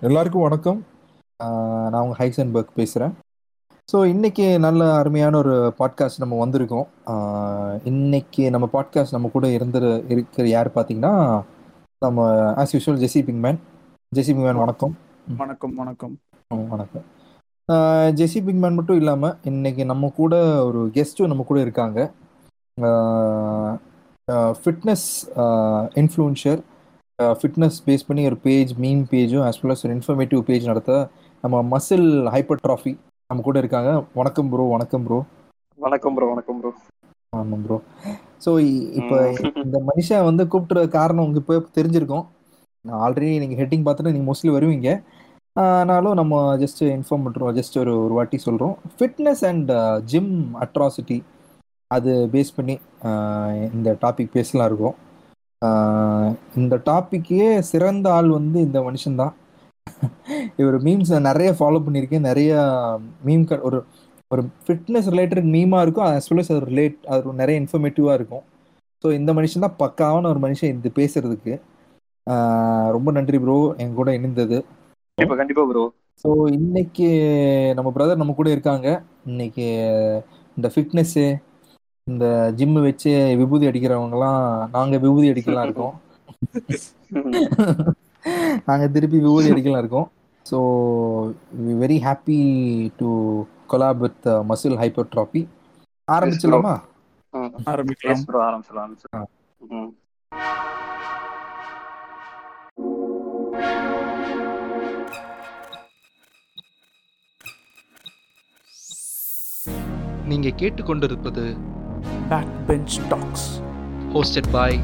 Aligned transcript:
எல்லாருக்கும் 0.00 0.42
வணக்கம். 0.42 0.84
நான் 1.90 1.92
உங்கள் 1.92 2.16
ஹைசன்பர்க் 2.18 2.68
பேசுகிறேன் 2.74 3.14
ஸோ 3.92 4.04
இன்னைக்கு 4.04 4.58
நல்ல 4.58 4.94
அருமையான 4.94 5.36
ஒரு 5.36 5.74
பாட்காஸ்ட் 5.78 6.18
நம்ம 6.18 6.46
வந்திருக்கோம். 6.46 6.86
ஆஹ் 7.06 7.80
இன்னைக்கு 7.84 8.50
நம்ம 8.50 8.68
பாட்காஸ்ட் 8.72 9.10
நம்ம 9.10 9.28
கூட 9.28 9.48
இருந்த 9.48 10.02
இருக்கிற 10.08 10.48
யார் 10.48 10.72
பார்த்தீங்கன்னா 10.74 11.42
நம்ம 11.98 12.30
as 12.52 12.72
usual 12.72 13.02
Jesse 13.04 13.20
Pinkman 13.20 13.58
Jesse 14.16 14.32
Pinkman 14.32 14.58
வணக்கம். 14.58 14.96
வணக்கம் 15.36 15.74
வணக்கம். 15.74 16.18
வணக்கம். 16.48 17.04
ஜெசி 18.14 18.40
பிங்மேன் 18.40 18.74
மட்டும் 18.74 18.96
இல்லாமல் 18.96 19.36
இன்னைக்கு 19.42 19.84
நம்ம 19.84 20.12
கூட 20.16 20.64
ஒரு 20.64 20.90
கெஸ்ட்டும் 20.94 21.26
நம்ம 21.26 21.42
கூட 21.42 21.60
இருக்காங்க. 21.60 22.12
ஃபிட்னஸ் 24.30 25.10
இன்ஃப்ளூன்ஷர் 25.94 26.62
ஃபிட்னஸ் 27.18 27.76
பேஸ் 27.84 28.06
பண்ணி 28.08 28.22
ஒரு 28.30 28.36
பேஜ் 28.46 28.72
மீம் 28.84 29.02
பேஜும் 29.12 29.44
as 29.48 29.56
well 29.60 29.72
as 29.74 29.82
ஒரு 29.84 29.92
இன்ஃபர்மேட்டிவ் 29.96 30.40
பேஜ் 30.48 30.64
நடத்த 30.70 30.94
நம்ம 31.44 31.60
மசில் 31.70 32.08
ஹைப்பர் 32.34 32.60
ட்ராஃபி 32.64 32.92
நம்ம 33.30 33.42
கூட 33.46 33.56
இருக்காங்க. 33.62 33.90
வணக்கம் 34.18 34.48
ப்ரோ 34.52 34.64
வணக்கம் 34.74 35.04
ப்ரோ 35.06 35.18
வணக்கம் 35.78 36.14
ப்ரோ 36.16 36.26
வணக்கம் 36.32 36.58
ப்ரோ 36.60 36.72
ஆமாம் 37.32 37.62
ப்ரோ 37.66 37.78
ஸோ 38.44 38.50
இப்போ 39.00 39.16
இந்த 39.64 39.78
மனுஷன் 39.88 40.26
வந்து 40.28 40.44
கூப்பிட்டுற 40.52 40.82
காரணம் 40.96 41.24
உங்களுக்கு 41.26 41.44
இப்போ 41.44 41.72
தெரிஞ்சிருக்கும். 41.78 42.26
ஆல்ரெடி 43.06 43.30
நீங்கள் 43.44 43.60
ஹெட்டிங் 43.60 43.86
பார்த்துட்டு 43.86 44.14
நீங்கள் 44.14 44.28
மோஸ்ட்லி 44.30 44.52
வருவீங்க. 44.56 44.90
ஆனாலும் 45.80 46.18
நம்ம 46.20 46.42
ஜஸ்ட் 46.64 46.84
இன்ஃபார்ம் 46.96 47.26
பண்ணுறோம் 47.26 47.56
ஜஸ்ட் 47.60 47.80
ஒரு 47.84 47.94
ஒரு 48.04 48.14
வாட்டி 48.18 48.38
சொல்கிறோம் 48.46 48.76
ஃபிட்னஸ் 48.98 49.42
அண்ட் 49.52 49.72
ஜிம் 50.12 50.32
அட்ராசிட்டி 50.66 51.18
அது 51.90 52.12
பேஸ் 52.36 52.56
பண்ணி 52.58 52.76
இந்த 53.76 53.90
டாபிக் 54.04 54.36
பேசலாம் 54.38 54.68
இருக்கும். 54.70 54.96
இந்த 56.60 56.74
டாப்பிக்கே 56.88 57.46
சிறந்த 57.70 58.06
ஆள் 58.12 58.28
வந்து 58.38 58.58
இந்த 58.66 58.78
மனுஷன்தான். 58.88 59.34
இவர் 60.60 60.76
மீம்ஸ் 60.86 61.12
நிறைய 61.28 61.50
ஃபாலோ 61.58 61.78
பண்ணியிருக்கேன். 61.86 62.28
நிறைய 62.30 62.52
மீம் 63.26 63.46
ஒரு 63.68 63.78
ஒரு 64.30 64.42
ஃபிட்னஸ் 64.64 65.08
ரிலேட்டட் 65.14 65.48
மீமாக 65.54 65.84
இருக்கும். 65.84 66.08
as 66.18 66.26
well 66.30 66.40
as 66.42 66.48
அது 66.52 66.62
ரிலேட் 66.70 66.98
அது 67.14 67.32
நிறைய 67.40 67.56
இன்ஃபர்மேட்டிவாக 67.62 68.18
இருக்கும். 68.18 68.44
ஸோ 69.02 69.06
இந்த 69.18 69.30
மனுஷன் 69.38 69.64
தான் 69.66 69.78
பக்காவான 69.82 70.28
ஒரு 70.32 70.40
மனுஷன் 70.46 70.72
இது 70.78 70.90
பேசுறதுக்கு. 71.00 71.54
ரொம்ப 72.96 73.08
நன்றி 73.18 73.38
ப்ரோ 73.42 73.56
என் 73.82 73.98
கூட 74.00 74.10
இணைந்தது. 74.18 74.58
கண்டிப்பா 75.18 75.36
கண்டிப்பா 75.40 75.64
ப்ரோ 75.70 75.84
ஸோ 76.24 76.30
இன்னைக்கு 76.58 77.08
நம்ம 77.78 77.88
பிரதர் 77.96 78.20
நம்ம 78.22 78.34
கூட 78.38 78.48
இருக்காங்க. 78.54 78.88
இன்னைக்கு 79.30 79.66
இந்த 80.56 80.68
ஃபிட்னஸ்ஸு 80.74 81.24
இந்த 82.06 82.24
ஜிம்மு 82.58 82.80
வச்சு 82.84 83.10
விபூதி 83.40 83.64
அடிக்கிறவங்கலாம் 83.68 84.42
நாங்கள் 84.74 85.02
விபூதி 85.04 85.30
அடிக்கலாம் 85.30 85.66
இருக்கோம். 85.66 85.94
நாங்கள் 88.68 88.92
திருப்பி 88.94 89.18
விபூதி 89.18 89.50
அடிக்கலாம் 89.52 89.82
இருக்கோம். 89.82 90.08
So 90.46 90.58
very 91.80 91.98
happy 92.04 92.38
to 92.98 93.08
collab 93.72 94.02
with 94.04 94.28
muscle 94.50 94.80
hypertrophy 94.82 95.42
ஆரம்பிச்சிடலாமா? 96.08 96.74
ஆரம்பிக்கலாம். 97.70 98.12
எஸ் 98.14 98.26
ப்ரோ 98.28 98.40
ஆரம்பிச்சலாம் 98.48 98.84
ஆரம்பிச்சலாம் 98.84 99.28
ம். 99.60 99.90
நீங்க 110.26 110.48
கேட்டுக்கொண்டிருப்பது 110.60 111.44
Backbench 112.28 112.98
Talks, 113.08 113.60
hosted 114.12 114.50
by 114.50 114.78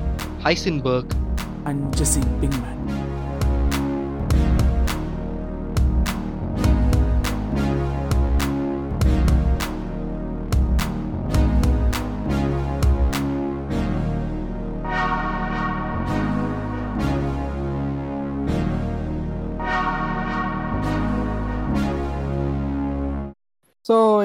Heisenberg 0.45 1.11
and 1.67 1.97
Jesse 1.97 2.21
Pinkman. 2.41 2.82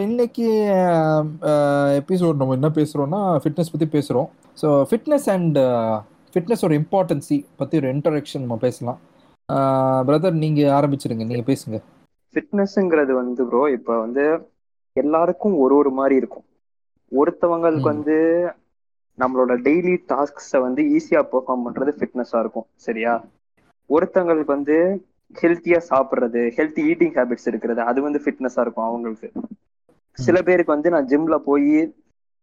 இன்னைக்கு 0.08 0.48
எபிசோட் 2.00 2.40
நம்ம 2.40 2.56
என்ன 2.58 2.70
பேசுகிறோம்னா 2.76 3.20
ஃபிட்னஸ் 3.44 3.72
பற்றி 3.74 3.88
பேசுகிறோம் 3.96 4.28
ஸோ 4.62 4.68
ஃபிட்னஸ் 4.90 5.28
அண்ட் 5.34 5.58
ஃபிட்னஸோட 6.34 6.74
இம்பார்ட்டன்சி 6.82 7.38
பற்றி 7.60 7.76
ஒரு 7.80 7.88
இன்ட்ரடக்ஷன் 7.94 8.44
நம்ம 8.44 8.58
பேசலாம். 8.66 9.00
பிரதர் 10.08 10.38
நீங்கள் 10.44 10.74
ஆரம்பிச்சிருங்க. 10.78 11.26
நீங்கள் 11.32 11.50
பேசுங்க. 11.50 11.80
ஃபிட்னஸ்ங்கிறது 12.34 13.14
வந்து 13.22 13.42
ப்ரோ 13.50 13.64
இப்ப 13.78 13.98
வந்து 14.00 14.26
எல்லாருக்கும் 14.96 15.58
ஒரு 15.64 15.76
ஒரு 15.82 15.92
மாதிரி 16.00 16.16
இருக்கும். 16.22 16.46
ஒருத்தவங்களுக்கு. 17.12 17.90
வந்து 17.92 18.18
நம்மளோட 19.18 19.54
டெய்லி 19.68 19.96
டாஸ்க்ஸை 20.14 20.62
வந்து 20.68 20.84
ஈஸியா 20.98 21.24
பெர்ஃபார்ம் 21.34 21.68
பண்றது 21.68 21.94
ஃபிட்னஸா 22.00 22.40
இருக்கும். 22.46 22.68
சரியா? 22.88 23.14
ஒருத்தவங்களுக்கு 23.90 24.58
வந்து 24.58 24.78
ஹெல்த்தியா 25.36 25.80
சாப்பிடுறது 25.92 26.42
ஹெல்த்தி 26.58 26.84
ஈட்டிங் 26.92 27.16
ஹேபிட்ஸ் 27.20 27.50
இருக்கிறது 27.52 27.82
அது 27.92 28.02
வந்து 28.02 28.22
ஃபிட்னஸா 28.26 28.64
இருக்கும் 28.66 28.90
அவங்களுக்கு. 28.90 29.30
சில 30.18 30.38
பேருக்கு 30.44 30.76
வந்து 30.76 30.94
நான் 30.94 31.10
ஜிம்ல 31.10 31.36
போய் 31.44 31.72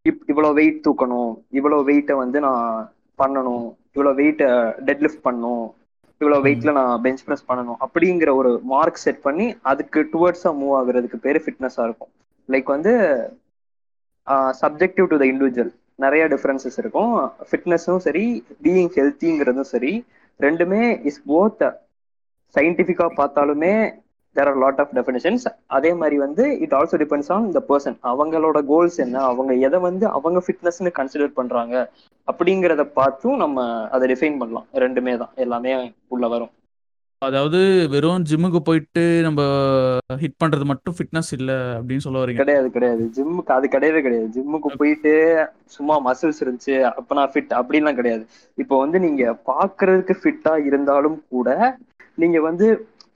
இப் 0.05 0.23
இவ்வளவு 0.31 0.55
வெயிட் 0.55 0.83
தூக்கணும் 0.87 1.31
இவ்வளவு 1.59 1.87
வெயிட்டை 1.89 2.15
வந்து 2.19 2.39
நான் 2.41 2.67
பண்ணணும் 3.19 3.67
இவ்வளவு 3.95 4.19
வெயிட்டை 4.21 4.49
டெட் 4.87 5.03
லிஃப்ட் 5.03 5.25
பண்ணணும் 5.25 5.65
இவ்வளவு 6.21 6.45
வெயிட்ல 6.45 6.73
நான் 6.73 7.01
பெஞ்ச் 7.05 7.25
ப்ரெஸ் 7.25 7.49
பண்ணணும் 7.49 7.81
அப்படிங்கிற 7.85 8.31
ஒரு 8.41 8.51
மார்க் 8.73 9.03
செட் 9.05 9.23
பண்ணி 9.23 9.47
அதுக்கு 9.71 10.01
டுவர்ட்ஸா 10.12 10.51
மூவ் 10.61 10.75
ஆகுறதுக்கு 10.79 11.19
பேரு 11.21 11.39
ஃபிட்னஸா 11.45 11.85
இருக்கும். 11.85 12.12
லைக் 12.49 12.69
வந்து 12.75 12.93
சப்ஜெக்டிவ் 14.61 15.09
டு 15.09 15.17
த 15.17 15.27
இண்டிவிஜுவல் 15.33 15.73
நிறைய 15.99 16.23
டிஃபரன்சஸ் 16.33 16.79
இருக்கும். 16.83 17.12
ஃபிட்னஸும் 17.49 18.03
சரி 18.06 18.25
பீயிங் 18.65 18.93
ஹெல்த்திங்கிறதும் 18.97 19.71
சரி 19.73 19.93
ரெண்டுமே 20.41 20.81
இஸ் 21.11 21.21
போத் 21.25 21.65
சயின்டிஃபிக்கா 22.55 23.06
பார்த்தாலுமே 23.19 23.75
there 24.37 24.49
are 24.50 24.59
lot 24.65 24.81
of 24.83 24.95
definitions 24.99 25.45
அதே 25.67 25.93
மாதிரி 26.00 26.19
வந்து 26.25 26.45
it 26.65 26.75
also 26.78 26.99
depends 27.03 27.31
on 27.37 27.47
the 27.50 27.62
person 27.69 27.97
அவங்களோட 28.12 28.61
கோல்ஸ் 28.72 28.99
என்ன? 29.06 29.22
அவங்க 29.31 29.55
எதை 29.69 29.81
வந்து 29.89 30.06
அவங்க 30.09 30.43
ஃபிட்னஸ்னு 30.47 30.93
கன்சிடர் 30.99 31.39
பண்றாங்க? 31.41 31.77
அப்படிங்கிறத 32.28 32.83
பார்த்தும் 32.99 33.37
நம்ம 33.37 33.65
அதை 33.89 34.05
டிஃபைன் 34.12 34.39
பண்ணலாம். 34.43 34.69
ரெண்டுமே 34.84 35.15
தான். 35.23 35.33
எல்லாமே 35.37 35.73
உள்ள 36.09 36.27
வரும். 36.28 36.53
அதாவது 37.23 37.59
வெறும் 37.93 38.25
ஜிம்முக்கு 38.31 38.61
போயிட்டு 38.65 39.03
நம்ம 39.27 39.43
ஹிட் 40.23 40.41
பண்றது 40.43 40.65
மட்டும் 40.71 40.94
ஃபிட்னஸ் 40.97 41.31
இல்ல 41.37 41.53
அப்படின்னு 41.78 42.05
சொல்ல 42.06 42.23
வரீங்க? 42.23 42.41
கிடையாது 42.43 42.69
கிடையாது. 42.71 43.05
ஜிம்முக்கு 43.17 43.53
அது 43.56 43.67
கிடையவே 43.69 44.00
கிடையாது. 44.06 44.28
ஜிம்முக்கு 44.37 44.71
போயிட்டு 44.81 45.12
சும்மா 45.77 45.94
மசில்ஸ் 46.09 46.43
இருந்துச்சு 46.44 46.75
அப்ப 46.91 47.15
நான் 47.15 47.33
ஃபிட் 47.34 47.55
அப்படின்லாம் 47.61 47.99
கிடையாது. 48.00 48.25
இப்போ 48.59 48.78
வந்து 48.78 49.00
நீங்க 49.00 49.25
பாக்குறதுக்கு 49.47 50.17
ஃபிட்டா 50.23 50.55
இருந்தாலும் 50.67 51.19
கூட 51.28 51.78
நீங்க 52.15 52.41
வந்து 52.41 52.67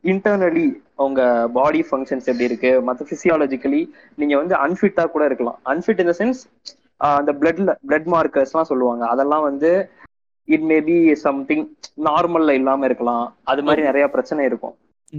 இன்டர்னலி 0.05 0.67
உங்க 0.99 1.23
பாடி 1.53 1.81
ஃபங்க்ஷன்ஸ் 1.89 2.29
எப்படி 2.31 2.49
இருக்கு? 2.51 2.71
மற்ற 2.83 3.07
பிசியாலஜிக்கலி 3.11 3.81
நீங்க 4.15 4.35
வந்து 4.37 4.55
அன்ஃபிட்டா 4.65 5.05
கூட 5.07 5.25
இருக்கலாம். 5.25 5.59
அன்ஃபிட் 5.73 6.01
இன் 6.01 6.11
த 6.13 6.17
சென்ஸ் 6.21 6.41
அந்த 7.11 7.33
பிளட்ல 7.41 7.73
பிளட் 7.89 8.09
மார்க்கர்ஸ்லாம் 8.15 8.71
சொல்லுவாங்க. 8.71 9.05
அதெல்லாம் 9.07 9.47
வந்து 9.49 9.71
இட் 10.49 10.67
மேபி 10.71 10.97
சம்திங் 11.25 11.65
நார்மல்ல 12.07 12.55
இல்லாம 12.61 12.85
இருக்கலாம். 12.85 13.25
அது 13.45 13.63
மாதிரி 13.63 13.83
நிறைய 13.83 14.05
பிரச்சனை 14.09 14.43
இருக்கும். 14.45 14.77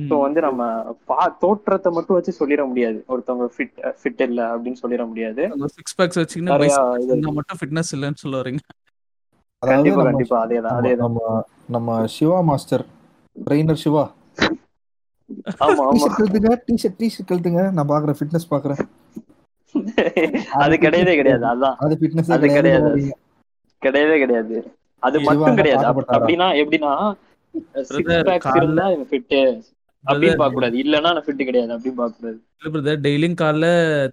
ஸோ 0.09 0.15
வந்து 0.23 0.39
நம்ம 0.41 0.63
பா 1.09 1.19
தோற்றத்தை 1.43 1.89
மட்டும் 1.93 2.17
வச்சு 2.17 2.39
சொல்லிட 2.39 2.63
முடியாது. 2.67 2.99
ஒருத்தவங்க 3.07 3.47
ஃபிட் 3.55 3.77
ஃபிட் 4.01 4.21
இல்ல 4.27 4.41
அப்படின்னு 4.53 4.81
சொல்லிட 4.83 5.05
முடியாது. 5.07 5.43
சிக்ஸ் 5.77 5.97
பேக்ஸ் 5.99 6.19
வச்சீங்கன்னா 6.21 7.33
மட்டும் 7.39 7.59
ஃபிட்னஸ் 7.61 7.93
இல்லைன்னு 7.97 8.21
சொல்ல 8.23 8.37
வரீங்க. 8.41 8.61
கண்டிப்பா 9.63 10.03
கண்டிப்பா. 10.09 10.37
அதேதான் 10.45 10.71
நம்ம 10.71 10.81
அதேதான். 10.81 11.03
நம்ம 11.05 11.41
நம்ம 11.75 12.05
சிவா 12.15 12.39
மாஸ்டர் 12.49 12.85
ட்ரெயினர் 13.35 13.81
சிவா? 13.83 14.05
கழுத்துங்க 16.15 16.51
டிஷர்ட் 16.67 16.99
டிஷர்ட் 16.99 17.29
கழுத்துங்க 17.29 17.71
நான் 17.71 17.89
பாக்குறேன் 17.89 18.17
ஃபிட்னஸ் 18.19 18.51
பாக்குறேன் 18.51 18.81
அது 20.57 20.75
கிடையவே 20.75 21.15
கிடையாது 21.15 21.45
அதான். 21.45 21.75
அது 21.77 21.97
ஃபிட்னஸ் 22.01 22.31
அது 22.31 22.47
கிடையாது. 22.53 22.91
கிடையவே 23.81 24.17
கிடையாது. 24.19 24.55
அது 25.03 25.17
மட்டும் 25.21 25.55
கிடையாது? 25.55 25.83
அப்படின்னா 26.15 26.47
எப்படின்னா 26.61 26.93
டெய்லியும் 33.01 33.39
காலைல 33.41 33.65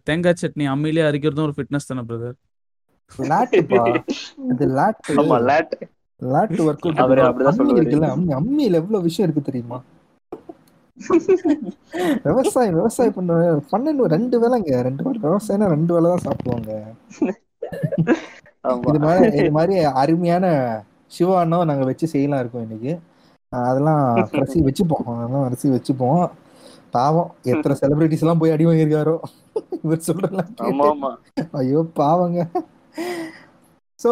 தேங்காய் 0.04 0.40
சட்னி 0.42 0.64
அம்மியிலே 0.72 1.06
அரைக்கிறதும் 1.08 1.46
ஒரு 1.46 1.54
ஃபிட்னஸ் 1.56 1.88
தானே 1.88 2.04
பிரதர் 2.06 2.36
லாட் 3.28 3.54
அம்மி 8.38 8.64
எவ்வளவு 8.72 9.02
விஷயம் 9.02 9.26
இருக்கு 9.26 9.50
தெரியுமா? 9.50 9.78
விவசாயம் 12.26 12.76
விவசாயம் 12.78 13.16
பண்ண 13.16 13.32
பன்னெண்டு 13.72 14.04
ரெண்டு 14.14 14.37
வேலைங்க. 14.43 14.72
ரெண்டு 14.88 15.02
வேலை 15.06 15.19
விவசாயம்னா 15.26 15.69
ரெண்டு 15.75 15.94
வேலை 15.94 16.06
தான் 16.12 16.25
சாப்பிடுவாங்க. 16.26 16.70
இது 18.88 18.98
மாதிரி 19.06 19.26
இது 19.40 19.50
மாதிரி 19.58 19.75
அருமையான 20.02 20.46
சிவா 21.16 21.34
அண்ணாவை 21.43 21.64
நாங்க 21.70 21.84
வச்சு 21.90 22.06
செய்யலாம் 22.14 22.43
இருக்கோம் 22.43 22.64
இன்னைக்கு. 22.66 22.93
அதெல்லாம் 23.52 24.04
கடைசி 24.34 24.58
வச்சுப்போம். 24.69 25.06
அதெல்லாம் 25.19 25.46
கடைசி 25.48 25.66
வச்சுப்போம். 25.76 26.25
பாவம் 26.96 27.31
எத்தனை 27.52 27.75
செலிபிரிட்டிஸ் 27.81 28.25
எல்லாம் 28.25 28.40
போய் 28.43 28.54
அடி 28.54 28.66
வாங்கியிருக்காரோ. 28.69 29.16
இவர் 29.84 30.06
சொல்றலாம் 30.08 30.50
ஐயோ 31.60 31.81
பாவங்க. 32.00 32.40
ஸோ 34.00 34.10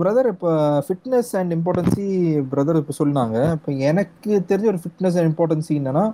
பிரதர் 0.00 0.28
இப்போ 0.32 0.50
ஃபிட்னஸ் 0.86 1.30
அண்ட் 1.38 1.52
இம்பார்ட்டன்சி 1.56 2.06
பிரதர் 2.52 2.78
இப்போ 2.80 2.94
சொன்னாங்க. 2.98 3.36
இப்போ 3.56 3.70
எனக்கு 3.90 4.30
தெரிஞ்ச 4.50 4.66
ஒரு 4.72 4.80
ஃபிட்னஸ் 4.82 5.16
அண்ட் 5.18 5.30
இம்பார்ட்டன்சி 5.30 5.72
என்னன்னா 5.80 6.04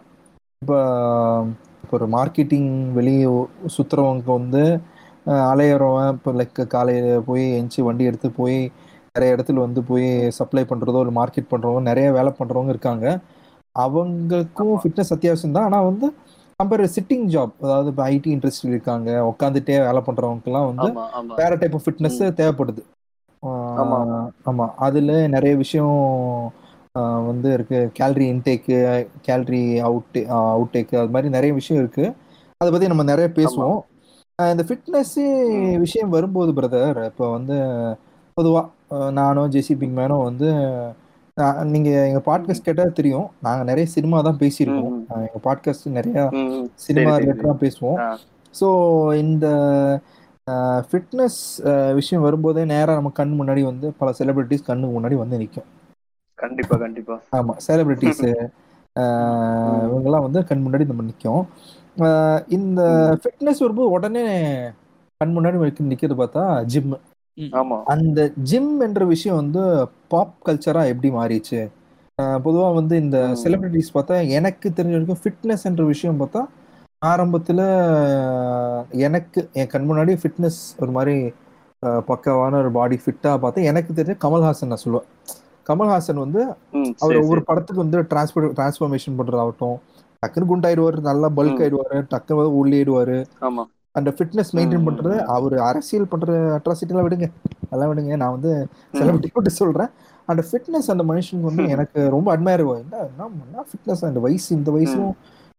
இப்போ 0.62 0.78
இப்போ 1.82 1.94
ஒரு 1.98 2.06
மார்க்கெட்டிங் 2.16 2.70
வெளியே 2.98 3.26
சுற்றுறவங்க 3.76 4.30
வந்து 4.38 4.62
அலையறவன் 5.52 6.12
இப்போ 6.16 6.30
லைக் 6.40 6.60
காலையில் 6.74 7.24
போய் 7.28 7.44
எஞ்சி 7.60 7.80
வண்டி 7.86 8.04
எடுத்து 8.10 8.28
போய் 8.38 8.58
நிறைய 9.14 9.36
இடத்துல 9.36 9.60
வந்து 9.66 9.80
போய் 9.90 10.08
சப்ளை 10.38 10.62
பண்ணுறதோ 10.70 11.00
இல்லை 11.04 11.14
மார்க்கெட் 11.20 11.50
பண்ணுறவங்க 11.52 11.82
நிறைய 11.90 12.08
வேலை 12.18 12.32
பண்ணுறவங்க 12.38 12.72
இருக்காங்க. 12.74 13.06
அவங்களுக்கும் 13.76 14.72
ஃபிட்னஸ் 14.82 15.12
அத்தியாவசியம் 15.16 15.56
தான். 15.56 15.66
ஆனால் 15.68 15.88
வந்து 15.90 16.06
கம்பேர் 16.60 16.84
சிட்டிங் 16.96 17.26
ஜாப் 17.34 17.52
அதாவது 17.64 17.90
இப்போ 17.92 18.04
ஐடி 18.14 18.30
இண்டஸ்ட்ரி 18.36 18.72
இருக்காங்க 18.74 19.10
உட்காந்துட்டே 19.32 19.76
வேலை 19.88 20.00
பண்ணுறவங்கலாம் 20.08 20.68
வந்து 20.70 20.88
வேற 21.42 21.52
டைப் 21.60 21.76
ஆஃப் 21.78 21.86
ஃபிட்னஸ் 21.86 22.18
தேவைப்படுது. 22.40 22.82
ஆமா, 23.42 24.66
அதுல 24.76 25.12
நிறைய 25.26 25.52
விஷயம் 25.56 25.98
வந்து 27.28 27.48
இருக்கு. 27.52 27.78
கேலரி 27.92 28.26
இன்டேக்கு 28.32 28.76
கேலரி 29.20 29.62
அவுட் 29.88 30.18
அவுட்டேக்கு 30.38 30.94
அது 31.00 31.14
மாதிரி 31.14 31.28
நிறைய 31.36 31.52
விஷயம் 31.54 31.82
இருக்கு. 31.82 32.04
அதை 32.60 32.70
பத்தி 32.72 32.90
நம்ம 32.92 33.02
நிறைய 33.02 33.28
பேசுவோம். 33.34 33.78
இந்த 34.38 34.64
ஃபிட்னஸ். 34.68 35.16
விஷயம் 35.78 36.14
வரும்போது 36.16 36.50
பிரதர் 36.52 36.98
இப்போ 37.04 37.26
வந்து 37.30 37.56
பொதுவா 38.36 38.62
ஆஹ் 38.90 39.12
நானும் 39.12 39.50
ஜெசி 39.50 39.74
பிங்மேனும் 39.80 40.26
வந்து 40.28 40.48
நீங்க 41.72 41.90
எங்க 42.08 42.20
பாட்காஸ்ட் 42.26 42.66
கேட்டா 42.68 42.84
தெரியும். 42.98 43.28
நாங்க 43.40 43.62
நிறைய 43.64 43.86
சினிமா 43.88 44.18
தான் 44.20 44.40
பேசியிருக்கோம். 44.40 44.96
எங்க 45.26 45.40
பாட்காஸ்ட் 45.46 45.86
நிறைய. 45.98 46.18
சினிமா 46.86 47.12
ரிலேட்டடாக 47.16 47.56
பேசுவோம். 47.64 48.00
ஸோ 48.54 48.68
இந்த 49.16 49.46
ஃபிட்னஸ் 50.86 51.40
விஷயம் 51.94 52.22
வரும்போதே 52.22 52.64
நேராக 52.64 52.94
நம்ம 52.94 53.10
கண் 53.10 53.34
முன்னாடி 53.40 53.62
வந்து 53.62 53.92
பல 53.92 54.14
செலிபிரிட்டிஸ் 54.18 54.64
கண்ணுக்கு 54.64 54.94
முன்னாடி 54.96 55.16
வந்து 55.16 55.38
நிற்கும் 55.38 55.68
கண்டிப்பா 56.38 56.76
கண்டிப்பா. 56.76 57.16
ஆமாம் 57.30 57.58
செலிபிரிட்டிஸு 57.66 58.30
இவங்கெல்லாம் 59.86 60.22
வந்து 60.22 60.44
கண் 60.44 60.64
முன்னாடி 60.66 60.86
நம்ம 60.86 61.02
நிற்கும் 61.02 61.42
இந்த 62.48 62.80
ஃபிட்னஸ் 63.22 63.62
வரும்போது 63.62 63.90
உடனே 63.90 64.24
கண் 65.20 65.34
முன்னாடி 65.36 65.58
நிற்கிறது 65.84 66.16
பார்த்தா 66.22 66.44
ஜிம் 66.64 66.96
ஆமா. 67.52 67.76
அந்த 67.84 68.20
ஜிம் 68.42 68.80
என்ற 68.80 69.04
விஷயம் 69.04 69.36
வந்து 69.36 69.62
பாப் 70.08 70.34
கல்ச்சரா 70.46 70.82
எப்படி 70.86 71.10
மாறிச்சு 71.10 71.60
பொதுவாக 72.42 72.74
வந்து 72.74 72.94
இந்த. 72.96 73.18
செலிபிரிட்டிஸ் 73.44 73.94
பார்த்தா 73.94 74.16
எனக்கு 74.28 74.68
தெரிஞ்ச 74.68 74.94
வரைக்கும் 74.96 75.22
ஃபிட்னஸ் 75.22 75.64
என்ற 75.64 75.84
விஷயம் 75.84 76.20
பார்த்தா 76.20 76.42
ஆரம்பத்தில் 77.02 77.62
எனக்கு 79.00 79.40
என் 79.52 79.68
கண் 79.68 79.86
முன்னாடி 79.86 80.14
ஃபிட்னஸ் 80.18 80.58
ஒரு 80.80 80.92
மாதிரி 80.92 81.14
பக்காவான 82.08 82.58
ஒரு 82.62 82.70
பாடி 82.74 82.96
ஃபிட்டாக 83.00 83.36
பார்த்தா 83.42 83.64
எனக்கு 83.70 83.96
தெரிஞ்ச 83.98 84.16
கமல்ஹாசன் 84.24 84.70
நான் 84.72 84.82
சொல்லுவேன் 84.82 85.06
கமல்ஹாசன் 85.66 86.20
வந்து 86.24 86.40
அவர் 87.00 87.20
ஒவ்வொரு. 87.22 87.42
படத்துக்கு 87.48 87.84
வந்து 87.84 88.02
டிரான்ஸ்பர் 88.10 88.48
டிரான்ஸ்ஃபர்மேஷன் 88.58 89.16
பண்றதாகட்டும் 89.20 89.78
டக்குன்னு 90.22 90.50
குண்டாயிடுவாரு 90.50 91.00
நல்லா 91.08 91.28
பல்க். 91.38 91.62
ஆயிடுவாரு 91.62 91.98
டக்குன்னு 92.12 92.52
உள்ளேடுவாரு 92.60 93.18
ஆமா 93.42 93.64
அந்த 93.94 94.10
ஃபிட்னஸ் 94.16 94.54
மெயின்டைன் 94.56 94.86
பண்றது. 94.88 95.14
அவர் 95.34 95.56
அரசியல் 95.70 96.10
பண்ற 96.10 96.28
அட்ராசிட்டி 96.58 96.92
எல்லாம் 96.94 97.08
விடுங்க 97.08 97.26
அதெல்லாம் 97.64 97.90
விடுங்க 97.92 98.16
நான் 98.22 98.36
வந்து 98.36 98.52
செலிபிரிட்டி 98.94 99.30
மட்டும் 99.32 99.60
சொல்றேன் 99.60 99.90
அந்த 100.28 100.42
ஃபிட்னஸ் 100.48 100.92
அந்த 100.94 101.04
மனுஷனுக்கு 101.08 101.50
வந்து. 101.50 101.64
எனக்கு 101.76 102.00
ரொம்ப 102.14 102.28
அட்மயர் 102.36 102.62
என்ன 102.74 103.64
ஃபிட்னஸ் 103.70 104.08
அந்த 104.10 104.20
வயசு 104.26 104.50
இந்த 104.58 104.70
வயசும் 104.76 105.10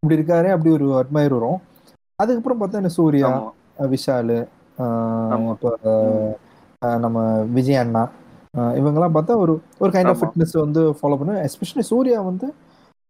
இப்படி 0.04 0.18
இருக்காரு 0.18 0.48
அப்படி 0.52 0.70
ஒரு 0.74 0.86
அட்மயர் 1.00 1.34
வரும். 1.34 1.60
அதுக்கப்புறம் 2.20 2.60
பார்த்தா 2.60 2.80
இந்த 2.80 2.92
சூர்யா 2.96 3.28
விஷாலு 3.92 4.38
அஹ் 6.82 6.96
நம்ம 7.00 7.18
விஜய் 7.50 7.76
அண்ணா 7.76 8.02
இவங்கெல்லாம் 8.78 9.16
பார்த்தா 9.16 9.36
ஒரு 9.38 9.54
ஒரு 9.80 9.92
கைண்ட் 9.92 10.10
ஆஃப். 10.10 10.22
ஃபிட்னஸ் 10.22 10.56
வந்து 10.60 10.82
ஃபாலோ 10.92 11.18
பண்ணு. 11.20 11.36
எஸ்பெஷலி 11.46 11.84
சூர்யா 11.92 12.22
வந்து 12.22 12.48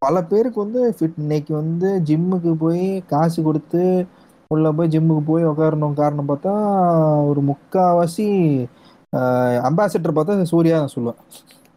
பல 0.01 0.23
பேருக்கு 0.23 0.59
வந்து 0.59 0.93
ஃபிட் 0.97 1.17
இன்னைக்கு 1.17 1.53
வந்து 1.55 2.01
ஜிம்முக்கு 2.05 2.53
போய் 2.55 2.83
காசு 3.07 3.39
கொடுத்து 3.43 3.83
உள்ள 4.51 4.71
போய் 4.71 4.87
ஜிம்முக்கு 4.89 5.25
போய் 5.25 5.45
உட்காரணும் 5.45 5.93
காரணம் 5.93 6.29
பார்த்தா 6.29 6.53
ஒரு 7.25 7.41
முக்காவாசி 7.49 8.27
அம்பாசிடர் 9.67 10.17
பார்த்தா 10.17 10.41
சூர்யா 10.49 10.77
நான் 10.79 10.95
சொல்லுவேன். 10.95 11.19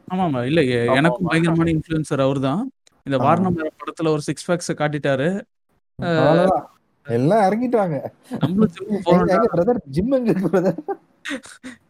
ஆமா 0.08 0.24
ஆமா 0.26 0.40
இல்ல 0.44 0.60
எனக்கும். 0.94 1.28
பயங்கரமான 1.28 1.70
இன்ஃபுளுசர் 1.70 2.22
அவர்தான். 2.22 2.62
இந்த. 3.06 3.16
வாரணம் 3.24 3.56
படத்துல 3.80 4.10
ஒரு 4.14 4.22
சிக்ஸ் 4.28 4.46
பேக்ஸ் 4.48 4.70
காட்டிட்டாரு. 4.80 5.28
எல்லாம் 7.06 7.42
இறங்கிட்டாங்க. 7.46 7.96
பிரதர் 9.54 9.80
ஜிம் 9.96 10.14
பிரதர் 10.44 10.78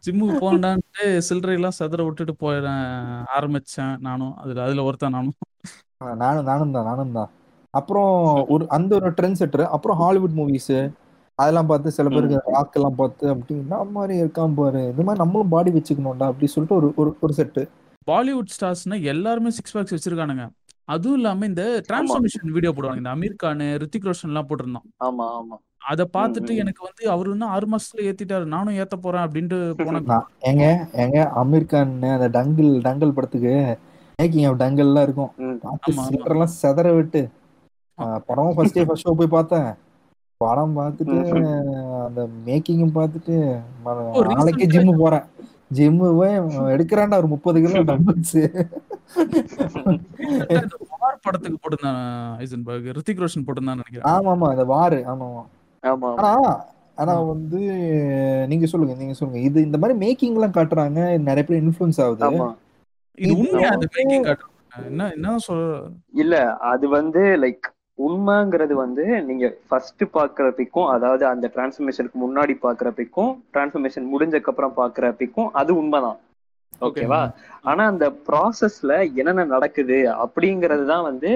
ஜிம்முக்கு 0.05 0.35
போகண்டான்ட்டு 0.43 1.05
சில்லறை 1.27 1.55
எல்லாம் 1.59 1.77
சதுர 1.77 2.03
விட்டுட்டு 2.07 2.33
போய் 2.41 2.59
ஆரம்பிச்சேன் 3.37 3.93
நானும். 4.07 4.33
அதுல 4.41 4.63
அதுல 4.65 4.83
ஒருத்தன் 4.89 5.15
நானும். 5.17 5.37
நானும் 6.23 6.47
நானும் 6.49 6.75
தான் 6.75 6.87
நானும் 6.89 7.15
தான். 7.17 7.31
அப்புறம் 7.73 8.11
ஒரு 8.53 8.63
அந்த 8.77 8.91
ஒரு 8.99 9.09
ட்ரெண்ட் 9.17 9.39
செட்டர் 9.41 9.65
அப்புறம் 9.75 9.99
ஹாலிவுட் 10.03 10.35
மூவிஸ் 10.39 10.75
அதெல்லாம் 11.39 11.69
பார்த்து 11.71 11.95
சில 11.95 12.09
பேருக்கு 12.09 12.53
ராக் 12.55 12.77
எல்லாம் 12.79 12.99
பார்த்து 12.99 13.25
அப்படின்னா 13.33 13.79
மாதிரி 13.95 14.13
இருக்கான் 14.23 14.53
பாரு. 14.59 14.83
இந்த 14.91 15.01
மாதிரி 15.05 15.21
நம்மளும் 15.23 15.53
பாடி 15.55 15.71
வச்சுக்கணும்டா. 15.77 16.27
அப்படி 16.31 16.49
சொல்லிட்டு 16.53 16.77
ஒரு 16.79 16.89
ஒரு 17.01 17.11
ஒரு 17.25 17.33
செட்டு 17.39 17.63
பாலிவுட் 18.07 18.53
ஸ்டார்ஸ்னா 18.55 18.97
எல்லாருமே 19.13 19.51
சிக்ஸ் 19.57 19.75
பேக்ஸ் 19.75 19.95
வச்சிருக்கானுங்க. 19.95 20.45
அதுவும் 20.87 21.17
இல்லாம 21.17 21.45
இந்த 21.45 21.63
டிரான்ஸ்ஃபர்மேஷன் 21.87 22.51
வீடியோ 22.51 22.71
போடுவாங்க. 22.73 23.01
இந்த 23.01 23.13
அமீர் 23.13 23.37
கான் 23.37 23.63
ரித்திக் 23.81 24.07
ரோஷன் 24.07 24.31
எல்லாம் 24.31 24.47
போட்டிருந்தான். 24.49 24.87
ஆமா 25.05 25.25
ஆமா. 25.37 25.55
அதை 25.85 26.05
பார்த்துட்டு 26.13 26.51
ம். 26.53 26.59
எனக்கு 26.61 26.81
வந்து 26.85 27.03
அவரு 27.11 27.29
இன்னும் 27.31 27.51
ஆறு 27.51 27.65
மாசத்துல 27.71 28.05
ஏத்திட்டாரு. 28.07 28.45
நானும் 28.53 28.77
ஏத்த 28.77 28.95
போறேன் 28.99 29.25
அப்படின்ட்டு 29.25 29.57
போன 29.79 30.01
நான் 30.05 30.27
ஏங்க 30.49 30.65
ஏங்க 31.03 31.17
அமீர் 31.41 31.67
கான் 31.67 31.93
அந்த 32.11 32.29
டங்கிள் 32.35 32.71
டங்கல் 32.81 33.15
படத்துக்கு 33.15 33.53
மேக்கிங் 34.19 34.45
ஆஃப் 34.47 34.59
டங்கல்லாம் 34.59 35.05
இருக்கும். 35.07 35.31
ம். 35.41 35.57
பார்த்து 35.63 35.89
ஆமா, 35.89 35.97
ஆமா. 35.97 36.07
சில்லறெல்லாம் 36.07 36.53
செதற 36.57 36.87
விட்டு 36.95 37.21
ஆஹ் 37.99 38.21
படமும் 38.27 38.55
ஃபர்ஸ்ட் 38.55 38.77
டே 38.77 38.85
ஃபர்ஸ்ட் 38.85 39.05
ஷோ 39.05 39.15
போய் 39.15 39.33
பார்த்தேன். 39.33 39.69
படம் 40.41 40.73
பார்த்துட்டு 40.77 41.17
அந்த 42.05 42.21
மேக்கிங்கும் 42.45 42.95
பார்த்துட்டு 42.95 43.35
நாளைக்கே 44.31 44.67
ஜிம்மு 44.73 44.95
போறேன். 44.97 45.25
ஜிம்மு 45.73 46.07
போய் 46.17 46.33
எடுக்கிறான்டா 46.73 47.19
ஒரு 47.21 47.29
முப்பது 47.31 47.57
கிலோ 47.61 47.83
டம்பிள்ஸ் 47.83 48.35
வார் 50.93 51.19
படத்துக்கு 51.23 51.57
போட்டிருந்தான் 51.57 52.01
ஐசன்பர்க் 52.39 52.87
ரித்திக் 52.97 53.21
ரோஷன் 53.23 53.45
போட்டிருந்தான்னு 53.45 53.81
நினைக்கிறேன். 53.81 54.07
ஆமா 54.11 54.31
ஆமா 54.33 54.47
இந்த 54.51 54.65
வாரு 54.71 54.99
ஆமா 55.11 55.27
ஆமா 55.83 56.09
ஆனா 56.19 56.31
ஆனா 56.97 57.13
வந்து 57.29 57.59
நீங்க 58.47 58.65
சொல்லுங்க 58.65 58.95
நீங்க 58.95 59.13
சொல்லுங்க. 59.13 59.39
இது 59.41 59.57
இந்த 59.61 59.77
மாதிரி 59.77 59.95
மேக்கிங் 60.01 60.35
எல்லாம் 60.37 60.55
காட்டுறாங்க 60.55 60.99
நிறைய 61.25 61.43
பேர் 61.43 61.61
இன்ஃபுளுன்ஸ் 61.63 62.01
ஆகுது. 62.03 62.23
ஆமா. 62.27 62.47
இது 63.17 63.33
உண்மையா 63.35 63.69
அது 63.69 63.77
வந்து- 63.77 63.93
மேக்கிங் 63.97 64.25
காட்டுறாங்க 64.27 64.53
என்ன 64.87 65.03
என்ன 65.11 65.35
சொல்ற 65.43 65.65
இல்ல 66.15 66.35
அது 66.69 66.85
வந்து 66.89 67.21
லைக் 67.43 67.67
உண்மைங்கிறது 67.99 68.73
வந்து 68.75 69.03
நீங்க 69.21 69.45
ஃபர்ஸ்ட் 69.67 70.03
பாக்குறதுக்கும் 70.13 70.89
அதாவது 70.89 71.23
அந்த 71.27 71.51
டிரான்ஸ்ஃபர்மேஷனுக்கு 71.53 72.17
முன்னாடி 72.23 72.53
பாக்குறதுக்கும் 72.61 73.31
டிரான்ஸ்ஃபர்மேஷன் 73.53 74.09
முடிஞ்சதுக்கு 74.13 74.51
அப்புறம் 74.51 74.75
பாக்குறதுக்கும் 74.77 75.49
அது 75.53 75.71
உண்மைதான். 75.77 76.17
ஓகேவா? 76.81 77.21
ஆனா 77.63 77.83
அந்த 77.85 78.05
ப்ராசஸ்ல 78.27 78.91
என்னென்ன 79.15 79.45
நடக்குது 79.53 79.97
அப்படிங்கிறது 80.25 80.85
தான் 80.85 81.07
வந்து 81.09 81.31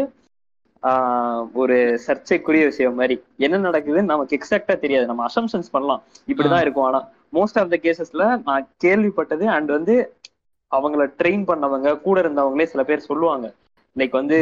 ஒரு 1.55 1.75
சர்ச்சைக்குரிய 2.05 2.65
விஷயம் 2.65 2.96
மாதிரி. 2.96 3.15
என்ன 3.38 3.58
நடக்குதுன்னு 3.65 4.12
நமக்கு 4.13 4.38
எக்ஸாக்டா 4.38 4.75
தெரியாது. 4.79 5.05
நம்ம 5.05 5.25
அசம்ஷன்ஸ் 5.29 5.72
பண்ணலாம். 5.72 6.01
இப்படிதான். 6.27 6.62
இருக்கும். 6.62 6.88
ஆனா 6.89 7.00
மோஸ்ட் 7.34 7.60
ஆஃப் 7.62 7.72
த 7.74 7.79
கேசஸ்ல 7.84 8.25
நான் 8.48 8.67
கேள்விப்பட்டது 8.84 9.46
அண்ட் 9.55 9.72
வந்து 9.72 9.96
அவங்கள 10.72 11.03
ட்ரெயின் 11.19 11.46
பண்ணவங்க 11.48 12.01
கூட 12.01 12.17
இருந்தவங்களே 12.22 12.65
சில 12.65 12.84
பேர் 12.84 13.08
சொல்லுவாங்க. 13.08 13.48
லைக் 13.96 14.19
வந்து 14.22 14.39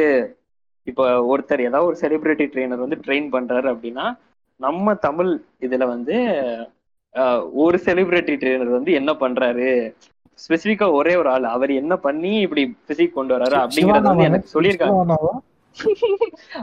இப்போ 0.88 1.04
ஒருத்தர் 1.32 1.62
ஏதாவது 1.62 1.88
ஒரு 1.90 1.98
செலிபிரிட்டி 2.02 2.46
ட்ரெயினர் 2.52 2.84
வந்து 2.86 2.98
ட்ரெயின் 3.06 3.28
பண்றாரு 3.32 3.68
அப்படின்னா 3.74 4.06
நம்ம 4.60 4.94
தமிழ் 4.98 5.32
இதுல 5.62 5.86
வந்து 5.88 6.16
ஒரு 7.56 7.78
செலிபிரிட்டி 7.86 8.34
ட்ரெயினர் 8.42 8.72
வந்து 8.72 8.92
என்ன 8.92 9.12
பண்றாரு? 9.14 9.70
ஸ்பெசிபிக்கா 10.40 10.88
ஒரே 10.94 11.14
ஒரு 11.16 11.30
ஆள். 11.30 11.46
அவர் 11.50 11.72
என்ன 11.74 11.94
பண்ணி 11.98 12.32
இப்படி 12.42 12.64
பிசிக் 12.88 13.14
கொண்டு 13.14 13.36
வராரு 13.36 13.58
அப்படிங்கறது 13.62 14.10
வந்து 14.10 14.28
எனக்கு 14.28 14.54
சொல்லியிருக்காங்க? 14.54 15.32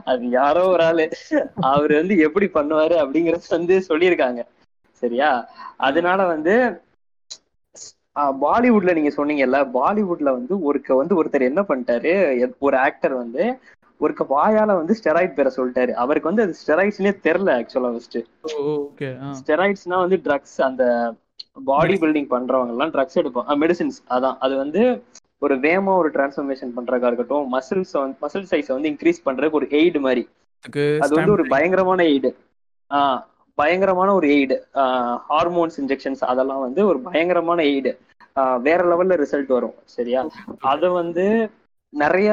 அது 0.04 0.22
யாரோ 0.32 0.62
ஒரு 0.68 0.84
ஆளு. 0.84 1.04
அவர் 1.68 1.92
வந்து 1.94 2.14
எப்படி 2.20 2.46
பண்ணுவாரு 2.54 2.96
அப்படிங்கறது 3.02 3.46
வந்து 3.50 3.76
சொல்லியிருக்காங்க. 3.88 4.40
சரியா? 5.02 5.30
அதனால 5.80 6.26
வந்து 6.26 6.54
ஆஹ், 8.16 8.34
பாலிவுட்ல 8.40 8.94
நீங்க 8.94 9.10
சொன்னீங்கல்ல 9.16 9.60
பாலிவுட்ல 9.74 10.28
வந்து 10.34 10.54
ஒருக்க 10.62 10.96
வந்து 10.96 11.14
ஒருத்தர் 11.16 11.42
என்ன 11.42 11.60
பண்ணிட்டாரு 11.62 12.12
ஒரு 12.58 12.76
ஆக்டர் 12.78 13.14
வந்து 13.14 13.44
ஒருக்க 14.00 14.22
வாயால 14.30 14.76
வந்து 14.76 14.94
ஸ்டெராய்ட் 14.94 15.34
பெற 15.34 15.48
சொல்லிட்டாரு. 15.56 15.92
அவருக்கு 15.94 16.30
வந்து 16.30 16.42
அது 16.42 16.54
ஸ்டெராய்ட்ஸ்னே 16.60 17.12
தெரியல 17.24 17.50
ஆக்சுவலா 17.58 17.90
ஃபர்ஸ்ட் 17.92 18.18
ஓகே 18.74 19.08
ஸ்டெராய்ட்ஸ்னா 19.38 19.98
வந்து 20.00 20.18
ட்ரக்ஸ் 20.24 20.56
அந்த 20.62 20.84
பாடி 21.56 21.94
பில்டிங் 21.94 22.30
பண்றவங்க 22.32 22.72
எல்லாம் 22.74 22.92
ட்ரக்ஸ் 22.94 23.18
எடுப்போம் 23.20 23.50
மெடிசின்ஸ் 23.62 23.98
அதான். 24.08 24.36
அது 24.38 24.54
வந்து 24.56 24.82
ஒரு 25.38 25.54
வேகமா 25.58 25.92
ஒரு 25.96 26.10
டிரான்ஸ்ஃபர்மேஷன் 26.10 26.72
பண்றதா 26.76 27.08
இருக்கட்டும் 27.10 27.46
மசில்ஸ் 27.52 27.94
மசில் 28.24 28.50
சைஸை 28.52 28.72
வந்து 28.76 28.90
இன்க்ரீஸ் 28.92 29.24
பண்றதுக்கு 29.26 29.58
ஒரு 29.60 29.66
எய்டு 29.80 30.00
மாதிரி. 30.00 30.22
அது 31.04 31.14
வந்து 31.14 31.32
ஒரு 31.32 31.44
பயங்கரமான 31.46 32.02
எய்டு 32.02 32.30
ஆஹ் 32.90 33.20
பயங்கரமான 33.58 34.14
ஒரு 34.14 34.28
எய்டு 34.28 34.56
ஹார்மோன்ஸ் 35.30 35.76
இன்ஜெக்ஷன்ஸ் 35.82 36.22
அதெல்லாம் 36.30 36.60
வந்து 36.60 36.80
ஒரு 36.86 36.98
பயங்கரமான 37.00 37.62
எய்டு 37.62 37.92
வேற 38.60 38.80
லெவல்ல 38.90 39.16
ரிசல்ட் 39.22 39.52
வரும். 39.56 39.76
சரியா? 39.96 40.20
அத 40.60 40.90
வந்து 40.90 41.26
நிறைய 41.92 42.30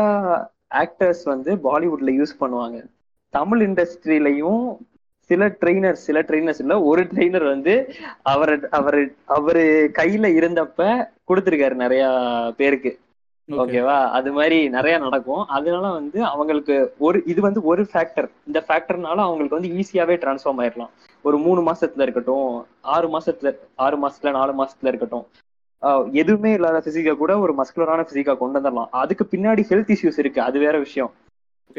ஆக்டர்ஸ் 0.75 1.23
வந்து 1.23 1.51
பாலிவுட்ல 1.67 2.11
யூஸ் 2.19 2.39
பண்ணுவாங்க. 2.39 2.77
தமிழ் 3.33 3.61
இண்டஸ்ட்ரியிலையும் 3.67 4.63
சில 5.29 5.45
ட்ரெயினர் 5.59 5.97
சில 5.99 6.19
ட்ரெயினர்ஸ் 6.21 6.59
இல்ல 6.59 6.75
ஒரு 6.83 7.01
ட்ரெயினர் 7.11 7.45
வந்து 7.47 7.73
அவர் 8.31 8.53
அவர் 8.71 8.99
அவரு 9.35 9.63
கையில 9.99 10.25
இருந்தப்ப 10.39 10.79
கொடுத்திருக்காரு 11.29 11.75
நிறைய 11.75 12.03
பேருக்கு. 12.59 12.91
ஓகேவா 13.49 13.95
அது 14.17 14.29
மாதிரி 14.31 14.57
நிறைய 14.69 14.95
நடக்கும். 14.99 15.21
அதனால 15.55 15.85
வந்து 15.91 16.19
அவங்களுக்கு 16.29 16.75
ஒரு 16.99 17.17
இது 17.25 17.39
வந்து 17.41 17.61
ஒரு 17.65 17.83
ஃபேக்டர் 17.91 18.27
இந்த 18.47 18.59
ஃபேக்டர்னால 18.67 19.17
அவங்களுக்கு 19.25 19.57
வந்து 19.57 19.71
ஈஸியாவே 19.79 20.15
டிரான்ஸ்ஃபார்ம் 20.21 20.61
ஆயிடலாம் 20.63 20.93
ஒரு 21.25 21.37
மூணு 21.37 21.61
மாசத்துல 21.67 22.05
இருக்கட்டும் 22.05 22.49
ஆறு 22.93 23.07
மாசத்துல 23.15 23.51
ஆறு 23.79 23.97
மாசத்துல 24.03 24.31
நாலு 24.33 24.53
மாசத்துல 24.59 24.91
இருக்கட்டும். 24.91 25.25
எதுவுமே 26.21 26.51
இல்லாத 26.53 26.79
பிசிக்கா 26.85 27.13
கூட 27.17 27.33
ஒரு 27.43 27.53
மஸ்குலரான 27.57 28.05
பிசிக்கா 28.07 28.33
கொண்டு 28.37 28.57
வந்துடலாம் 28.57 28.91
அதுக்கு 29.01 29.25
பின்னாடி 29.31 29.63
ஹெல்த் 29.69 29.93
இஷ்யூஸ் 29.95 30.19
இருக்கு. 30.19 30.39
அது 30.47 30.57
வேற 30.59 30.75
விஷயம். 30.79 31.11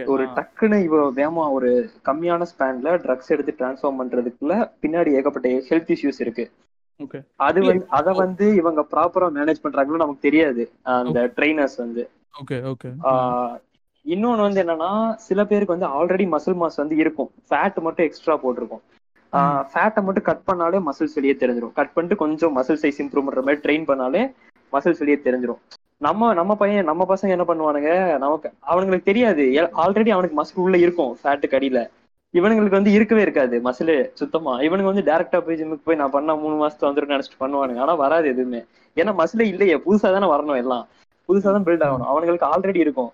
ஒரு. 0.09 0.25
டக்குன்னு 0.37 0.79
இவ 0.85 1.01
வேகமா 1.13 1.45
ஒரு 1.53 1.71
கம்மியான 2.05 2.47
ஸ்பேன்ல 2.51 2.95
ட்ரக்ஸ் 3.05 3.33
எடுத்து 3.35 3.53
டிரான்ஸ்ஃபார்ம் 3.59 4.01
பண்றதுக்குள்ள 4.01 4.55
பின்னாடி 4.83 5.13
ஏகப்பட்ட 5.19 5.41
ஹெல்த் 5.69 5.93
இஷ்யூஸ் 5.95 6.21
இருக்கு. 6.21 6.45
அது 7.41 7.61
வந்து 7.63 7.85
அத 7.99 8.09
வந்து 8.17 8.47
இவங்க 8.61 8.81
ப்ராப்பரா 8.93 9.29
மேனேஜ் 9.37 9.65
பண்றாங்களோ 9.65 10.03
நமக்கு 10.03 10.21
தெரியாது. 10.21 10.65
அந்த 10.95 11.19
ட்ரைனர்ஸ் 11.37 11.79
வந்து. 11.79 12.03
இன்னொன்னு 14.07 14.45
வந்து 14.45 14.63
என்னன்னா 14.63 14.91
சில 15.25 15.41
பேருக்கு 15.45 15.75
வந்து 15.75 15.91
ஆல்ரெடி 15.93 16.27
மசில் 16.29 16.61
மாஸ் 16.61 16.77
வந்து 16.77 16.97
இருக்கும். 16.97 17.31
ஃபேட் 17.47 17.79
மட்டும் 17.81 18.07
எக்ஸ்ட்ரா 18.07 18.37
போட்டிருக்கும். 18.43 18.83
ஃபேட்டை 19.71 20.01
மட்டும் 20.03 20.27
கட் 20.27 20.47
பண்ணாலே 20.49 20.79
மசில்ஸ் 20.87 21.15
வெளியே 21.15 21.35
தெரிஞ்சிடும் 21.37 21.75
கட் 21.75 21.95
பண்ணிட்டு 21.95 22.17
கொஞ்சம் 22.17 22.57
மசில் 22.59 22.81
சைஸ் 22.83 23.01
இம்ப்ரூவ் 23.05 23.27
பண்ற 23.27 23.43
மாதிரி 23.43 23.63
ட்ரெயின் 23.65 23.89
பண்ணாலே 23.91 24.23
மசில்ஸ் 24.73 24.99
வெளியே 24.99 25.19
தெரிஞ்சிடும் 25.25 25.63
நம்ம 26.03 26.33
நம்ம 26.35 26.53
பையன் 26.55 26.89
நம்ம 26.91 27.03
பசங்க 27.09 27.35
என்ன 27.37 27.45
பண்ணுவானுங்க? 27.49 27.91
நமக்கு 28.19 28.49
அவனுங்களுக்கு 28.71 29.09
தெரியாது. 29.11 29.45
ஆல்ரெடி 29.83 30.11
அவனுக்கு 30.11 30.37
மசில் 30.41 30.63
உள்ள 30.65 30.77
இருக்கும் 30.77 31.13
ஃபேட்டுக்கு 31.21 31.59
அடியில. 31.59 31.81
இவனுங்களுக்கு 32.35 32.79
வந்து 32.79 32.93
இருக்கவே 32.93 33.23
இருக்காது 33.23 33.57
மசில் 33.61 33.93
சுத்தமா. 34.15 34.53
இவனுக்கு 34.63 34.93
வந்து 34.93 35.07
டேரக்டா 35.11 35.39
போய் 35.47 35.59
ஜிம்முக்கு 35.61 35.87
போய் 35.87 36.01
நான் 36.03 36.11
பண்ணா 36.11 36.35
மூணு 36.35 36.57
மாசத்துல 36.63 36.89
வந்துடும் 36.89 37.15
நினைச்சிட்டு 37.15 37.43
பண்ணுவானுங்க. 37.43 37.81
ஆனா 37.81 37.95
வராது 38.05 38.29
எதுவுமே. 38.29 38.61
ஏன்னா 38.97 39.13
மசிலே 39.21 39.47
இல்லையே. 39.53 39.77
புதுசா 39.87 40.09
தானே 40.13 40.29
வரணும் 40.35 40.61
எல்லாம். 40.63 40.85
புதுசா 41.29 41.51
தான் 41.57 41.67
பில்ட் 41.67 41.85
ஆகணும். 41.89 42.11
அவனுங்களுக்கு 42.13 42.51
ஆல்ரெடி 42.53 42.81
இருக்கும். 42.81 43.11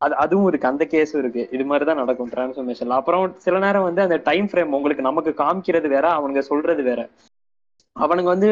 அது 0.00 0.14
அதுவும் 0.16 0.48
இருக்கு 0.48 0.70
அந்த 0.70 0.84
கேஸும் 0.92 1.20
இருக்கு. 1.20 1.42
இது 1.52 1.64
மாதிரி 1.64 1.84
தான் 1.84 2.00
நடக்கும் 2.00 2.30
டிரான்ஸ்ஃபர்மேஷன்ல 2.32 2.96
அப்புறம் 3.00 3.34
சில 3.38 3.58
நேரம் 3.58 3.86
வந்து 3.88 4.02
அந்த 4.02 4.16
டைம் 4.28 4.48
ஃப்ரேம் 4.50 4.74
உங்களுக்கு 4.78 5.02
நமக்கு 5.02 5.32
காமிக்கிறது 5.42 5.88
வேற 5.88 6.06
அவனுங்க 6.18 6.42
சொல்றது 6.50 6.82
வேற. 6.82 7.00
அவனுங்க 7.96 8.30
வந்து 8.34 8.50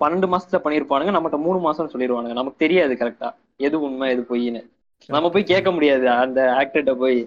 பன்னெண்டு 0.00 0.26
மாசத்துல 0.32 0.60
பண்ணிருப்பானுங்க 0.64 1.14
நம்மகிட்ட 1.16 1.38
மூணு 1.38 1.58
மாசம் 1.58 1.90
சொல்லிடுவானுங்க 1.92 2.32
நமக்கு 2.32 2.62
தெரியாது 2.64 2.94
கரெக்டா 2.94 3.28
எது 3.56 3.76
உண்மை 3.80 4.10
எது 4.10 4.22
பொய்ன்னு. 4.30 4.62
நம்ம 5.08 5.30
போய் 5.30 5.50
கேட்க 5.52 5.70
முடியாது 5.70 6.10
அந்த 6.22 6.40
ஆக்டர்கிட்ட 6.60 6.94
போய். 6.94 7.20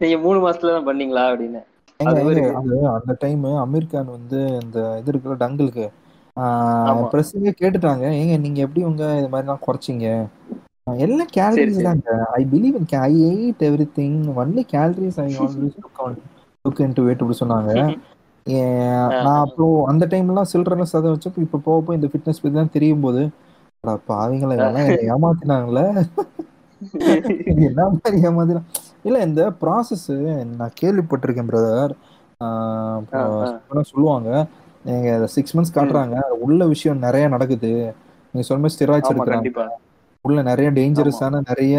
நீங்க 0.00 0.18
மூணு 0.18 0.38
மாசத்துல 0.44 0.74
தான் 0.76 0.88
பண்ணீங்களா 0.88 1.24
அப்படின்னு. 1.30 1.60
அந்த 2.96 3.12
டைம் 3.18 3.44
அமீர் 3.64 3.86
கான் 3.86 4.14
வந்து 4.16 4.38
இந்த 4.62 4.78
இது 5.00 5.12
இருக்குல்ல 5.12 5.36
டங்கிளுக்கு. 5.42 5.86
ஆமா. 6.36 7.06
பிரஸ்ஸிங்க 7.12 7.52
கேட்டுட்டாங்க. 7.60 8.04
ஏங்க 8.20 8.40
நீங்க 8.40 8.60
எப்படி 8.60 8.82
உங்க 8.84 9.04
இது 9.18 9.28
மாதிரிலாம் 9.28 9.64
குறைச்சிங்க? 9.66 10.06
ஆஹ் 10.86 10.98
எல்லாம் 10.98 11.30
கேலரிஸ். 11.36 11.82
தாங்க. 11.82 12.10
I 12.32 12.42
believe 12.52 12.76
in 12.80 12.88
I 13.00 13.14
ate 13.30 13.64
everything 13.98 14.18
only 14.40 14.62
calories 14.74 15.20
I 15.20 15.28
always 15.40 15.76
look 16.64 16.80
in 16.80 16.96
to 16.96 17.02
weight 17.02 17.22
அப்படி 17.22 17.38
சொன்னாங்க. 17.40 17.72
நான் 19.24 19.42
அப்புறம் 19.44 19.84
அந்த 19.84 20.06
டைம்லாம் 20.06 20.50
சில்ட்ரன்ல 20.52 20.86
சதம் 20.92 21.14
வச்சப்போ 21.14 21.40
இப்போ 21.46 21.58
போக 21.64 21.80
போய் 21.86 21.98
இந்த 21.98 22.08
ஃபிட்னஸ் 22.12 22.40
பத்தி 22.42 22.56
தான் 22.58 22.74
தெரியும் 22.76 23.00
போது 23.00 23.22
இவெல்லாம் 23.84 24.78
என்னை 24.82 24.96
ஏமாத்தினாங்களே. 25.14 25.84
என்ன 27.66 27.80
மாதிரி 27.94 28.16
ஏமாத்தினா? 28.28 28.62
இல்ல 29.02 29.18
இந்த 29.26 29.42
ப்ராசஸ் 29.62 30.06
நான் 30.60 30.76
கேள்விப்பட்டிருக்கேன் 30.82 31.50
பிரதர். 31.50 31.92
சொல்லுவாங்க 33.92 34.28
நீங்க 34.84 35.26
சிக்ஸ் 35.26 35.54
மந்த்ஸ் 35.56 35.76
காட்டுறாங்க 35.78 36.16
உள்ள 36.44 36.66
விஷயம் 36.66 37.02
நிறைய 37.06 37.28
நடக்குது. 37.28 37.72
நீங்க 38.34 38.44
சொன்ன 38.48 38.62
மாதிரி 38.62 38.76
ஸ்டெராய்ட்ஸ் 38.76 39.12
எடுக்கிறாங்க. 39.12 39.64
உள்ள 40.24 40.42
நிறைய 40.42 40.70
டேஞ்சரஸான 40.78 41.40
நிறைய 41.50 41.74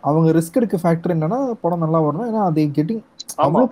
அவங்க 0.00 0.28
ரிஸ்க் 0.38 0.58
எடுக்க 0.60 0.76
ஃபேக்டர் 0.82 1.14
என்னன்னா 1.16 1.38
படம் 1.62 1.84
நல்லா 1.84 2.00
வரணும். 2.02 2.28
ஏன்னா 2.30 2.42
அதை 2.50 2.70
கெட்டிங் 2.78 3.02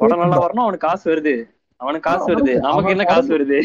படம் 0.03 0.23
நல்லா 0.25 0.39
வரணும் 0.47 0.67
அவனுக்கு 0.67 0.87
காசு 0.89 1.05
வருது. 1.13 1.35
அவனுக்கு 1.83 2.09
காசு 2.09 2.27
வருது. 2.33 2.53
நமக்கு 2.67 2.93
என்ன 2.95 3.05
காசு 3.13 3.31
வருது? 3.35 3.59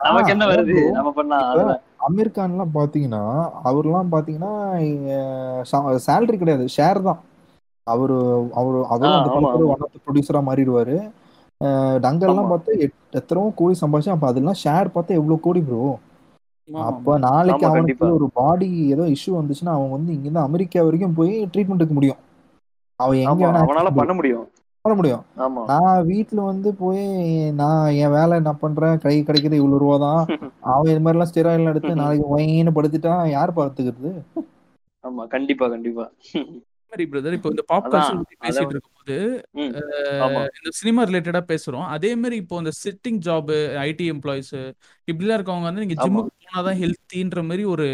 நமக்கு 0.00 0.32
என்ன 0.34 0.44
வருது. 0.52 0.76
நம்ம 0.96 1.10
பண்ணா 1.18 1.38
அமீர் 2.06 2.36
கான்லாம் 2.36 2.74
பாத்தீங்கன்னா 2.74 3.20
அவர்லாம் 3.68 4.10
பாத்தீங்கன்னா 4.14 4.52
சேலரி 6.06 6.36
கிடையாது. 6.36 6.64
ஷேர் 6.76 7.00
தான். 7.08 7.20
அவரு 7.86 8.16
அவரு 8.60 8.78
அவரும் 8.88 9.16
அந்த 9.16 9.30
ஆமா. 9.30 9.50
ஒன் 9.72 9.84
ஆஃப் 9.86 9.94
மாறிடுவாரு. 10.48 10.48
மாறிடுவாரு 10.48 10.96
டங்கல்லாம். 12.04 12.50
பார்த்தா 12.52 12.72
எத்தனையோ 13.18 13.52
கோடி 13.56 13.74
சம்பாதிச்சு 13.80 14.14
அப்ப 14.14 14.26
அதெல்லாம் 14.26 14.60
ஷேர் 14.64 14.94
பார்த்தா 14.94 15.18
எவ்வளவு 15.20 15.38
கோடி 15.40 15.60
ப்ரோ 15.62 15.82
அப்ப 16.84 17.16
நாளைக்கு 17.24 17.64
அவனுக்கு. 17.70 18.06
ஒரு 18.16 18.26
பாடி 18.32 18.68
ஏதோ 18.94 19.04
இஷ்யூ 19.14 19.32
வந்துச்சுன்னா 19.38 19.74
அவன் 19.76 19.94
வந்து 19.96 20.10
இங்க 20.12 20.26
இருந்து 20.26 20.46
அமெரிக்கா 20.46 20.82
வரைக்கும் 20.82 21.18
போய் 21.18 21.32
ட்ரீட்மெண்ட் 21.52 21.82
எடுக்க 21.82 21.94
முடியும். 21.94 22.20
அவன் 23.00 23.20
எங்க 23.24 23.42
அவனால 23.60 23.88
பண்ண 23.98 24.12
முடியும். 24.18 24.46
பண்ண 24.84 24.94
முடியும். 24.96 25.22
நான் 25.70 26.06
வீட்ல 26.08 26.40
வந்து 26.48 26.70
போய் 26.80 27.04
நான் 27.60 27.84
என் 28.00 28.14
வேலை 28.14 28.34
என்ன 28.40 28.52
பண்றேன் 28.62 28.98
கை 29.04 29.14
கிடைக்கிறது 29.20 29.60
இவ்வளவு 29.60 29.80
ரூபா 29.82 29.96
தான். 30.02 30.20
அவன் 30.72 30.90
இது 30.92 31.00
மாதிரி 31.00 31.16
எல்லாம் 31.16 31.30
ஸ்டெராய்ட்லாம் 31.30 31.72
எடுத்து 31.72 31.92
நாளைக்கு 32.02 32.26
ஒயின்னு 32.34 32.74
படுத்துட்டா 32.76 33.14
யார் 33.30 33.52
பார்த்துக்கிறது 33.58 34.10
ஆமா 35.04 35.22
கண்டிப்பா 35.32 35.66
கண்டிப்பா. 35.72 36.04
மாதிரி 36.92 37.04
பிரதர் 37.12 37.36
இப்போ 37.36 37.50
இந்த 37.54 37.64
பாப். 37.70 37.88
பேசிட்டு 38.42 38.74
இருக்கும்போது 38.74 39.16
இந்த 40.58 40.70
சினிமா 40.78 41.02
ரிலேட்டடா 41.08 41.42
பேசுறோம். 41.50 41.86
அதே 41.94 42.10
மாதிரி 42.16 42.36
இப்போ 42.42 42.58
இந்த 42.62 42.72
சிட்டிங் 42.82 43.20
ஜாப் 43.26 43.52
ஐடி 43.84 44.06
எம்ப்ளாயிஸ் 44.14 44.54
இப்படிலாம் 45.08 45.38
இருக்கவங்க 45.38 45.68
வந்து 45.70 45.84
நீங்க. 45.84 45.98
ஜிம்முக்கு 46.04 46.32
போனாதான் 46.44 46.80
ஹெல்த்தின்ற 46.82 47.42
மாதிரி 47.48 47.64
ஒரு 47.74 47.88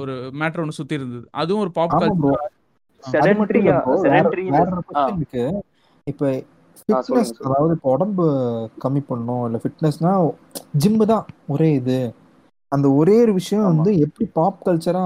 ஒரு 0.00 0.12
மேட்டர் 0.40 0.62
ஒன்று 0.62 0.78
சுத்தி 0.78 0.98
இருந்தது. 0.98 1.26
அதுவும் 1.40 1.64
ஒரு 1.64 1.72
பாப் 1.78 1.96
கல்ச்சர் 1.96 2.50
இருக்கு. 5.12 5.44
இப்ப 6.06 6.24
ஃபிட்னஸ். 6.80 7.32
அதாவது 7.46 7.72
இப்போ 7.76 7.88
உடம்பு 7.94 8.24
கம்மி 8.84 9.02
பண்ணணும் 9.08 9.44
இல்ல 9.46 9.58
ஃபிட்னஸ்னா 9.62 10.12
ஜிம்மு 10.82 11.04
தான் 11.12 11.24
ஒரே 11.54 11.68
இது. 11.80 11.98
அந்த 12.72 12.86
ஒரே 13.00 13.16
ஒரு 13.24 13.32
விஷயம். 13.38 13.68
வந்து 13.72 13.90
எப்படி 14.06 14.26
பாப் 14.38 14.64
கல்ச்சரா 14.66 15.04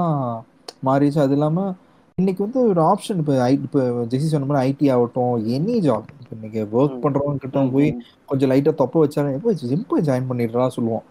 மாறிடுச்சு? 0.87 1.21
அது 1.25 1.37
இல்லாம 1.39 1.61
இன்னைக்கு 2.19 2.41
வந்து 2.45 2.61
ஒரு 2.71 2.81
ஆப்ஷன் 2.89 3.19
இப்போ 3.23 3.35
ஐ 3.43 3.53
இப்போ 3.59 3.81
ஜெசி 4.13 4.29
சொன்ன 4.29 4.49
மாதிரி 4.49 4.63
ஐடி 4.67 4.87
ஆகட்டும் 4.95 5.13
எனி 5.57 5.75
ஜாப் 5.85 6.07
இன்னைக்கு 6.35 6.61
ஒர்க். 6.75 6.97
பண்றவங்க 7.05 7.43
கிட்ட 7.45 7.61
போய். 7.75 7.89
கொஞ்சம் 8.29 8.51
லைட்டா 8.53 8.73
தொப்ப 8.81 9.03
வச்சாலும் 9.03 9.37
எப்போ 9.39 9.53
ஜிம் 9.63 9.89
போய் 9.91 10.07
ஜாயின் 10.09 10.31
பண்ணிடுறா 10.31 10.67
சொல்லுவோம். 10.77 11.05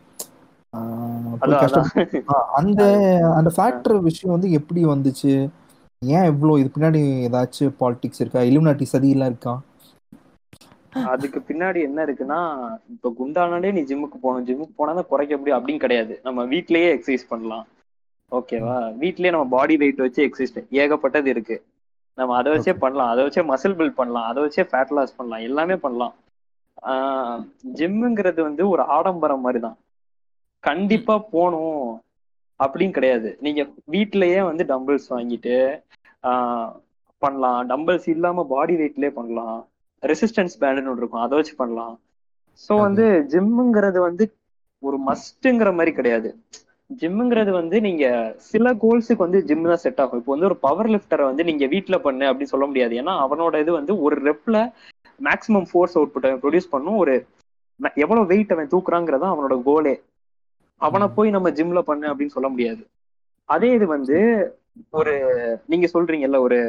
அந்த 2.59 2.81
அந்த 3.37 3.49
ஃபேக்டர் 3.55 3.95
விஷயம் 4.07 4.35
வந்து 4.35 4.49
எப்படி 4.59 4.81
வந்துச்சு? 4.91 5.33
ஏன் 6.01 6.27
இவ்வளோ 6.31 6.55
இது 6.61 6.69
பின்னாடி 6.73 6.99
ஏதாச்சும் 7.27 7.77
பாலிடிக்ஸ் 7.79 8.21
இருக்கா? 8.23 8.41
இலுமினாட்டி 8.49 8.85
சதியெல்லாம் 8.91 9.31
இருக்கா? 9.31 9.53
அதுக்கு 11.11 11.39
பின்னாடி 11.47 11.79
என்ன 11.87 11.99
இருக்குன்னா 12.07 12.39
இப்ப 12.93 13.09
குண்டானாலே 13.19 13.71
நீ 13.77 13.81
ஜிம்முக்கு 13.89 14.17
போகணும். 14.21 14.45
ஜிம்முக்கு 14.49 14.77
போனா 14.79 14.93
தான் 14.99 15.09
குறைக்க 15.11 15.33
முடியும் 15.39 15.57
அப்படின்னு 15.59 15.83
கிடையாது. 15.85 16.13
நம்ம 16.27 16.45
வீட்லயே 16.53 16.89
எக்ஸசைஸ் 16.95 17.25
பண்ணலாம். 17.31 17.65
ஓகேவா 18.31 18.75
வீட்லயே 19.01 19.33
நம்ம 19.35 19.47
பாடி 19.57 19.75
வெயிட் 19.81 20.05
வச்சு 20.05 20.21
எக்ஸசைஸ் 20.27 20.55
ஏகப்பட்டது 20.83 21.29
இருக்கு. 21.33 21.57
நம்ம 22.17 22.35
அதை 22.39 22.51
வச்சே 22.53 22.73
பண்ணலாம். 22.83 23.11
அதை 23.13 23.21
வச்சே 23.25 23.43
மசில் 23.51 23.77
பில்ட் 23.79 23.99
பண்ணலாம். 23.99 24.27
அதை 24.29 24.39
வச்சே 24.45 24.65
ஃபேட் 24.71 24.95
லாஸ் 24.97 25.17
பண்ணலாம். 25.17 25.45
எல்லாமே 25.49 25.77
பண்ணலாம். 25.85 26.15
ஜிம்முங்கிறது 27.79 28.41
வந்து 28.49 28.63
ஒரு 28.73 28.83
ஆடம்பரம் 28.95 29.45
மாதிரி 29.45 29.59
தான் 29.67 29.77
கண்டிப்பா 30.63 31.15
போகணும். 31.33 31.87
அப்படின்னு 32.59 32.91
கிடையாது. 32.91 33.37
நீங்க 33.39 33.61
வீட்லயே 33.91 34.41
வந்து 34.45 34.63
டம்பிள்ஸ் 34.63 35.09
வாங்கிட்டு 35.09 35.55
ஆஹ் 36.23 36.69
பண்ணலாம். 37.21 37.61
டம்பிள்ஸ் 37.69 38.07
இல்லாம 38.09 38.45
பாடி 38.45 38.75
வெயிட்லயே 38.75 39.09
பண்ணலாம். 39.09 39.59
ரெசிஸ்டன்ஸ் 40.03 40.55
பேண்டுன்னு 40.61 40.91
ஒன்று 40.91 41.03
இருக்கும். 41.03 41.21
அதை 41.21 41.37
வச்சு 41.37 41.55
பண்ணலாம். 41.55 41.95
ஸோ 42.61 42.73
வந்து 42.79 43.05
ஜிம்முங்கிறது 43.33 43.99
வந்து 43.99 44.23
ஒரு 44.83 44.97
மஸ்ட்டுங்கிற 45.07 45.69
மாதிரி 45.75 45.91
கிடையாது. 45.93 46.29
ஜிம்முங்கிறது 46.89 47.51
வந்து 47.51 47.81
நீங்க 47.81 48.05
சில 48.49 48.73
கோல்ஸுக்கு 48.73 49.25
வந்து 49.25 49.39
ஜிம் 49.43 49.63
தான் 49.63 49.83
செட் 49.85 50.01
ஆகும். 50.01 50.19
இப்போ 50.19 50.31
வந்து 50.31 50.45
ஒரு 50.45 50.57
பவர் 50.57 50.89
லிஃப்டரை 50.89 51.23
வந்து 51.23 51.43
நீங்க 51.43 51.65
வீட்ல 51.65 51.97
பண்ணு 51.97 52.25
அப்படின்னு 52.25 52.53
சொல்ல 52.53 52.65
முடியாது. 52.65 52.93
ஏன்னா 52.95 53.13
அவனோட 53.25 53.59
இது 53.59 53.71
வந்து 53.71 53.93
ஒரு 54.01 54.15
ரெப்ல 54.29 54.57
மேக்ஸிமம் 55.19 55.67
ஃபோர்ஸ் 55.71 55.97
அவுட்புட் 55.97 56.27
அவன் 56.27 56.41
ப்ரொடியூஸ் 56.41 56.71
பண்ணும். 56.71 56.97
ஒரு 56.97 57.15
எவ்வளவு 57.95 58.25
வெயிட் 58.25 58.51
அவன் 58.51 58.71
தூக்குறாங்கிறதா 58.71 59.27
அவனோட 59.33 59.55
கோலே 59.65 59.95
அவனை 60.81 61.07
போய் 61.15 61.29
நம்ம 61.29 61.49
ஜிம்ல 61.57 61.81
பண்ணு 61.83 62.05
அப்படின்னு 62.07 62.35
சொல்ல 62.35 62.49
முடியாது. 62.49 62.81
அதே 63.49 63.69
இது 63.73 63.85
வந்து 63.89 64.17
ஒரு 64.93 65.13
நீங்க 65.67 65.87
சொல்றீங்கல்ல 65.93 66.39
ஒரு 66.41 66.59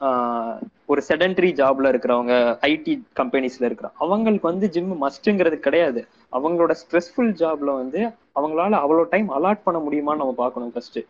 ஆஹ், 0.00 0.56
ஒரு 0.88 1.00
செடன்டரி 1.06 1.50
ஜாப்ல 1.58 1.90
இருக்கிறவங்க 1.90 2.34
ஐடி 2.68 2.94
கம்பெனிஸ்ல 3.16 3.66
இருக்கிற 3.66 3.88
அவங்களுக்கு 3.98 4.46
வந்து 4.46 4.66
ஜிம் 4.74 4.90
மஸ்ட்ங்கிறது 5.00 5.56
கிடையாது. 5.58 6.00
அவங்களோட 6.32 6.72
ஸ்ட்ரெஸ்ஃபுல் 6.80 7.32
ஜாப்ல 7.40 7.70
வந்து 7.78 8.00
அவங்களால 8.36 8.80
அவ்வளோ 8.82 9.04
டைம் 9.10 9.28
அலாட் 9.36 9.64
பண்ண 9.64 9.78
முடியுமான்னு 9.80 10.22
நம்ம 10.22 10.36
பார்க்கணும் 10.38 10.74
ஃபர்ஸ்ட் 10.74 11.00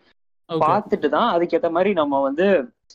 பார்த்துட்டு 0.50 1.08
தான் 1.10 1.28
அதுக்கேற்ற 1.32 1.70
மாதிரி 1.70 1.90
நம்ம 1.94 2.20
வந்து 2.22 2.46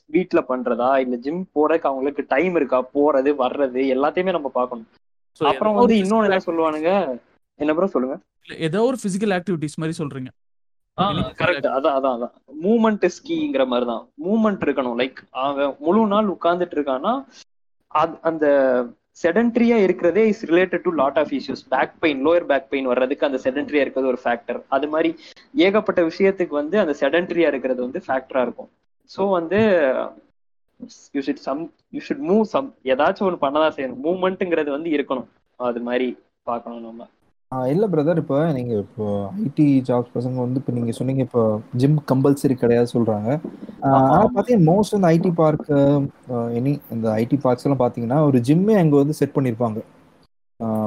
வீட்ல 0.09 0.39
பண்றதா 0.47 0.91
இல்ல 1.03 1.15
ஜிம் 1.17 1.43
போறதுக்கு 1.55 1.89
அவங்களுக்கு 1.89 2.23
டைம் 2.29 2.55
இருக்கா 2.55 2.79
போறது 2.95 3.31
வர்றது 3.41 3.81
எல்லாத்தையுமே 3.95 4.31
நம்ம 4.31 4.51
பார்க்கணும். 4.55 4.87
அப்புறம் 5.41 5.77
வந்து 5.77 5.95
இன்னொன்னு 6.01 6.29
என்ன 6.29 6.41
சொல்லுவானுங்க? 6.47 6.91
என்ன 7.59 7.73
ப்ரோ 7.77 7.87
சொல்லுங்க? 7.95 8.15
ஏதோ 8.67 8.79
ஒரு 8.89 8.97
பிசிக்கல் 9.03 9.35
ஆக்டிவிட்டிஸ் 9.37 9.79
மாதிரி 9.81 9.95
சொல்றீங்க. 10.01 10.31
கரெக்ட் 11.41 11.67
அதான் 11.75 11.95
அதான் 11.97 12.15
அதான். 12.17 12.33
மூமெண்ட் 12.63 13.05
ஸ்கீங்கிற 13.17 13.63
மாதிரி 13.71 13.85
தான் 13.91 14.03
மூமெண்ட் 14.25 14.63
இருக்கணும். 14.65 14.97
லைக் 15.01 15.19
அவன் 15.43 15.71
முழு 15.85 16.01
நாள் 16.13 16.33
உட்கார்ந்துட்டு 16.35 16.77
இருக்கான்னா 16.77 17.13
அந்த 18.29 18.45
செடன்ட்ரியா 19.21 19.77
இருக்கிறதே 19.85 20.21
is 20.31 20.43
related 20.51 20.83
to 20.85 20.91
lot 20.99 21.17
of 21.21 21.33
issues 21.39 21.63
back 21.73 21.95
pain 22.03 22.21
lower 22.27 22.47
back 22.51 22.69
pain 22.71 22.89
வர்றதுக்கு 22.91 23.27
அந்த 23.27 23.39
செடன்ட்ரியா 23.45 23.83
இருக்கிறது 23.83 24.11
ஒரு 24.13 24.19
ஃபேக்டர் 24.23 24.59
அது 24.75 24.87
மாதிரி 24.93 25.09
ஏகப்பட்ட 25.65 26.01
விஷயத்துக்கு 26.09 26.55
வந்து 26.61 26.77
அந்த 26.83 26.95
செடன்ட்ரியா 27.01 27.49
இருக்கிறது 27.53 27.81
வந்து 27.85 28.01
ஃபேக்டரா 28.07 28.43
இருக்கும். 28.47 28.69
ஸோ 29.09 29.21
வந்து 29.37 29.59
you 31.15 31.23
should 31.27 31.43
some 31.47 31.61
you 31.95 32.01
should 32.07 32.25
move 32.31 32.45
some 32.53 32.69
ஏதாச்சும் 32.93 33.27
ஒன்று 33.29 33.43
பண்ணதான் 33.45 33.75
செய்யணும். 33.77 34.01
மூவ்மெண்ட்டுங்கிறது 34.07 34.71
வந்து 34.77 34.91
இருக்கணும். 34.97 35.29
அது 35.59 35.81
மாதிரி 35.89 36.07
பார்க்கணும் 36.49 36.87
நம்ம. 36.87 37.03
இல்ல 37.71 37.85
பிரதர் 37.87 38.21
இப்போ 38.21 38.37
நீங்க 38.51 38.73
இப்போ 38.83 39.05
ஐடி 39.41 39.65
ஜாப்ஸ் 39.87 40.13
பசங்க 40.15 40.37
வந்து 40.37 40.59
இப்போ 40.61 40.73
நீங்க 40.73 40.91
சொன்னீங்க 40.91 41.21
இப்போ 41.21 41.41
ஜிம் 41.73 41.97
கம்பல்சரி 42.11 42.55
கிடையாது 42.55 42.87
சொல்றாங்க. 42.93 43.29
ஆனா. 43.89 44.19
பாத்தீங்கன்னா 44.35 44.69
மோஸ்ட் 44.69 44.95
இந்த 44.95 45.07
ஐடி 45.11 45.31
பார்க் 45.33 45.71
எனி 46.59 46.73
இந்த 46.91 47.07
ஐடி 47.21 47.37
பார்க்ஸ் 47.41 47.65
எல்லாம் 47.65 47.83
பாத்தீங்கன்னா 47.83 48.19
ஒரு 48.25 48.39
ஜிம்மே 48.49 48.75
அங்க 48.81 48.95
வந்து 48.95 49.17
செட் 49.19 49.35
பண்ணிருப்பாங்க. 49.35 49.79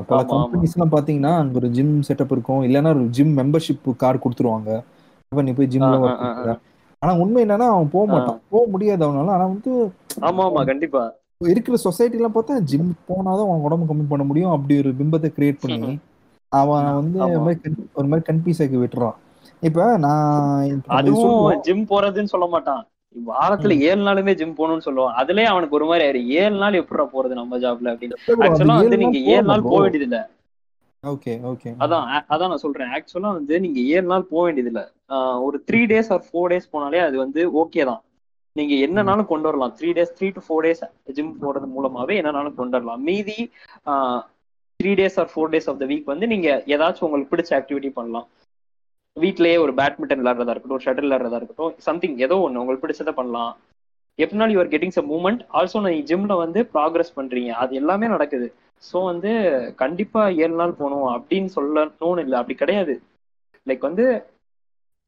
பல. 0.09 0.19
கம்பெனிஸ் 0.33 0.75
எல்லாம் 0.77 0.95
பாத்தீங்கன்னா 0.95 1.33
அங்க 1.39 1.57
ஒரு 1.57 1.71
ஜிம் 1.71 1.95
செட்டப் 2.09 2.33
இருக்கும். 2.33 2.63
இல்லைன்னா 2.67 2.93
ஒரு 2.97 3.05
ஜிம் 3.11 3.35
மெம்பர்ஷிப் 3.39 3.89
கார்டு 3.97 4.21
கொடுத்துருவாங்க. 4.25 4.71
அப்ப 5.33 5.43
நீ 5.43 5.53
போய் 5.53 5.73
ஜிம்ல 5.73 5.97
ஆனா 7.03 7.13
உண்மை 7.23 7.41
என்னன்னா 7.45 7.67
அவன் 7.73 7.91
போக 7.91 8.05
மாட்டான். 8.13 8.41
போக 8.53 8.65
முடியாது 8.71 9.03
அவனால. 9.07 9.33
ஆனா 9.35 9.47
வந்து 9.47 9.73
ஆமா 10.29 10.45
ஆமா 10.47 10.63
கண்டிப்பா. 10.71 11.03
இருக்கிற 11.47 11.77
சொசைட்டி 11.85 12.17
எல்லாம் 12.17 12.37
பார்த்தா 12.37 12.55
ஜிம் 12.71 12.93
போனாதான் 13.09 13.47
அவன் 13.47 13.65
உடம்பு 13.67 13.89
கம்மி 13.89 14.05
பண்ண 14.09 14.25
முடியும். 14.25 14.55
அப்படி 14.55 14.77
ஒரு 14.83 14.93
பிம்பத்தை 15.01 15.31
கிரியேட் 15.37 15.63
பண்ணி 15.65 15.91
அவன் 16.61 16.95
வந்து. 16.95 17.19
ஒரு 17.19 17.39
மாதிரி 17.39 17.61
con- 17.63 17.87
ஒரு 17.95 18.09
மாதிரி 18.09 18.27
கன்ஃபியூஸ் 18.29 18.63
ஆக்கி 18.65 18.77
விட்டுறான். 18.77 19.17
இப்ப 19.61 19.97
நான் 19.99 20.83
அதுவும். 20.87 21.61
ஜிம் 21.61 21.87
போறதுன்னு 21.91 22.33
சொல்ல 22.35 22.47
மாட்டான். 22.47 22.83
வாரத்துல 23.27 23.79
ஏழு 23.79 24.03
நாளுமே 24.07 24.35
ஜிம் 24.35 24.57
போகணும்னு 24.57 24.87
சொல்லுவான். 24.89 25.15
அதுலயே 25.21 25.45
அவனுக்கு 25.45 25.77
ஒரு 25.77 25.85
மாதிரி 25.85 26.05
ஆயிரு 26.09 26.27
ஏழு 26.41 26.57
நாள் 26.57 26.73
எப்படிடா 26.73 27.07
போறது 27.13 27.39
நம்ம 27.41 27.59
ஜாப்ல 27.59 27.89
அப்படின்னு. 27.93 28.17
ஆக்சுவலா 28.29 28.77
வந்து 28.81 28.97
நீங்க 28.97 29.19
ஏழு 29.19 29.43
நாள் 29.43 29.63
போக. 29.63 29.81
வேண்டியது 29.81 30.09
இல்ல 30.11 30.19
ஓகே 31.07 31.33
ஓகே 31.51 31.69
அதான் 31.85 32.05
அதான் 32.33 32.49
நான் 32.53 32.63
சொல்றேன். 32.65 32.89
ஆக்சுவலா 32.97 33.33
வந்து 33.33 33.61
நீங்க 33.61 33.81
ஏழு 33.81 34.07
நாள் 34.13 34.29
போக 34.31 34.43
வேண்டியது 34.43 34.71
இல்ல 34.73 34.83
ஒரு 35.41 35.65
three 35.71 35.81
days 35.93 36.11
or 36.13 36.25
four 36.29 36.53
days 36.53 36.71
போனாலே 36.73 37.01
அது 37.09 37.17
வந்து 37.19 37.41
ஓகே 37.65 37.85
தான். 37.85 38.01
நீங்க 38.57 38.75
என்னனாலும் 38.87 39.27
கொண்டு 39.27 39.47
வரலாம். 39.49 39.75
Three 39.79 39.89
days 39.99 40.15
three 40.19 40.29
to 40.35 40.43
four 40.47 40.65
days 40.67 41.13
gym 41.13 41.37
போறது 41.43 41.67
மூலமாவே 41.77 42.15
என்னனாலும் 42.21 42.59
கொண்டு 42.61 42.77
வரலாம். 42.79 43.03
மீதி 43.03 43.39
three 44.81 44.91
days 44.99 45.19
or 45.21 45.31
four 45.31 45.53
days 45.53 45.69
of 45.71 45.81
the 45.81 45.87
week 45.91 46.11
வந்து 46.13 46.27
நீங்க 46.33 46.49
ஏதாச்சும் 46.75 47.07
உங்களுக்கு 47.07 47.33
பிடிச்ச 47.33 47.53
ஆக்டிவிட்டி 47.59 47.91
பண்ணலாம். 47.97 48.27
வீட்லயே 49.17 49.57
ஒரு 49.63 49.73
பேட்மிண்டன் 49.79 50.21
விளையாடுறதா 50.21 50.53
இருக்கட்டும் 50.53 50.79
ஒரு 50.79 50.87
ஷட்டில் 50.87 51.07
விளையாடுறதா 51.07 51.39
இருக்கட்டும் 51.39 51.75
சம்திங் 51.87 52.17
ஏதோ 52.27 52.37
ஒன்று 52.45 52.61
உங்களுக்கு 52.63 52.85
பிடிச்சதை 52.85 53.15
பண்ணலாம். 53.17 53.53
எப்படினாலும் 54.19 54.55
you're 54.55 54.73
getting 54.73 54.95
some 54.95 55.11
moment 55.13 55.43
also 55.59 55.81
நீ 55.85 55.99
ஜிம்ல 56.11 56.35
வந்து 56.43 56.61
ப்ராக்ரஸ் 56.75 57.17
பண்றீங்க. 57.17 57.51
அது 57.63 57.73
எல்லாமே 57.81 58.07
நடக்குது. 58.15 58.47
ஸோ 58.83 58.99
வந்து 59.11 59.31
கண்டிப்பா 59.83 60.23
ஏழு 60.43 60.55
நாள் 60.55 60.79
போகணும் 60.81 61.09
அப்படின்னு 61.17 61.51
சொல்லணும்னு 61.57 62.25
இல்லை. 62.25 62.37
அப்படி 62.41 62.57
கிடையாது. 62.57 62.95
லைக் 63.67 63.89
வந்து 63.89 64.07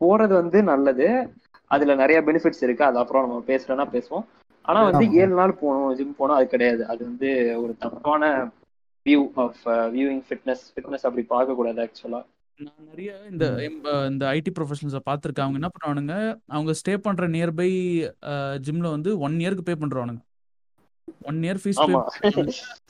போறது 0.00 0.34
வந்து 0.40 0.58
நல்லது. 0.70 1.06
அதுல 1.70 1.94
நிறைய 2.02 2.18
பெனிஃபிட்ஸ் 2.28 2.64
இருக்கு. 2.66 2.84
அது 2.84 2.98
அப்புறம் 3.02 3.24
நம்ம 3.26 3.42
பேசுறோம்னா 3.48 3.86
பேசுவோம். 3.94 4.26
ஆனா 4.64 4.80
வந்து. 4.88 5.04
ஏழு 5.20 5.34
நாள் 5.34 5.58
போகணும் 5.60 5.96
ஜிம் 5.98 6.18
போகணும் 6.18 6.38
அது 6.38 6.46
கிடையாது. 6.48 6.82
அது 6.92 7.00
வந்து 7.04 7.28
ஒரு 7.62 7.72
தப்பான 7.84 8.22
view 9.08 9.22
of 9.44 9.62
viewing 9.96 10.24
fitness 10.30 10.66
fitness 10.74 11.06
அப்படி 11.08 11.24
பார்க்க 11.34 11.58
கூடாது 11.60 11.80
ஆக்சுவலா 11.86 12.22
நான் 12.60 12.86
நிறைய 12.90 13.10
இந்த 13.32 13.44
இந்த 14.10 14.24
ஐடி 14.36 14.50
ப்ரொஃபஷனல்ஸை 14.54 15.00
பார்த்துருக்கேன். 15.08 15.44
அவங்க 15.46 15.58
என்ன 15.60 15.68
பண்ணுவானுங்க 15.74 16.14
அவங்க 16.54 16.72
ஸ்டே 16.78 16.94
பண்ற 17.04 17.26
நியர்பை 17.34 17.68
ஜிம்ல 18.66 18.86
வந்து 18.94 19.10
ஒன் 19.26 19.36
இயருக்கு 19.42 19.66
பே 19.68 19.74
பண்றவானுங்க. 19.82 20.22
ஒன் 21.28 21.38
இயர் 21.46 21.60
ஃபீஸ் 21.62 21.78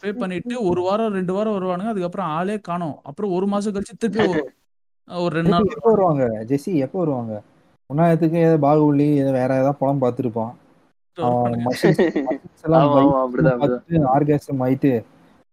பே 0.03 0.13
பண்ணிட்டு 0.23 0.55
ஒரு 0.69 0.81
வாரம் 0.87 1.17
ரெண்டு 1.19 1.33
வாரம் 1.37 1.57
வருவானுங்க. 1.57 1.93
அதுக்கப்புறம் 1.95 2.31
ஆளே 2.37 2.57
காணோம். 2.69 2.97
அப்புறம் 3.11 3.35
ஒரு 3.39 3.49
மாசம் 3.53 3.75
கழிச்சு 3.75 4.01
திருப்பி 4.05 4.23
ஒரு 4.33 4.43
ஒரு 5.09 5.33
ரெண்டு 5.39 5.53
நாள். 5.55 5.69
எப்போ 5.77 5.91
வருவாங்க 5.95 6.25
ஜெசி 6.53 6.73
எப்போ 6.87 6.99
வருவாங்க? 7.03 7.35
உன்னாயத்துக்கு 7.91 8.41
ஏதோ 8.47 8.57
பாகுபலி 8.67 9.11
ஏதோ 9.23 9.31
வேற 9.41 9.51
ஏதாவது 9.61 9.81
படம் 9.83 10.03
பார்த்துருப்பான். 10.07 10.55
ஆர்காசம் 14.17 14.61
ஆயிட்டு 14.67 14.93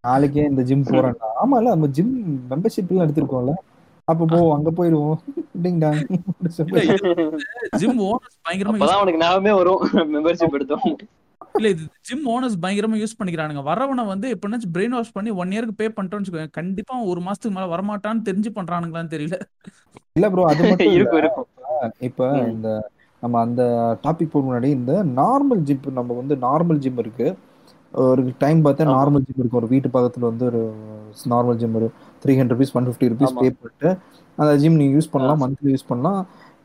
நாளைக்கே 0.05 0.43
இந்த 0.45 0.61
ஜிம் 0.63 0.85
போறேன்டா. 0.89 1.29
ஆமா 1.41 1.55
இல்ல 1.57 1.69
நம்ம 1.69 1.87
ஜிம் 1.97 2.13
மெம்பர்ஷிப் 2.51 2.91
எல்லாம் 2.91 3.05
எடுத்திருக்கோம்ல. 3.07 3.53
அப்ப 4.07 4.25
போ 4.31 4.39
அங்க 4.55 4.69
போயிடுவோம் 4.71 5.15
டிங் 5.63 5.79
டாங். 5.83 6.01
இல்ல, 6.69 6.81
இது 6.85 7.11
ஜிம் 7.81 8.01
ஓனர்ஸ் 8.07 8.37
பயங்கரமா 8.45 8.75
அப்பதான் 8.75 8.99
அவனுக்கு 8.99 9.21
ஞாபகமே 9.23 9.53
வரும். 9.59 9.81
மெம்பர்ஷிப் 10.13 10.57
எடுத்தோம். 10.57 10.83
இல்ல 11.55 11.67
இது 11.69 11.83
ஜிம் 12.07 12.25
ஓனர்ஸ் 12.33 12.57
பயங்கரமா 12.63 12.97
யூஸ் 13.01 13.17
பண்ணிக்கிறானுங்க. 13.19 13.61
வரவனை 13.69 14.03
வந்து 14.05 14.27
எப்படின்னாச்சும் 14.35 14.73
பிரெயின் 14.75 14.95
வாஷ் 14.97 15.15
பண்ணி 15.15 15.31
ஒன் 15.41 15.53
இயருக்கு 15.53 15.77
பே 15.77 15.87
வச்சுக்கோங்க 15.89 16.49
கண்டிப்பா 16.51 16.95
ஒரு 17.11 17.21
மாசத்துக்கு 17.27 17.57
மேல 17.57 17.67
வரமாட்டான்னு 17.73 18.27
தெரிஞ்சு 18.29 18.51
பண்றானுங்களான்னு 18.57 19.13
தெரியல. 19.15 19.37
இல்ல 20.15 20.29
ப்ரோ 20.29 20.45
அது 20.51 20.61
மட்டும் 20.69 20.93
இருக்கும் 20.97 21.21
இருக்கும். 21.21 21.47
இப்ப. 22.01 22.27
இந்த 22.53 22.69
நம்ம 23.23 23.39
அந்த 23.39 23.63
டாபிக் 24.03 24.31
போக 24.31 24.43
முன்னாடி 24.45 24.69
இந்த 24.71 24.91
நார்மல் 25.15 25.61
ஜிம் 25.61 25.97
நம்ம 25.99 26.13
வந்து 26.13 26.35
நார்மல் 26.37 26.81
ஜிம் 26.83 26.99
இருக்கு. 26.99 27.27
ஒரு 28.03 28.21
டைம் 28.39 28.59
பார்த்தா. 28.63 28.85
நார்மல் 28.91 29.23
ஜிம் 29.25 29.39
இருக்கும் 29.39 29.59
ஒரு 29.59 29.69
வீட்டு 29.69 29.89
பக்கத்துல 29.89 30.25
வந்து 30.29 30.45
ஒரு 30.45 30.61
நார்மல் 31.31 31.57
ஜிம் 31.57 31.75
ஒரு 31.75 31.87
three 32.21 32.33
hundred 32.33 32.53
rupees 32.53 32.73
one 32.77 32.87
fifty 32.87 33.09
rupees. 33.11 33.33
Pay 33.35 33.49
பண்ணிட்டு 33.53 33.89
அந்த 34.37 34.51
ஜிம் 34.61 34.79
நீங்க 34.79 34.93
யூஸ் 34.95 35.11
பண்ணலாம் 35.11 35.41
மந்த்லி 35.43 35.73
யூஸ் 35.73 35.89
பண்ணலாம் 35.89 36.19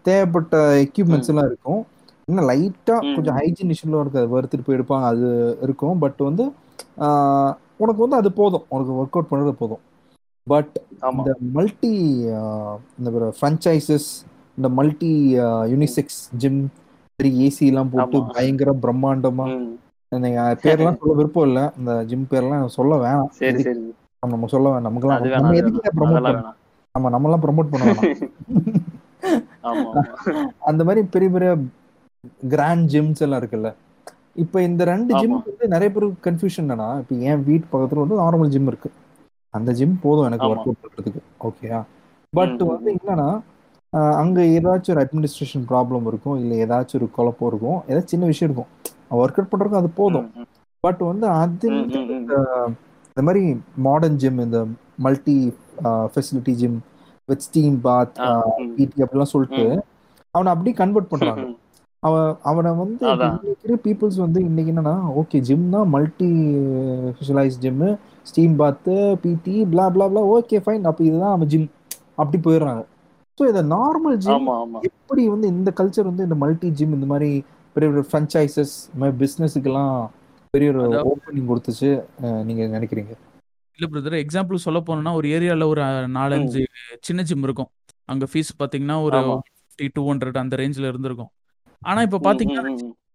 தேவைப்பட்ட 0.04 0.56
எக்யூப்மெண்ட்ஸ் 0.84 1.30
எல்லாம் 1.32 1.48
இருக்கும் 1.48 1.80
இன்னும் 2.28 2.48
லைட்டா 2.48 2.96
ம். 3.00 3.14
கொஞ்சம் 3.16 3.36
ஹைஜீன் 3.38 3.72
இஷ்யூலாம் 3.74 4.04
இருக்காது 4.04 4.28
வறுத்துட்டு 4.34 4.66
போய் 4.66 4.78
எடுப்பாங்க 4.78 5.06
அது 5.10 5.28
இருக்கும் 5.62 6.00
பட் 6.02 6.20
வந்து 6.26 6.44
உனக்கு 7.80 8.00
வந்து 8.02 8.16
அது 8.16 8.30
போதும் 8.34 8.64
உனக்கு 8.68 8.96
ஒர்க் 8.98 9.16
அவுட் 9.16 9.30
பண்றது 9.30 9.54
போதும் 9.60 9.82
பட் 10.46 10.74
இந்த 11.10 11.30
மல்டி 11.54 11.92
இந்த 12.98 13.08
ஃப்ரான்ச்சைசஸ் 13.36 14.08
இந்த 14.58 14.68
மல்டி 14.78 15.12
யூனிசெக்ஸ் 15.72 16.20
ஜிம் 16.38 16.60
ஏசி 17.40 17.64
எல்லாம் 17.66 17.90
போட்டு. 17.92 18.18
பயங்கர 18.34 18.70
பிரம்மாண்டமா 18.82 19.46
ம். 19.52 19.70
நீங்க 20.12 20.40
பேர்லாம் 20.62 20.98
சொல்ல 21.00 21.14
விருப்பம் 21.14 21.46
இல்ல. 21.48 21.60
இந்த 21.78 21.92
ஜிம் 22.04 22.26
பேர்லாம் 22.30 22.64
சொல்ல 22.76 22.94
வேணாம். 23.04 23.28
சரி 23.40 23.60
சரி. 23.66 23.82
நம்ம 24.22 24.32
நம்ம 24.34 24.48
சொல்ல 24.54 24.70
வேணாம். 24.70 24.86
நமக்குலாம் 24.88 25.20
நம்ம 25.36 25.52
எதுக்கு 25.60 25.92
ப்ரமோட் 25.98 26.26
வேணாம். 26.28 26.56
நம்ம 26.94 27.10
நம்மலாம் 27.16 27.42
ப்ரமோட் 27.44 27.72
பண்ண 27.72 27.84
அந்த 30.68 30.82
மாதிரி 30.86 31.00
பெரிய 31.14 31.28
பெரிய 31.30 31.50
கிராண்ட் 32.48 32.86
ஜிம்ஸ் 32.86 33.22
எல்லாம் 33.24 33.40
இருக்குல்ல. 33.40 33.70
இப்போ 34.34 34.58
இந்த 34.62 34.82
ரெண்டு. 34.90 35.10
ஜிம்க்கு 35.14 35.50
வந்து 35.50 35.68
நிறைய 35.68 35.88
பேருக்கு 35.94 36.26
கன்ஃபியூஷன் 36.26 36.66
என்னன்னா 36.66 36.88
இப்போ 37.02 37.14
என் 37.28 37.44
வீட்டு 37.44 37.66
பக்கத்துல 37.72 38.02
வந்து 38.04 38.20
நார்மல் 38.20 38.52
ஜிம் 38.54 38.66
இருக்கு. 38.66 38.90
அந்த 39.54 39.70
ஜிம் 39.72 39.96
போதும் 40.02 40.28
எனக்கு. 40.28 40.48
ஒர்க் 40.48 40.64
அவுட் 40.64 40.82
பண்றதுக்கு. 40.84 41.20
ஓகேயா 41.48 41.80
பட் 42.32 42.60
வந்து 42.72 42.90
என்னன்னா 42.96 43.28
அங்க 44.22 44.40
ஏதாச்சும் 44.56 44.92
ஒரு 44.94 45.02
அட்மினிஸ்ட்ரேஷன் 45.04 45.64
ப்ராப்ளம் 45.70 46.06
இருக்கும் 46.06 46.38
இல்ல 46.40 46.52
ஏதாச்சும் 46.64 46.98
ஒரு 47.00 47.08
குழப்பம் 47.10 47.48
இருக்கும் 47.48 47.78
ஏதாச்சும் 47.88 48.12
சின்ன 48.14 48.26
விஷயம் 48.26 48.48
இருக்கும். 48.50 48.70
ஒர்க் 49.10 49.38
அவுட் 49.38 49.52
பண்றதுக்கு 49.52 49.80
அது 49.82 49.90
போதும். 50.00 50.28
பட் 50.84 51.00
வந்து 51.10 51.26
அது. 51.40 51.68
இந்த 53.10 53.22
மாதிரி 53.26 53.42
மாடர்ன் 53.86 54.20
ஜிம் 54.22 54.38
இந்த 54.44 54.58
multi 55.06 55.36
facility 56.12 56.52
gym 56.60 56.78
with 57.28 57.44
steam 57.46 57.78
bath 57.86 58.14
PT 58.76 59.02
அப்படிலாம் 59.04 59.32
சொல்லிட்டு 59.34 59.64
அவனை 60.34 60.50
அப்படியே 60.52 60.74
கன்வெர்ட் 60.80 61.10
பண்றாங்க. 61.12 61.44
அவன் 62.02 62.28
அவனை 62.50 62.70
வந்து. 62.82 63.02
இன்னைக்கு 63.40 63.76
பீப்புள்ஸ் 63.86 64.18
வந்து 64.24 64.40
இன்னைக்கு 64.48 64.72
என்னன்னா 64.72 64.94
ஓகே 65.20 65.38
ஜிம் 65.48 65.66
தான் 65.74 65.90
multi 65.94 66.30
specialise 67.14 67.58
gym 67.64 67.88
steam 68.30 68.54
bath 68.60 68.94
PT 69.24 69.56
blah 69.72 69.86
பிளா 69.94 70.06
பிளா 70.12 70.22
ஓகே 70.36 70.60
ஃபைன் 70.64 70.88
அப்போ 70.90 71.02
இதுதான் 71.08 71.34
நம்ம 71.34 71.48
ஜிம் 71.52 71.66
அப்படி 72.20 72.38
போயிடுறாங்க. 72.46 72.82
ஸோ 73.38 73.42
இந்த 73.50 73.62
நார்மல் 73.74 74.16
ஜிம் 74.24 74.48
எப்படி 74.88 75.22
வந்து 75.34 75.46
இந்த 75.54 75.70
கல்ச்சர் 75.78 76.10
வந்து 76.10 76.26
இந்த 76.28 76.38
மல்டி 76.42 76.70
ஜிம் 76.78 76.96
இந்த 76.98 77.08
மாதிரி 77.12 77.30
பெரிய 77.74 78.02
பெரிய 78.02 78.09
ஃப்ரான்ச்சைசஸ் 78.12 78.92
மாதிரி 78.94 79.33
பிஸ்னஸுக்கெல்லாம் 79.33 80.09
பெரிய 80.50 80.72
ஒரு 80.72 80.83
ஓப்பனிங் 80.90 81.56
கொடுத்துச்சு. 81.56 82.04
அஹ் 82.22 82.44
நீங்க 82.44 82.78
நினைக்கிறீங்க? 82.78 83.11
இல்ல 83.78 84.00
பிரதர் 84.00 84.26
எக்ஸாம்பிள் 84.26 84.54
சொல்ல 84.54 84.83
போனோம்னா 84.87 85.12
ஒரு 85.12 85.28
ஏரியால 85.28 85.64
ஒரு 85.64 85.83
நாலஞ்சு 85.83 86.64
சின்ன 87.00 87.22
ஜிம் 87.22 87.42
இருக்கும். 87.42 87.68
அங்க 88.04 88.26
ஃபீஸ் 88.33 88.62
பாத்தீங்கன்னா 88.62 89.02
ஒரு. 89.02 89.16
ஃபிஃப்டி 89.16 89.88
டூ 89.92 90.12
ஹண்ட்ரட் 90.12 90.38
அந்த 90.38 90.56
ரேஞ்சில் 90.56 90.88
இருந்திருக்கும். 90.88 91.28
ஆனா 91.80 92.02
இப்ப. 92.02 92.18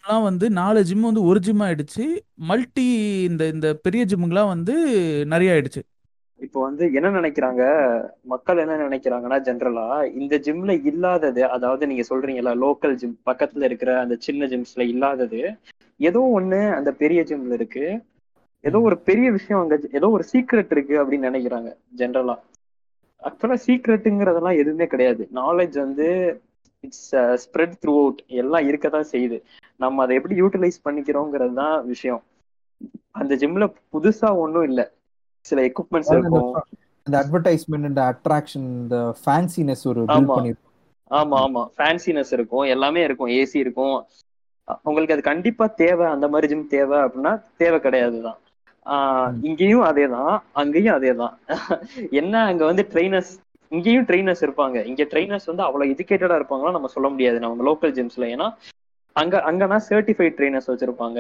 எல்லாம் 0.04 0.24
வந்து 0.24 0.50
நாலு 0.50 0.84
ஜிம் 0.84 1.02
வந்து 1.02 1.24
ஒரு 1.24 1.40
ஜிம் 1.40 1.60
ஆயிடுச்சு. 1.60 2.04
மல்டி 2.34 3.22
இந்த 3.22 3.48
இந்த 3.48 3.74
பெரிய 3.74 4.06
ஜிம்முங்கெல்லாம் 4.06 4.48
வந்து 4.48 4.76
நிறைய 5.26 5.54
ஆயிடுச்சு. 5.54 5.82
இப்போ 6.40 6.60
வந்து 6.62 6.84
என்ன 6.94 7.10
நினைக்கிறாங்க? 7.10 7.64
மக்கள் 8.24 8.62
என்ன 8.64 8.76
நினைக்கிறாங்கன்னா 8.78 9.38
ஜென்ரலா 9.48 9.86
இந்த 10.22 10.36
ஜிம்ல 10.38 10.72
இல்லாதது 10.86 11.42
அதாவது 11.48 11.88
நீங்க 11.88 12.04
சொல்றீங்கல்ல 12.10 12.54
லோக்கல் 12.64 12.96
ஜிம் 12.96 13.16
பக்கத்துல 13.26 13.64
இருக்கிற 13.64 13.92
அந்த 14.00 14.16
சின்ன 14.20 14.46
ஜிம்ஸ்ல 14.46 14.86
இல்லாதது 14.94 15.42
ஏதோ 16.00 16.22
ஒண்ணு 16.38 16.60
அந்த 16.76 16.92
பெரிய 16.94 17.22
ஜிம்ல 17.24 17.54
இருக்கு. 17.54 17.86
ஏதோ 18.64 18.78
ஒரு 18.82 18.98
பெரிய 19.10 19.28
விஷயம் 19.32 19.62
அங்க 19.62 19.76
ஏதோ 19.92 20.08
ஒரு 20.10 20.24
சீக்ரெட் 20.34 20.72
இருக்கு 20.72 20.96
அப்படின்னு 21.02 21.30
நினைக்கிறாங்க 21.30 21.70
ஜென்ரலா 21.98 22.36
ஆக்சுவலா 23.22 23.58
சீக்ரெட்டுங்கிறதெல்லாம் 23.68 24.60
எதுவுமே 24.62 24.88
கிடையாது. 24.88 25.24
நாலேஜ் 25.34 25.76
வந்து 25.80 26.08
இட்ஸ் 26.84 27.08
ஸ்ப்ரெட் 27.44 27.78
த்ரூ 27.82 27.94
அவுட் 28.02 28.20
எல்லாம் 28.42 28.68
இருக்கதான் 28.70 29.08
செய்யுது. 29.12 29.38
நம்ம 29.80 30.04
அதை 30.04 30.16
எப்படி 30.16 30.36
யூட்டிலைஸ் 30.42 30.86
பண்ணிக்கிறோங்கிறது 30.86 31.54
தான் 31.54 31.86
விஷயம். 31.86 32.22
அந்த 33.12 33.34
ஜிம்ல 33.36 33.66
புதுசா 33.94 34.30
ஒண்ணும் 34.44 34.68
இல்ல. 34.70 34.82
சில 35.46 35.62
எக்யூப்மெண்ட்ஸ் 35.62 36.14
இருக்கும். 36.14 36.52
இந்த 37.08 37.16
அட்வர்டைஸ்மெண்ட் 37.22 37.90
இந்த 37.90 38.02
அட்ராக்ஷன் 38.12 38.68
இந்த 38.76 38.98
ஃபேன்சினஸ் 39.20 39.84
ஒரு 39.88 40.02
பில்ட் 40.06 40.16
ஆமா. 40.18 40.36
பண்ணிருக்கோம். 40.36 40.72
ஆமா 41.12 41.38
ஆமா. 41.42 41.64
ஃபேன்சினஸ் 41.76 42.32
இருக்கும். 42.32 42.66
எல்லாமே 42.66 43.02
இருக்கும். 43.04 43.32
ஏசி 43.36 43.58
இருக்கும். 43.58 43.98
உங்களுக்கு 44.84 45.14
அது 45.14 45.24
கண்டிப்பா 45.24 45.66
தேவை. 45.78 46.06
அந்த 46.08 46.28
மாதிரி 46.28 46.48
ஜிம் 46.48 46.68
தேவை 46.68 46.98
அப்படின்னா 47.00 47.34
தேவை 47.58 47.80
கிடையாதுதான் 47.80 48.40
ஆஹ் 48.86 49.30
ம். 49.30 49.38
இங்கேயும் 49.42 49.86
அதேதான் 49.86 50.32
அங்கேயும் 50.54 50.96
அதேதான் 50.96 51.36
என்ன 52.20 52.44
அங்க 52.46 52.64
வந்து 52.66 52.84
ட்ரைனர்ஸ் 52.92 53.32
இங்கேயும் 53.72 54.06
ட்ரைனர்ஸ் 54.06 54.44
இருப்பாங்க. 54.44 54.78
இங்க 54.86 55.04
ட்ரைனர்ஸ் 55.04 55.46
வந்து 55.46 55.64
அவ்வளவு 55.64 55.92
எஜுகேட்டடா 55.94 56.36
இருப்பாங்களா 56.40 56.72
நம்ம 56.72 56.88
சொல்ல 56.88 57.08
முடியாது. 57.10 57.38
நம்ம 57.40 57.66
லோக்கல் 57.70 57.96
ஜிம்ஸ்ல 57.98 58.28
ஏன்னா 58.34 58.48
அங்க 59.16 59.36
அங்கன்னா 59.50 59.78
சர்டிஃபைட் 59.90 60.38
ட்ரைனர்ஸ் 60.38 60.70
வச்சிருப்பாங்க. 60.72 61.20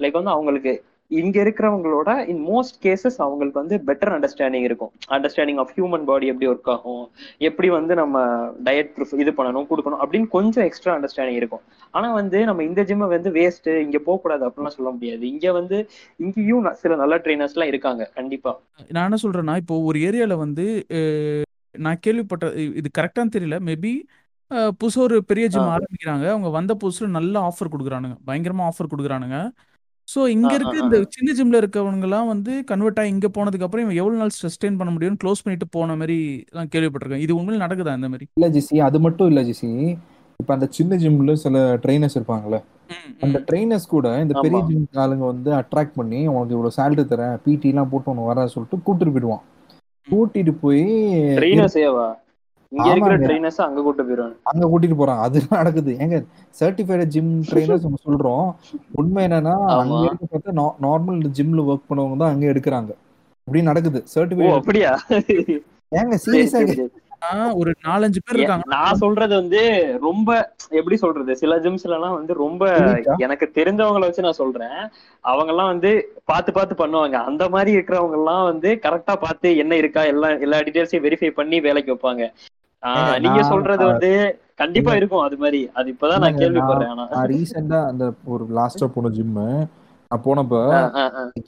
லைக் 0.00 0.18
வந்து 0.18 0.30
அவங்களுக்கு 0.30 0.72
இங்க 1.18 1.36
இருக்கிறவங்களோட 1.44 2.10
இன் 2.32 2.42
மோஸ்ட் 2.48 2.76
கேசஸ் 2.84 3.16
அவங்களுக்கு 3.24 3.60
வந்து 3.60 3.76
பெட்டர் 3.88 4.12
அண்டர்ஸ்டாண்டிங் 4.16 4.66
இருக்கும். 4.68 4.92
அண்டர்ஸ்டாண்டிங் 5.16 5.60
ஆஃப் 5.62 5.72
ஹியூமன் 5.76 6.04
பாடி 6.10 6.26
எப்படி 6.32 6.48
ஒர்க் 6.52 6.70
ஆகும் 6.74 7.04
எப்படி 7.48 7.68
வந்து 7.76 7.94
நம்ம 8.00 8.24
டயட் 8.66 9.00
இது 9.24 9.32
பண்ணணும் 9.38 9.68
கொடுக்கணும் 9.70 10.02
அப்படின்னு 10.04 10.28
கொஞ்சம் 10.36 10.66
எக்ஸ்ட்ரா 10.68 10.94
அண்டர்ஸ்டாண்டிங் 10.96 11.38
இருக்கும். 11.40 11.62
ஆனா 11.96 12.08
வந்து 12.20 12.40
நம்ம 12.48 12.64
இந்த 12.68 12.82
ஜிம்மை 12.90 13.08
வந்து 13.14 13.32
வேஸ்ட் 13.38 13.68
இங்க 13.86 14.00
போக 14.08 14.18
கூடாது 14.24 14.44
அப்படிலாம் 14.48 14.76
சொல்ல 14.78 14.90
முடியாது. 14.96 15.22
இங்க 15.32 15.52
வந்து 15.58 15.78
இங்கேயும் 16.24 16.68
சில 16.82 16.96
நல்ல 17.02 17.16
ட்ரைனர்ஸ் 17.24 17.56
எல்லாம் 17.56 17.72
இருக்காங்க 17.72 18.02
கண்டிப்பா. 18.18 18.52
நான் 18.96 19.06
என்ன 19.08 19.20
சொல்றேன்னா 19.24 19.56
இப்போ 19.62 19.76
ஒரு 19.90 19.98
ஏரியால 20.10 20.36
வந்து 20.44 20.66
நான் 21.86 22.02
கேள்விப்பட்ட 22.04 22.46
இது 22.80 22.88
கரெக்டான்னு 22.98 23.34
தெரியல. 23.34 23.58
மேபி 23.68 23.92
புதுசா 24.78 25.00
ஒரு 25.08 25.16
பெரிய 25.30 25.46
ஜிம். 25.54 25.72
ஆரம்பிக்கிறாங்க. 25.74 26.24
அவங்க 26.34 26.48
வந்த 26.56 26.72
புதுசுல 26.82 27.08
நல்ல 27.18 27.34
ஆஃபர் 27.48 27.72
கொடுக்குறானுங்க. 27.74 28.16
பயங்கரமா 28.28 28.64
ஆஃபர் 28.70 28.90
கொடுக்குறானுங்க. 28.92 29.38
ஸோ 30.10 30.20
இங்க 30.28 30.52
இருக்க 30.54 30.74
இந்த. 30.78 30.98
சின்ன 31.16 31.32
ஜிம்ல 31.38 31.60
இருக்கவங்கலாம் 31.62 32.28
வந்து 32.30 32.52
கன்வெர்ட் 32.64 33.00
ஆகி 33.00 33.12
இங்க 33.14 33.28
போனதுக்கு 33.28 33.66
அப்புறம் 33.66 33.84
இவன் 33.84 33.98
எவ்வளவு 34.00 34.20
நாள் 34.22 34.32
சஸ்டெயின் 34.38 34.78
பண்ண 34.78 34.90
முடியும்னு 34.94 35.20
க்ளோஸ் 35.22 35.42
பண்ணிட்டு 35.44 35.66
போன 35.76 35.96
மாதிரி 35.96 36.16
நான் 36.56 36.72
கேள்விப்பட்டிருக்கேன். 36.72 37.24
இது 37.26 37.38
உண்மையில 37.38 37.64
நடக்குதா 37.64 37.94
இந்த 37.98 38.10
மாதிரி 38.12 38.26
இல்ல 38.36 38.48
ஜிசி 38.56 38.78
அது 38.86 39.00
மட்டும் 39.00 39.30
இல்ல 39.32 39.42
ஜிசி. 39.42 39.70
இப்ப 40.40 40.50
அந்த 40.54 40.66
சின்ன 40.70 40.96
ஜிம்ல 40.96 41.32
சில 41.42 41.56
ட்ரைனர்ஸ் 41.82 42.16
இருப்பாங்கல்ல. 42.18 42.58
அந்த. 43.24 43.38
ட்ரைனர்ஸ் 43.48 43.86
கூட 43.88 44.06
இந்த 44.22 44.34
பெரிய. 44.38 44.60
ஜிம் 44.68 44.86
ஆளுங்க 45.02 45.24
வந்து 45.26 45.50
அட்ராக்ட் 45.58 45.98
பண்ணி 45.98 46.20
உனக்கு 46.32 46.54
இவ்வளவு 46.56 46.76
சேலரி 46.78 47.04
தரேன் 47.12 47.36
பிடி 47.44 47.70
எல்லாம் 47.72 47.90
போட்டு 47.92 48.12
உனக்கு 48.12 48.30
வர 48.30 48.46
சொல்லிட்டு 48.54 48.78
கூட்டிட்டு 48.86 49.14
போயிடுவான். 49.14 49.44
கூட்டிட்டு 50.08 50.52
போய் 50.62 50.84
இங்க 52.72 52.88
இருக்கிற. 52.90 53.14
ட்ரைனர்ஸ் 53.26 53.60
அங்க 53.64 53.82
கூட்டு 53.86 54.02
போயிருவாங்க. 54.06 54.36
அங்க 54.50 54.64
கூட்டிட்டு 54.72 54.98
போறாங்க. 55.00 55.22
அது 55.26 55.38
நடக்குது. 55.56 55.92
ஏங்க 56.04 56.18
சர்டிஃபைடு 56.60 57.06
ஜிம் 57.14 57.32
ட்ரைனர்ஸ் 57.50 57.86
நம்ம 57.86 58.00
சொல்றோம். 58.06 58.46
உண்மை 59.00 59.22
என்னன்னா. 59.28 59.54
அங்க 59.80 60.00
இருக்க 60.06 60.26
பார்த்தா 60.32 60.66
நார்மல் 60.86 61.20
ஜிம்ல 61.38 61.66
ஒர்க் 61.70 61.88
பண்ணவங்க 61.90 62.18
தான் 62.22 62.32
அங்க 62.34 62.46
எடுக்கிறாங்க. 62.52 62.92
அப்படி 63.46 63.62
நடக்குது. 63.70 64.00
ஓ 64.06 64.10
சர்டிஃபைடு 64.14 64.56
அப்படியா? 64.60 64.92
ஏங்க 65.92 66.16
சரி 66.24 66.42
சீரியஸா 66.54 66.88
ஒரு 67.60 67.70
நாலஞ்சு 67.86 68.20
பேர் 68.24 68.36
இருக்காங்க. 68.36 68.64
நான் 68.74 69.00
சொல்றது 69.02 69.34
வந்து 69.40 69.62
ரொம்ப 70.04 70.28
எப்படி 70.78 70.96
சொல்றது? 71.02 71.32
சில 71.40 71.56
ஜிம்ஸ்ல 71.64 71.96
எல்லாம் 71.96 72.14
வந்து 72.18 72.32
ரொம்ப? 72.44 72.62
எனக்கு 73.24 73.46
தெரிஞ்சவங்கள 73.58 74.06
வச்சு 74.06 74.24
நான் 74.26 74.38
சொல்றேன். 74.42 74.78
அவங்க 75.24 75.52
எல்லாம் 75.54 75.72
வந்து 75.72 75.90
பார்த்து 76.24 76.52
பார்த்து 76.58 76.80
பண்ணுவாங்க. 76.82 77.18
அந்த 77.30 77.46
மாதிரி 77.48 77.72
இருக்கிறவங்க 77.76 78.18
எல்லாம் 78.20 78.44
வந்து 78.44 78.70
கரெக்டா 78.86 79.16
பார்த்து 79.26 79.50
என்ன 79.64 79.76
இருக்கா? 79.82 80.04
எல்லா 80.12 80.30
எல்லா 80.46 80.60
டீடைல்ஸையும் 80.68 81.06
வெரிஃபை 81.08 81.30
பண்ணி 81.40 81.58
வேலைக்கு 81.60 81.94
வைப்பாங்க. 81.94 82.24
நீங்க 83.22 83.40
சொல்றது 83.50 83.84
வந்து 83.88 84.10
கண்டிப்பா. 84.60 84.92
இருக்கும் 84.96 85.24
அது 85.24 85.36
மாதிரி 85.38 85.60
அது 85.74 85.88
இப்பதான் 85.92 86.22
நான் 86.24 86.40
கேள்விப்படுறேன் 86.40 86.90
ஆனா 86.94 87.22
ரீசெண்டா 87.30 87.78
அந்த 87.90 88.04
ஒரு 88.32 88.44
லாஸ்டா 88.56 88.86
போன 88.94 89.10
ஜிம் 89.14 89.38
நான் 90.10 90.22
போனப்ப 90.24 90.54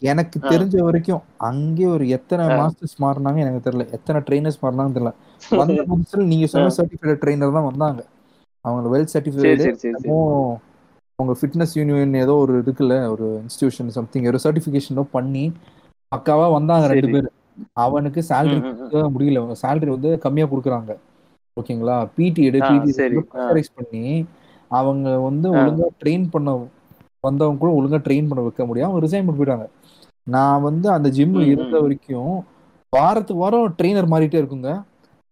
எனக்கு. 0.06 0.36
தெரிஞ்ச 0.48 0.74
வரைக்கும் 0.82 1.22
அங்கே 1.48 1.86
ஒரு 1.94 2.04
எத்தனை. 2.16 2.44
மாஸ்டர்ஸ் 2.58 2.96
மாறினாங்க 3.04 3.38
எனக்கு 3.44 3.62
தெரியல 3.64 3.86
எத்தனை 3.96 4.18
ட்ரைனர்ஸ் 4.26 4.60
மாறினாங்கன்னு 4.62 4.98
தெரியல 4.98 5.12
வந்த 5.58 5.78
புதுசுல 5.90 6.26
நீங்க 6.30 6.46
சொன்ன 6.52 6.68
ஆ. 6.68 6.76
சர்டிஃபைடு 6.76 7.14
ட்ரைனர் 7.22 7.56
தான் 7.56 7.68
வந்தாங்க 7.68 8.02
அவங்க 8.64 8.88
வெல் 8.90 9.06
சரி 9.06 9.12
சர்டிஃபைடு 9.14 9.62
சரி 9.62 9.74
சரி 9.76 9.94
சரி 9.96 10.12
அவங்க 11.18 11.34
ஃபிட்னஸ் 11.38 11.74
யூனியன் 11.78 12.14
ஏதோ 12.20 12.34
ஒரு 12.42 12.52
இருக்குல்ல 12.58 12.94
ஒரு 13.12 13.26
இன்ஸ்டிடியூஷன் 13.40 13.90
சம்திங் 13.96 14.28
ஒரு 14.30 14.40
சர்டிஃபிகேஷனோ 14.44 15.04
பண்ணி 15.12 15.44
பக்காவா 16.12 16.46
வந்தாங்க 16.54 16.86
ரெண்டு. 16.92 17.10
பேர் 17.14 17.28
அவனுக்கு 17.82 18.20
சேலரி. 18.28 18.60
முடியல 19.12 19.40
சேலரி 19.60 19.90
வந்து 19.92 20.10
கம்மியா 20.24 20.46
கொடுக்குறாங்க 20.50 20.92
ஓகேங்களா? 21.56 21.96
பிடி 22.14 22.42
எடு 22.48 22.60
பிடி 22.68 22.82
பண்ணி 23.76 24.04
அவங்க 24.70 25.08
வந்து. 25.20 25.48
ஒழுங்கா 25.58 25.86
ட்ரெயின் 26.00 26.26
பண்ண 26.30 26.50
வந்தவங்க 27.24 27.60
கூட 27.60 27.70
ஒழுங்கா 27.78 27.98
ட்ரெயின் 28.04 28.28
பண்ண 28.28 28.42
வைக்க 28.42 28.62
முடியும் 28.66 28.88
அவங்க 28.88 29.02
ரிசைன் 29.04 29.26
பண்ணி 29.26 29.40
போயிட்டாங்க. 29.40 29.66
நான் 30.26 30.62
வந்து 30.62 30.88
அந்த 30.90 31.08
ஜிம் 31.10 31.36
ம், 31.36 31.52
இருந்த. 31.52 31.76
வரைக்கும் 31.80 32.34
வாரத்துக்கு 32.92 33.42
வாரம் 33.42 33.76
ட்ரெயினர் 33.78 34.12
மாறிட்டே 34.12 34.40
இருக்குங்க. 34.40 34.70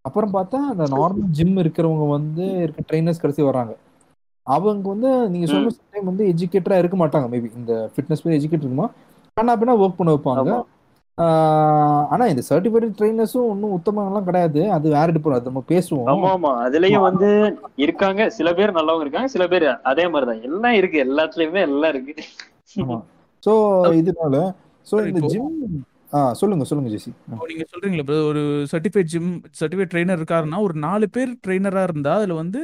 அப்புறம் 0.04 0.34
பார்த்தா 0.34 0.58
அந்த 0.72 0.84
நார்மல் 0.94 1.34
ஜிம் 1.38 1.56
இருக்கிறவங்க 1.62 2.04
வந்து 2.08 2.44
இருக்க 2.64 2.82
ட்ரெயினர்ஸ் 2.88 3.22
கடைசி 3.22 3.42
வராங்க. 3.42 3.72
அவங்க 4.46 4.84
வந்து 4.88 5.10
நீங்க 5.28 5.46
சொன்ன 5.46 5.72
டைம் 5.86 6.10
வந்து 6.10 6.24
எஜுகேட்டரா 6.32 6.76
இருக்க 6.78 6.96
மாட்டாங்க. 6.96 7.26
மேபி 7.32 7.48
இந்த 7.54 7.72
ஃபிட்னஸ் 7.92 8.22
பேர் 8.22 8.38
எஜுகேட் 8.38 8.64
இருக்குமா? 8.64 8.88
ஆனா 9.36 9.50
அப்படின்னா 9.54 9.76
ஒர்க் 9.82 9.98
பண்ண 9.98 10.12
வைப்பாங்க. 10.14 10.48
ஆனா 12.14 12.24
இந்த 12.32 12.42
சர்டிஃபைடு 12.48 12.86
ட்ரெயினர்ஸும் 12.98 13.48
ஒன்றும் 13.52 13.74
உத்தமங்கள்லாம் 13.76 14.26
கிடையாது. 14.28 14.60
அது 14.76 14.86
வேற 14.96 15.06
டிப்போ 15.16 15.34
அது 15.36 15.50
நம்ம 15.50 15.62
பேசுவோம். 15.72 16.08
ஆமா 16.12 16.28
ஆமா. 16.36 16.50
அதுலயும் 16.66 17.06
வந்து 17.08 17.28
இருக்காங்க. 17.84 18.28
சில 18.38 18.48
பேர் 18.58 18.76
நல்லவங்க 18.78 19.04
இருக்காங்க. 19.06 19.30
சில 19.34 19.46
பேர் 19.52 19.66
அதே 19.90 20.04
மாதிரிதான். 20.08 20.42
எல்லாம் 20.48 20.76
இருக்கு. 20.80 20.98
எல்லாத்துலயுமே 21.06 21.62
எல்லாம் 21.68 21.92
இருக்கு. 21.94 22.14
சோ 23.42 23.52
இதனால 24.00 24.36
சோ 24.86 24.94
இந்த 25.10 25.20
ஜிம் 25.32 25.56
சொல்லுங்க 26.40 26.64
சொல்லுங்க 26.68 26.90
ஜெசி. 26.94 27.10
நீங்க 27.50 27.64
சொல்றீங்களா 27.72 28.20
ஒரு 28.30 28.42
சர்டிஃபைட் 28.72 29.10
ஜிம் 29.14 29.32
சர்டிஃபைட் 29.60 29.92
ட்ரைனர் 29.92 30.20
இருக்காருன்னா 30.20 30.60
ஒரு 30.68 30.74
நாலு 30.86 31.08
பேர் 31.16 31.32
ட்ரைனரா 31.46 31.82
இருந்தா 31.88 32.14
அதுல 32.20 32.38
வந்து 32.42 32.62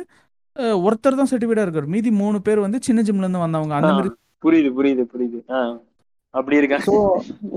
ஒருத்தர் 0.86 1.18
தான் 1.20 1.30
சர்டிஃபைடா 1.32 1.64
இருக்காரு. 1.66 1.88
மீதி 1.94 2.10
மூணு 2.22 2.38
பேர் 2.46 2.64
வந்து 2.64 2.78
சின்ன 2.86 3.02
ஜிம்ல 3.08 3.26
இருந்து 3.26 3.44
வந்தவங்க. 3.44 3.74
அந்த 3.80 3.92
மாதிரி 3.96 4.12
புரியுது 4.44 4.70
புரியுது 4.78 5.04
புரியுது. 5.12 5.40
அப்படி 6.38 6.56
இருக்காங்க. 6.60 6.86
ஸோ 6.88 6.94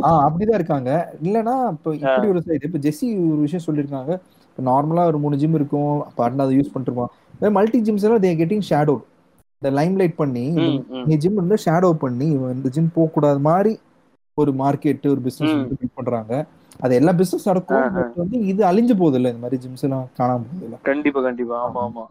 ஆ 0.07 0.09
அப்படிதான் 0.25 0.59
இருக்காங்க. 0.59 0.91
இல்லைன்னா 1.27 1.55
இப்போ 1.75 1.89
இப்படி 2.01 2.27
ஒரு 2.33 2.41
சைடு 2.47 2.67
இப்போ 2.69 2.81
ஜெஸ்ஸி 2.85 3.07
ஒரு 3.31 3.41
விஷயம் 3.45 3.65
சொல்லியிருக்காங்க. 3.67 4.11
இப்போ 4.49 4.63
நார்மலாக 4.71 5.11
ஒரு 5.11 5.19
மூணு 5.23 5.39
ஜிம் 5.41 5.57
இருக்கும். 5.59 5.95
அப்போ 6.07 6.23
அதை 6.45 6.53
யூஸ் 6.59 6.73
பண்ணிருப்பான் 6.75 7.55
மல்டி 7.57 7.79
ஜிம்ஸ் 7.87 8.05
எல்லாம் 8.07 8.23
தே 8.25 8.31
கெட்டிங் 8.41 8.65
ஷேடோ 8.69 8.95
இந்த 9.61 9.69
லைம் 9.79 9.95
லைட் 10.01 10.19
பண்ணி. 10.21 10.45
இந்த 11.03 11.15
ஜிம் 11.23 11.39
வந்து 11.41 11.57
ஷேடோ 11.65 11.89
பண்ணி 12.05 12.27
இவன் 12.37 12.55
இந்த 12.57 12.69
ஜிம் 12.75 12.95
போகக்கூடாது 12.97 13.41
மாதிரி 13.49 13.73
ஒரு 14.37 14.51
மார்க்கெட் 14.61 15.05
ஒரு 15.13 15.21
பிசினஸ் 15.27 15.97
பண்றாங்க. 15.99 16.33
அது 16.85 16.93
எல்லா 16.99 17.11
பிசினஸ் 17.21 17.49
நடக்கும் 17.51 17.85
வந்து 18.21 18.37
இது 18.51 18.61
அழிஞ்சு 18.69 18.95
போகுது 19.01 19.17
இல்லை 19.19 19.29
இந்த 19.33 19.41
மாதிரி 19.45 19.57
ஜிம்ஸ் 19.63 19.85
எல்லாம் 19.87 20.05
காணாம 20.19 20.45
போகுது 20.51 20.77
கண்டிப்பா 20.89 21.21
கண்டிப்பா. 21.27 21.57
ஆமா 21.65 21.81
ஆமா. 21.87 22.05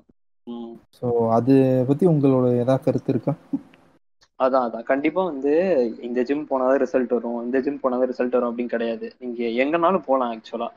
ஸோ 0.98 1.07
அது 1.37 1.54
பத்தி 1.88 2.04
உங்களோட 2.12 2.46
ஏதாவது 2.62 2.85
கருத்து 2.87 3.12
இருக்கா? 3.14 3.33
அதான் 4.38 4.66
அதான். 4.66 4.83
கண்டிப்பா 4.83 5.24
வந்து 5.24 5.53
இந்த 6.01 6.22
ஜிம் 6.22 6.46
போனாதான் 6.51 6.83
ரிசல்ட் 6.83 7.12
வரும். 7.12 7.44
இந்த 7.44 7.61
ஜிம் 7.61 7.81
போனாதான் 7.83 8.11
ரிசல்ட் 8.12 8.31
வரும் 8.31 8.59
அப்படின்னு 8.59 8.66
கிடையாது. 8.66 9.12
நீங்க 9.18 9.42
எங்கனாலும் 9.64 10.03
போலாம் 10.07 10.33
ஆக்சுவலா 10.33 10.68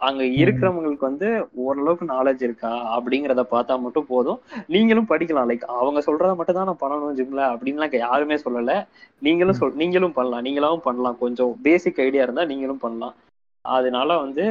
அங்க 0.00 0.22
இருக்கிறவங்களுக்கு 0.24 0.98
வந்து 0.98 1.48
ஓரளவுக்கு 1.54 2.06
நாலேஜ் 2.06 2.42
இருக்கா 2.42 3.00
அப்படிங்கறத 3.00 3.44
பார்த்தா 3.50 3.80
மட்டும் 3.80 4.06
போதும். 4.06 4.40
நீங்களும் 4.66 5.06
படிக்கலாம். 5.08 5.48
லைக் 5.50 5.60
அவங்க 5.60 6.00
சொல்றத 6.00 6.36
மட்டும் 6.36 6.54
தான் 6.54 6.64
நான் 6.64 6.82
பண்ணணும் 6.84 7.18
ஜிம்ல 7.18 7.40
அப்படின்லாம் 7.52 7.96
யாருமே 7.96 8.34
சொல்லல. 8.34 8.86
நீங்களும் 9.18 9.54
சொல் 9.54 9.74
நீங்களும் 9.74 10.12
பண்ணலாம். 10.12 10.44
நீங்களாவும் 10.44 10.82
பண்ணலாம். 10.82 11.18
கொஞ்சம் 11.18 11.56
பேசிக் 11.62 12.00
ஐடியா 12.00 12.22
இருந்தா 12.22 12.44
நீங்களும் 12.44 12.78
பண்ணலாம். 12.78 13.14
அதனால 13.60 14.18
வந்து 14.18 14.44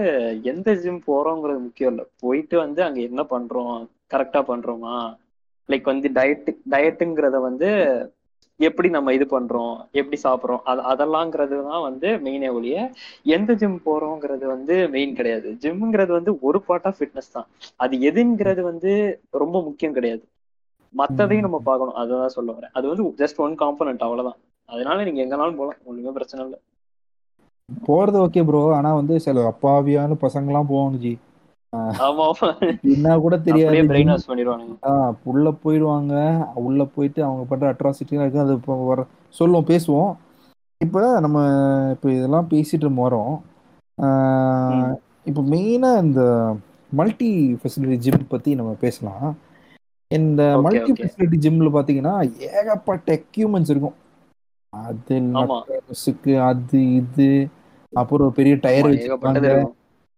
எந்த 0.44 0.74
ஜிம் 0.74 1.04
போறோங்கிறது 1.08 1.60
முக்கியம் 1.60 1.92
இல்லை. 1.92 2.06
போயிட்டு 2.20 2.58
வந்து 2.58 2.84
அங்க 2.84 3.00
என்ன 3.00 3.24
பண்றோம்? 3.30 3.88
கரெக்டா 4.14 4.42
பண்றோமா? 4.48 5.18
லைக் 5.70 5.84
வந்து 5.84 6.10
டயட் 6.14 6.56
டயட்டுங்கிறத 6.70 7.42
வந்து 7.42 7.70
எப்படி 8.60 8.90
நம்ம 8.90 9.14
இது 9.14 9.26
பண்றோம் 9.26 9.74
எப்படி 9.92 10.18
சாப்பிட்றோம் 10.24 10.62
அது 10.64 10.82
அதெல்லாங்கிறது 10.92 11.56
தான் 11.70 11.82
வந்து 11.82 12.10
மெயினே 12.26 12.50
ஒழிய 12.54 12.76
எந்த 13.36 13.54
ஜிம் 13.54 13.80
போறோங்கிறது 13.86 14.46
வந்து 14.46 14.76
மெயின் 14.90 15.16
கிடையாது. 15.16 15.50
ஜிம்ங்கிறது 15.64 16.12
வந்து 16.12 16.34
ஒரு 16.40 16.62
பார்ட் 16.62 16.88
ஆஃப் 16.90 16.98
ஃபிட்னஸ் 17.00 17.34
தான். 17.34 17.48
அது 17.76 17.96
எதுங்கிறது 18.00 18.62
வந்து 18.62 18.92
ரொம்ப 19.44 19.62
முக்கியம் 19.62 19.94
கிடையாது. 19.94 20.24
மத்ததையும் 20.94 21.46
நம்ம 21.48 21.60
பார்க்கணும். 21.70 21.98
அதுதான் 22.02 22.36
சொல்ல 22.38 22.52
வரேன். 22.52 22.74
அது 22.74 22.86
வந்து 22.92 23.06
ஜஸ்ட் 23.22 23.42
ஒன் 23.46 23.56
காம்பனண்ட் 23.64 24.06
அவ்வளவுதான். 24.08 24.40
அதனால 24.70 25.04
நீங்க 25.04 25.22
எங்கனாலும் 25.26 25.60
போகலாம். 25.60 25.82
ஒண்ணுமே 25.84 26.12
பிரச்சனை 26.12 26.42
இல்லை. 26.46 26.60
போறது 27.90 28.18
ஓகே 28.26 28.42
ப்ரோ 28.46 28.62
ஆனா 28.74 28.90
வந்து 28.94 29.16
சில 29.20 29.44
அப்பாவியான 29.52 30.18
பசங்கலாம் 30.26 30.72
போகணும் 30.72 31.02
ஜி. 31.06 31.14
என்ன 32.96 33.18
கூட 33.20 33.36
தெரியாது. 33.48 33.78
உள்ள 35.32 35.50
போயிடுவாங்க. 35.64 36.14
உள்ள 36.68 36.84
போயிட்டு 36.96 37.24
அவங்க 37.24 37.44
பண்ற 37.44 37.74
அட்ராசிட்டி 37.74 38.20
இருக்கு. 38.20 38.40
அது 38.40 38.54
இப்போ 38.54 38.76
வர 38.92 39.06
சொல்லுவோம் 39.40 39.70
பேசுவோம். 39.72 40.12
இப்போ 40.82 41.20
நம்ம 41.20 41.40
இப்போ 41.96 42.08
இதெல்லாம் 42.12 42.50
பேசிட்டு 42.50 42.92
வரோம். 43.04 43.36
இப்போ 45.30 45.42
மெயினா 45.54 46.04
இந்த 46.06 46.22
மல்டி 46.92 47.30
ஃபெசிலிட்டி 47.60 47.98
ஜிம் 47.98 48.28
பத்தி 48.28 48.56
நம்ம 48.56 48.72
பேசலாம். 48.80 49.28
இந்த 50.12 50.42
மல்டி. 50.66 50.92
ஃபெசிலிட்டி 51.00 51.38
ஜிம்ல 51.46 51.70
பாத்தீங்கன்னா 51.78 52.16
ஏகப்பட்ட 52.50 53.08
எக்யூப்மெண்ட்ஸ் 53.20 53.72
இருக்கும். 53.74 53.98
அது 54.74 55.16
அது 56.50 56.80
இது. 56.96 57.30
அப்புறம் 57.94 58.34
பெரிய 58.34 58.56
டயர் 58.66 58.90
வச்சிருப்பாங்க. 58.92 59.48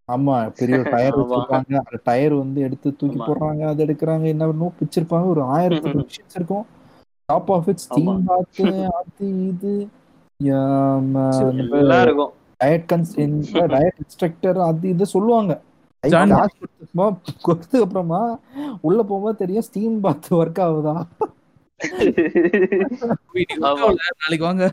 ஆமா 0.10 0.36
பெரிய 0.58 0.78
டயர் 0.86 1.16
ஆமா. 1.16 1.22
வச்சிருப்பாங்க. 1.22 1.72
அந்த 1.82 2.00
டயர் 2.06 2.36
வந்து 2.36 2.60
எடுத்து 2.62 2.90
தூக்கி. 3.00 3.20
போடுறாங்க 3.22 3.64
அது 3.68 3.86
எடுக்கிறாங்க 3.86 4.26
என்ன 4.28 4.48
பிச்சிருப்பாங்க. 4.78 5.28
ஒரு 5.28 5.44
ஆயிரத்தி 5.56 5.90
மிஷின்ஸ் 5.94 6.36
இருக்கும். 6.40 6.66
டாப் 7.30 7.50
ஆஃப் 7.52 7.68
இட் 7.68 7.84
ஸ்டீம் 7.86 8.12
ஆமா. 8.12 8.26
பாத் 8.30 8.62
அது 9.00 9.28
இது. 9.48 9.74
எல்லாம் 11.80 12.04
இருக்கும். 12.04 12.32
டயட் 12.60 12.86
கன்ஸ் 12.90 13.12
டயட் 13.72 13.98
இன்ஸ்ட்ரக்டர் 14.02 14.60
அது 14.68 14.86
இது 14.90 15.06
சொல்லுவாங்க. 15.08 15.54
கொடுத்ததுக்கு 17.44 17.86
அப்புறமா 17.86 18.22
உள்ள 18.82 19.00
போகும்போது 19.04 19.38
தெரியும் 19.38 19.66
ஸ்டீம் 19.68 19.98
பாத் 20.02 20.30
ஒர்க் 20.38 20.62
ஆகுதா? 20.66 20.96
நாளைக்கு 24.20 24.46
வாங்க. 24.46 24.66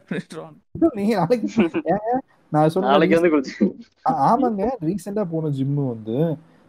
நீ 0.97 1.05
நாளைக்கு 1.15 1.49
ஏங்க 1.95 2.13
நான் 2.55 2.69
சொன்ன 2.69 2.89
நாளைக்கு 2.89 3.17
வந்து 3.17 3.33
குளிச்சு 3.33 3.67
ஆ- 4.09 4.19
ஆமாங்க. 4.31 4.63
ரீசெண்டா 4.85 5.25
போன 5.31 5.49
ஜிம் 5.51 5.75
வந்து 5.87 6.17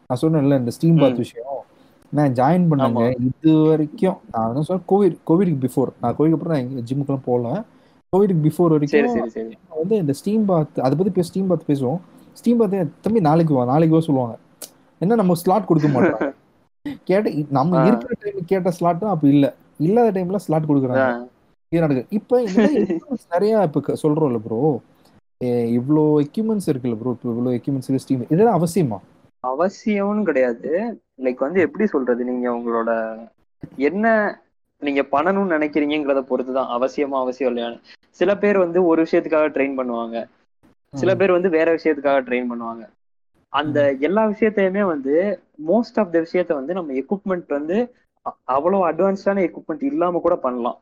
நான் 0.09 0.21
சொன்னேன்ல 0.21 0.57
இந்த 0.57 0.71
ஸ்டீம் 0.71 0.97
பாத். 0.97 1.17
விஷயம். 1.17 1.51
நான் 2.13 2.33
ஜாயின் 2.33 2.67
பண்ணேங்க. 2.71 3.03
இது 3.21 3.57
வரைக்கும் 3.61 4.17
நான் 4.31 4.47
வந்து 4.47 4.63
சொன்னேன் 4.63 4.87
கோவிட் 4.89 5.17
கோவிட்க்கு 5.27 5.63
பிஃபோர் 5.65 5.89
நான் 6.01 6.15
கோவிட்க்கு 6.15 6.31
அப்புறம் 6.31 6.57
நான் 6.57 6.85
ஜிம்முக்குலாம் 6.89 7.25
போகல. 7.25 7.47
கோவிட்க்கு 8.13 8.45
பிஃபோர் 8.45 8.67
வரைக்கும் 8.67 9.01
வந்து 9.75 9.95
இந்த 9.95 10.13
ஸ்டீம் 10.13 10.45
பாத் 10.45 10.79
அதை 10.79 10.97
பத்தி 10.97 11.11
பேச 11.11 11.27
ஸ்டீம் 11.27 11.47
பாத் 11.47 11.67
பேசுவோம். 11.67 11.99
ஸ்டீம் 12.33 12.57
பாத் 12.57 12.75
தம்பி 13.01 13.19
நாளைக்கு 13.19 13.53
வா 13.53 13.65
நாளைக்கு 13.65 13.95
வா 13.95 14.01
சொல்லுவாங்க. 14.01 14.35
என்ன 15.01 15.15
நம்ம 15.15 15.33
ஸ்லாட் 15.33 15.65
கொடுக்க 15.65 15.87
மாட்டோம்? 15.87 16.33
கேட்ட 17.03 17.29
நம்ம. 17.49 17.87
இருக்கிற 17.87 18.13
டைம் 18.21 18.45
கேட்ட 18.45 18.71
ஸ்லாட்டும் 18.79 19.09
அப்ப 19.09 19.27
இல்ல. 19.27 19.45
இல்லாத 19.77 20.11
டைம்ல 20.15 20.35
ஸ்லாட் 20.37 20.65
கொடுக்குறாங்க. 20.65 21.05
இது 21.71 21.81
நடக்குது. 21.81 22.07
இப்போ 22.09 22.35
நிறைய 23.31 23.61
இப்போ 23.63 23.93
சொல்றோம்ல 24.03 24.37
ப்ரோ 24.37 24.59
இவ்வளோ 25.43 26.25
எக்யூப்மெண்ட்ஸ் 26.25 26.67
இருக்குல்ல 26.67 26.95
ப்ரோ 26.95 27.11
இப்போ 27.11 27.29
இவ்வளோ 27.29 27.53
எக்யூப்மெண்ட்ஸ் 27.53 27.95
ஸ்டீம் 27.95 28.25
இதெல்லாம் 28.29 28.61
அவசியமா? 28.61 28.97
அவசியம்னு 29.47 30.23
கிடையாது. 30.23 31.01
லைக் 31.17 31.37
வந்து 31.37 31.61
எப்படி 31.61 31.85
சொல்றது? 31.85 32.23
நீங்க 32.23 32.51
உங்களோட 32.51 33.17
என்ன 33.75 34.37
நீங்க 34.79 35.01
பண்ணணும்னு 35.01 35.57
நினைக்கிறீங்கிறத 35.57 36.25
பொறுத்துதான். 36.29 36.67
அவசியமா 36.69 37.19
அவசியம் 37.19 37.57
இல்லையான்னு 37.57 37.81
சில 38.09 38.37
பேர் 38.37 38.57
வந்து 38.57 38.85
ஒரு 38.85 39.03
விஷயத்துக்காக 39.03 39.49
ட்ரெயின் 39.49 39.77
பண்ணுவாங்க. 39.77 40.25
சில. 40.93 41.15
பேர் 41.15 41.31
வந்து 41.31 41.49
வேற 41.49 41.75
விஷயத்துக்காக 41.75 42.21
ட்ரெயின் 42.21 42.47
பண்ணுவாங்க. 42.49 42.89
அந்த 43.49 43.95
எல்லா 43.99 44.25
விஷயத்தையுமே 44.25 44.81
வந்து 44.81 45.39
மோஸ்ட் 45.67 45.95
ஆஃப் 45.95 46.11
த 46.11 46.19
விஷயத்த 46.19 46.53
வந்து 46.53 46.73
நம்ம 46.73 46.93
எக்யூப்மெண்ட் 46.93 47.47
வந்து 47.47 47.95
அ- 48.25 48.35
அவ்வளவு 48.43 48.91
அட்வான்ஸ்டான 48.91 49.49
எக்யூப்மெண்ட் 49.49 49.83
இல்லாம 49.83 50.19
கூட 50.19 50.35
பண்ணலாம். 50.35 50.81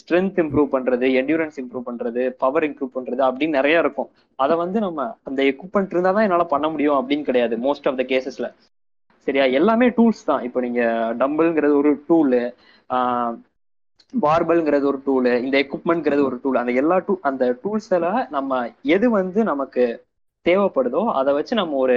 ஸ்ட்ரென்த் 0.00 0.38
இம்ப்ரூவ் 0.42 0.68
பண்றது 0.74 1.06
என்டூரன்ஸ் 1.20 1.58
இம்ப்ரூவ் 1.62 1.86
பண்றது 1.88 2.22
பவர் 2.42 2.64
இம்ப்ரூவ் 2.68 2.92
பண்றது 2.96 3.22
அப்படின்னு 3.28 3.58
நிறைய 3.58 3.82
இருக்கும். 3.84 4.08
அதை 4.38 4.54
வந்து 4.62 4.78
நம்ம 4.84 5.00
அந்த 5.28 5.40
எக்யூப்மெண்ட் 5.50 5.92
இருந்தா 5.94 6.12
தான் 6.16 6.26
என்னால 6.26 6.44
பண்ண 6.52 6.66
முடியும் 6.74 6.98
அப்படின்னு 7.00 7.26
கிடையாது 7.28 7.56
மோஸ்ட் 7.66 7.88
ஆஃப் 7.90 7.98
த 8.00 8.04
கேசஸ்ல 8.12 8.48
சரியா? 9.26 9.44
எல்லாமே 9.58 9.86
டூல்ஸ் 9.98 10.22
தான். 10.30 10.42
இப்போ 10.46 10.60
நீங்க 10.66 10.82
டம்பிள்ங்கிறது 11.22 11.74
ஒரு 11.82 11.92
டூலு 12.08 12.40
பார்பல்ங்கிறது 14.14 14.84
ஒரு 14.92 14.98
டூலு 15.06 15.30
இந்த 15.44 15.56
எக்யூப்மெண்ட்ங்கிறது 15.64 16.22
ஒரு 16.28 16.36
டூல் 16.42 16.60
அந்த 16.62 16.72
எல்லா 16.80 16.96
டூ 17.06 17.12
அந்த 17.28 17.44
டூல்ஸ்ல 17.62 18.08
நம்ம 18.36 18.58
எது 18.94 19.06
வந்து 19.20 19.40
நமக்கு 19.52 19.84
தேவைப்படுதோ 20.46 21.02
அதை 21.20 21.30
வச்சு 21.38 21.54
நம்ம 21.60 21.78
ஒரு 21.84 21.96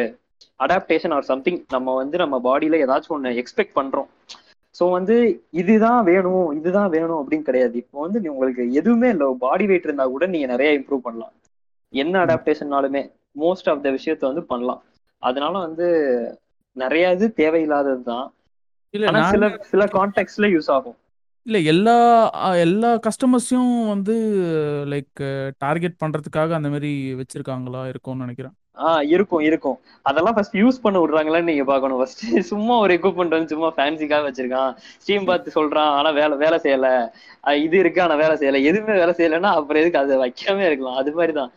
அடாப்டேஷன் 0.64 1.14
ஆர் 1.16 1.30
சம்திங் 1.32 1.60
நம்ம 1.76 1.96
வந்து 2.02 2.18
நம்ம 2.24 2.36
பாடியில 2.48 2.82
ஏதாச்சும் 2.86 3.16
ஒன்று 3.18 3.40
எக்ஸ்பெக்ட் 3.42 3.78
பண்றோம். 3.80 4.10
ஸோ 4.76 4.84
வந்து 4.92 5.16
இதுதான் 5.62 6.02
வேணும் 6.10 6.48
இதுதான் 6.60 6.90
வேணும் 6.96 7.20
அப்படின்னு 7.22 7.48
கிடையாது. 7.50 7.76
இப்போ 7.84 7.98
வந்து 8.06 8.22
நீ 8.24 8.28
உங்களுக்கு 8.34 8.64
எதுவுமே 8.80 9.10
இல்லை 9.10 9.28
பாடி 9.46 9.66
வெயிட் 9.70 9.88
இருந்தா 9.88 10.06
கூட 10.14 10.26
நீங்க 10.34 10.48
நிறைய 10.54 10.70
இம்ப்ரூவ் 10.80 11.06
பண்ணலாம். 11.08 11.34
என்ன 11.94 12.16
அடாப்டேஷன்னாலுமே 12.26 13.04
மோஸ்ட் 13.40 13.70
ஆஃப் 13.72 13.84
த 13.86 13.90
விஷயத்த 13.98 14.24
வந்து 14.32 14.44
பண்ணலாம். 14.52 14.82
அதனால 15.24 15.54
வந்து 15.58 15.88
நிறைய 16.76 17.12
இது 17.12 17.28
தேவையில்லாதது 17.42 18.04
தான் 18.04 18.28
சில 19.34 19.46
சில 19.72 19.84
கான்டெக்ட்ல 19.98 20.48
யூஸ் 20.56 20.70
ஆகும். 20.76 20.98
இல்ல 21.46 21.60
எல்லா 21.66 21.96
அ, 22.44 22.58
எல்லா 22.58 23.00
கஸ்டமர்ஸையும் 23.00 23.88
வந்து 23.88 24.14
லைக் 24.88 25.22
டார்கெட் 25.58 25.98
பண்றதுக்காக 26.04 26.50
அந்த 26.52 26.70
மாதிரி 26.70 26.92
வச்சிருக்காங்களா? 27.14 27.88
இருக்கும்னு 27.88 28.20
நினைக்கிறேன். 28.20 28.54
ஆஹ் 28.78 29.02
இருக்கும் 29.08 29.40
இருக்கும். 29.40 29.78
அதெல்லாம் 30.02 30.34
ஃபர்ஸ்ட் 30.34 30.58
யூஸ் 30.58 30.82
பண்ண 30.82 31.00
விடுறாங்களான்னு 31.00 31.44
நீங்க 31.44 31.64
பார்க்கணும். 31.64 31.98
ஃபர்ஸ்ட் 31.98 32.24
சும்மா 32.42 32.78
ஒரு 32.78 32.94
எக்யூப்மெண்ட் 32.94 33.36
வந்து 33.36 33.48
சும்மா 33.48 33.74
ஃபேன்சிக்காக 33.78 34.24
வச்சிருக்கான். 34.28 34.72
ஸ்டீம் 34.98 35.26
பார்த்து 35.26 35.52
சொல்றான் 35.56 35.92
ஆனா 35.92 36.10
வேலை 36.12 36.38
வேலை 36.38 36.60
செய்யல. 36.64 36.90
அஹ் 37.44 37.62
இது 37.62 37.80
இருக்கு 37.80 38.02
ஆனா 38.02 38.16
வேலை 38.16 38.36
செய்யல. 38.38 38.64
எதுவுமே 38.64 38.94
வேலை 38.94 39.14
செய்யலன்னா 39.14 39.54
அப்புறம் 39.54 39.82
எதுக்கு 39.82 40.00
அதை 40.00 40.18
வைக்காம 40.18 40.66
இருக்கலாம். 40.66 40.96
அது 40.96 41.14
மாதிரிதான் 41.14 41.52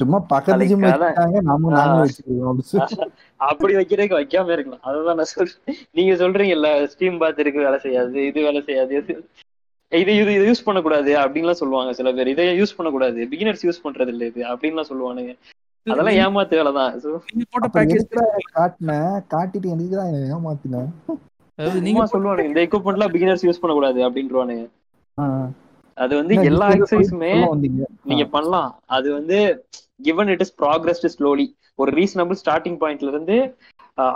சும்மா 0.00 0.18
பக்கத்து 0.30 0.66
ஜிம். 0.70 0.84
வச்சுட்டாங்க 0.84 1.38
நம்ம 1.48 1.70
ஆ. 1.70 1.76
நாங்களும் 1.76 2.04
வச்சுக்கிறோம் 2.04 2.60
அப்படி 3.48 3.72
வைக்கிறதுக்கு 3.78 4.18
வைக்காம 4.18 4.52
இருக்கலாம். 4.54 4.82
அதுதான் 4.88 5.18
நான் 5.18 5.30
சொல்றேன். 5.30 5.62
நீங்க 5.96 6.12
சொல்றீங்கல்ல 6.20 6.68
ஸ்டீம் 6.92 7.18
பாத் 7.22 7.40
இருக்கு 7.42 7.64
வேலை 7.64 7.78
செய்யாது 7.84 8.18
இது 8.28 8.46
வேலை 8.46 8.60
செய்யாது 8.68 8.94
இது. 9.00 9.14
இது 9.92 10.12
இது 10.18 10.44
யூஸ் 10.46 10.66
பண்ணக்கூடாது 10.66 11.12
அப்படின்லாம் 11.22 11.60
சொல்லுவாங்க 11.60 11.92
சில 11.96 12.12
பேர். 12.12 12.32
இதை 12.34 12.46
யூஸ் 12.60 12.76
பண்ணக்கூடாது. 12.76 13.26
பிகினர்ஸ் 13.32 13.64
யூஸ் 13.66 13.84
பண்றது 13.84 14.12
இல்ல 14.14 14.24
இது 14.30 14.42
அப்படின்லாம் 14.52 14.90
சொல்லுவானுங்க. 14.90 15.34
அதெல்லாம் 15.86 16.18
ஏமாத்து 16.22 16.58
வேலை 16.58 16.72
தான். 16.74 16.92
போட்ட 17.52 17.68
பேக்கேஜ் 17.76 18.06
காட்டினேன் 18.52 19.14
காட்டிட்டு 19.32 19.72
எனக்கு 19.74 19.96
தான் 19.96 20.12
ஏமாத்தினேன் 20.30 20.90
நீங்க 21.86 22.04
சொல்லுவானுங்க 22.12 22.50
இந்த 22.50 22.62
எக்யூப்மெண்ட்லாம் 22.66 23.14
பிகினர்ஸ் 23.14 23.46
யூஸ் 23.46 23.62
பண்ணக்கூடாது 23.62 24.00
அப்படின்றவானுங்க. 24.06 24.64
அது 25.94 26.12
வந்து 26.16 26.34
எல்லா 26.50 26.68
எக்ஸசைஸுமே 26.76 27.32
நீங்க 28.02 28.24
பண்ணலாம். 28.36 28.70
அது 28.86 29.08
வந்து 29.12 29.38
given 30.02 30.30
it 30.34 30.44
is 30.44 30.54
progressed 30.62 31.08
slowly 31.16 31.46
ஒரு 31.74 31.90
ரீசனபிள் 31.98 32.40
ஸ்டார்டிங் 32.44 32.78
பாயிண்ட்ல 32.82 33.12
இருந்து 33.12 33.36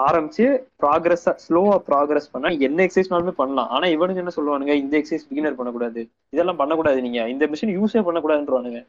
ஆரம்பிச்சு 0.09 0.45
ப்ராக்ரஸ் 0.83 1.27
ஸ்லோவா 1.45 1.77
ப்ராக்ரஸ் 1.89 2.31
பண்ணா 2.33 2.49
என்ன 2.67 2.79
எக்ஸசைஸ்னாலுமே 2.87 3.35
பண்ணலாம். 3.41 3.69
ஆனா 3.69 3.87
இவனுங்க 3.95 4.23
என்ன 4.23 4.33
சொல்லுவானுங்க? 4.37 4.75
இந்த 4.83 4.95
எக்ஸசைஸ் 4.99 5.27
பிகினர் 5.31 5.59
பண்ணக்கூடாது. 5.59 6.03
இதெல்லாம் 6.35 6.61
பண்ணக்கூடாது 6.61 7.01
நீங்க. 7.07 7.21
இந்த 7.35 7.47
மிஷின் 7.47 7.75
யூஸே 7.79 8.03
பண்ணக்கூடாதுன்றவானுங்க. 8.09 8.81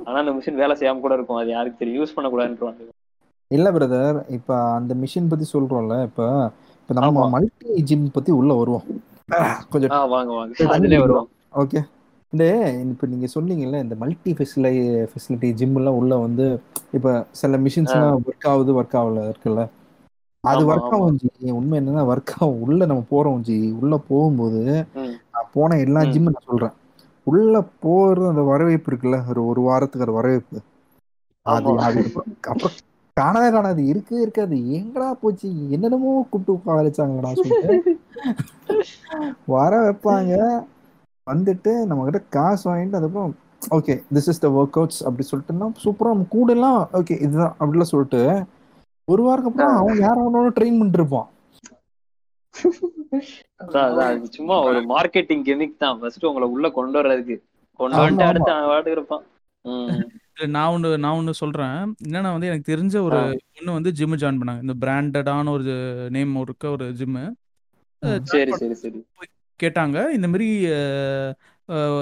ஆனா 0.00 0.18
அந்த 0.22 0.32
மிஷின் 0.32 0.60
வேலை 0.62 0.74
செய்யாம 0.80 1.00
கூட 1.00 1.14
இருக்கும். 1.14 1.40
அது 1.42 1.50
யாருக்கு 1.50 1.80
தெரியும்? 1.82 2.00
யூஸ் 2.02 2.16
பண்ணக்கூடாதுன்றவானுங்க. 2.16 2.90
இல்ல 3.50 3.70
பிரதர் 3.72 4.18
இப்ப 4.36 4.58
அந்த 4.78 4.92
மிஷின் 5.02 5.30
பத்தி 5.30 5.46
சொல்றோம்ல 5.52 5.96
இப்ப 6.08 6.50
இப்ப 6.82 6.94
நம்ம. 6.98 7.28
மல்டி 7.34 7.82
ஜிம் 7.90 8.06
பத்தி 8.16 8.32
உள்ள 8.40 8.52
வருவோம். 8.54 8.86
கொஞ்சம் 9.72 9.92
வாங்க 10.14 10.30
வாங்க. 10.38 10.52
சரி, 10.58 10.70
அதுலயே 10.76 11.00
வருவோம். 11.04 11.28
ஓகே. 11.62 11.80
இந்த 12.32 12.44
இப்ப 12.84 13.06
நீங்க 13.06 13.26
சொன்னீங்கல்ல 13.34 13.80
இந்த 13.82 13.94
மல்டி 13.94 14.30
ஃபெசிலை 14.32 14.72
ஃபெசிலிட்டி 15.10 15.48
ஜிம் 15.54 15.74
எல்லாம் 15.74 15.94
உள்ள 15.94 16.16
வந்து 16.18 16.46
இப்ப 16.92 17.08
சில 17.40 17.58
மிஷின்ஸ் 17.58 17.94
எல்லாம் 17.94 18.22
ஒர்க் 18.24 18.48
ஆகுது 18.48 18.72
ஒர்க் 18.78 18.98
ஆகல 19.00 19.24
இருக்குல்ல. 19.28 19.64
அது 20.44 20.62
ஒர்க். 20.66 20.90
ஆகும் 20.90 21.18
ஜி. 21.20 21.28
உண்மை 21.52 21.76
என்னன்னா 21.78 22.04
ஒர்க் 22.08 22.32
ஆகும். 22.34 22.60
உள்ள 22.62 22.86
நம்ம 22.86 23.04
போறோம் 23.10 23.40
ஜி. 23.42 23.58
உள்ள 23.80 23.96
போகும்போது. 24.08 24.62
நான் 25.30 25.50
போன 25.52 25.78
எல்லா 25.78 26.00
ம். 26.02 26.12
ஜிம்மும் 26.12 26.36
நான் 26.36 26.48
சொல்றேன். 26.48 26.74
உள்ள 27.26 27.54
போறது 27.82 28.24
அந்த 28.28 28.42
வரவேற்பு 28.42 28.90
இருக்குல்ல 28.90 29.18
ஒரு 29.28 29.42
ஒரு 29.46 29.60
வாரத்துக்கு 29.62 30.06
அந்த 30.06 30.16
வரவேற்பு. 30.16 30.58
அது 31.46 31.70
அப்புறம் 32.50 32.76
காணவே 33.16 33.48
காணாது 33.50 33.82
இருக்கவே 33.86 34.20
இருக்காது. 34.22 34.56
எங்கடா 34.76 35.08
போச்சு? 35.20 35.46
என்னென்னமோ 35.70 36.12
கூப்பிட்டு 36.22 36.52
உட்கார 36.52 36.78
வச்சாங்கடா 36.82 37.32
சொல்லிட்டு. 37.36 37.70
வர 39.48 39.72
வைப்பாங்க. 39.82 40.32
வந்துட்டு 41.26 41.72
நம்ம 41.86 42.04
கிட்ட 42.04 42.20
காசு 42.30 42.64
வாங்கிட்டு 42.70 42.98
அதுக்கப்புறம் 42.98 43.34
okay 43.70 43.94
this 44.14 44.28
is 44.32 44.42
the 44.44 44.48
workouts 44.80 45.02
அப்படி 45.04 45.24
சொல்லிட்டுனா 45.30 45.66
சூப்பரா 45.84 46.12
நம்ம 46.12 46.26
கூட 46.30 46.52
எல்லாம் 46.52 46.80
ஓகே 46.92 47.14
இதுதான் 47.26 47.54
அப்படிலாம் 47.60 47.92
சொல்லிட்டு 47.92 48.22
ஒரு 49.08 49.22
வாரம் 49.22 49.46
அப்புறம் 49.46 49.76
அவன் 49.76 50.00
வேற 50.04 50.14
அவனோட 50.24 50.50
ட்ரெயின் 50.58 50.80
அது 54.06 54.26
சும்மா 54.36 54.56
ஒரு 54.68 54.78
மார்க்கெட்டிங் 54.88 55.44
கெமிக் 55.48 55.76
தான். 55.76 55.98
ஃபர்ஸ்ட் 56.00 56.26
உங்களை 56.26 56.48
உள்ள 56.48 56.66
கொண்டு 56.70 56.96
வர்றதுக்கு. 56.98 57.36
கொண்டு 57.80 57.96
வந்துட்டு. 57.96 58.28
அடுத்து 58.30 58.52
அவன் 58.52 58.68
பாட்டுக்கு 58.70 58.96
இருப்பான். 58.98 59.24
நான் 60.56 60.72
ஒண்ணு 60.74 60.90
நான் 60.98 61.18
ஒண்ணு 61.18 61.32
சொல்றேன். 61.40 61.78
என்னன்னா 62.08 62.30
வந்து 62.34 62.48
எனக்கு 62.50 62.70
தெரிஞ்ச 62.72 62.94
ஒரு. 63.08 63.20
பொண்ணு 63.56 63.72
வந்து 63.72 63.92
ஜிம் 63.98 64.20
ஜாயின் 64.22 64.40
பண்ணாங்க. 64.40 64.64
இந்த 64.66 64.76
பிராண்டடான 64.84 65.50
ஒரு 65.50 65.74
நேம் 66.16 66.34
இருக்க 66.36 66.70
ஒரு 66.70 66.86
ஜிம்மு. 67.00 67.24
சரி 68.32 68.52
சரி 68.52 68.74
சரி. 68.74 69.00
கேட்டாங்க. 69.62 69.98
இந்த 70.12 70.26
மாதிரி 70.28 70.48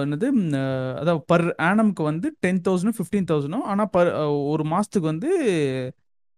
என்னது 0.02 0.28
அதாவது 1.00 1.20
பர் 1.30 1.44
ஆனம்க்கு 1.66 2.02
வந்து 2.06 2.28
டென் 2.44 2.62
தௌசண்ட் 2.66 2.96
ஃபிஃப்டீன் 2.96 3.28
தௌசண்டும் 3.30 3.66
ஆனால் 3.70 3.90
பர் 3.92 4.10
ஒரு 4.52 4.64
மாதத்துக்கு 4.70 5.08
வந்து 5.08 5.30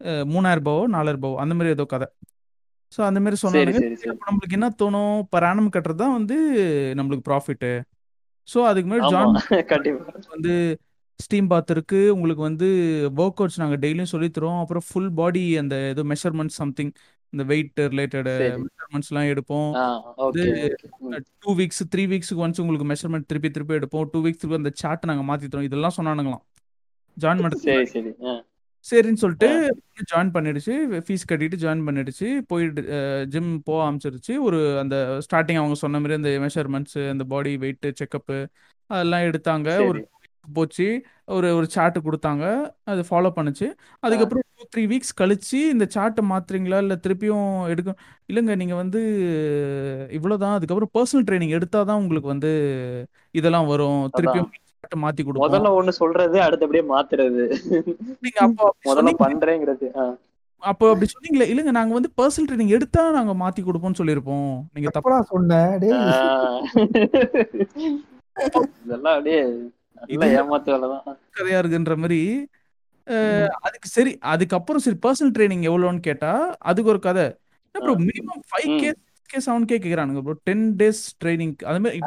அஹ், 0.00 0.26
மூணாயிரம் 0.30 0.62
ரூபாவோ 0.62 0.84
நாலாயிரம் 0.92 1.18
ரூபாவோ 1.18 1.36
அந்த 1.42 1.54
மாதிரி 1.54 1.74
ஏதோ 1.74 1.84
கதை. 1.90 2.06
ஸோ 2.92 3.00
அந்த 3.08 3.18
மாதிரி 3.20 3.36
அப்போ 3.40 3.50
நம்மளுக்கு 4.26 4.56
என்ன 4.58 4.68
தோணும்? 4.80 5.12
பர் 5.32 5.46
ஆனம் 5.48 5.74
கட்டுறது 5.74 6.00
தான் 6.00 6.16
வந்து 6.16 6.36
நம்மளுக்கு 6.98 7.26
ப்ராஃபிட்டு 7.28 7.70
ஸோ 8.48 8.58
அதுக்கு 8.68 8.88
முன்னாடி 8.88 9.04
கண்டிப்பா. 9.72 10.12
வந்து 10.32 10.54
ஸ்டீம் 11.20 11.48
பாத் 11.50 11.70
இருக்கு. 11.72 12.00
உங்களுக்கு 12.14 12.42
வந்து 12.46 12.68
ஒர்க் 13.18 13.40
அவுட்ஸ் 13.40 13.60
நாங்கள் 13.60 13.80
டெய்லியும் 13.82 14.12
சொல்லித் 14.12 14.36
தரோம் 14.36 14.60
அப்புறம் 14.62 14.84
ஃபுல் 14.86 15.10
பாடி 15.18 15.44
அந்த 15.58 15.74
ஏதோ 15.90 16.02
மெஷர்மெண்ட் 16.10 16.54
சம்திங் 16.58 16.92
இந்த 17.32 17.44
வெயிட் 17.44 17.72
ரிலேட்டட் 17.76 18.30
சரி. 18.36 18.62
மெஷர்மெண்ட்ஸ்லாம் 18.62 19.30
எடுப்போம். 19.30 19.72
டூ 21.38 21.54
வீக்ஸ் 21.54 21.84
த்ரீ 21.94 22.04
வீக்ஸுக்கு 22.12 22.42
ஒன்ஸ் 22.44 22.60
உங்களுக்கு 22.60 22.86
மெஷர்மெண்ட் 22.86 23.26
திருப்பி 23.26 23.50
திருப்பி 23.50 23.74
எடுப்போம். 23.74 24.08
டூ 24.10 24.22
வீக்ஸ்க்கு 24.24 24.54
அந்த 24.54 24.70
சார்ட் 24.74 25.04
நாங்கள் 25.06 25.24
மாற்றி 25.24 25.46
தரோம் 25.46 25.62
இதெல்லாம் 25.62 25.92
சொன்னானுங்களாம். 25.96 26.42
ஜாயின் 27.20 28.24
ஆ. 28.24 28.44
சரின்னு 28.90 29.20
சொல்லிட்டு 29.22 29.48
ஜாயின் 30.14 30.32
பண்ணிடுச்சு. 30.34 30.74
ஃபீஸ் 31.06 31.26
கட்டிட்டு 31.32 31.58
ஜாயின் 31.64 31.84
பண்ணிடுச்சு. 31.86 32.40
போயிட்டு 32.46 33.26
ஜிம் 33.28 33.62
போக 33.62 33.80
ஆரம்பிச்சிருச்சு. 33.84 34.38
ஒரு 34.38 34.78
அந்த 34.78 35.18
ஸ்டார்டிங் 35.18 35.56
அவங்க 35.56 35.74
சொன்ன 35.74 36.00
மாதிரி 36.00 36.14
அந்த 36.14 36.46
மெஷர்மெண்ட்ஸ் 36.46 37.08
அந்த 37.08 37.24
பாடி 37.24 37.56
வெயிட் 37.56 37.92
செக்கப்பு 37.94 38.48
அதெல்லாம் 38.86 39.20
எடுத்தாங்க. 39.20 39.86
ஒரு 39.86 40.08
போச்சு. 40.48 40.86
ஒரு 41.28 41.48
ஒரு 41.56 41.66
சார்ட் 41.68 41.98
கொடுத்தாங்க. 42.06 42.44
அது 42.84 43.02
ஃபாலோ 43.02 43.30
பண்ணுச்சு. 43.36 43.66
ஆ. 43.72 44.00
அதுக்கப்புறம் 44.00 44.44
டூ 44.52 44.64
த்ரீ 44.72 44.82
வீக்ஸ் 44.86 45.14
கழிச்சு 45.20 45.58
இந்த 45.74 45.84
சார்ட்டை 45.94 46.24
மாத்துறீங்களா? 46.30 46.78
இல்லை 46.78 46.96
திருப்பியும் 47.04 47.46
எடுக்க 47.68 47.94
இல்லைங்க 48.28 48.56
நீங்கள் 48.56 48.80
வந்து 48.80 49.00
இவ்வளோதான் 50.18 50.56
அதுக்கப்புறம் 50.56 50.92
பர்சனல் 50.94 51.26
ட்ரைனிங் 51.28 51.56
எடுத்தால் 51.58 51.88
தான் 51.90 52.00
உங்களுக்கு 52.02 52.28
வந்து 52.28 52.50
இதெல்லாம் 53.34 53.66
வரும். 53.66 54.00
அதான். 54.00 54.16
திருப்பியும் 54.16 54.50
சார்ட்டை 54.76 54.98
மாற்றி 54.98 55.22
கொடுப்போம். 55.22 55.46
முதல்ல 55.46 55.72
ஒண்ணு 55.78 55.92
சொல்றது 55.98 56.38
அடுத்தபடியே 56.46 56.84
மாத்துறது. 56.92 57.42
நீங்கள் 58.24 58.44
அப்போ 58.46 58.62
அப்படி 58.66 58.88
முதல்ல 58.88 58.98
சொன்னீங்க. 59.00 59.22
பண்றேங்கிறது 59.24 59.88
ஆ. 59.96 60.06
அப்போ 60.62 60.84
அப்படி 60.90 61.06
சொன்னீங்களே 61.12 61.46
இல்லைங்க 61.52 61.72
நாங்கள் 61.76 61.98
வந்து 61.98 62.10
பர்சனல் 62.18 62.48
ட்ரைனிங் 62.48 62.74
எடுத்தா 62.76 63.02
நாங்கள் 63.10 63.40
மாற்றி 63.40 63.62
கொடுப்போம்னு 63.62 64.00
சொல்லியிருப்போம். 64.00 64.50
நீங்கள் 64.74 64.94
தப்பு 64.94 65.02
எப்படா 65.02 65.20
சொன்ன? 65.30 65.60
டேய். 65.78 65.94
இதெல்லாம் 68.84 69.14
அப்படியே 69.16 69.40
கதையா 71.34 71.58
இருக்குன்ற 71.62 71.94
மாதிரி 71.96 72.20
அதுக்கு 73.62 73.88
சரி 73.88 74.12
அதுக்கப்புறம் 74.32 74.82
சரி 74.84 74.98
பர்சனல் 75.02 75.34
ட்ரைனிங் 75.36 75.64
எவ்வளோன்னு 75.68 76.02
கேட்டா 76.02 76.32
அதுக்கு 76.62 76.90
ஒரு 76.90 77.00
கதை. 77.00 77.24
Bro 77.74 77.94
minimum 78.02 78.42
five 78.50 78.68
K 78.80 78.90
K 79.30 79.38
seven 79.40 79.64
K 79.64 79.76
கேட்குறானுங்க 79.76 80.22
bro 80.22 80.34
ten 80.44 80.66
days 80.76 81.02
training 81.20 81.54
அது 81.66 81.80
மாதிரி 81.80 82.00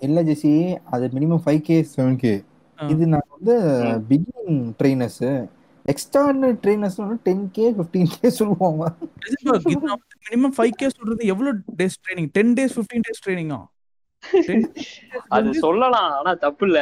இல்ல 0.00 0.20
ஜெசி 0.22 0.52
அது 0.90 1.04
minimum 1.14 1.42
five 1.44 1.60
K 1.62 1.76
seven 1.92 2.18
K 2.18 2.34
இது 2.78 3.06
நான் 3.06 3.30
வந்து 3.32 3.54
பிகினிங் 4.10 4.60
ட்ரைனர்ஸ் 4.78 5.24
எக்ஸ்டர்னல் 5.86 6.56
ட்ரைனர்ஸ் 6.62 6.98
வந்து 7.02 7.16
டென் 7.22 7.46
கே 7.50 7.66
ஃபிஃப்டீன் 7.76 8.10
கே 8.14 8.28
சொல்லுவாங்க. 8.30 8.82
மினிமம் 10.26 10.54
ஃபைவ் 10.56 10.72
கே 10.76 10.88
சொல்றது 10.90 11.22
எவ்வளோ 11.26 11.50
days 11.78 11.98
training 12.02 12.30
ten 12.32 12.52
days 12.58 12.74
fifteen 12.76 13.04
days 13.06 13.22
ட்ரைனிங்கா 13.24 13.58
அது 15.36 15.48
சொல்லலாம் 15.62 16.10
ஆனா 16.16 16.32
தப்பு 16.42 16.66
இல்ல 16.66 16.80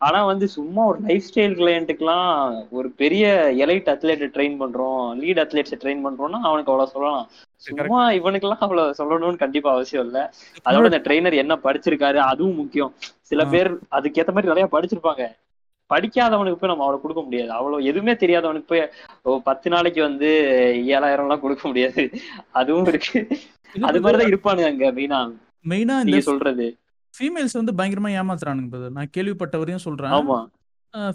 ஆனா 0.00 0.18
வந்து 0.24 0.46
சும்மா 0.54 0.82
ஒரு 0.86 0.98
லைஃப் 1.04 1.26
ஸ்டைல் 1.26 1.54
கிளையண்ட்டுக்கெல்லாம் 1.56 2.32
ஒரு 2.70 2.88
பெரிய 2.98 3.26
எலைட் 3.62 3.88
அத்லெட் 3.92 4.24
ட்ரெயின் 4.34 4.58
பண்றோம் 4.58 4.98
லீட் 5.20 5.40
அத்லெட்ஸ் 5.44 5.78
ட்ரெயின் 5.78 6.04
பண்றோம்னா 6.04 6.40
அவனுக்கு 6.42 6.72
அவ்வளவு 6.72 6.92
சொல்லலாம். 6.92 7.24
சும்மா 7.62 8.00
இவனுக்கெல்லாம் 8.18 8.64
அவ்வளவு 8.66 8.96
சொல்லணும்னு 8.98 9.42
கண்டிப்பா 9.44 9.70
அவசியம் 9.70 10.04
இல்ல. 10.06 10.18
அதோட 10.66 10.84
இந்த 10.90 11.00
ட்ரெயினர் 11.04 11.40
என்ன 11.42 11.54
படிச்சிருக்காரு 11.64 12.18
அதுவும் 12.26 12.60
முக்கியம். 12.60 12.92
சில. 13.22 13.42
பேர் 13.52 13.68
அதுக்கேத்த 13.96 14.34
மாதிரி 14.34 14.52
நிறைய 14.52 14.66
படிச்சிருப்பாங்க. 14.72 15.24
படிக்காதவனுக்கு 15.90 16.58
போய் 16.58 16.70
நம்ம 16.70 16.84
அவ்வளவு 16.84 17.02
கொடுக்க 17.02 17.22
முடியாது. 17.22 17.50
அவ்வளவு 17.52 17.86
எதுவுமே 17.86 18.14
தெரியாதவனுக்கு 18.14 18.70
போய் 18.70 18.84
பத்து 19.44 19.68
நாளைக்கு 19.70 20.00
வந்து 20.02 20.28
ஏழாயிரம் 20.90 21.26
எல்லாம் 21.26 21.40
கொடுக்க 21.40 21.64
முடியாது. 21.68 22.04
அதுவும் 22.54 22.86
இருக்கு. 22.86 23.20
அது 23.84 23.98
மாதிரிதான் 24.00 24.30
இருப்பானுங்க 24.30 24.70
அங்க 24.70 24.86
மெயினா 24.92 25.20
மெயினா 25.70 25.94
இந்த 26.02 26.10
நீங்க 26.10 26.26
சொல்றது. 26.30 26.66
ஃபீமேல்ஸ் 27.14 27.58
வந்து 27.60 27.72
பயங்கரமா 27.78 28.10
ஏமாத்துறானுங்க 28.20 28.70
brother. 28.72 28.90
நான் 28.98 29.12
கேள்விப்பட்டவரையும் 29.16 29.84
சொல்றேன். 29.86 30.14
ஆமா. 30.18 30.38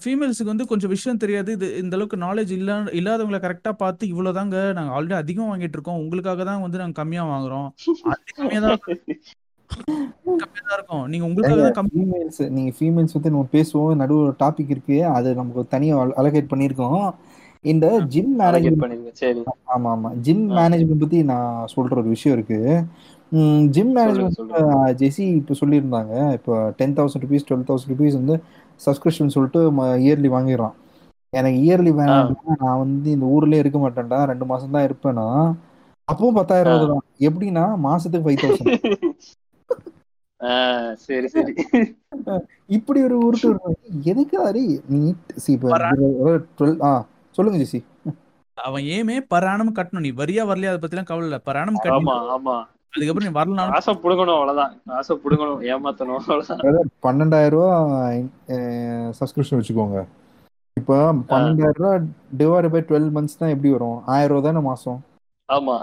ஃபீமேல்ஸுக்கு 0.03 0.53
வந்து 0.53 0.65
கொஞ்சம் 0.71 0.93
விஷயம் 0.93 1.19
தெரியாது. 1.21 1.51
இது 1.57 1.67
இந்த 1.83 1.95
அளவுக்கு 1.97 2.17
நாலேஜ் 2.25 2.51
இல்ல 2.57 2.71
இல்லாதவங்களை 2.99 3.39
கரெக்டாக 3.45 3.75
பார்த்து 3.83 4.03
இவ்வளோதாங்க 4.13 4.57
நாங்கள் 4.77 4.95
ஆல்ரெடி 4.97 5.15
அதிகம் 5.21 5.49
வாங்கிட்டு 5.51 5.77
இருக்கோம். 5.77 6.01
உங்களுக்காக 6.03 6.43
தான் 6.49 6.63
வந்து 6.65 6.81
நாங்கள் 6.81 6.99
கம்மியாக 7.01 7.31
வாங்குறோம். 7.33 7.69
ஆல்ரெடி 8.11 8.33
கம்மியாக 8.39 8.61
தான் 8.65 8.75
இருக்கும். 10.77 11.05
நீங்கள் 11.11 11.27
உங்களுக்காக 11.29 11.61
தான் 11.67 11.77
கம்மி 11.79 11.93
ஃபீமேல்ஸ் 11.97 12.41
நீங்க 12.57 12.71
ஃபீமேல்ஸ் 12.79 13.15
பத்தி 13.15 13.33
நம்ம 13.33 13.47
பேசுவோம். 13.57 13.95
நடுவில் 14.01 14.37
டாபிக் 14.43 14.73
இருக்கு. 14.75 14.97
அது 15.17 15.29
நமக்கு 15.39 15.71
தனியா 15.75 15.95
அலகேட் 16.21 16.51
பண்ணியிருக்கோம். 16.53 17.05
இந்த 17.71 17.87
ஜிம் 18.13 18.33
மேனேஜ்மெண்ட் 18.39 19.49
ஆமா 19.75 19.89
ஆமா. 19.95 20.11
ஜிம். 20.27 20.45
மேனேஜ்மெண்ட் 20.59 21.03
பத்தி 21.05 21.19
நான் 21.31 21.67
சொல்ற 21.73 21.97
ஒரு 22.01 22.13
விஷயம் 22.15 22.35
இருக்கு. 22.37 22.59
ஜிம் 23.75 23.91
மேனேஜ்மெண்ட் 23.95 24.39
ஜெசி 25.01 25.25
இப்போ 25.39 25.53
சொல்லியிருந்தாங்க. 25.59 26.13
இப்போ 26.37 26.53
ten 26.79 26.95
thousand 26.97 27.23
rupees 27.25 27.45
twelve 27.47 27.67
thousand 27.69 27.93
rupees 27.93 28.19
வந்து 28.19 28.35
சப்ஸ்கிரிப்ஷன் 28.81 29.33
சொல்லிட்டு 29.35 29.59
இயர்லி 30.05 30.29
வாங்கிடுறான். 30.35 30.75
எனக்கு 31.33 31.59
இயர்லி 31.65 31.91
ஆ. 31.93 31.97
வேணாம்டா 31.99 32.55
நான் 32.63 32.81
வந்து 32.81 33.09
இந்த 33.15 33.27
ஊர்லயே 33.35 33.61
இருக்க 33.63 33.79
மாட்டேன்டா. 33.79 34.19
ரெண்டு 34.31 34.45
மாசம் 34.45 34.73
தான் 34.75 34.87
இருப்பேனா? 34.87 35.27
அப்பவும் 36.07 36.37
பத்தாயிரம் 36.39 36.73
ரூபா 36.75 36.87
தான். 36.93 37.05
எப்படின்னா 37.27 37.65
மாசத்துக்கு 37.85 38.27
ஃபைவ் 38.27 38.43
தௌசண்ட் 38.43 38.73
ஆ, 40.41 40.53
சரி 41.01 41.27
சரி. 41.33 41.51
இப்படி 42.69 42.99
ஒரு 43.07 43.15
உருட்டு. 43.25 43.49
எதுக்கு 44.11 44.37
அரி 44.47 44.63
நீ 44.91 44.99
see 45.43 45.53
இப்போ 45.55 45.67
பர் 45.73 45.85
டுவெல் 46.57 46.79
ஆ 46.87 46.91
சொல்லுங்க 47.35 47.57
ஜெசி 47.61 47.79
அவன் 48.57 48.85
ஏமே 48.95 49.17
பர் 49.31 49.47
ஆனம் 49.51 49.75
கட்டணும். 49.77 50.05
நீ 50.05 50.11
வரியா 50.19 50.43
வரலையா 50.49 50.71
அதை 50.71 50.79
பற்றிலாம் 50.81 51.09
கவலை 51.09 51.27
இல்லை. 51.29 51.39
பர் 51.47 51.59
ஆனம் 51.61 51.77
ஆமா 51.77 51.85
கட்டி 51.85 52.33
ஆமா. 52.35 52.55
அதுக்கப்புறம் 52.93 53.25
நீ 53.27 53.33
வரலனாலும் 53.37 53.73
காசை 53.75 53.93
புடுங்கணும் 54.03 54.37
அவ்வளவுதான். 54.37 54.73
காசை 54.93 55.13
புடுங்கணும் 55.23 55.61
ஏமாத்தணும் 55.73 56.17
அவ்வளவுதான். 56.19 56.89
பன்னெண்டாயிரம் 57.05 57.55
ரூபா 57.55 57.69
சப்ஸ்கிரிப்ஷன் 59.19 59.59
வச்சுக்கோங்க. 59.59 59.99
இப்போ 60.77 60.97
பன்னெண்டாயிரம் 61.31 61.79
ரூபா 61.81 61.93
டிவைட் 62.41 62.71
பை 62.73 62.81
டுவெல் 62.89 63.09
மந்த்ஸ் 63.17 63.39
தான் 63.41 63.53
எப்படி 63.55 63.71
வரும்? 63.75 63.97
ஆயிரம் 64.13 64.31
ரூபா 64.33 64.43
தானே 64.47 64.63
மாசம்? 64.69 64.99
ஆமா. 65.49 65.75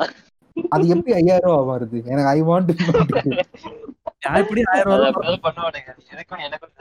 அது 0.75 0.85
எப்படி 0.94 1.12
ஐயாயிரம் 1.21 1.51
ரூபா 1.51 1.62
வருது 1.73 1.99
எனக்கு 2.12 2.31
ஐ 2.37 2.40
வாண்ட் 2.51 2.71
எப்படி 4.42 4.61
ஆயிரம் 4.73 4.92
ரூபா 4.92 5.37
பண்ணுவானுங்க. 5.47 5.90
எனக்கும் 6.14 6.44
எனக்கும் 6.49 6.75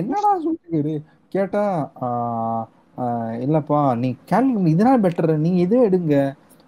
என்னடா 0.00 0.30
சொல்லிட்டு 0.44 0.94
கேட்டா 1.34 1.62
இல்லப்பா 3.44 3.78
நீ 4.00 4.08
கேல்குலேட் 4.30 4.72
இதனால் 4.74 5.04
பெட்டர் 5.04 5.30
நீங்க 5.44 5.60
இதே 5.66 5.78
எடுங்க. 5.88 6.16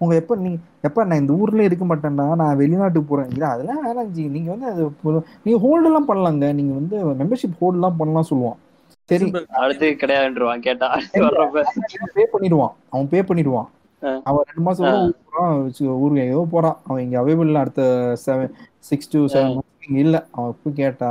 உங்க 0.04 0.14
எப்ப 0.20 0.36
நீ 0.44 0.50
எப்ப 0.82 1.04
நான் 1.04 1.22
இந்த 1.22 1.32
ஊர்ல 1.42 1.66
இருக்க 1.68 1.84
மாட்டேன்டா 1.84 2.26
நான் 2.40 2.58
வெளிநாட்டுக்கு 2.60 3.10
போறேன். 3.10 3.30
இல்ல 3.34 3.44
அதெல்லாம் 3.48 3.82
வேணாம் 3.86 4.12
ஜி. 4.16 4.24
நீங்க 4.34 4.50
வந்து 4.54 4.68
அது 4.70 4.82
நீங்க 5.44 5.58
ஹோல்டு 5.64 5.88
எல்லாம் 5.90 6.08
பண்ணலாங்க. 6.08 6.52
நீங்க 6.58 6.72
வந்து 6.80 6.96
மெம்பர்ஷிப் 7.20 7.60
ஹோல்டு 7.60 7.80
எல்லாம் 7.80 8.00
பண்ணலாம் 8.00 8.28
சொல்லுவான். 8.30 8.58
சரி. 9.08 9.26
அடுத்து 9.62 9.86
கிடையாதுன்றுவான் 10.02 10.66
கேட்டா. 10.66 10.88
பே 12.16 12.24
பண்ணிடுவான். 12.34 12.74
அவன் 12.90 13.08
பே 13.12 13.20
பண்ணிடுவான். 13.30 13.68
அவன் 14.28 14.46
ரெண்டு 14.48 14.64
மாசம் 14.66 14.86
போறான் 15.26 15.52
ஊருக்கு 16.02 16.22
எங்கேயோ 16.22 16.44
போறான். 16.54 16.76
அவன் 16.86 17.02
இங்க 17.04 17.16
அவைபிள் 17.22 17.60
அடுத்த 17.62 17.82
செவன் 18.24 18.52
சிக்ஸ் 18.88 19.12
டு. 19.14 19.20
செவன் 19.34 19.54
இங்க 19.86 19.98
இல்ல. 20.00 20.16
அவன் 20.32 20.58
போய் 20.62 20.78
கேட்டா 20.82 21.10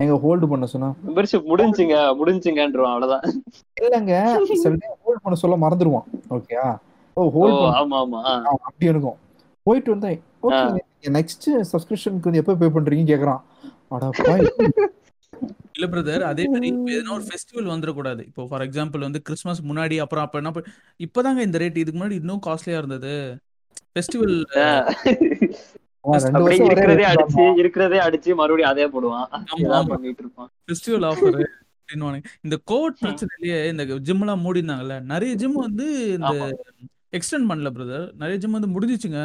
எங்க 0.00 0.14
ஹோல்டு 0.22 0.46
பண்ண 0.50 0.66
சொன்னா 0.66 0.88
மெம்பர்ஷிப் 1.06 1.48
முடிஞ்சுங்க 1.50 1.96
முடிஞ்சுங்கன்றுவான் 2.20 2.94
அவ்வளவுதான். 2.94 3.24
இல்லங்க 3.76 4.14
சில 4.62 4.72
ஹோல்ட் 5.04 5.22
பண்ண 5.22 5.36
சொல்ல 5.42 5.56
மறந்துடுவான் 5.56 6.06
ஓகேயா 6.30 6.66
ஓ 7.16 7.24
ஹோல்ட் 7.36 7.60
ஆமா 7.80 7.98
ஆமா 8.04 8.20
அப்படி 8.68 8.86
இருக்கும். 8.92 9.18
போயிட்டு 9.66 9.90
வந்தேன். 9.94 10.18
ஓகே 10.46 11.10
நெக்ஸ்ட் 11.18 11.46
சப்ஸ்கிரிப்ஷனுக்கு 11.72 12.28
வந்து 12.28 12.42
எப்போ 12.42 12.54
பே 12.62 12.68
பண்றீங்க 12.76 13.06
கேக்குறான். 13.12 13.42
அடப்பா 13.96 14.34
இல்ல 15.76 15.86
பிரதர் 15.92 16.24
அதே 16.30 16.44
மாதிரி 16.50 16.68
எதனா 16.96 17.14
ஒரு 17.18 17.24
ஃபெஸ்டிவல் 17.28 17.70
வந்துடக்கூடாது. 17.72 18.22
இப்போ 18.30 18.42
ஃபார் 18.50 18.64
எக்ஸாம்பிள் 18.66 19.06
வந்து 19.06 19.20
கிறிஸ்மஸ் 19.28 19.62
முன்னாடி 19.70 19.96
அப்புறம் 20.04 20.24
அப்ப 20.26 20.38
என்ன 20.42 20.62
இப்பதாங்க 21.06 21.40
இந்த 21.48 21.58
ரேட் 21.62 21.80
இதுக்கு 21.82 21.98
முன்னாடி 22.00 22.18
இன்னும் 22.22 22.44
காஸ்ட்லியா 22.46 22.80
இருந்தது. 22.82 23.14
ஃபெஸ்டிவல் 23.94 24.36
இருக்கிறதே 26.68 27.02
rate 27.02 27.10
அடிச்சு 27.12 27.44
இருக்கிறதே 27.62 27.98
அடிச்சு 28.06 28.30
மறுபடியும் 28.40 28.72
அதே 28.72 28.86
போடுவான். 28.94 29.28
பண்ணிட்டு 29.92 30.22
இருப்பான். 30.24 30.50
ஃபெஸ்டிவல் 30.66 31.06
ஆஃபர் 31.10 31.38
இந்த 32.46 32.56
கோவிட் 32.70 33.00
பிரச்சனையிலேயே 33.02 33.56
இந்த 33.72 33.84
ஜிம் 34.08 34.22
எல்லாம் 34.24 34.42
மூடி 34.44 34.60
இருந்தாங்கல்ல 34.62 34.96
நிறைய 35.12 35.32
ஜிம் 35.42 35.58
வந்து 35.66 35.86
இந்த 36.18 36.34
எக்ஸ்டெண்ட் 37.14 37.48
பண்ணல 37.50 37.68
பிரதர் 37.74 38.06
நிறைய 38.14 38.36
ஜிம் 38.38 38.56
வந்து 38.56 38.72
முடிஞ்சிச்சுங்க 38.74 39.20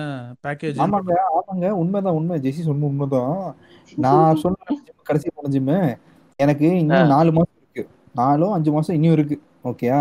பேக்கேஜ் 0.46 0.80
ஆமாங்க 0.84 1.14
ஆமாங்க. 1.32 1.68
உண்மைதான் 1.82 2.18
உண்மை. 2.20 2.36
ஜெசி 2.40 2.62
சொன்ன 2.62 2.88
உண்மைதான். 2.90 3.38
நான் 3.98 4.40
சொன்ன 4.44 4.78
கடைசி 5.08 5.28
போன 5.30 5.52
ஜிம்மு 5.54 5.78
எனக்கு 6.40 6.68
இன்னும் 6.82 7.12
நாலு 7.14 7.30
மாசம் 7.32 7.56
இருக்கு. 7.60 7.84
நாலோ 8.16 8.48
அஞ்சு 8.58 8.72
மாசம் 8.72 8.96
இன்னும் 8.98 9.16
இருக்கு. 9.18 9.38
ஓகேயா 9.70 10.00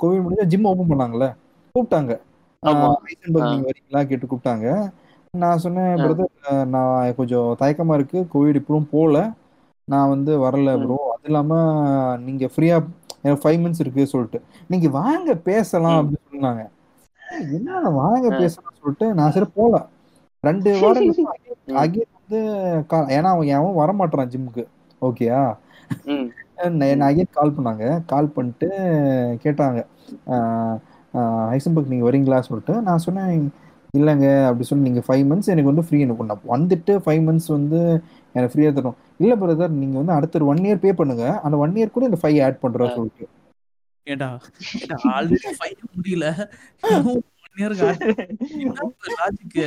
கோவிட் 0.00 0.24
முடிஞ்சா 0.24 0.46
ஜிம் 0.52 0.68
ஓபன் 0.70 0.90
பண்ணாங்க 0.90 1.28
கூப்பிட்டாங்க. 1.74 2.12
நீங்க 3.46 3.66
வரீங்களா? 3.68 4.02
கேட்டு 4.10 4.26
கூப்பிட்டாங்க. 4.26 4.66
நான் 5.34 5.62
சொன்னேன். 5.64 5.94
பிரதர் 6.02 6.32
நான் 6.74 7.16
கொஞ்சம் 7.16 7.48
தயக்கமா 7.62 7.94
இருக்கு. 7.98 8.18
கோவிட் 8.34 8.60
இப்பவும் 8.60 8.92
போகல 8.92 9.18
நான் 9.88 10.12
வந்து 10.12 10.32
வரல. 10.44 10.70
ப்ரோ 10.82 10.98
அது 11.14 11.26
இல்லாம 11.30 11.54
நீங்க 12.26 12.44
ஃப்ரீயா 12.52 12.76
எனக்கு 13.24 13.42
ஃபைவ் 13.42 13.58
மினிட்ஸ் 13.60 13.82
இருக்கு 13.82 14.12
சொல்லிட்டு 14.12 14.38
நீங்க 14.70 14.88
வாங்க 14.98 15.30
பேசலாம். 15.46 15.98
அப்படின்னு 16.00 16.30
சொன்னாங்க 16.34 16.64
என்ன 17.56 17.68
வாங்க. 17.98 18.26
பேசலாம் 18.40 18.78
சொல்லிட்டு 18.80 19.06
நான் 19.18 19.34
சரி 19.34 19.48
போல 19.54 19.76
ரெண்டு 20.44 20.70
வாரம் 20.82 21.06
ம். 21.10 21.76
அகைன் 21.82 22.10
வந்து 22.16 22.38
ஏன்னா 23.14 23.28
அவன் 23.32 23.50
எவன் 23.54 23.78
வர 23.78 23.90
மாட்டான் 23.98 24.30
ஜிம்முக்கு 24.32 24.64
ஓகேயா 25.02 25.40
ம். 26.08 26.26
நான் 26.74 27.06
அகைன் 27.06 27.32
கால் 27.32 27.54
பண்ணாங்க 27.56 27.84
கால் 28.10 28.34
பண்ணிட்டு 28.34 28.68
கேட்டாங்க 29.44 29.80
ஹைசன்பர்க் 31.50 31.92
நீங்கள் 31.92 32.08
வரீங்களா 32.08 32.38
சொல்லிட்டு 32.46 32.74
நான் 32.86 33.04
சொன்னேன் 33.04 33.32
இல்லைங்க 33.98 34.28
அப்படி 34.48 34.66
சொல்லி 34.68 34.86
நீங்கள் 34.88 35.06
ஃபைவ் 35.06 35.24
மந்த்ஸ் 35.30 35.50
எனக்கு 35.52 35.70
வந்து 35.70 35.84
ஃப்ரீ 35.86 35.98
எனக்கு 36.04 36.28
நான் 36.30 36.48
வந்துட்டு 36.54 36.92
ஃபைவ் 37.04 37.22
மந்த்ஸ் 37.26 37.50
வந்து 37.56 37.80
எனக்கு 38.34 38.52
ஃப்ரீயாக 38.52 38.74
தரும் 38.78 38.98
இல்லை 39.22 39.34
பிரதர் 39.40 39.78
நீங்கள் 39.80 40.00
வந்து 40.00 40.14
அடுத்த 40.16 40.38
ஒரு 40.38 40.46
ஒன் 40.52 40.62
இயர் 40.66 40.82
பே 40.84 40.92
பண்ணுங்க. 41.00 41.24
அந்த 41.46 41.56
ஒன் 41.64 41.76
இயர் 41.78 41.94
கூட 41.96 42.06
இந்த 42.10 42.18
ஃபைவ் 42.22 42.38
ஆட் 42.46 42.62
பண்ணுறா. 42.64 42.86
சொல்லிட்டு. 42.96 43.26
ஏடா 44.06 44.30
ஆல்ரெடி 45.16 45.52
ஃபைவ் 45.58 45.76
முடியல. 45.96 46.26
ஒன் 48.84 48.94
லாஜிக் 49.18 49.58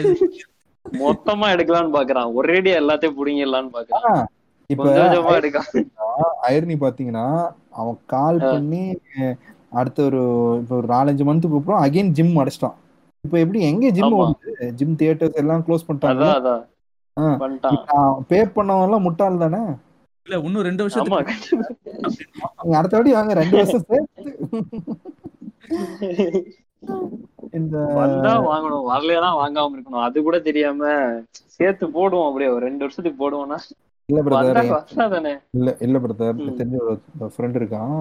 மொத்தமா 1.04 1.46
எடுக்கலாம்னு 1.54 1.96
பாக்குறான். 1.96 2.34
ஒரேடியா 2.40 2.76
எல்லாத்தையும் 2.82 3.18
புடிங்கிடலாம்னு 3.20 3.72
பாக்குறான். 3.78 4.20
இப்போ 4.70 4.90
ஐர்னி 6.52 6.76
பார்த்தீங்கன்னா 6.84 7.26
அவன் 7.82 7.98
கால். 8.14 8.40
பண்ணி 8.54 8.84
அடுத்த 9.80 10.00
ஒரு 10.10 10.22
இப்போ 10.62 10.76
ஒரு 10.80 10.88
நாலஞ்சு 10.94 11.24
மந்த்துக்கு 11.30 11.60
அப்புறம் 11.60 11.82
அகைன் 11.86 12.14
ஜிம் 12.18 12.38
அடைச்சிட்டான். 12.42 12.78
இப்போ 13.26 13.38
எப்படி 13.44 13.60
எங்க 13.70 13.90
ஜிம். 13.98 14.14
ஓடுது 14.22 14.68
ஜிம் 14.80 14.98
தியேட்டர்ஸ் 15.00 15.40
எல்லாம் 15.42 15.64
க்ளோஸ் 15.68 15.86
பண்ணிட்டாங்க. 15.88 16.26
பே 18.30 18.40
பண்ணவங்க 18.58 18.88
எல்லாம் 18.88 19.06
முட்டாள் 19.08 19.44
தானே? 19.44 19.62
இல்ல 20.26 20.38
இன்னும் 20.48 20.66
ரெண்டு 20.68 20.84
நீங்க 22.64 22.78
அடுத்த 22.80 22.96
வாட்டி 22.98 23.14
வாங்க 23.18 23.34
ரெண்டு 23.42 23.58
வருஷம் 23.60 23.86
சேர்த்து. 23.90 24.32
இந்த 27.60 27.76
வந்தா 28.00 28.32
வாங்கணும். 28.52 28.86
வரலையா 28.92 29.32
வாங்காம 29.42 29.76
இருக்கணும். 29.76 30.06
அது 30.08 30.24
கூட 30.28 30.38
தெரியாம 30.48 30.92
சேர்த்து 31.58 31.86
போடுவோம். 31.98 32.28
அப்படியே 32.30 32.50
ஒரு 32.56 32.64
ரெண்டு 32.70 32.84
வருஷத்துக்கு 32.86 33.22
போடுவோம்னா. 33.24 33.60
இல்ல 34.10 34.20
பிரதர் 34.26 34.60
இல்ல 35.58 35.70
இல்ல 35.86 35.98
பிரதர். 36.04 36.38
தெரிஞ்ச 36.60 36.78
ஒரு 36.86 36.94
ஃப்ரெண்ட் 37.36 37.60
இருக்கான். 37.60 37.96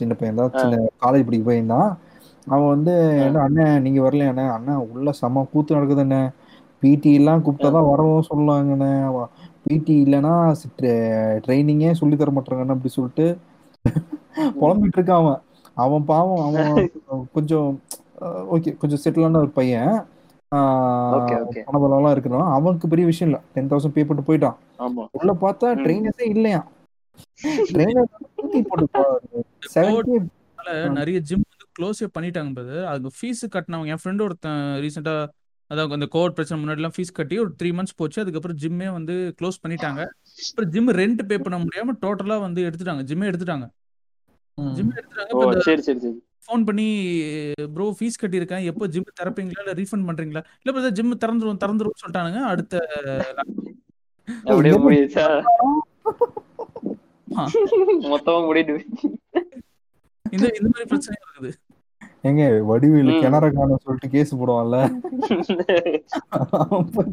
சின்ன 0.00 0.12
பையன் 0.20 0.40
தான். 0.40 0.52
சின்ன 0.62 0.80
காலேஜ் 1.04 1.26
படிக்க 1.28 1.46
பையன் 1.48 1.74
தான் 1.76 1.90
அவன் 2.46 2.66
வந்து. 2.66 3.24
என்ன 3.26 3.44
அண்ணன் 3.44 3.82
நீங்க 3.82 4.02
வரல 4.02 4.30
அண்ணே? 4.30 4.54
அண்ணன் 4.54 4.90
உள்ள 4.90 5.12
செம 5.20 5.46
கூத்து 5.52 5.74
நடக்குது 5.74 6.04
அண்ணே 6.04 6.32
பிடி 6.82 7.14
எல்லாம் 7.14 7.44
கூப்பிட்டாதான் 7.44 7.90
வரவும் 7.90 8.28
சொல்லுவாங்கண்ணே. 8.28 9.28
பிடி 9.64 10.04
இல்லைன்னா 10.04 10.54
ட்ரைனிங்கே 11.44 11.92
சொல்லி 12.00 12.16
தர 12.16 12.32
மாட்டாங்கண்ணே 12.32 12.76
அப்படி 12.76 12.96
சொல்லிட்டு 12.96 13.38
புலம்பிட்டு 14.58 14.98
இருக்கான் 14.98 15.22
அவன். 15.22 15.40
அவன் 15.76 16.04
பாவம் 16.04 16.42
அவன் 16.46 16.90
கொஞ்சம் 17.36 17.80
ஓகே 18.54 18.78
கொஞ்சம் 18.78 19.00
செட்டிலான 19.04 19.38
ஒரு 19.38 19.50
பையன். 19.50 20.04
பணபலம்லாம் 21.66 22.10
இருக்கிறான் 22.10 22.56
அவனுக்கு 22.56 22.88
பெரிய 22.88 23.06
விஷயம் 23.06 23.30
இல்லை. 23.30 23.40
டென் 23.54 23.70
தௌசண்ட் 23.70 23.92
பே 23.92 24.02
பண்ணிட்டு 24.02 24.28
போயிட்டான். 24.28 24.56
ஆமா. 24.80 25.08
உள்ள 25.18 25.32
பார்த்தா 25.44 25.68
ம். 25.72 25.84
ட்ரெயினர்ஸே 25.84 26.26
இல்லையா 26.34 26.62
நிறைய 30.96 31.18
ஜிம் 31.28 31.46
க்ளோஸே 31.76 32.08
பண்ணிட்டாங்க 32.16 32.52
போது 32.58 32.74
அதுக்கு 32.90 33.10
ஃபீஸ் 33.18 33.44
கட்டினவங்க 33.54 33.92
என் 33.94 34.02
ஃப்ரெண்டு 34.02 34.24
ஒருத்தன் 34.26 34.62
ரீசெண்டா 34.84 35.14
அதாவது 35.70 35.96
அந்த 35.96 36.06
கோவிட் 36.14 36.34
பிரச்சனை 36.36 36.56
முன்னாடிலாம் 36.62 36.94
ஃபீஸ் 36.96 37.12
கட்டி 37.18 37.36
ஒரு 37.42 37.50
த்ரீ 37.60 37.68
மந்த்ஸ் 37.76 37.96
போச்சு. 38.00 38.18
அதுக்கப்புறம் 38.22 38.58
ஜிம்மே 38.62 38.88
வந்து 38.96 39.14
க்ளோஸ் 39.38 39.58
பண்ணிட்டாங்க. 39.62 40.00
அப்புறம் 40.48 40.70
ஜிம் 40.74 40.90
ரெண்ட் 41.00 41.22
பே 41.30 41.36
பண்ண 41.44 41.58
முடியாம 41.64 41.94
டோட்டலா 42.04 42.36
வந்து 42.46 42.60
எடுத்துட்டாங்க. 42.68 43.04
ஜிம்மே 43.10 43.28
எடுத்துட்டாங்க. 43.30 43.66
ஜிம் 44.76 44.92
எடுத்துட்டாங்க. 44.98 46.12
ஃபோன் 46.46 46.62
பண்ணி 46.68 46.86
ப்ரோ 47.74 47.86
ஃபீஸ் 47.98 48.20
கட்டியிருக்கேன். 48.22 48.64
எப்போ 48.70 48.84
ஜிம் 48.94 49.08
திறப்பீங்களா? 49.20 49.62
இல்லை 49.64 49.74
ரீஃபண்ட் 49.80 50.06
பண்றீங்களா? 50.08 50.42
இல்லை 50.60 50.72
பிரதர் 50.76 50.96
ஜிம் 50.98 51.20
திறந்துரும் 51.24 51.62
திறந்துரும் 51.64 52.00
சொல்லிட்டானுங்க. 52.02 52.42
அடுத்த 52.52 52.74
மொத்தமா 58.12 58.40
முடிட்டு 58.46 58.74
இந்த 60.34 60.46
இந்த 60.58 60.68
மாதிரி 60.72 60.86
பிரச்சனை 60.90 61.16
இருக்குது. 61.22 61.50
எங்க 62.24 62.42
வடிவேலு. 62.70 63.12
கிணற 63.22 63.46
காணும் 63.56 63.82
சொல்லிட்டு 63.84 64.08
கேஸ் 64.14 64.32
போடுவான்ல? 64.40 64.76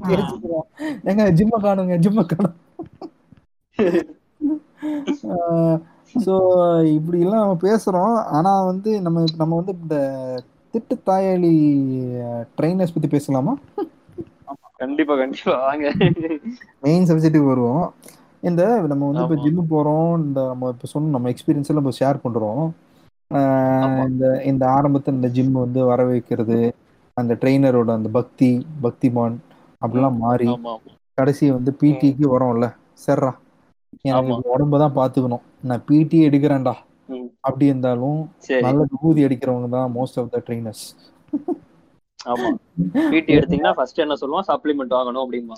கேஸ் 0.09 0.33
போடுவான். 0.41 0.67
எங்க 1.11 1.23
ஜிம்ம 1.39 1.59
காணுங்க 1.65 1.95
ஜிம்ம 2.05 2.25
காணும். 2.31 2.57
ஸோ 6.25 6.33
இப்படி 6.97 7.17
எல்லாம் 7.25 7.43
நம்ம 7.43 7.57
பேசுறோம். 7.67 8.15
ஆனா 8.37 8.51
வந்து 8.71 8.91
நம்ம 9.05 9.23
நம்ம 9.41 9.55
வந்து 9.59 9.73
இந்த 9.83 9.97
திட்டு 10.73 10.95
தாயாளி 11.09 11.53
ட்ரைனர்ஸ் 12.57 12.93
பத்தி 12.95 13.09
பேசலாமா? 13.15 13.53
கண்டிப்பா 14.81 15.13
கண்டிப்பா. 15.21 15.53
வாங்க. 15.65 15.87
மெயின் 16.85 17.07
சப்ஜெக்ட்டுக்கு 17.09 17.53
வருவோம். 17.53 17.85
இந்த 18.49 18.61
நம்ம 18.91 19.07
வந்து 19.09 19.23
இப்போ 19.25 19.37
ஆமா. 19.37 19.43
ஜிம் 19.45 19.71
போறோம். 19.73 20.11
இந்த 20.25 20.39
நம்ம 20.51 20.69
இப்போ 20.75 20.87
சொன்ன 20.93 21.11
நம்ம 21.15 21.31
எக்ஸ்பீரியன்ஸ் 21.33 21.71
எல்லாம் 21.71 21.97
ஷேர் 22.01 22.23
பண்றோம். 22.25 22.61
இந்த 24.05 24.25
இந்த 24.49 24.63
ஆரம்பத்தில் 24.75 25.15
இந்த 25.15 25.29
ஜிம் 25.29 25.57
வந்து 25.59 25.81
வர 25.89 26.01
வைக்கிறது 26.05 26.57
அந்த 27.17 27.33
ட்ரெயினரோட 27.41 27.89
அந்த 27.95 28.09
பக்தி 28.15 28.49
பக்திமான் 28.83 29.35
அப்படிலாம் 29.81 30.17
மாறி 30.21 30.47
கடைசி 31.17 31.45
வந்து 31.51 31.71
பிடிக்கு 31.79 32.25
வரோம்ல 32.33 32.67
சரிடா 32.97 33.31
எனக்கு 34.09 34.33
உடம்ப 34.53 34.77
தான் 34.79 34.95
பாத்துக்கணும் 34.95 35.45
நான் 35.63 35.85
பிடி 35.87 36.17
எடுக்கிறேன்டா. 36.27 36.73
அப்படி 37.41 37.65
இருந்தாலும் 37.65 38.19
நல்ல 38.65 38.79
விபூதி 38.91 39.21
அடிக்கிறவங்க 39.27 39.69
தான் 39.75 39.93
மோஸ்ட் 39.95 40.19
ஆஃப் 40.19 40.31
த 40.31 40.41
ட்ரெயினர்ஸ் 40.47 40.85
ஆமா. 42.19 42.47
பிடி 43.11 43.31
எடுத்தீங்கன்னா 43.35 43.73
ஃபர்ஸ்ட் 43.75 44.01
என்ன 44.03 44.15
சொல்லுவான்? 44.21 44.47
சப்ளிமெண்ட் 44.49 44.95
வாங்கணும் 44.95 45.23
அப்படிமா 45.23 45.55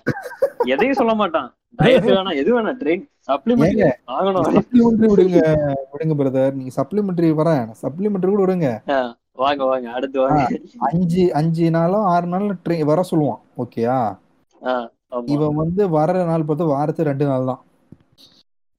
எதையும் 0.72 1.00
சொல்ல 1.00 1.14
மாட்டான். 1.22 1.48
டயட் 1.80 2.06
வேணாம் 2.10 2.38
எது 2.42 2.52
வேணாம். 2.56 2.78
ட்ரெயின் 2.82 3.04
சப்ளிமெண்ட் 3.28 3.82
வாங்கணும். 4.12 4.48
சப்ளிமெண்ட்ரி 4.58 5.08
விடுங்க 5.14 5.40
விடுங்க 5.94 6.16
பிரதர் 6.20 6.56
நீங்க 6.58 6.74
சப்ளிமெண்ட்ரி 6.78 7.30
வரேன். 7.40 7.66
சப்ளிமெண்ட்ரி 7.82 8.32
கூட 8.34 8.44
விடுங்க. 8.46 8.70
வாங்க 9.42 9.64
வாங்க. 9.70 9.88
அடுத்து 9.98 10.18
வாங்க. 10.22 10.42
அஞ்சு 10.88 11.24
அஞ்சு 11.40 11.66
நாளும் 11.76 12.08
ஆறு 12.12 12.28
நாள் 12.28 12.48
ட்ரெயின் 12.66 12.90
வர 12.90 13.04
சொல்லுவான். 13.12 13.42
ஓகேயா. 13.64 13.98
இவன் 15.34 15.60
வந்து 15.62 15.84
வர்ற 15.96 16.26
நாள் 16.28 16.48
பார்த்து 16.48 16.74
வாரத்துக்கு 16.74 17.12
ரெண்டு 17.12 17.26
நாள் 17.32 17.50
தான். 17.52 17.62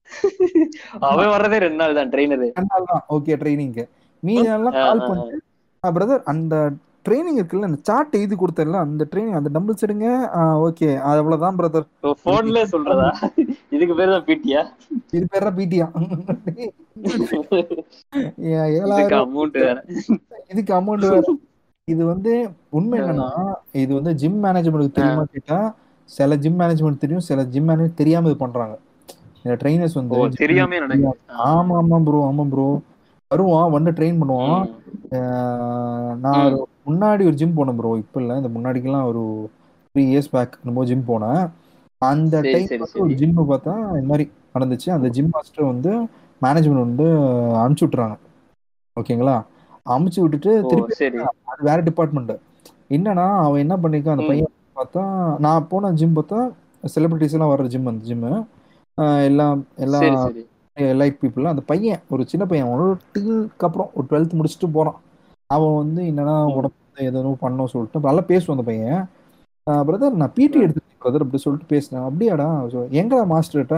அவன் 1.09 1.33
வர்றதே 1.33 1.59
ரெண்டு 1.65 1.81
நாள் 1.83 1.99
தான் 1.99 2.11
ட்ரெயினரு 2.13 2.47
ரெண்டு 2.51 2.73
நாள் 2.73 2.89
தான். 2.91 3.03
ஓகே 3.17 3.37
ட்ரைனிங்க்கு 3.41 3.85
மீதி 4.23 4.47
நாள்லாம் 4.49 4.75
ஆ, 4.75 4.83
கால் 4.83 5.01
ஆ, 5.01 5.09
பண்ணிட்டு 5.09 5.39
பிரதர் 5.95 6.23
அந்த 6.33 6.55
ட்ரைனிங் 7.05 7.39
இருக்குல்ல 7.39 7.69
அந்த 7.69 7.79
சார்ட் 7.89 8.17
எழுதி 8.19 8.37
கொடுத்தல 8.37 8.81
அந்த 8.85 9.05
ட்ரைனிங் 9.11 9.39
அந்த 9.39 9.51
டம்பிள்ஸ் 9.55 9.85
எடுங்க 9.87 10.09
ஓகே 10.67 10.89
அது 11.03 11.21
அவ்வளவுதான் 11.23 11.59
பிரதர் 11.59 11.87
போன்ல 12.25 12.61
சொல்றதா? 12.73 13.09
இதுக்கு 13.75 13.95
பேர் 14.01 14.15
தான் 14.15 14.27
பிடியா 14.29 14.61
இது 15.17 15.25
பேர் 15.33 15.47
தான் 15.49 15.57
பிடியா 15.59 15.87
ஏழாயிரம் 18.77 19.25
அமௌண்ட் 19.25 19.59
வேற. 19.65 19.79
இதுக்கு 20.53 20.73
அமௌண்ட் 20.79 21.07
வேற. 21.09 21.25
இது 21.89 22.03
வந்து 22.11 22.33
உண்மை 22.79 22.97
என்னன்னா 23.01 23.29
இது 23.83 23.93
வந்து 23.99 24.13
ஜிம் 24.21 24.41
மேனேஜ்மெண்ட்டுக்கு 24.45 24.99
தெரியுமா 24.99 25.25
கேட்டா 25.35 25.59
சில 26.11 26.37
ஜிம் 26.45 26.59
மேனேஜ்மெண்ட் 26.61 27.03
தெரியும் 27.05 27.27
சில 27.29 27.43
ஜிம் 27.53 27.69
மேனேஜ் 27.71 28.01
தெரியாம 28.01 28.29
இது 28.31 28.39
பண்றாங்க. 28.43 28.75
இந்த 29.45 29.55
ட்ரைனர்ஸ் 29.63 29.97
வந்து 29.99 30.43
தெரியாம 30.43 30.79
ஆமா 31.51 31.77
ஆமா 31.81 31.99
ப்ரோ 32.07 32.21
ஆமா 32.29 32.45
ப்ரோ 32.53 32.67
வருவான் 33.31 33.75
வந்து 33.75 33.91
ட்ரெயின் 33.99 34.21
பண்ணுவான். 34.21 34.63
நான் 36.25 36.55
முன்னாடி 36.87 37.23
ஒரு 37.31 37.37
ஜிம் 37.41 37.57
போனேன் 37.59 37.77
ப்ரோ 37.79 37.91
இப்போ 38.03 38.19
இல்லை. 38.23 38.35
இந்த 38.41 38.51
முன்னாடிக்கெல்லாம் 38.55 39.09
ஒரு 39.11 39.23
த்ரீ 39.95 40.03
இயர்ஸ் 40.13 40.33
பேக் 40.35 40.55
நம்ம 40.67 40.85
ஜிம் 40.91 41.09
போனேன். 41.11 41.43
அந்த 42.03 42.35
டைம் 42.47 42.69
ஒரு 42.81 42.87
சரி. 42.93 43.17
ஜிம் 43.21 43.37
பார்த்தா 43.51 43.75
இந்த 43.99 44.09
மாதிரி 44.13 44.25
நடந்துச்சு. 44.55 44.89
அந்த 44.97 45.09
ஜிம் 45.17 45.33
மாஸ்டர் 45.35 45.71
வந்து 45.73 45.91
மேனேஜ்மெண்ட் 46.43 46.87
வந்து 46.87 47.07
அனுப்பிச்சு 47.63 47.87
விட்டுறாங்க. 47.87 48.17
ஓகேங்களா? 48.97 49.37
அமுச்சு 49.95 50.19
விட்டுட்டு 50.23 50.51
திருப்பி 50.71 51.21
அது 51.53 51.63
வேற 51.69 51.79
டிபார்ட்மெண்ட் 51.89 52.33
என்னன்னா 52.97 53.27
அவன் 53.45 53.63
என்ன 53.65 53.75
பண்ணிருக்கான்? 53.83 54.17
அந்த. 54.17 54.29
பையன் 54.31 54.53
பார்த்தா 54.79 55.03
நான் 55.45 55.69
போன 55.71 55.93
ஜிம் 56.01 56.17
பார்த்தா 56.19 56.41
செலிபிரிட்டிஸ் 56.95 57.35
எல்லாம் 57.37 57.53
வர்ற 57.53 57.67
ஜிம் 57.75 57.91
அந்த 57.91 58.03
ஜிம்மு 58.11 58.33
எல்லாம் 59.29 59.61
சரி 60.03 60.43
லைட் 61.01 61.19
பீப்புள் 61.23 61.53
அந்த 61.53 61.63
பையன் 61.71 62.03
ஒரு 62.15 62.23
சின்ன 62.33 62.45
பையன். 62.51 62.71
ஒரு 62.75 62.85
டீலுக்கு 63.15 63.67
அப்புறம் 63.69 63.91
ஒரு 63.97 64.07
டுவெல்த் 64.11 64.37
முடிச்சுட்டு 64.39 64.69
போறான். 64.77 64.99
அவன் 65.55 65.75
வந்து 65.77 66.03
என்னன்னா. 66.03 66.37
உடம்பு 66.59 66.79
ஏதோ 67.09 67.21
பண்ணணும் 67.43 67.73
சொல்லிட்டு 67.73 68.07
நல்லா 68.09 68.23
பேசுவான் 68.29 68.57
அந்த 68.57 68.67
பையன். 68.71 69.03
பிரதர் 69.87 70.21
நான் 70.21 70.35
பிடி. 70.37 70.59
எடுத்துட்டேன் 70.65 71.03
பிரதர் 71.03 71.25
அப்படி 71.25 71.43
சொல்லிட்டு 71.45 71.73
பேசினேன் 71.73 72.07
அப்படியாடா? 72.09 72.49
எங்கடா 73.01 73.25
மாஸ்டர்கிட்ட 73.33 73.77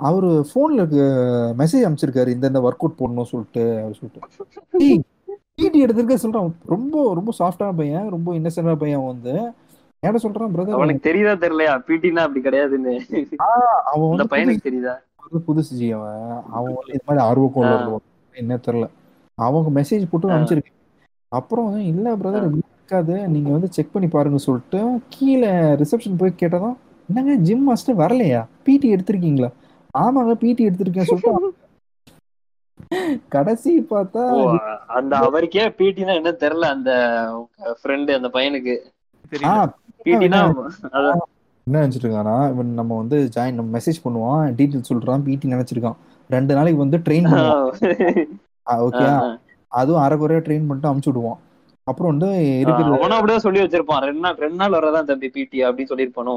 அவரு 0.00 0.28
ஃபோன்ல 0.48 0.82
மெசேஜ் 1.60 1.84
அனுப்பிச்சிருக்காரு 1.86 2.30
இந்த 2.36 2.46
இந்த 2.52 2.60
ஒர்க் 2.60 2.84
அவுட் 2.84 3.00
போடணும் 3.00 3.30
சொல்லிட்டு. 3.32 3.64
அவர் 3.82 3.98
சொல்லிட்டு 3.98 4.20
பிடி 5.58 5.78
எடுத்திருக்க 5.84 6.14
சொல்றான். 6.22 6.46
ரொம்ப 6.66 6.94
ரொம்ப 7.14 7.30
சாஃப்டான 7.38 7.76
பையன் 7.76 8.06
ரொம்ப 8.08 8.28
இன்னசென்டான 8.32 8.76
பையன் 8.76 8.98
அவன் 9.00 9.12
வந்து. 9.14 9.34
ஏட 10.02 10.16
சொல்றான் 10.22 10.52
பிரதர் 10.54 10.76
அவனுக்கு 10.76 11.06
தெரியுதா 11.08 11.32
தெரியலையா? 11.44 11.74
பிடினா 11.88 12.22
அப்படி 12.26 12.40
கிடையாதுன்னு. 12.46 12.94
அவன் 13.90 14.08
வந்து 14.12 14.26
பையனுக்கு 14.32 14.66
தெரியுதா? 14.68 14.94
வந்து 15.22 15.40
புதுசு 15.48 15.74
அவன். 15.98 16.22
அவன் 16.56 16.74
வந்து 16.78 16.94
இது 16.94 17.04
மாதிரி 17.08 17.22
ஆர்வ 17.26 17.46
கோளாறுல 17.56 17.98
என்ன 18.34 18.58
தெரியல. 18.66 18.86
அவங்க 19.38 19.70
மெசேஜ் 19.80 20.10
போட்டு. 20.10 20.32
அனுப்பிச்சிருக்கேன். 20.32 20.78
அப்புறம் 21.32 21.70
இல்ல 21.92 22.06
பிரதர் 22.20 22.46
இருக்காது. 22.48 23.14
நீங்க 23.34 23.50
வந்து 23.54 23.68
செக் 23.76 23.92
பண்ணி 23.92 24.08
பாருங்க 24.10 24.38
சொல்லிட்டு 24.46 24.80
கீழே 25.14 25.50
ரிசப்ஷன் 25.82 26.20
போய் 26.20 26.40
கேட்டதும் 26.42 26.76
என்னங்க 27.08 27.34
ஜிம் 27.46 27.66
மாஸ்டர் 27.68 28.00
வரலையா? 28.02 28.40
பிடி 28.66 28.88
எடுத்திருக்கீங்களா? 28.94 29.50
ஆமாங்க 29.94 30.34
பிடி 30.44 30.62
எடுத்திருக்கேன் 30.68 31.10
சொல்லிட்டு 31.12 31.50
கடைசி 33.34 33.72
பார்த்தா 33.90 34.22
அந்த 34.96 35.12
அவருக்கே 35.26 35.64
பிடினா 35.78 36.14
என்ன 36.20 36.30
தெரியல 36.42 36.66
அந்த 36.76 36.90
ஃப்ரெண்டு 37.80 38.16
அந்த 38.18 38.28
பையனுக்கு. 38.36 38.74
என்ன 40.26 40.40
நினைச்சிட்டு 41.66 42.06
இருக்கானா 42.06 42.36
இவன் 42.52 42.70
நம்ம 42.78 42.96
வந்து 43.00 43.16
ஜாயின் 43.34 43.58
நம்ம 43.58 43.70
மெசேஜ் 43.76 44.04
பண்ணுவான் 44.04 44.54
டீட்டெயில் 44.58 44.88
சொல்றான் 44.90 45.24
பிடி 45.26 45.52
நினைச்சிருக்கான். 45.54 45.98
ரெண்டு 46.30 46.52
நாளைக்கு 46.58 46.84
வந்து 46.84 46.98
ட்ரெயின் 47.06 47.28
பண்ணுவான். 47.32 47.60
ஓகே 48.86 49.06
அதுவும் 49.72 50.02
அரைக்குறையா 50.04 50.42
ட்ரெயின் 50.44 50.68
பண்ணிட்டு 50.68 50.90
அமுச்சு 50.90 51.10
விடுவான் 51.10 51.40
அப்புறம் 51.86 52.12
வந்து 52.12 52.28
இருக்கிற 52.62 52.86
அவனும் 52.94 53.18
அப்படியே 53.18 53.38
சொல்லி 53.44 53.60
வச்சிருப்பான். 53.62 54.04
ரெண்டு 54.08 54.22
நாள் 54.24 54.40
ரெண்டு 54.42 54.58
நாள் 54.60 54.76
வரதான் 54.76 55.08
தம்பி 55.10 55.28
பிடி 55.30 55.58
அப்படின்னு 55.66 55.92
சொல்லிருப்பானோ 55.92 56.34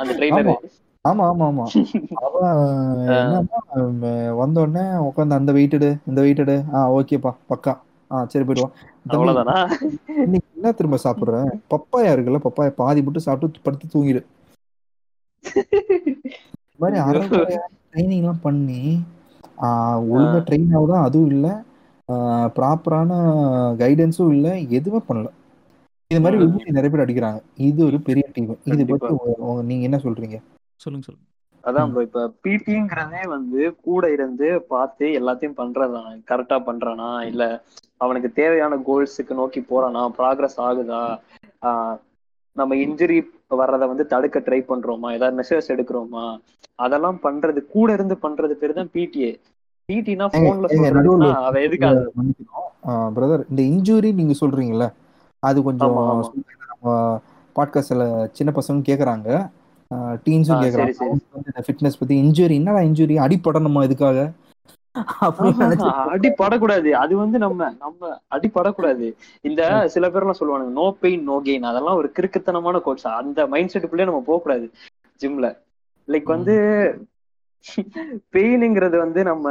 அந்த 0.00 0.12
ட்ரெயினர் 0.18 0.50
ஆமா. 1.04 1.24
ஆமா 1.24 1.46
ஆமா 1.46 1.66
அவன் 2.20 2.48
என்னன்னா 3.18 3.58
அவன் 3.72 3.94
வந்த 4.40 4.56
உடனே 4.62 4.84
உட்காந்து 5.08 5.38
அந்த 5.38 5.50
வெயிட்டடு 5.56 5.88
இந்த 6.08 6.18
வெயிட்டடு 6.24 6.56
ஆ 6.72 6.80
ஓகேப்பா 6.96 7.32
பக்கா. 7.50 7.72
ஆ 8.10 8.24
சரி 8.26 8.44
போயிடுவான் 8.44 8.74
அவ்வளவுதானா? 9.06 9.56
இன்னைக்கு 10.24 10.48
என்ன 10.50 10.72
திரும்ப 10.78 10.96
சாப்பிடுற? 11.02 11.36
பப்பாயா 11.72 12.12
இருக்குல்ல 12.12 12.40
பப்பாயா. 12.46 12.72
பாதி 12.78 13.00
மட்டும் 13.02 13.26
சாப்பிட்டு 13.26 13.64
படுத்து 13.64 13.86
தூங்கிடு. 13.92 14.22
மாதிரி 16.80 16.96
ட்ரைனிங் 17.86 18.20
எல்லாம் 18.20 18.42
பண்ணி 18.42 18.80
ஆஹ் 19.64 20.00
ஒழுங்கா 20.10 20.40
ட்ரெயின் 20.46 20.74
ஆகுதா 20.76 20.98
அதுவும் 21.06 21.32
இல்ல. 21.32 21.46
ப்ராப்பரான 22.56 23.10
கைடன்ஸும் 23.78 24.32
இல்ல 24.34 24.58
எதுவுமே 24.58 25.02
பண்ணல. 25.08 25.30
இது 26.10 26.20
மாதிரி. 26.20 26.44
விபூதி 26.44 26.70
நிறைய 26.70 26.90
பேர் 26.90 27.04
அடிக்கிறாங்க. 27.04 27.40
இது 27.56 27.84
ஒரு 27.84 28.00
பெரிய 28.00 28.24
டீம் 28.32 28.58
இது. 28.64 28.86
பத்தி 28.86 29.14
நீங்க 29.64 29.84
என்ன 29.84 29.96
சொல்றீங்க? 29.96 30.38
சொல்லுங்க 30.74 31.06
சொல்லுங்க. 31.08 31.26
அதான் 31.64 31.90
bro, 31.92 32.00
இப்ப 32.00 32.32
பிடிங்கிறதே 32.44 33.28
வந்து 33.28 33.76
கூட 33.82 34.12
இருந்து 34.12 34.62
பார்த்து 34.68 35.06
எல்லாத்தையும் 35.06 35.58
பண்றதான் 35.58 36.22
கரெக்டா 36.28 36.58
பண்றானா? 36.66 37.26
இல்ல 37.26 37.62
அவனுக்கு 37.96 38.32
தேவையான 38.32 38.76
கோல்ஸுக்கு 38.76 39.34
நோக்கி 39.34 39.60
போறானா? 39.60 40.02
ப்ராக்ரஸ் 40.18 40.58
ஆகுதா? 40.58 41.02
ஆஹ் 41.62 41.96
நம்ம 42.52 42.74
இன்ஜுரி 42.74 43.18
வர்றதை 43.48 43.88
வந்து 43.88 44.06
தடுக்க 44.06 44.38
ட்ரை 44.38 44.62
பண்றோமா? 44.68 45.12
ஏதாவது 45.12 45.34
மெசேஜ் 45.40 45.70
எடுக்கிறோமா? 45.70 46.40
அதெல்லாம் 46.74 47.18
பண்றது 47.22 47.60
கூட 47.66 47.92
இருந்து 47.92 48.14
பண்றது 48.22 48.52
பேர் 48.52 48.72
தான் 48.72 48.90
பிடிஏ 48.92 49.30
ஏங்க, 49.90 50.48
போன்ல 50.48 50.66
பிரதர் 53.16 53.42
இந்த 53.50 53.62
இன்ஜூரி 53.70 54.10
நீங்க 54.14 54.34
சொல்றீங்கல்ல 54.40 54.86
அது 55.42 55.58
கொஞ்சம் 55.62 55.96
பாட்காஸ்ட்ல 57.56 58.04
சின்ன 58.32 58.50
பசங்க 58.56 58.86
கேக்குறாங்க. 58.86 59.28
டீன்ஸும் 60.26 60.62
கேக்குறாங்க. 60.64 61.06
ஃபிட்னஸ் 61.66 61.98
பத்தி 61.98 62.14
இன்ஜுரி 62.22 62.54
என்னடா 62.54 62.80
இன்ஜுரி 62.80 63.16
அடிப்படணுமா 63.18 63.82
இதுக்காக? 63.88 64.18
அடிப்படக்கூடாது 66.14 66.90
அது 66.90 67.16
வந்து 67.16 67.38
நம்ம 67.38 67.68
நம்ம 67.78 68.18
அடிப்படக்கூடாது 68.30 69.06
இந்த 69.40 69.62
சில 69.88 70.08
பேர்லாம் 70.08 70.38
சொல்லுவானுங்க 70.40 70.72
நோ 70.72 70.86
பெயின் 71.00 71.22
நோ 71.22 71.36
கெயின் 71.44 71.62
அதெல்லாம் 71.62 71.96
ஒரு 71.96 72.12
கிறுக்குத்தனமான 72.18 72.80
கோட்ஸ் 72.80 73.06
அந்த 73.18 73.46
மைண்ட் 73.46 73.72
செட்டுக்குள்ளே 73.74 74.04
நம்ம 74.04 74.22
போக 74.26 74.40
கூடாது 74.42 74.66
ஜிம்ல 75.20 75.48
லைக் 76.08 76.24
வந்து 76.26 76.54
பெயினுங்கிறது 78.34 78.96
வந்து 79.04 79.22
நம்ம 79.30 79.46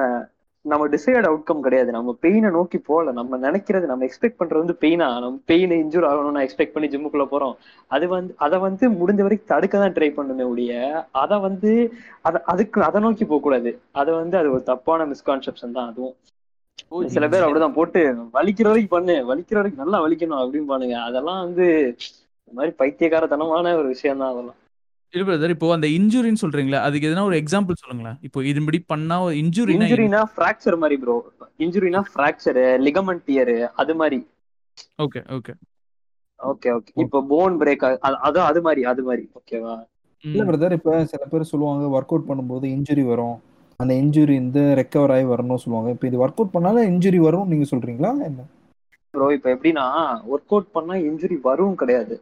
நம்ம 0.66 0.86
டிசைட் 0.94 1.28
அவுட்கம் 1.28 1.62
கிடையாது. 1.66 1.90
நம்ம 1.96 2.14
பெயினை 2.24 2.50
நோக்கி 2.56 2.78
போகல. 2.88 3.12
நம்ம 3.20 3.38
நினைக்கிறது 3.46 3.86
நம்ம 3.92 4.06
எக்ஸ்பெக்ட் 4.08 4.40
பண்றது 4.40 4.64
வந்து 4.64 4.76
பெயினா? 4.82 5.08
நம்ம 5.24 5.40
பெயின் 5.52 5.74
இன்ஜூர் 5.78 6.08
ஆகணும்னு 6.10 6.44
எக்ஸ்பெக்ட் 6.46 6.74
பண்ணி 6.74 6.88
ஜிம்முக்குள்ள 6.94 7.26
போறோம். 7.34 7.56
அது 7.92 8.08
வந்து 8.14 8.34
அதை 8.46 8.58
வந்து 8.66 8.86
முடிஞ்ச 9.00 9.22
வரைக்கும் 9.26 9.52
தடுக்க 9.54 9.84
தான் 9.84 9.96
ட்ரை 9.98 10.10
பண்ணுமே 10.18 10.46
ஒழிய 10.52 10.74
அதை 11.22 11.38
வந்து 11.48 11.72
அத 12.30 12.42
அதுக்கு 12.54 12.82
அதை 12.90 13.02
நோக்கி 13.06 13.26
போக 13.32 13.42
கூடாது. 13.48 13.72
அது 14.02 14.12
வந்து 14.22 14.38
அது 14.42 14.50
ஒரு 14.56 14.64
தப்பான 14.72 15.08
மிஸ்கான்செப்ஷன் 15.14 15.76
தான் 15.78 15.90
அதுவும். 15.92 16.16
சில 17.16 17.26
பேர் 17.32 17.46
அப்படிதான் 17.46 17.78
போட்டு 17.80 18.02
வலிக்கிற 18.38 18.68
வரைக்கும் 18.70 18.96
பண்ணு 18.96 19.16
வலிக்கிற 19.32 19.58
வரைக்கும் 19.60 19.84
நல்லா 19.84 20.00
வலிக்கணும் 20.06 20.42
அப்படின்னு 20.44 20.72
பண்ணுங்க. 20.74 20.98
அதெல்லாம் 21.10 21.42
வந்து 21.46 21.68
இந்த 22.42 22.52
மாதிரி 22.58 22.74
பைத்தியக்காரத்தனமான 22.82 23.76
ஒரு 23.82 23.88
விஷயம் 23.96 24.22
தான் 24.24 24.34
அதெல்லாம். 24.34 24.60
இல்ல 25.14 25.24
பிரதர் 25.24 25.54
இப்போ 25.54 25.68
அந்த 25.76 25.88
இன்ஜுரின்னு 25.96 26.42
சொல்றீங்களா 26.42 26.80
அதுக்கு 26.88 27.08
எதனா 27.10 27.28
ஒரு 27.30 27.38
எக்ஸாம்பிள் 27.42 27.82
சொல்லுங்களேன். 27.82 28.18
இப்போ 28.28 28.40
இதுபடி 28.52 28.80
பண்ணா 28.92 29.18
இன்ஜுரினா 29.42 29.76
இன்ஜுரினா 29.78 30.22
ஃப்ராக்சர் 30.32 30.78
மாதிரி 30.82 30.98
ப்ரோ 31.02 31.16
இன்ஜுரினா 31.66 32.02
ஃப்ராக்சர் 32.10 32.60
லிகமெண்ட் 32.86 33.26
டியர் 33.28 33.54
அது 33.82 33.96
மாதிரி. 34.02 34.20
ஓகே 35.04 35.22
ஓகே 35.38 35.54
ஓகே 36.40 36.70
ஓகே 36.78 36.92
இப்போ 37.04 37.20
போன் 37.32 37.56
பிரேக் 37.62 37.86
அது 38.28 38.40
அது 38.50 38.62
மாதிரி 38.68 38.82
அது 38.92 39.02
மாதிரி. 39.08 39.26
ஓகேவா 39.40 39.76
இல்ல 40.24 40.44
பிரதர் 40.48 40.78
இப்ப 40.78 40.94
சில 41.12 41.24
பேர் 41.32 41.52
சொல்லுவாங்க 41.52 41.92
ஒர்க் 41.96 42.14
அவுட் 42.14 42.30
பண்ணும்போது 42.30 42.66
இன்ஜுரி 42.76 43.04
வரும். 43.12 43.38
அந்த 43.80 43.94
இன்ஜுரி 44.02 44.36
வந்து 44.40 44.64
ரெக்கவர் 44.80 45.14
ஆகி 45.16 45.26
வரணும்னு 45.32 45.64
சொல்லுவாங்க. 45.64 45.92
இப்ப 45.96 46.08
இது 46.10 46.22
ஒர்க் 46.24 46.40
அவுட் 46.40 46.56
பண்ணாலும் 46.56 46.90
இன்ஜுரி 46.92 47.22
வரும் 47.28 47.52
நீங்க 47.52 47.68
சொல்றீங்களா 47.72 48.12
என்ன? 48.30 48.42
ப்ரோ 49.14 49.26
இப்போ 49.36 49.50
எப்படின்னா 49.54 49.86
ஒர்க் 50.30 50.54
அவுட் 50.54 50.74
பண்ணா 50.76 50.96
இன்ஜுரி 51.08 51.38
வரும் 51.48 51.80
கிடையாது. 51.82 52.16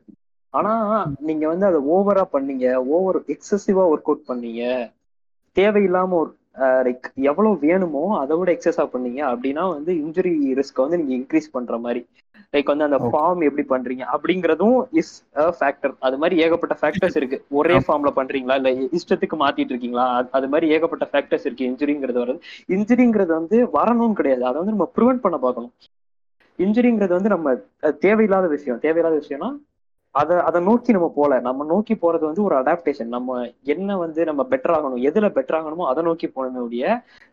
ஆனா 0.49 1.05
நீங்க 1.19 1.47
வந்து 1.47 1.65
அதை 1.65 1.79
ஓவரா 1.79 2.23
பண்ணீங்க 2.33 2.73
ஓவர் 2.73 3.21
எக்ஸசிவா 3.21 3.81
ஒர்க் 3.85 4.03
அவுட் 4.03 4.23
பண்ணீங்க. 4.27 4.91
தேவையில்லாம 5.55 6.09
ஒரு 6.09 6.35
லைக் 6.57 7.13
எவ்வளவு 7.15 7.57
வேணுமோ 7.59 8.19
அதை 8.19 8.37
விட 8.37 8.51
எக்ஸஸா 8.51 8.89
பண்ணீங்க 8.93 9.35
அப்படின்னா 9.35 9.69
வந்து 9.69 9.93
இன்ஜுரி 9.93 10.37
ரிஸ்க் 10.55 10.75
வந்து 10.75 10.97
நீங்க 10.97 11.15
இன்க்ரீஸ் 11.15 11.51
பண்ற 11.51 11.77
மாதிரி. 11.77 12.07
லைக் 12.51 12.63
வந்து 12.63 12.83
அந்த. 12.83 12.97
ஃபார்ம் 12.97 13.57
எப்படி 13.57 13.83
பண்றீங்க 13.83 14.05
அப்படிங்கறதும் 14.13 14.87
இஸ் 14.91 15.23
ஃபேக்டர் 15.33 15.93
அது 15.99 16.17
மாதிரி 16.17 16.41
ஏகப்பட்ட 16.41 16.77
ஃபேக்டர்ஸ் 16.81 17.17
இருக்கு. 17.17 17.45
ஒரே 17.49 17.77
ஃபார்ம்ல 17.77 18.11
பண்றீங்களா? 18.15 18.55
இல்ல 18.55 18.71
இஷ்டத்துக்கு 18.71 19.39
மாத்திட்டு 19.39 19.59
இருக்கீங்களா? 19.59 20.27
அது- 20.33 20.47
மாதிரி 20.47 20.71
ஏகப்பட்ட 20.71 21.07
ஃபேக்டர்ஸ் 21.11 21.51
இருக்கு. 21.51 21.65
இன்ஜுரிங்கிறது 21.65 22.19
வருது 22.19 22.39
இன்ஜுரிங்கிறது 22.67 23.27
வந்து 23.27 23.65
வரணும்னு 23.65 24.13
கிடையாது. 24.13 24.45
அதை 24.45 24.61
வந்து 24.61 24.75
நம்ம 24.75 24.91
ப்ரிவென்ட் 24.95 25.19
பண்ண 25.19 25.37
பார்க்கணும். 25.37 25.71
இன்ஜுரிங்கிறது 26.57 27.09
வந்து 27.09 27.29
நம்ம 27.29 27.53
தேவையில்லாத 27.99 28.47
விஷயம். 28.47 28.79
தேவையில்லாத 28.79 29.25
விஷயம்னா 29.25 29.57
அதை 30.17 30.35
அதை 30.47 30.59
நோக்கி 30.61 30.91
நம்ம 30.91 31.07
போல. 31.15 31.39
நம்ம 31.39 31.65
நோக்கி 31.65 31.93
போறது 31.93 32.25
வந்து 32.29 32.43
ஒரு 32.43 32.55
அடாப்டேஷன் 32.55 33.13
நம்ம 33.15 33.37
என்ன 33.73 33.97
வந்து 33.97 34.21
நம்ம 34.25 34.41
பெட்டர் 34.49 34.75
ஆகணும் 34.77 35.05
எதுல 35.09 35.29
பெட்டர் 35.37 35.57
ஆகணுமோ 35.59 35.87
அதை 35.91 36.03
நோக்கி 36.03 36.27
போனமே 36.27 36.61
ஒழிய 36.61 36.85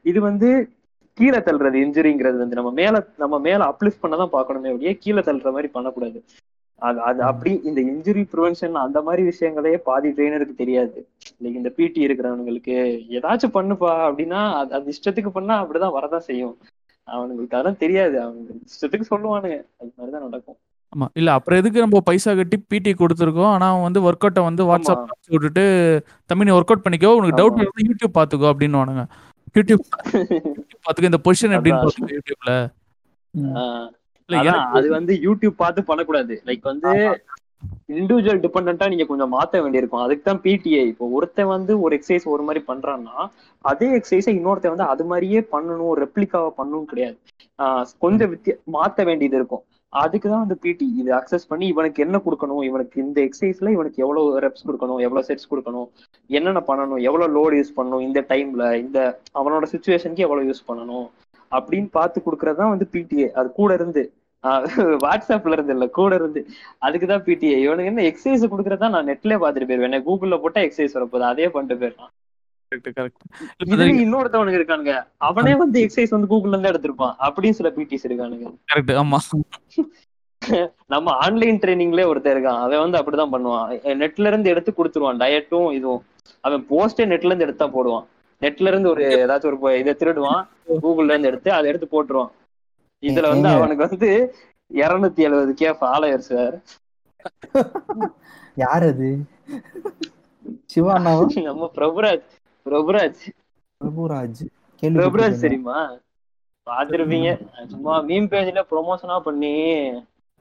இது 0.04 0.20
வந்து 0.20 0.48
கீழே 1.18 1.38
தள்ளுறது 1.38 1.78
இன்ஜுரிங்கிறது 1.84 2.38
வந்து 2.38 2.54
நம்ம 2.54 2.70
மேல 2.72 2.94
நம்ம 3.16 3.38
மேல 3.38 3.64
அப்லிஃப்ட் 3.64 4.00
பண்ண 4.00 4.16
தான் 4.16 4.34
பார்க்கணுமே 4.36 4.72
ஒழிய 4.76 4.92
கீழே 4.98 5.20
தள்ளுற 5.20 5.50
மாதிரி 5.50 5.68
பண்ணக்கூடாது. 5.68 6.18
அது 6.82 7.00
அது 7.00 7.20
அப்படி 7.22 7.60
இந்த 7.64 7.80
இன்ஜுரி 7.82 8.22
ப்ரிவென்ஷன் 8.32 8.72
அந்த 8.84 9.02
மாதிரி 9.02 9.22
விஷயங்களே 9.28 9.76
பாதி 9.84 10.08
ட்ரெயினருக்கு 10.08 10.54
தெரியாது. 10.54 10.98
லைக் 11.42 11.58
இந்த 11.60 11.70
பிடி 11.70 12.06
இருக்கிறவங்களுக்கு 12.06 12.74
ஏதாச்சும் 13.16 13.54
பண்ணுப்பா 13.54 13.90
அப்படின்னா 14.08 14.40
அது 14.54 14.74
அது 14.74 14.92
இஷ்டத்துக்கு 14.92 15.28
பண்ணா 15.28 15.64
அப்படிதான் 15.64 15.96
வரதான் 15.98 16.26
செய்யும். 16.30 16.56
அவனுங்களுக்கு 17.08 17.56
அதெல்லாம் 17.56 17.76
தெரியாது. 17.76 18.16
அவங்க 18.20 18.52
இஷ்டத்துக்கு 18.66 19.04
சொல்லுவானுங்க. 19.10 19.58
அது 19.80 19.92
மாதிரிதான் 19.96 20.28
நடக்கும். 20.28 20.58
ஆமா. 20.94 21.06
இல்ல 21.18 21.28
அப்புறம் 21.36 21.60
எதுக்கு 21.60 21.84
நம்ம 21.84 22.00
பைசா 22.08 22.32
கட்டி 22.40 22.56
பிடி 22.70 22.90
கொடுத்துருக்கோம்? 22.94 23.52
ஆனா 23.54 23.66
அவன் 23.72 23.86
வந்து 23.86 24.00
ஒர்க் 24.06 24.24
அவுட்டை 24.26 24.42
வந்து 24.48 24.62
வாட்ஸ்அப் 24.70 25.02
அனுப்பிச்சு 25.02 25.34
விட்டுட்டு 25.34 25.64
தம்பி 26.30 26.46
நீ 26.48 26.54
ஒர்க் 26.58 26.72
அவுட் 26.72 26.84
பண்ணிக்கோ 26.86 27.12
உனக்கு 27.18 27.38
டவுட். 27.40 27.58
இருந்தா 27.58 27.84
யூடியூப் 27.88 28.16
பாத்துக்கோ 28.18 28.48
அப்படின்னு 28.52 28.80
யூடியூப் 28.80 29.12
யூடியூப் 29.58 29.82
பாத்துக்கோ 30.86 31.10
இந்த 31.10 31.20
பொசிஷன் 31.26 31.54
எப்படின்னு. 31.56 31.82
பாத்துக்கோ 31.82 32.14
யூடியூப்ல 32.18 32.52
அது 34.76 34.88
வந்து 34.98 35.12
யூடியூப் 35.26 35.60
பார்த்து 35.62 35.88
பண்ணக்கூடாது. 35.90 36.34
லைக் 36.48 36.66
வந்து 36.72 36.90
இண்டிவிஜுவல் 37.94 38.40
டிபெண்டா 38.44 38.86
நீங்க 38.92 39.04
கொஞ்சம் 39.08 39.32
மாத்த 39.34 39.60
வேண்டியிருக்கும். 39.62 40.02
அதுக்கு 40.04 40.24
தான் 40.24 40.40
பிடிஐ 40.44 40.82
இப்போ 40.90 41.04
ஒருத்தன் 41.16 41.52
வந்து 41.54 41.72
ஒரு 41.84 41.92
எக்ஸசைஸ் 41.98 42.26
ஒரு 42.34 42.42
மாதிரி 42.46 42.60
பண்றான்னா 42.70 43.16
அதே 43.64 43.88
எக்ஸசைஸை 43.98 44.32
இன்னொருத்தன் 44.38 44.74
வந்து 44.74 44.90
அது 44.92 45.04
மாதிரியே 45.10 45.40
பண்ணணும் 45.54 45.94
ரெப்ளிகாவா 46.02 46.50
பண்ணணும் 46.58 46.88
கிடையாது. 46.90 47.16
கொஞ்சம் 48.04 48.30
வித்திய 48.32 48.54
மாத்த 48.74 49.04
வேண்டியது 49.08 49.38
இருக்கும். 49.40 49.64
அதுக்குதான் 49.94 50.38
வந்து 50.38 50.58
பிடி 50.58 50.94
இது 50.98 51.14
அக்சஸ் 51.14 51.48
பண்ணி 51.48 51.66
இவனுக்கு 51.66 52.02
என்ன 52.02 52.20
கொடுக்கணும்? 52.24 52.64
இவனுக்கு 52.64 53.02
இந்த 53.02 53.22
எக்ஸசைஸ்ல 53.22 53.70
இவனுக்கு 53.70 54.02
எவ்வளவு 54.02 54.40
ரெப்ஸ் 54.40 54.66
கொடுக்கணும்? 54.66 55.00
எவ்வளவு 55.00 55.24
செட்ஸ் 55.28 55.54
கொடுக்கணும்? 55.54 55.88
என்னென்ன 56.26 56.62
பண்ணணும்? 56.66 57.00
எவ்வளவு 57.02 57.32
லோடு 57.36 57.54
யூஸ் 57.54 57.80
பண்ணணும்? 57.80 58.00
இந்த 58.00 58.24
டைம்ல 58.28 58.74
இந்த 58.74 59.20
அவனோட 59.34 59.62
சுச்சுவேஷனுக்கு 59.72 60.16
எவ்வளவு 60.16 60.50
யூஸ் 60.50 60.70
பண்ணணும்? 60.70 61.10
அப்படின்னு 61.50 61.88
பார்த்து 61.90 62.22
கொடுக்கறதுதான் 62.26 62.68
வந்து 62.68 62.88
பிடிஏ 62.92 63.30
அது 63.30 63.52
கூட 63.52 63.74
இருந்து. 63.74 64.12
ஆஹ் 64.42 64.96
வாட்ஸ்அப்ல 65.04 65.52
இருந்து 65.52 65.72
இல்ல 65.72 65.86
கூட 65.86 66.14
இருந்து. 66.14 66.46
அதுக்குதான் 66.80 67.22
பிடிஏ 67.22 67.58
இவனுக்கு 67.58 67.84
என்ன 67.84 68.02
எக்ஸசைஸ் 68.02 68.50
கொடுக்கறதா 68.50 68.88
நான் 68.88 69.06
நெட்லயே 69.06 69.42
பாத்துட்டு 69.44 69.68
போயிருவேன். 69.68 70.02
கூகுள்ல 70.06 70.40
போட்டா 70.40 70.60
எக்ஸசைஸ் 70.60 70.94
வரப்போகுது. 70.94 71.20
அதே 71.20 71.48
பண்ணிட்டு 71.48 71.86
போயிருக்கான் 71.86 72.23
இன்னொருத்தவனுக்கு 72.74 74.58
இருக்கானுங்க. 74.60 75.06
அவனே 75.16 75.54
வந்து 75.54 75.86
எக்ஸசைஸ் 75.86 76.10
வந்து 76.10 76.34
கூகுள்ல 76.34 76.58
இருந்து 76.58 76.70
எடுத்திருப்பான். 76.70 77.14
அப்படியும் 77.16 77.56
சில 77.56 77.70
பிடிஸ் 77.70 78.06
இருக்கானுங்க. 78.08 78.54
கரெக்ட் 78.74 79.02
ஆமா. 79.02 79.16
நம்ம 80.86 81.10
ஆன்லைன் 81.10 81.58
ட்ரைனிங்லயே 81.58 82.06
ஒருத்தர் 82.06 82.36
இருக்கான். 82.36 82.58
அவன் 82.58 82.90
வந்து 82.90 82.98
அப்படிதான் 82.98 83.30
பண்ணுவான். 83.30 83.86
நெட்ல 83.86 84.26
இருந்து 84.26 84.50
எடுத்து 84.50 84.72
கொடுத்துருவான். 84.76 85.16
டயட்டும் 85.16 85.72
இதுவும். 85.72 86.04
அவன் 86.40 86.66
போஸ்டே 86.70 87.04
நெட்ல 87.04 87.24
இருந்து 87.24 87.44
எடுத்தா 87.44 87.66
போடுவான். 87.66 88.04
நெட்ல 88.40 88.66
இருந்து 88.66 88.88
ஒரு 88.88 89.04
ஏதாச்சும் 89.04 89.60
ஒரு 89.60 89.78
இதை 89.78 89.96
திருடுவான். 89.98 90.46
கூகுள்ல 90.82 91.04
இருந்து 91.04 91.28
எடுத்து 91.28 91.52
அதை 91.52 91.68
எடுத்து 91.68 91.88
போட்டுருவான். 91.90 92.30
இதுல 93.02 93.28
வந்து. 93.28 93.48
அவனுக்கு 93.48 93.88
வந்து 93.88 94.34
இருநூத்தி 94.74 95.16
எழுபது 95.16 95.54
கே 95.54 95.70
ஃபாலோயர் 95.70 96.16
சார் 96.16 96.62
யார் 98.54 98.82
அது? 98.82 99.18
சிவா 100.64 100.98
நம்ம 100.98 101.70
பிரபுராஜ். 101.74 102.22
பிரபுராஜ். 102.66 103.22
பிரபுராஜ்? 103.80 104.42
பிரபுராஜ் 104.82 105.42
தெரியுமா? 105.44 105.78
பாத்திருப்பீங்க 106.66 107.30
சும்மா 107.72 107.94
மீம் 108.10 108.28
பேஜ்ல 108.32 108.60
ப்ரொமோஷனா 108.70 109.16
பண்ணி 109.26 109.52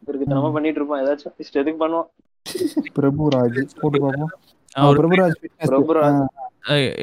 இவருக்கு 0.04 0.30
தனமா 0.30 0.52
பண்ணிட்டு 0.56 0.80
இருப்பான் 0.80 1.02
ஏதாச்சும் 1.04 1.36
இஷ்டத்துக்கு 1.44 1.82
பண்ணுவான் 1.84 2.10
பிரபுராஜ் 3.00 3.74
போட்டு 3.82 4.00
ஒரு 4.90 5.00
பிரபுராஜ் 5.02 5.36
fitness. 5.42 5.68
பிரபுராஜ். 5.72 6.22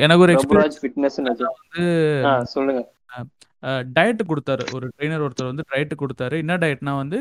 எனக்கு 0.04 0.24
ஒரு 0.24 0.32
பிரபுராஜ் 0.38 0.78
ஃபிட்னஸ் 0.82 1.18
சொல்லுங்க. 2.54 2.82
டயட் 3.96 4.22
கொடுத்தாரு. 4.30 4.64
ஒரு 4.76 4.86
ட்ரெயினர் 4.94 5.24
ஒருத்தர் 5.26 5.50
வந்து 5.50 5.64
டயட் 5.72 5.92
கொடுத்தாரு. 6.02 6.36
என்ன 6.42 6.54
டயட்னா 6.62 6.92
வந்து 7.02 7.18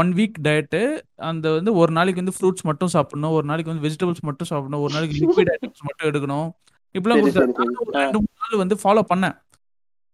ஒன் 0.00 0.10
வீக் 0.18 0.38
டயட்டு 0.46 0.82
அந்த 1.30 1.46
வந்து 1.58 1.72
ஒரு 1.82 1.92
நாளைக்கு 1.98 2.22
வந்து 2.22 2.36
ஃப்ரூட்ஸ் 2.38 2.66
மட்டும் 2.70 2.94
சாப்பிடணும். 2.94 3.34
ஒரு 3.38 3.46
நாளைக்கு 3.50 3.72
வந்து 3.72 3.86
வெஜிடபிள்ஸ் 3.86 4.26
மட்டும் 4.30 4.50
சாப்பிடணும். 4.52 4.84
ஒரு 4.86 4.94
நாளைக்கு 4.96 5.18
லிக்விட் 5.20 5.52
ஐட்டம்ஸ் 5.56 5.86
மட்டும் 5.88 6.08
எடுக்கணும். 6.10 6.48
இப்படிலாம் 6.94 7.22
கொடுத்தாரு 7.22 7.54
ரெண்டு 7.98 8.18
மூணு 8.18 8.42
நாள் 8.42 8.62
வந்து 8.62 8.76
ஃபாலோ 8.82 9.02
பண்ணேன். 9.10 9.36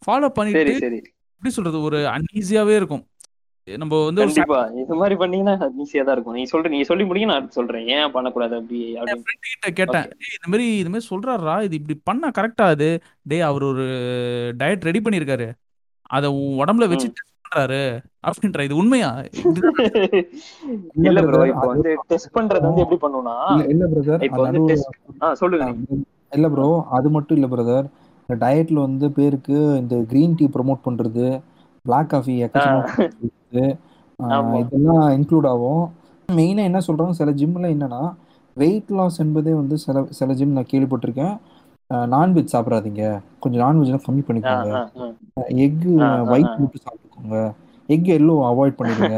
ஃபாலோ 0.03 0.29
பண்ணிட்டு 0.37 0.73
எப்படி 1.37 1.51
சொல்றது 1.51 1.79
ஒரு 1.83 1.99
அன்ஈஸியாவே 2.15 2.75
இருக்கும். 2.77 3.05
நம்ம 3.69 3.99
வந்து 4.05 4.21
ஒரு 4.21 4.31
கண்டிப்பா. 4.31 4.59
இது 4.81 4.95
மாதிரி 4.95 5.15
பண்ணீங்கன்னா 5.15 5.53
ஈஸியா 5.83 6.03
தான் 6.05 6.15
இருக்கும். 6.17 6.35
நீங்க 6.35 6.51
சொல்ற 6.53 6.69
நீங்க 6.69 6.85
சொல்லி 6.85 7.05
முடிங்க 7.05 7.25
நான் 7.25 7.51
சொல்றேன். 7.51 7.87
ஏன் 7.95 8.11
பண்ணக்கூடாது 8.11 8.55
அப்படி 8.57 8.79
கிட்ட 9.45 9.71
கேட்டேன். 9.79 10.09
"டேய், 10.15 10.35
இந்த 10.37 10.49
மாதிரி 10.49 10.67
இந்த 10.77 10.91
மாதிரி 10.91 11.09
சொல்றாரா? 11.11 11.55
இது 11.67 11.75
இப்படி 11.77 11.97
பண்ணா 12.05 12.31
கரெக்டா 12.31 12.67
அது 12.75 12.89
டேய் 13.23 13.47
அவர் 13.49 13.65
ஒரு 13.65 13.87
டயட் 14.59 14.87
ரெடி 14.89 15.01
பண்ணியிருக்காரு. 15.01 15.49
அதை 16.11 16.29
உன் 16.39 16.59
உடம்புல 16.61 16.89
வச்சு 16.89 17.09
பண்றாரு. 17.45 17.81
அப்படின்ற 18.27 18.63
இது 18.63 18.77
உண்மையா? 18.77 19.11
இல்ல 21.09 21.21
ப்ரோ 21.23 21.43
இப்போ 21.47 21.67
வந்து 21.67 21.91
டெஸ்ட் 22.07 22.35
பண்றது 22.37 22.67
வந்து 22.69 22.83
எப்படி 22.85 23.01
பண்ணுவோம்னா 23.05 23.37
இல்ல 23.73 23.85
பிரதர் 23.93 24.25
இப்போ 24.29 24.43
வந்து 24.47 24.63
டெஸ்ட் 24.71 24.93
ஆ 25.23 25.35
சொல்லுங்க. 25.35 25.67
இல்ல 26.35 26.49
ப்ரோ 26.49 26.69
அது 26.91 27.11
மட்டும் 27.11 27.39
இல்ல 27.39 27.49
பிரதர் 27.49 27.87
இந்த 28.29 28.47
டயட்ல 28.47 28.73
வந்து 28.73 29.11
பேருக்கு 29.11 29.57
இந்த 29.81 29.97
கிரீன் 30.09 30.35
டீ 30.37 30.45
ப்ரோமோட் 30.47 30.85
பண்றது 30.85 31.27
பிளாக் 31.85 32.09
காஃபி. 32.09 32.35
இதெல்லாம் 34.59 35.05
இன்க்ளூட் 35.17 35.47
ஆகும். 35.47 35.85
மெயினா 36.29 36.63
என்ன 36.63 36.79
சொல்றாங்க 36.87 37.11
சில 37.11 37.31
ஜிம்ல 37.33 37.67
என்னன்னா 37.75 38.03
வெயிட் 38.57 38.91
லாஸ் 38.91 39.21
என்பதே 39.21 39.53
வந்து 39.53 39.79
சில 39.79 40.05
சில 40.11 40.33
ஜிம் 40.33 40.51
நான் 40.51 40.71
கேள்விப்பட்டிருக்கேன். 40.71 41.37
நான்வெஜ் 42.15 42.53
சாப்பிடாதீங்க. 42.53 43.03
கொஞ்சம் 43.41 43.65
நான்வெஜ்லாம் 43.65 44.05
கம்மி 44.07 44.23
பண்ணிக்கோங்க. 44.29 44.71
ஆ, 44.73 44.91
ஆ. 45.01 45.07
எக் 45.63 45.83
ஆ, 46.01 46.07
ஆ, 46.07 46.23
ஒயிட். 46.25 46.57
மட்டும் 46.59 46.85
சாப்பிட்டுக்கோங்க. 46.87 47.39
எக் 47.89 48.11
எல்லோ 48.17 48.37
அவாய்ட் 48.51 48.79
பண்ணிடுங்க. 48.79 49.17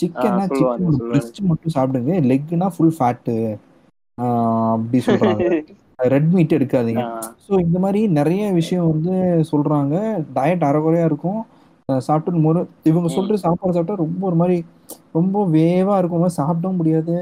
சிக்கன்னா 0.00 0.44
சிக்கன் 0.52 1.48
மட்டும் 1.50 1.74
சாப்பிடுங்க. 1.74 2.12
லெக்னா 2.30 2.68
ஃபுல் 2.76 2.94
ஃபேட்டு 2.98 3.36
அப்படி 4.72 4.98
சொல்றாங்க. 5.06 5.62
ரெட் 6.14 6.30
மீட் 6.34 6.56
எடுக்காதீங்க. 6.58 7.04
ஸோ 7.46 7.52
இந்த 7.64 7.78
மாதிரி 7.84 8.00
நிறைய 8.18 8.44
விஷயம் 8.58 8.90
வந்து 8.92 9.14
சொல்றாங்க. 9.50 9.94
டயட் 10.36 10.66
அரைகுறையா 10.68 11.04
இருக்கும். 11.10 11.40
சாப்பிட்டு 12.08 12.48
ஒரு 12.50 12.60
இவங்க. 12.90 13.08
சொல்ற 13.16 13.38
சாப்பாடு 13.44 13.76
சாப்பிட்டா 13.76 14.02
ரொம்ப 14.04 14.22
ஒரு 14.30 14.36
மாதிரி 14.42 14.56
ரொம்ப 15.18 15.44
வேவா 15.56 15.94
இருக்கும். 16.00 16.22
மாதிரி 16.24 16.38
சாப்பிடவும் 16.40 16.80
முடியாது. 16.80 17.16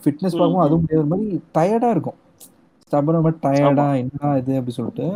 ஃபிட்னஸ் 0.00 0.38
பார்க்கவும். 0.38 0.64
அதுவும் 0.66 0.82
முடியாது. 0.82 1.02
ஒரு 1.04 1.12
மாதிரி 1.12 1.28
டயர்டா 1.58 1.90
இருக்கும். 1.96 2.18
ஸ்டபன 2.86 3.20
மாதிரி 3.24 3.38
டயர்டா 3.46 3.86
என்னடா 4.02 4.28
இது 4.40 4.58
அப்படி 4.60 4.76
சொல்லிட்டு. 4.78 5.06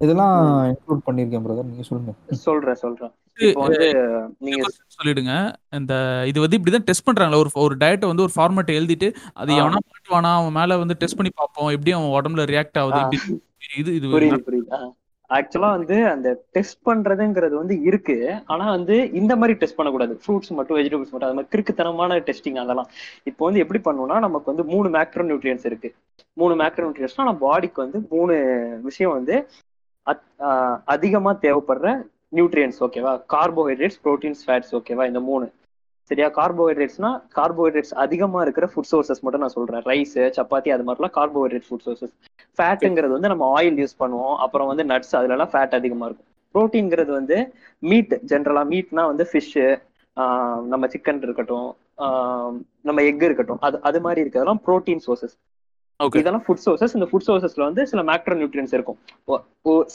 இதெல்லாம் 0.00 0.36
இன்க்ளூட் 0.70 1.06
பண்ணியிருக்கேன் 1.06 1.44
பிரதர் 1.46 1.70
நீங்க 1.70 1.84
சொல்லுங்க. 1.88 2.12
சொல்றேன் 2.46 2.80
சொல்றேன். 2.84 3.12
நீங்க 4.46 4.64
சொல்லிடுங்க. 4.96 5.34
இந்த 5.78 5.94
இது 6.30 6.38
வந்து 6.44 6.58
இப்படிதான் 6.58 6.86
டெஸ்ட் 6.88 7.06
பண்றாங்களா 7.08 7.42
ஒரு 7.42 7.50
ஒரு 7.64 7.76
டயட்டை 7.82 8.08
வந்து 8.10 8.26
ஒரு 8.26 8.34
ஃபார்மேட் 8.36 8.76
எழுதிட்டு 8.78 9.08
அது. 9.40 9.50
எவனா 9.60 9.80
மாட்டுவானா 9.88 10.32
அவன் 10.38 10.56
மேல 10.60 10.78
வந்து 10.82 10.98
டெஸ்ட் 11.02 11.18
பண்ணி 11.18 11.32
பார்ப்போம் 11.42 11.74
எப்படி 11.76 11.94
அவன் 11.98 12.14
உடம்புல 12.18 12.44
ரியாக்ட் 12.54 12.80
ஆகுது 12.82 13.20
இது 13.80 13.90
இது 13.98 14.06
புரியுது 14.14 14.40
புரியுது. 14.48 14.80
ஆக்சுவலா 15.30 15.68
வந்து 15.76 15.96
அந்த 16.12 16.28
டெஸ்ட் 16.56 16.78
பண்றதுங்கிறது 16.88 17.54
வந்து 17.60 17.74
இருக்கு. 17.88 18.16
ஆனா 18.52 18.64
வந்து 18.76 18.96
இந்த 19.20 19.32
மாதிரி 19.40 19.54
டெஸ்ட் 19.60 19.76
பண்ணக்கூடாது. 19.78 20.14
ஃப்ரூட்ஸ் 20.22 20.54
மட்டும் 20.58 20.78
வெஜிடபிள்ஸ் 20.78 21.12
மட்டும் 21.12 21.28
அது 21.28 21.36
மாதிரி 21.38 21.52
கிறுக்குத்தனமான 21.52 22.16
டெஸ்டிங் 22.28 22.58
அதெல்லாம். 22.62 22.88
இப்போ 23.30 23.42
வந்து 23.48 23.62
எப்படி 23.64 23.80
பண்ணணும்னா 23.84 24.16
நமக்கு 24.26 24.50
வந்து 24.52 24.64
மூணு 24.72 24.88
மேக்ரோ 24.96 25.26
நியூட்ரியன்ஸ் 25.30 25.66
இருக்கு. 25.70 25.90
மூணு 26.36 26.54
மேக்ரோ 26.62 26.84
நியூட்ரியன்ஸ்னா 26.86 27.28
நம்ம 27.28 27.42
பாடிக்கு 27.48 27.84
வந்து 27.84 28.00
மூணு 28.14 28.34
விஷயம் 28.88 29.16
வந்து 29.18 29.36
அதிகமா 30.94 31.32
தேவைப்படுற 31.44 31.88
நியூட்ரியன்ஸ் 32.32 32.78
ஓகேவா 32.86 33.12
கார்போஹைட்ரேட்ஸ் 33.34 34.00
ப்ரோட்டீன்ஸ் 34.04 34.42
ஃபேட்ஸ் 34.46 34.72
ஓகேவா 34.78 35.06
இந்த 35.10 35.20
மூணு. 35.30 35.46
சரியா? 36.10 36.28
கார்போஹைட்ரேட்ஸ்னா 36.38 37.10
கார்போஹைட்ரேட்ஸ் 37.38 37.94
அதிகமா 38.04 38.38
இருக்கிற 38.42 38.66
ஃபுட் 38.72 38.88
சோர்சஸ் 38.92 39.22
மட்டும் 39.24 39.42
நான் 39.44 39.56
சொல்றேன். 39.56 39.82
ரைஸ் 39.90 40.16
சப்பாத்தி 40.38 40.70
அது 40.76 40.84
மாதிரிலாம் 40.88 41.14
கார்போஹைட்ரேட் 41.18 41.66
ஃபுட் 41.68 41.84
சோர்சஸ் 41.86 42.14
ஃபேட்டுங்கிறது 42.58 43.12
வந்து 43.16 43.30
நம்ம 43.32 43.44
ஆயில் 43.58 43.78
யூஸ் 43.82 43.96
பண்ணுவோம். 44.02 44.36
அப்புறம் 44.46 44.70
வந்து 44.70 44.84
நட்ஸ் 44.92 45.14
அதுலலாம் 45.20 45.52
ஃபேட் 45.52 45.76
அதிகமா 45.80 46.06
இருக்கும். 46.08 46.28
ப்ரோட்டீன்ங்கிறது 46.54 47.12
வந்து 47.20 47.36
மீட் 47.90 48.14
ஜென்ரலா 48.32 48.64
மீட்னா 48.72 49.02
வந்து 49.12 49.26
ஃபிஷ்ஷு 49.32 49.66
நம்ம 50.72 50.84
சிக்கன் 50.94 51.22
இருக்கட்டும் 51.26 51.68
ஆஹ் 52.04 52.56
நம்ம 52.88 53.02
எக் 53.10 53.22
இருக்கட்டும். 53.28 53.60
அது 53.66 53.76
அது 53.88 53.98
மாதிரி 54.00 54.20
இருக்கிறதெல்லாம் 54.24 54.62
ப்ரோட்டீன் 54.66 55.02
சோர்சஸ் 55.06 55.36
இதெல்லாம் 56.20 56.44
ஃபுட் 56.46 56.62
சோர்சஸ் 56.64 56.94
இந்த 56.96 57.06
ஃபுட் 57.10 57.26
சோர்சஸ்ல 57.28 57.62
வந்து 57.68 57.82
சில 57.90 58.02
மேக்ரோ 58.10 58.36
நியூட்ரியன்ஸ் 58.40 58.74
இருக்கும் 58.76 58.98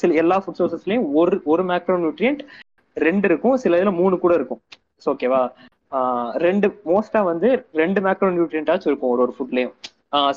சில 0.01 0.13
எல்லா 0.23 0.37
ஃபுட் 0.43 0.59
சோர்சஸ்லயும் 0.59 1.05
ஒரு 1.21 1.37
ஒரு 1.53 1.63
மேக்ரோ 1.71 1.97
நியூட்ரியன்ட் 2.03 2.41
ரெண்டு 2.97 3.25
இருக்கும். 3.29 3.55
சில 3.63 3.77
இதுல 3.79 3.93
மூணு 4.01 4.15
கூட 4.23 4.33
இருக்கும். 4.39 4.61
ஓகேவா 5.13 5.41
ரெண்டு 6.45 6.67
மோஸ்டா 6.91 7.19
வந்து 7.31 7.49
ரெண்டு 7.81 7.99
மேக்ரோ 8.05 8.29
நியூட்ரியன்டாச்சும் 8.37 8.91
இருக்கும் 8.91 9.11
ஒரு 9.13 9.23
ஒரு 9.25 9.33
ஃபுட்லயும் 9.37 9.73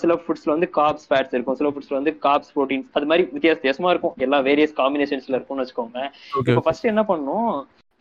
சில 0.00 0.12
ஃபுட்ஸ்ல 0.22 0.50
வந்து 0.54 0.68
காப்ஸ் 0.78 1.06
ஃபேட்ஸ் 1.08 1.34
இருக்கும். 1.36 1.56
சில 1.58 1.68
ஃபுட்ஸ்ல 1.72 1.98
வந்து 1.98 2.12
காப்ஸ் 2.26 2.52
ப்ரோட்டீன்ஸ் 2.54 2.88
அது 2.98 3.08
மாதிரி 3.10 3.24
வித்தியாச 3.34 3.56
வித்தியாசமா 3.58 3.90
இருக்கும். 3.94 4.14
எல்லா 4.26 4.38
வேரியஸ் 4.48 4.74
காம்பினேஷன்ஸ்ல 4.80 5.36
இருக்கும்னு 5.36 5.64
வச்சுக்கோங்க 5.64 6.00
இப்போ 6.48 6.62
ஃபர்ஸ்ட் 6.66 6.90
என்ன 6.92 7.04
பண்ணும் 7.10 7.50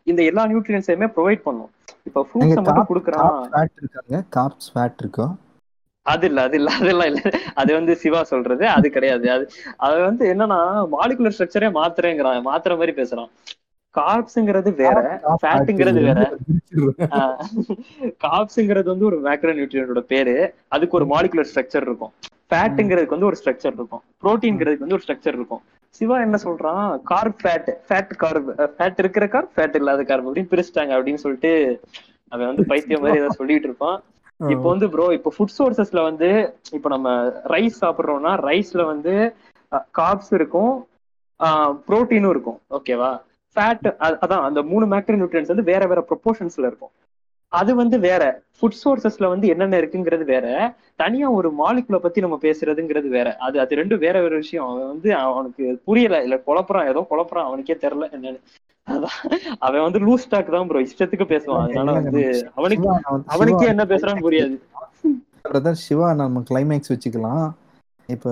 இந்த 0.08 0.22
எல்லா 0.32 0.44
நியூட்ரியன்ஸையுமே 0.52 1.10
ப்ரொவைட் 1.18 1.44
பண்ணும் 1.48 1.72
இப்போ 2.10 2.22
ஃப்ரூட்ஸ் 2.30 2.58
மட்டும் 2.68 2.94
இருக்காங்க. 2.96 4.24
காப்ஸ் 4.38 4.70
ஃபேட் 4.74 5.02
இருக்கா? 5.06 5.28
அது 6.08 6.28
இல்ல 6.28 6.42
அது 6.42 6.56
இல்ல 6.56 6.70
அதெல்லாம் 6.78 7.10
இல்ல. 7.12 7.22
அது 7.56 7.74
வந்து 7.74 7.96
சிவா 7.96 8.24
சொல்றது 8.24 8.68
அது 8.70 8.90
கிடையாது. 8.90 9.26
அது 9.32 9.46
அது 9.78 10.02
வந்து 10.02 10.26
என்னன்னா 10.34 10.60
மாலிகுலர் 10.94 11.36
ஸ்ட்ரக்சரே 11.36 11.70
மாத்துறேங்கிறான் 11.78 12.48
மாத்துற 12.48 12.78
மாதிரி 12.78 12.94
பேசுறான். 12.98 13.32
கார்ப்ஸ்ங்கிறது 13.96 14.70
வேற 14.76 14.98
ஃபேட்டுங்கிறது 15.42 16.02
வேற. 16.02 16.20
காப்ஸ்ங்கிறது 18.26 18.84
வந்து 18.84 19.06
ஒரு 19.06 19.18
மேக்ரோ 19.22 19.54
நியூட்ரியனோட 19.54 20.00
பேரு. 20.08 20.36
அதுக்கு 20.68 20.98
ஒரு 20.98 21.06
மாலிகுலர் 21.06 21.50
ஸ்ட்ரக்சர் 21.52 21.86
இருக்கும். 21.88 22.14
ஃபேட்டுங்கிறதுக்கு 22.52 23.16
வந்து 23.16 23.26
ஒரு 23.26 23.38
ஸ்ட்ரக்சர் 23.40 23.76
இருக்கும். 23.76 24.04
புரோட்டீன்ங்கிறதுக்கு 24.22 24.86
வந்து 24.86 24.94
ஒரு 24.94 25.06
ஸ்ட்ரக்சர் 25.06 25.34
இருக்கும். 25.34 25.64
சிவா 25.96 26.22
என்ன 26.22 26.38
சொல்றான்? 26.44 26.84
Carb 27.04 27.40
fat 27.42 27.72
fat 27.88 28.14
carb 28.16 28.50
fat 28.78 29.00
இருக்கிற 29.00 29.28
கார்ப் 29.28 29.54
ஃபேட் 29.56 29.76
இல்லாத 29.76 30.04
கார்ப் 30.04 30.28
அப்படின்னு 30.28 30.52
பிரிச்சுட்டாங்க 30.52 30.94
அப்படின்னு 30.98 31.16
சொல்லிட்டு 31.16 31.52
அவன் 32.32 32.48
வந்து 32.48 32.64
பைத்தியம் 32.66 33.02
மாதிரி 33.02 33.20
ஏதாவது 33.20 33.40
சொல்லிட்டு 33.40 33.68
இருப்பான். 33.68 33.98
இப்ப 34.40 34.66
வந்து 34.70 34.88
ப்ரோ 34.90 35.06
இப்ப 35.14 35.32
ஃபுட் 35.36 35.56
சோர்சஸ்ல 35.58 36.02
வந்து 36.04 36.30
இப்ப 36.72 36.90
நம்ம 36.90 37.10
ரைஸ் 37.46 37.82
சாப்பிடுறோம்னா 37.82 38.34
ரைஸ்ல 38.44 38.82
வந்து 38.86 39.14
கார்ப்ஸ் 39.94 40.34
இருக்கும் 40.34 40.74
புரோட்டீனும் 41.88 42.30
இருக்கும். 42.30 42.60
ஓகேவா 42.72 43.12
ஃபேட் 43.56 43.88
அதான் 44.22 44.44
அந்த 44.44 44.60
மூணு 44.64 44.86
மேக்ரோ 44.88 45.18
நியூட்ரியன்ஸ் 45.18 45.52
வந்து 45.54 45.64
வேற 45.64 45.84
வேற 45.88 46.02
ப்ரொபோர்ஷன்ஸ்ல 46.10 46.66
இருக்கும். 46.66 46.94
அது 47.52 47.76
வந்து 47.76 48.00
வேற. 48.00 48.24
ஃபுட் 48.58 48.80
சோர்சஸ்ல 48.84 49.28
வந்து 49.28 49.48
என்னென்ன 49.48 49.78
இருக்குங்கிறது 49.78 50.26
வேற. 50.26 50.46
தனியா 50.96 51.30
ஒரு 51.30 51.50
மாலிகுலை 51.60 51.98
பத்தி 51.98 52.22
நம்ம 52.22 52.38
பேசுறதுங்கிறது 52.42 53.08
வேற. 53.08 53.36
அது 53.38 53.60
அது 53.60 53.76
ரெண்டும் 53.76 53.98
வேற 53.98 54.22
வேற 54.22 54.36
விஷயம். 54.36 54.70
அவன் 54.70 54.88
வந்து 54.88 55.16
அவனுக்கு 55.16 55.82
புரியல. 55.86 56.24
இல்ல 56.24 56.42
குழப்பறான். 56.48 56.90
ஏதோ 56.90 57.08
குழப்பறான். 57.10 57.44
அவனுக்கே 57.44 57.78
தெரியல. 57.82 58.08
என்னன்னு. 58.12 58.42
அதான். 58.88 59.18
அவன் 59.60 59.82
வந்து 59.82 60.00
லூஸ் 60.00 60.26
ஸ்டாக் 60.26 60.50
தான் 60.50 60.68
ப்ரோ 60.68 60.82
இஷ்டத்துக்கு 60.82 61.28
பேசுவான். 61.28 61.64
அதனால 61.64 61.92
வந்து 61.92 62.24
அவனுக்கு 62.56 62.90
அவனுக்கே 63.26 63.68
என்ன 63.68 63.86
பேசுறான்னு 63.86 64.26
புரியாது. 64.28 64.58
பிரதர் 65.50 65.82
சிவா 65.82 66.14
நம்ம 66.14 66.44
கிளைமேக்ஸ் 66.50 66.94
வச்சுக்கலாம். 66.94 67.46
இப்ப 68.10 68.30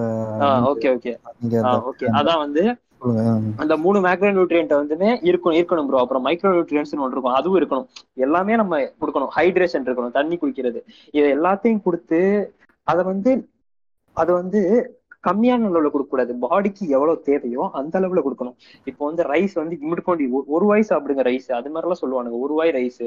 ஓகே 0.72 0.89
ஓகே 0.95 1.11
ஓகே 1.89 2.07
அதான் 2.20 2.38
வந்து 2.38 2.63
அந்த 3.56 3.78
மூணு 3.78 3.99
மேக்ரோ 4.01 4.30
நியூட்ரியன்ட் 4.38 4.74
வந்துமே 4.80 5.10
இருக்கணும் 5.30 5.58
இருக்கணும் 5.60 5.88
ப்ரோ 5.88 5.99
அப்புறம் 5.99 6.26
மைக்ரோ 6.26 6.51
நியூட்ரியன்ஸ் 6.56 6.93
ஒன்று 6.97 7.16
இருக்கும். 7.16 7.34
அதுவும் 7.34 7.60
இருக்கணும். 7.62 7.88
எல்லாமே 8.14 8.56
நம்ம 8.56 8.80
கொடுக்கணும். 8.80 9.34
ஹைட்ரேஷன் 9.36 9.86
இருக்கணும். 9.88 10.12
தண்ணி 10.12 10.38
குடிக்கிறது. 10.38 10.82
இது 11.12 11.28
எல்லாத்தையும் 11.38 11.84
கொடுத்து 11.84 12.22
அதை 12.84 13.03
வந்து 13.06 13.49
அதை 14.14 14.36
வந்து 14.36 14.60
கம்மியான 15.28 15.67
அளவுல 15.69 15.89
கொடுக்க 15.93 16.11
கூடாது 16.13 16.34
பாடிக்கு 16.45 16.84
எவ்வளவு 16.95 17.23
தேவையோ 17.30 17.63
அந்த 17.80 17.93
அளவுல 17.99 18.21
கொடுக்கணும். 18.26 18.55
இப்போ 18.89 19.01
வந்து 19.09 19.23
ரைஸ் 19.34 19.55
வந்து 19.61 19.76
இமிடுக்கொண்டி 19.86 20.26
ஒரு 20.55 20.65
வாய் 20.71 20.89
சாப்பிடுங்க 20.91 21.26
ரைஸ் 21.30 21.49
அது 21.59 21.73
மாதிரி 21.73 21.88
எல்லாம் 21.88 22.03
சொல்லுவானுங்க. 22.03 22.39
ஒரு 22.45 22.53
வாய் 22.59 22.76
ரைஸ் 22.80 23.01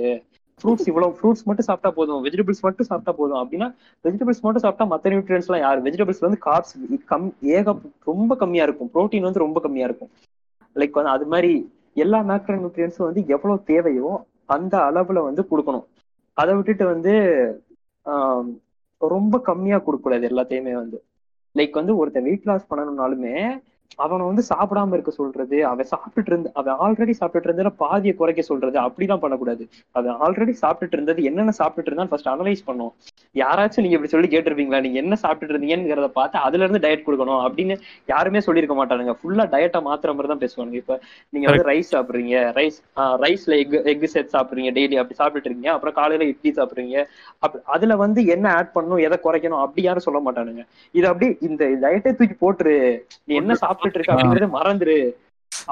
ஃப்ரூட்ஸ் 0.60 0.88
இவ்வளவு 0.90 1.16
ஃப்ரூட்ஸ் 1.18 1.44
மட்டும் 1.48 1.66
சாப்பிட்டா 1.68 1.90
போதும். 1.98 2.22
வெஜிடபிள்ஸ் 2.26 2.62
மட்டும் 2.66 2.88
சாப்பிட்டா 2.88 3.12
போதும். 3.18 3.40
அப்படின்னா 3.42 3.68
வெஜிடபிள்ஸ் 4.06 4.42
மட்டும் 4.44 4.64
சாப்பிட்டா 4.64 4.86
மற்ற 4.92 5.10
நியூட்ரியன்ஸ் 5.12 5.48
எல்லாம் 5.48 5.64
யாரு? 5.66 5.80
வெஜிடபிள்ஸ் 5.86 6.24
வந்து 6.26 6.38
கார்ப்ஸ் 6.46 6.74
கம் 7.12 7.28
ஏக 7.56 7.74
ரொம்ப 8.10 8.34
கம்மியா 8.42 8.64
இருக்கும். 8.68 8.90
புரோட்டீன் 8.94 9.28
வந்து 9.28 9.44
ரொம்ப 9.44 9.60
கம்மியா 9.66 9.86
இருக்கும். 9.90 10.10
லைக் 10.76 10.98
வந்து 11.00 11.14
அது 11.16 11.26
மாதிரி 11.34 11.52
எல்லா 12.04 12.18
மேக்ரோ 12.30 12.56
நியூட்ரியன்ஸும் 12.62 13.08
வந்து 13.08 13.22
எவ்வளவு 13.34 13.64
தேவையோ 13.70 14.10
அந்த 14.56 14.74
அளவுல 14.88 15.22
வந்து 15.28 15.42
கொடுக்கணும். 15.50 15.86
அதை 16.36 16.52
விட்டுட்டு 16.56 16.84
வந்து 16.92 17.12
ரொம்ப 19.00 19.34
கம்மியா 19.48 19.76
கொடுக்கக்கூடாது 19.78 20.28
எல்லாத்தையுமே 20.30 20.74
வந்து. 20.82 20.98
லைக் 21.58 21.72
வந்து 21.72 21.94
ஒருத்தன் 21.96 22.22
வெயிட் 22.22 22.46
லாஸ் 22.46 22.70
பண்ணணும்னாலுமே 22.70 23.34
அவனை 24.04 24.24
வந்து 24.28 24.42
சாப்பிடாம 24.50 24.94
இருக்க 24.96 25.12
சொல்றது 25.18 25.56
அவன் 25.68 25.88
சாப்பிட்டுட்டு 25.92 26.30
இருந்து 26.32 26.48
அவன் 26.58 26.76
ஆல்ரெடி 26.84 27.12
சாப்பிட்டுட்டு 27.20 27.48
இருந்ததுல 27.48 27.70
பாதியை 27.82 28.14
குறைக்க 28.16 28.42
சொல்றது 28.48 28.76
அப்படிலாம் 28.86 29.22
பண்ணக்கூடாது. 29.22 29.64
அவன் 29.96 30.18
ஆல்ரெடி 30.24 30.52
சாப்பிட்டுட்டு 30.62 30.96
இருந்தது 30.98 31.20
என்னென்ன 31.28 31.54
சாப்பிட்டுட்டு 31.60 31.90
இருந்தான்னு 31.90 32.12
ஃபர்ஸ்ட் 32.12 32.30
அனலைஸ் 32.32 32.62
பண்ணும். 32.68 32.92
யாராச்சும் 33.42 33.84
நீங்க 33.84 33.96
இப்படி 33.98 34.12
சொல்லி 34.14 34.28
கேட்டிருப்பீங்களா? 34.34 34.80
நீங்க 34.86 34.98
என்ன 35.04 35.16
சாப்பிட்டுட்டு 35.22 35.54
இருந்தீங்கிறத 35.54 36.10
பார்த்து 36.18 36.38
அதுல 36.48 36.64
இருந்து 36.64 36.82
டயட் 36.84 37.04
கொடுக்கணும் 37.06 37.42
அப்படின்னு 37.46 37.76
யாருமே 38.12 38.42
சொல்லியிருக்க 38.46 38.76
மாட்டானுங்க. 38.80 39.14
ஃபுல்லா 39.20 39.46
டயட்டை 39.54 39.82
மாத்திர 39.88 40.14
மாதிரி 40.18 40.32
தான் 40.32 40.42
பேசுவானுங்க. 40.44 40.78
இப்ப 40.82 40.98
நீங்க 41.32 41.46
வந்து 41.50 41.66
ரைஸ் 41.70 41.92
சாப்பிடுறீங்க 41.94 42.44
ரைஸ் 42.60 42.78
ரைஸ்ல 43.24 43.58
எக் 43.62 43.76
எக் 43.92 44.06
சேர்த்து 44.14 44.36
சாப்பிடுறீங்க 44.36 44.72
டெய்லி 44.78 44.98
அப்படி 45.02 45.18
சாப்பிட்டுட்டு 45.22 45.50
இருக்கீங்க. 45.50 45.72
அப்புறம் 45.76 45.96
காலையில 46.00 46.30
இட்லி 46.32 46.52
சாப்பிடுறீங்க. 46.60 47.06
அதுல 47.76 47.96
வந்து 48.04 48.20
என்ன 48.36 48.46
ஆட் 48.60 48.74
பண்ணணும் 48.76 49.04
எதை 49.08 49.18
குறைக்கணும் 49.26 49.62
அப்படி 49.64 49.82
யாரும் 49.88 50.06
சொல்ல 50.08 50.20
மாட்டானுங்க. 50.28 50.64
இது 50.94 51.06
அப்படி 51.12 51.28
இந்த 51.50 51.64
டயட்டை 51.84 52.12
தூக்கி 52.20 52.38
போட்டுரு. 52.44 52.76
நீ 53.28 53.34
என்ன 53.42 53.56
சாப்பிட்டுட்டு 53.78 53.98
இருக்க 53.98 54.14
அப்படிங்கறத 54.14 54.48
மறந்துரு. 54.58 54.98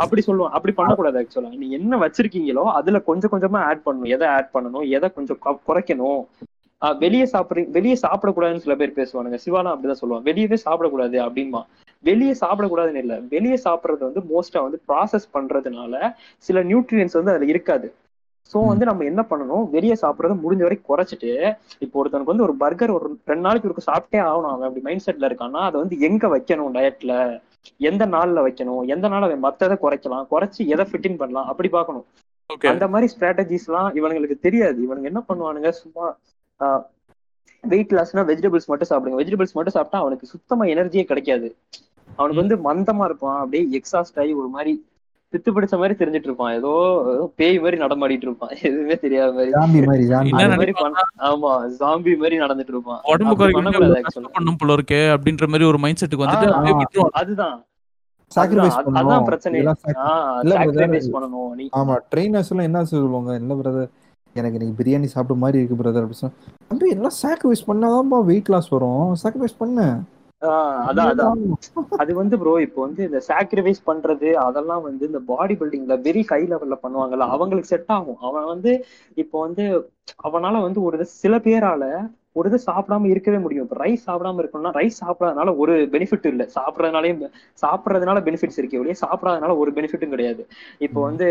அப்படி 0.02 0.22
சொல்லுவோம். 0.26 0.52
அப்படி 0.56 0.72
பண்ணக்கூடாது 0.78 1.18
ஆக்சுவலா 1.20 1.50
நீ 1.62 1.66
என்ன 1.78 1.96
வச்சிருக்கீங்களோ 2.02 2.64
அதுல 2.78 2.98
கொஞ்சம் 3.08 3.32
கொஞ்சமா 3.34 3.60
ஆட் 3.70 3.84
பண்ணணும். 3.86 4.12
எதை 4.16 4.26
ஆட் 4.36 4.52
பண்ணணும் 4.54 4.86
எதை 4.96 5.08
கொஞ்சம் 5.16 5.40
குறைக்கணும். 5.68 6.22
வெளியே 7.02 7.26
சாப்பிடுறீங்க 7.32 7.70
வெளியே 7.76 7.96
சாப்பிடக்கூடாதுன்னு 8.02 8.64
சில 8.64 8.74
பேர் 8.80 8.98
பேசுவானுங்க. 8.98 9.38
சிவானா 9.44 9.70
அப்படிதான் 9.74 10.00
சொல்லுவான் 10.00 10.26
வெளியவே 10.28 10.58
சாப்பிடக்கூடாது 10.66 11.16
அப்படின்பா. 11.26 11.60
வெளியே 12.04 12.34
சாப்பிடக்கூடாதுன்னு 12.40 13.02
இல்ல. 13.04 13.14
வெளியே 13.34 13.56
சாப்பிடுறது 13.66 14.02
வந்து 14.08 14.22
மோஸ்டா 14.32 14.60
வந்து 14.66 14.78
ப்ராசஸ் 14.88 15.26
பண்றதுனால 15.36 15.94
சில 16.48 16.60
நியூட்ரியன்ஸ் 16.70 17.16
வந்து 17.18 17.32
அதுல 17.34 17.48
இருக்காது. 17.54 17.88
சோ 18.52 18.58
வந்து 18.70 18.84
நம்ம 18.88 19.04
என்ன 19.10 19.22
பண்ணணும்? 19.30 19.64
வெளியே 19.76 19.94
சாப்பிடறத 20.02 20.34
முடிஞ்ச 20.42 20.62
வரைக்கும் 20.66 20.90
குறைச்சிட்டு 20.90 21.30
இப்போ 21.84 21.96
ஒருத்தனுக்கு 22.00 22.32
வந்து 22.32 22.46
ஒரு 22.48 22.54
பர்கர் 22.62 22.92
ஒரு 22.96 23.06
ரெண்டு 23.30 23.44
நாளைக்கு 23.46 23.68
ஒருக்கு 23.68 23.88
சாப்பிட்டே 23.90 24.20
ஆகணும். 24.28 24.52
அவன் 24.52 24.66
அப்படி 24.68 24.84
மைண்ட் 24.88 25.06
செட்ல 25.06 25.30
இருக்கான்னா 25.30 25.62
அதை 25.68 25.76
வந்து 25.82 25.96
எங்க 26.08 26.28
வைக்கணும் 26.34 26.74
டயட்ல 26.76 27.14
எந்த 27.88 28.06
நாள்ல 28.06 28.44
வைக்கணும்? 28.46 28.82
எந்த 28.94 29.06
நாள் 29.08 29.26
அவன் 29.28 29.44
மத்ததை 29.44 29.76
குறைக்கலாம்? 29.84 30.26
குறைச்சு 30.32 30.62
எதை 30.74 30.86
ஃபிட்டிங் 30.90 31.16
பண்ணலாம்? 31.16 31.48
அப்படி 31.52 31.68
பார்க்கணும். 31.68 32.06
ஓகே 32.54 32.68
அந்த 32.68 32.84
மாதிரி 32.88 33.06
ஸ்ட்ராட்டஜிஸ் 33.14 33.66
எல்லாம் 33.68 33.88
இவனுங்களுக்கு 33.94 34.36
தெரியாது. 34.38 34.78
இவனுங்க 34.86 35.10
என்ன 35.12 35.22
பண்ணுவானுங்க? 35.28 35.70
சும்மா 35.82 36.04
வெயிட் 37.64 37.92
லாஸ்னா 37.92 38.22
வெஜிடபிள்ஸ் 38.30 38.70
மட்டும் 38.72 38.90
சாப்பிடுங்க. 38.90 39.18
வெஜிடபிள்ஸ் 39.20 39.56
மட்டும் 39.58 39.76
சாப்பிட்டா 39.76 39.98
அவனுக்கு 39.98 40.26
சுத்தமா 40.26 40.64
எனர்ஜியே 40.64 41.04
கிடைக்காது. 41.04 41.48
அவனுக்கு 42.16 42.42
வந்து 42.42 42.58
மந்தமா 42.68 43.04
இருப்பான். 43.04 43.38
அப்படியே 43.38 43.80
எக்ஸாஸ்ட் 43.80 44.20
ஆகி 44.22 44.34
ஒரு 44.42 44.48
மாதிரி 44.48 44.72
பித்து 45.32 45.50
பிடிச்ச 45.54 45.74
மாதிரி 45.80 45.94
தெரிஞ்சிட்டு 46.00 46.28
இருப்பான். 46.28 46.52
ஏதோ 46.58 46.72
பேய் 47.38 47.58
மாதிரி 47.62 47.76
நடமாடிட்டு 47.84 48.26
இருப்பான். 48.28 48.52
எதுவுமே 48.68 48.96
தெரியாத 49.04 49.30
மாதிரி. 49.36 49.52
ஜாம்பி 49.56 49.80
மாதிரி 49.90 50.04
ஜாம்பி. 50.12 50.30
என்ன 50.32 50.42
அது 50.46 50.60
மாதிரி 50.60 50.74
பண்ண 50.80 51.04
ஆமா 51.30 51.50
ஜாம்பி 51.80 52.12
மாதிரி 52.22 52.36
நடந்துட்டு 52.44 52.74
இருப்பான். 52.74 53.00
உடம்பு 53.12 53.32
அப்படி 53.34 53.56
பண்ணக்கூடாது 53.58 53.92
குறைக்க 53.92 54.10
ஆக்சுவலா 54.10 54.34
பண்ணும் 54.38 54.60
போல 54.62 54.76
இருக்கே 54.78 55.00
அப்படின்ற 55.16 55.46
மாதிரி 55.52 55.68
ஒரு 55.72 55.80
மைண்ட் 55.84 56.02
செட்டுக்கு 56.02 56.26
வந்துட்டு 56.26 57.08
அதுதான். 57.22 57.56
அதான் 58.32 59.26
பிரச்சனை. 59.28 59.58
பண்ணணும். 61.16 61.52
ஆமா 61.80 61.94
ட்ரெயினர்ஸ் 62.12 62.50
எல்லாம் 62.52 62.68
என்ன 62.70 62.84
சொல்லுவாங்க? 62.92 63.32
என்ன 63.40 63.54
பிரதர் 63.60 63.90
எனக்கு 64.36 64.56
இன்னைக்கு 64.58 64.78
பிரியாணி 64.80 65.08
சாப்பிட்ட 65.12 65.42
மாதிரி 65.42 65.58
இருக்கு 65.60 65.78
பிரதர் 65.82 66.04
அப்படி 66.06 66.18
சொன்னா 66.22 66.88
எல்லாம் 66.96 67.16
சாக்ரிஃபைஸ் 67.22 67.68
பண்ணாதான்ப்பா 67.70 68.18
வெயிட் 68.30 68.50
லாஸ் 68.54 68.68
வரும். 68.74 69.06
சாக்ரிஃபைஸ் 69.22 69.60
பண்ணு. 69.62 69.86
அதான் 70.86 71.10
அதான். 71.10 71.38
அது 72.00 72.12
வந்து 72.14 72.36
ப்ரோ 72.40 72.52
இப்போ 72.64 72.80
வந்து 72.86 73.02
இந்த 73.08 73.20
சாக்ரிஃபைஸ் 73.28 73.80
பண்றது 73.86 74.28
அதெல்லாம் 74.44 74.82
வந்து 74.86 75.04
இந்த 75.10 75.20
பாடி 75.30 75.54
பில்டிங்ல 75.60 75.94
வெரி 76.06 76.22
ஹை 76.28 76.40
லெவல்ல 76.44 76.76
பண்ணுவாங்கல்ல 76.82 77.26
அவங்களுக்கு 77.34 77.72
செட் 77.72 77.92
ஆகும். 77.96 78.18
அவன் 78.28 78.46
வந்து 78.52 78.72
இப்போ 79.16 79.36
வந்து 79.46 79.64
அவனால 80.26 80.60
வந்து 80.66 80.80
ஒரு 80.88 80.98
சில 81.16 81.36
பேரால 81.46 81.84
ஒரு 82.36 82.48
இது 82.50 82.58
சாப்பிடாம 82.66 83.08
இருக்கவே 83.12 83.38
முடியும். 83.38 83.66
இப்போ 83.66 83.76
ரைஸ் 83.82 84.06
சாப்பிடாம 84.08 84.40
இருக்கணும்னா 84.42 84.72
ரைஸ் 84.78 84.98
சாப்பிடாதனால 85.02 85.54
ஒரு 85.62 85.74
பெனிஃபிட் 85.94 86.26
இல்ல. 86.32 86.42
சாப்பிடறதுனாலயும் 86.56 87.22
சாப்பிடறதுனால 87.62 88.20
பெனிஃபிட்ஸ் 88.28 88.60
இருக்கே 88.60 88.80
ஒழிய 88.82 88.96
சாப்பிடாதனால 89.04 89.54
ஒரு 89.62 89.72
பெனிஃபிட்டும் 89.78 90.14
கிடையாது. 90.14 90.42
இப்போ 90.86 91.00
வந்து 91.08 91.28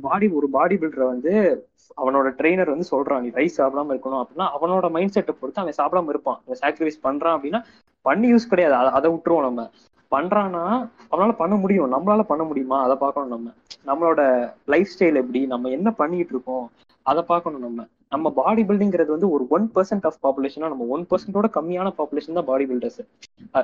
பாடி 0.00 0.28
ஒரு 0.28 0.48
பாடி 0.48 0.76
பில்டரை 0.76 1.06
வந்து 1.06 1.66
அவனோட 1.96 2.34
ட்ரெயினர் 2.40 2.70
வந்து 2.70 2.86
சொல்றான் 2.90 3.20
நீ 3.20 3.28
ரைஸ் 3.28 3.60
சாப்பிடாம 3.60 3.96
இருக்கணும் 3.96 4.24
அப்படின்னா 4.24 4.48
அவனோட 4.60 4.90
மைண்ட் 4.90 5.10
செட்டை 5.10 5.34
பொறுத்து 5.40 5.60
அவன் 5.60 5.74
சாப்பிடாம 5.78 6.08
இருப்பான். 6.08 6.40
அவன் 6.46 6.58
சாக்ரிஃபைஸ் 6.60 7.04
பண்றான் 7.04 7.30
அப்படின்னா 7.30 7.64
பண்ணி 8.02 8.32
யூஸ் 8.32 8.48
கிடையாது. 8.48 8.76
அத- 8.76 8.90
அதை 8.90 9.10
விட்டுருவோம் 9.10 9.40
நம்ம. 9.40 9.70
பண்றான்னா 10.10 10.88
அவனால 11.10 11.32
பண்ண 11.32 11.54
முடியும். 11.54 11.92
நம்மளால 11.92 12.22
பண்ண 12.22 12.44
முடியுமா? 12.44 12.82
அதை 12.82 12.96
பார்க்கணும் 12.96 13.28
நம்ம. 13.28 13.50
நம்மளோட 13.86 14.52
லைஃப் 14.66 14.88
ஸ்டைல் 14.98 15.14
எப்படி? 15.14 15.46
நம்ம 15.46 15.68
என்ன 15.68 15.90
பண்ணிட்டு 15.90 16.30
இருக்கோம்? 16.30 16.70
அதை 17.02 17.22
பார்க்கணும் 17.22 17.60
நம்ம. 17.60 17.86
நம்ம 18.10 18.30
பாடி 18.30 18.62
பில்டிங்கிறது 18.62 19.06
வந்து 19.06 19.30
ஒரு 19.30 19.46
ஒன் 19.48 19.70
பர்சன்ட் 19.74 20.10
ஆஃப் 20.10 20.26
பாப்புலேஷனா 20.26 20.68
நம்ம 20.68 20.84
ஒன் 20.84 21.06
பர்சன்டோட 21.10 21.46
கம்மியான 21.54 21.92
பாப்புலேஷன் 21.98 22.32
தான் 22.32 22.44
body 22.44 22.66
builders 22.66 23.06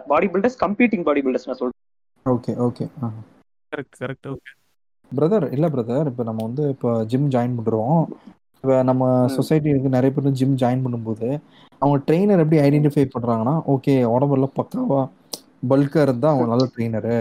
body 0.06 0.26
builders 0.26 0.60
competing 0.60 1.02
body 1.02 1.20
builders 1.20 1.46
நான் 1.46 1.56
சொல்றேன். 1.56 1.70
Okay 2.24 2.60
okay 2.62 2.88
correct 3.76 4.04
correct 4.04 4.28
okay 4.28 4.56
brother 5.12 5.46
இல்ல 5.52 5.66
பிரதர் 5.68 6.10
இப்போ 6.10 6.24
நம்ம 6.24 6.40
வந்து 6.44 6.64
இப்போ 6.74 6.90
ஜிம் 7.10 7.30
ஜாயின் 7.32 7.56
பண்றோம். 7.58 8.00
இப்போ 8.64 8.76
நம்ம 8.82 9.02
ம். 9.16 9.30
சொசைட்டிக்கு 9.36 9.94
நிறைய 9.94 10.10
பேர் 10.12 10.38
ஜிம் 10.40 10.58
ஜாயின் 10.62 10.84
பண்ணும்போது 10.84 11.28
அவங்க 11.82 11.98
ட்ரெயினர் 12.06 12.42
எப்படி 12.42 12.58
ஐடென்டிஃபை 12.62 13.04
பண்றாங்கன்னா 13.08 13.54
ஓகே 13.74 13.94
உடம்புல 14.14 14.48
பக்காவா 14.56 15.00
பல்கா 15.70 16.00
இருந்தா 16.02 16.28
அவன் 16.32 16.52
நல்ல 16.52 16.64
ட்ரெயினரு 16.74 17.18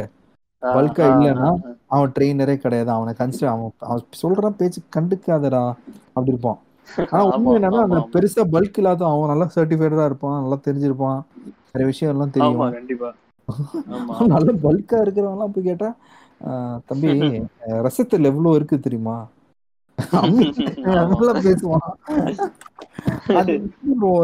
பல்கா 0.64 1.04
இல்லைன்னா 1.14 1.50
அவன் 1.90 2.14
ட்ரெயினரே 2.16 2.56
கிடையாது. 2.58 2.90
அவனை 2.90 3.12
கன்சிடர் 3.16 3.52
அவன் 3.52 3.68
அவன் 3.86 4.04
சொல்ற 4.22 4.50
பேச்சு 4.58 4.80
கண்டுக்காதடா 4.96 5.62
அப்படி 6.14 6.34
இருப்பான். 6.34 6.60
ஆனா 7.08 7.22
உண்மை 7.30 7.52
என்னன்னா 7.58 7.82
அந்த 7.86 8.00
பெருசா 8.14 8.44
பல்க் 8.54 8.78
இல்லாத 8.78 9.06
அவன் 9.08 9.32
நல்லா 9.32 9.48
சர்டிஃபைடா 9.56 10.06
இருப்பான் 10.10 10.38
நல்லா 10.40 10.58
தெரிஞ்சிருப்பான். 10.68 11.20
நிறைய 11.70 11.88
விஷயம் 11.92 12.14
எல்லாம் 12.14 12.34
தெரியும் 12.36 12.64
நல்ல 14.36 14.50
பல்கா 14.64 14.98
இருக்கிறவங்க 15.04 15.38
எல்லாம் 15.38 15.54
போய் 15.56 15.70
கேட்டா 15.70 15.90
"ஆஹ் 15.90 16.27
தம்பி 16.86 17.08
ரசத்துல 17.68 18.24
எவ்வளவு 18.24 18.56
இருக்கு 18.56 18.80
தெரியுமா? 18.80 19.28
பேசுவான். 20.06 21.88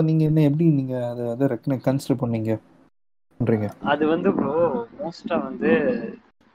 நீங்க 0.04 0.24
என்ன 0.24 0.42
எப்படி 0.42 0.70
நீங்க 0.70 1.10
அதை 1.10 1.30
அதை 1.30 1.48
கன்சிடர் 1.48 2.22
பண்ணீங்க? 2.22 2.60
பண்றீங்க. 3.44 3.70
அது 3.84 4.08
வந்து 4.08 4.34
ப்ரோ 4.34 4.86
மோஸ்டா 5.00 5.44
வந்து 5.44 5.70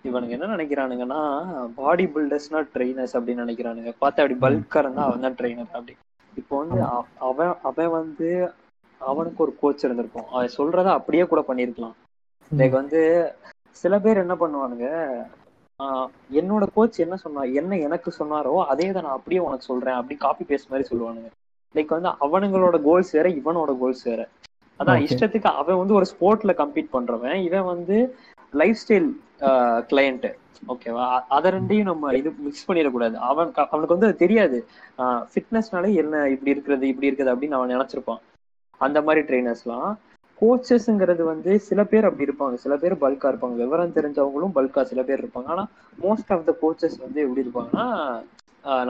இவனுங்க 0.04 0.28
என்ன 0.28 0.46
நினைக்கிறானுங்கன்னா 0.46 1.44
பாடி 1.74 2.04
பில்டர்ஸ்னா 2.04 2.66
ட்ரெயினர்ஸ் 2.74 3.12
அப்படின்னு 3.12 3.42
நினைக்கிறானுங்க. 3.44 3.88
பார்த்தா 3.88 4.30
அப்படி 4.30 4.34
பல்கா 4.34 4.76
இருந்தா 4.76 5.04
அவன் 5.04 5.20
தான் 5.20 5.34
ட்ரெயினர் 5.34 5.70
அப்படி. 5.72 5.96
இப்போ 6.34 6.58
வந்து 6.58 6.82
அவ- 6.82 7.04
அவன் 7.18 7.52
அவன் 7.62 7.90
வந்து 7.90 8.52
அவனுக்கு 8.98 9.42
ஒரு 9.42 9.56
கோச் 9.60 9.84
இருந்திருக்கும். 9.84 10.26
அவன் 10.26 10.50
சொல்றத 10.56 10.84
அப்படியே 10.84 11.26
கூட 11.26 11.44
பண்ணிருக்கலாம் 11.48 11.92
லைக் 12.56 12.70
வந்து 12.70 13.32
சில 13.70 14.00
பேர் 14.00 14.16
என்ன 14.16 14.34
பண்ணுவானுங்க 14.34 15.16
என்னோட 16.38 16.64
கோச் 16.76 16.96
என்ன 17.04 17.16
சொன்னா 17.24 17.42
என்ன 17.60 17.76
எனக்கு 17.86 18.10
சொன்னாரோ 18.18 18.54
அதே 18.72 18.86
தான் 18.92 19.04
நான் 19.06 19.16
அப்படியே 19.18 19.40
உனக்கு 19.44 19.68
சொல்றேன் 19.70 19.98
அப்படி 19.98 20.14
காப்பி 20.24 20.44
பேஸ்ட் 20.48 20.70
மாதிரி 20.70 20.88
சொல்லுவானுங்க. 20.90 21.28
லைக் 21.74 21.94
வந்து 21.96 22.10
அவனுங்களோட 22.26 22.76
கோல்ஸ் 22.88 23.12
வேற 23.16 23.28
இவனோட 23.40 23.72
கோல்ஸ் 23.82 24.02
வேற. 24.10 24.22
அதான். 24.80 25.00
இஷ்டத்துக்கு 25.06 25.50
அவன் 25.60 25.80
வந்து 25.82 25.94
ஒரு 25.98 26.06
ஸ்போர்ட்ல 26.12 26.52
கம்பீட் 26.62 26.94
பண்றவன் 26.96 27.38
இவன் 27.48 27.68
வந்து 27.72 27.96
லைஃப் 28.52 28.80
ஸ்டைல் 28.82 29.08
கிளையண்ட் 29.92 30.28
ஓகேவா 30.72 31.06
அத 31.36 31.50
ரெண்டையும் 31.54 31.88
நம்ம 31.90 32.12
இது 32.20 32.30
மிக்ஸ் 32.46 32.66
பண்ணிடக்கூடாது 32.68 33.16
அவன் 33.30 33.50
அவனுக்கு 33.72 33.94
வந்து 33.94 34.08
அது 34.08 34.22
தெரியாது. 34.24 34.58
ஃபிட்னஸ்னாலே 35.32 35.90
என்ன 36.02 36.22
இப்படி 36.34 36.54
இருக்கிறது 36.54 36.86
இப்படி 36.92 37.08
இருக்குது 37.10 37.32
அப்படின்னு 37.34 37.58
அவன் 37.58 37.74
நினைச்சிருப்பான். 37.76 38.22
அந்த 38.80 38.98
மாதிரி 39.06 39.22
ட்ரைனர்ஸ்லாம் 39.28 39.90
கோச்சஸ்ங்கிறது 40.38 41.22
வந்து 41.24 41.52
சில 41.68 41.80
பேர் 41.84 42.06
அப்படி 42.08 42.26
இருப்பாங்க. 42.26 42.56
சில 42.56 42.74
பேர் 42.76 43.02
பல்கா 43.02 43.30
இருப்பாங்க. 43.32 43.56
விவரம் 43.62 43.96
தெரிஞ்சவங்களும் 43.96 44.54
பல்கா 44.58 44.82
சில 44.90 45.02
பேர் 45.02 45.22
இருப்பாங்க. 45.22 45.48
ஆனா 45.48 45.64
மோஸ்ட் 45.98 46.32
ஆஃப் 46.34 46.46
த 46.48 46.54
கோச்சஸ் 46.62 46.98
வந்து 47.04 47.18
எப்படி 47.24 47.44
இருப்பாங்கன்னா 47.44 47.86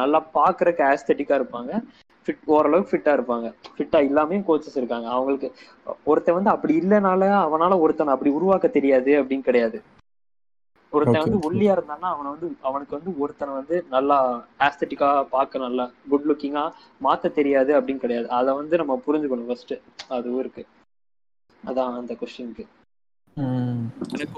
நல்லா 0.00 0.18
பாக்குறதுக்கு 0.36 0.82
ஆஸ்தட்டிக்கா 0.90 1.34
இருப்பாங்க. 1.40 1.72
ஃபிட் 2.26 2.42
ஓரளவுக்கு 2.54 2.92
ஃபிட்டா 2.92 3.12
இருப்பாங்க. 3.16 3.46
ஃபிட்டா 3.76 3.98
இல்லாமையும் 4.08 4.46
கோச்சஸ் 4.48 4.78
இருக்காங்க. 4.80 5.06
அவங்களுக்கு 5.08 5.48
ஒருத்தன் 6.06 6.38
வந்து 6.38 6.54
அப்படி 6.54 6.74
இல்லைனால 6.80 7.22
அவனால 7.44 7.78
ஒருத்தனை 7.84 8.12
அப்படி 8.14 8.32
உருவாக்க 8.38 8.68
தெரியாது 8.70 9.12
அப்படின்னு 9.20 9.48
கிடையாது. 9.48 9.78
ஒருத்தன் 10.92 11.22
வந்து. 11.24 11.38
ஒல்லியா 11.46 11.72
இருந்தான்னா 11.76 12.08
அவனை 12.14 12.28
வந்து 12.34 12.48
அவனுக்கு 12.68 12.96
வந்து 12.96 13.10
ஒருத்தனை 13.22 13.52
வந்து 13.58 13.76
நல்லா 13.88 14.16
ஆஸ்தட்டிக்கா 14.66 15.10
பார்க்க 15.30 15.58
நல்லா 15.58 15.84
குட் 16.10 16.28
லுக்கிங்கா 16.30 16.64
மாத்த 17.00 17.32
தெரியாது 17.34 17.72
அப்படின்னு 17.78 18.04
கிடையாது. 18.04 18.28
அதை 18.38 18.52
வந்து 18.60 18.80
நம்ம 18.82 18.96
புரிஞ்சுக்கணும் 19.06 19.50
ஃபர்ஸ்ட் 19.50 19.74
அதுவும் 20.10 20.40
இருக்கு. 20.40 20.64
அதான் 21.64 21.96
அந்த 21.98 22.12
கொஸ்டினுக்கு 22.16 22.64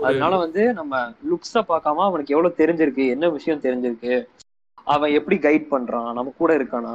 அதனால 0.06 0.34
வந்து 0.36 0.62
நம்ம 0.74 0.94
லுக்ஸ 1.28 1.58
பார்க்காம 1.68 2.04
அவனுக்கு 2.06 2.34
எவ்வளவு 2.34 2.58
தெரிஞ்சிருக்கு 2.58 3.04
என்ன 3.14 3.28
விஷயம் 3.36 3.64
தெரிஞ்சிருக்கு 3.64 4.14
அவன் 4.86 5.14
எப்படி 5.18 5.36
கைட் 5.40 5.66
பண்றான் 5.70 6.10
நம்ம 6.12 6.32
கூட 6.38 6.52
இருக்கானா 6.58 6.94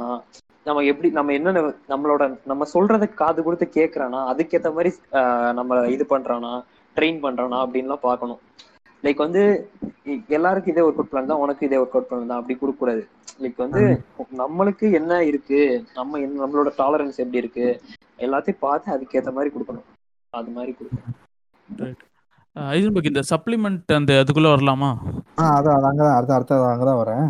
நம்ம 0.66 0.82
எப்படி 0.90 1.08
நம்ம 1.10 1.32
என்ன 1.32 1.58
நம்மளோட 1.90 2.22
நம்ம 2.44 2.66
சொல்றத 2.72 3.06
காது 3.14 3.40
கொடுத்து 3.42 3.66
கேக்குறானா 3.74 4.20
அதுக்கேத்த 4.30 4.70
மாதிரி 4.72 4.90
ஆஹ், 5.18 5.52
நம்ம 5.52 5.80
இது 5.88 6.04
பண்றானா 6.08 6.52
ட்ரெயின் 6.96 7.20
பண்றானா 7.22 7.58
அப்படின்லாம் 7.64 8.06
பார்க்கணும். 8.06 8.40
லைக் 9.04 9.24
வந்து 9.24 9.42
எல்லாருக்கும் 10.36 10.72
இதே 10.72 10.82
ஒர்க் 10.82 11.00
அவுட் 11.00 11.10
பிளான் 11.10 11.30
தான் 11.30 11.42
உனக்கு 11.42 11.66
இதே 11.66 11.78
ஒர்க் 11.78 11.96
அவுட் 11.96 12.08
பிளான் 12.08 12.30
தான் 12.30 12.40
அப்படி 12.40 12.54
கொடுக்க 12.54 12.80
கூடாது 12.80 13.02
லைக் 13.42 13.62
வந்து 13.64 13.82
நம்மளுக்கு 14.40 14.86
என்ன 14.92 15.22
இருக்கு 15.24 15.60
நம்ம 15.94 16.18
என்ன- 16.18 16.40
நம்மளோட 16.42 16.70
டாலரன்ஸ் 16.78 17.20
எப்படி 17.22 17.42
இருக்கு 17.42 17.66
எல்லாத்தையும் 18.18 18.60
பார்த்து 18.60 18.94
அதுக்கேத்த 18.94 19.32
மாதிரி 19.32 19.52
கொடுக்கணும். 19.54 19.86
அது 20.32 20.50
மாதிரி 20.50 20.72
கொடுக்கணும். 20.72 21.96
ஐசன்பர்க் 22.56 23.10
இந்த 23.10 23.22
சப்ளிமெண்ட் 23.28 23.96
அந்த 23.96 24.12
அதுக்குள்ள 24.20 24.48
வரலாமா? 24.52 24.90
ஆ 25.38 25.46
அதான் 25.56 25.76
அது 25.76 25.88
அங்கதான் 25.88 26.16
அடுத்த 26.16 26.36
அடுத்த 26.36 26.60
அங்கதான் 26.68 27.00
வரேன். 27.00 27.26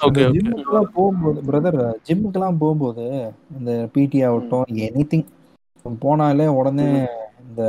ஓகே 0.00 0.22
ஓகே 0.22 0.30
ஜிம்முக்கெல்லாம் 0.36 0.88
போகும்போது 0.94 1.40
பிரதர் 1.48 1.78
ஜிம்முக்கெல்லாம் 2.08 2.58
போகும்போது 2.58 3.04
இந்த 3.56 3.72
பிடி 3.92 4.18
ஆகட்டும் 4.24 4.64
எனி 4.84 5.04
திங் 5.10 5.28
போனாலே 5.84 6.46
உடனே 6.54 6.88
இந்த 7.42 7.62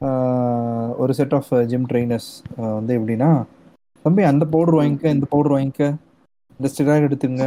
ஆஹ், 0.00 0.90
ஒரு 0.98 1.12
செட் 1.14 1.32
ஆஃப் 1.34 1.48
ஜிம் 1.70 1.86
ட்ரைனர்ஸ் 1.88 2.28
வந்து 2.70 2.92
எப்படின்னா 2.98 3.30
தம்பி 4.04 4.22
அந்த 4.24 4.44
பவுடர் 4.52 4.78
வாங்கிக்க 4.78 5.14
இந்த 5.14 5.26
பவுடர் 5.30 5.54
வாங்கிக்க 5.54 5.86
இந்த 6.60 6.68
ஸ்டெராய்டு 6.70 7.08
எடுத்துங்க 7.08 7.44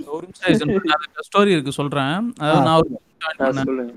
ஒரு 0.00 0.24
நிமிஷம் 0.26 1.26
ஸ்டோரி 1.26 1.50
இருக்கு 1.50 1.72
சொல்றேன். 1.72 2.14
அதாவது 2.40 2.68
நான் 2.68 3.90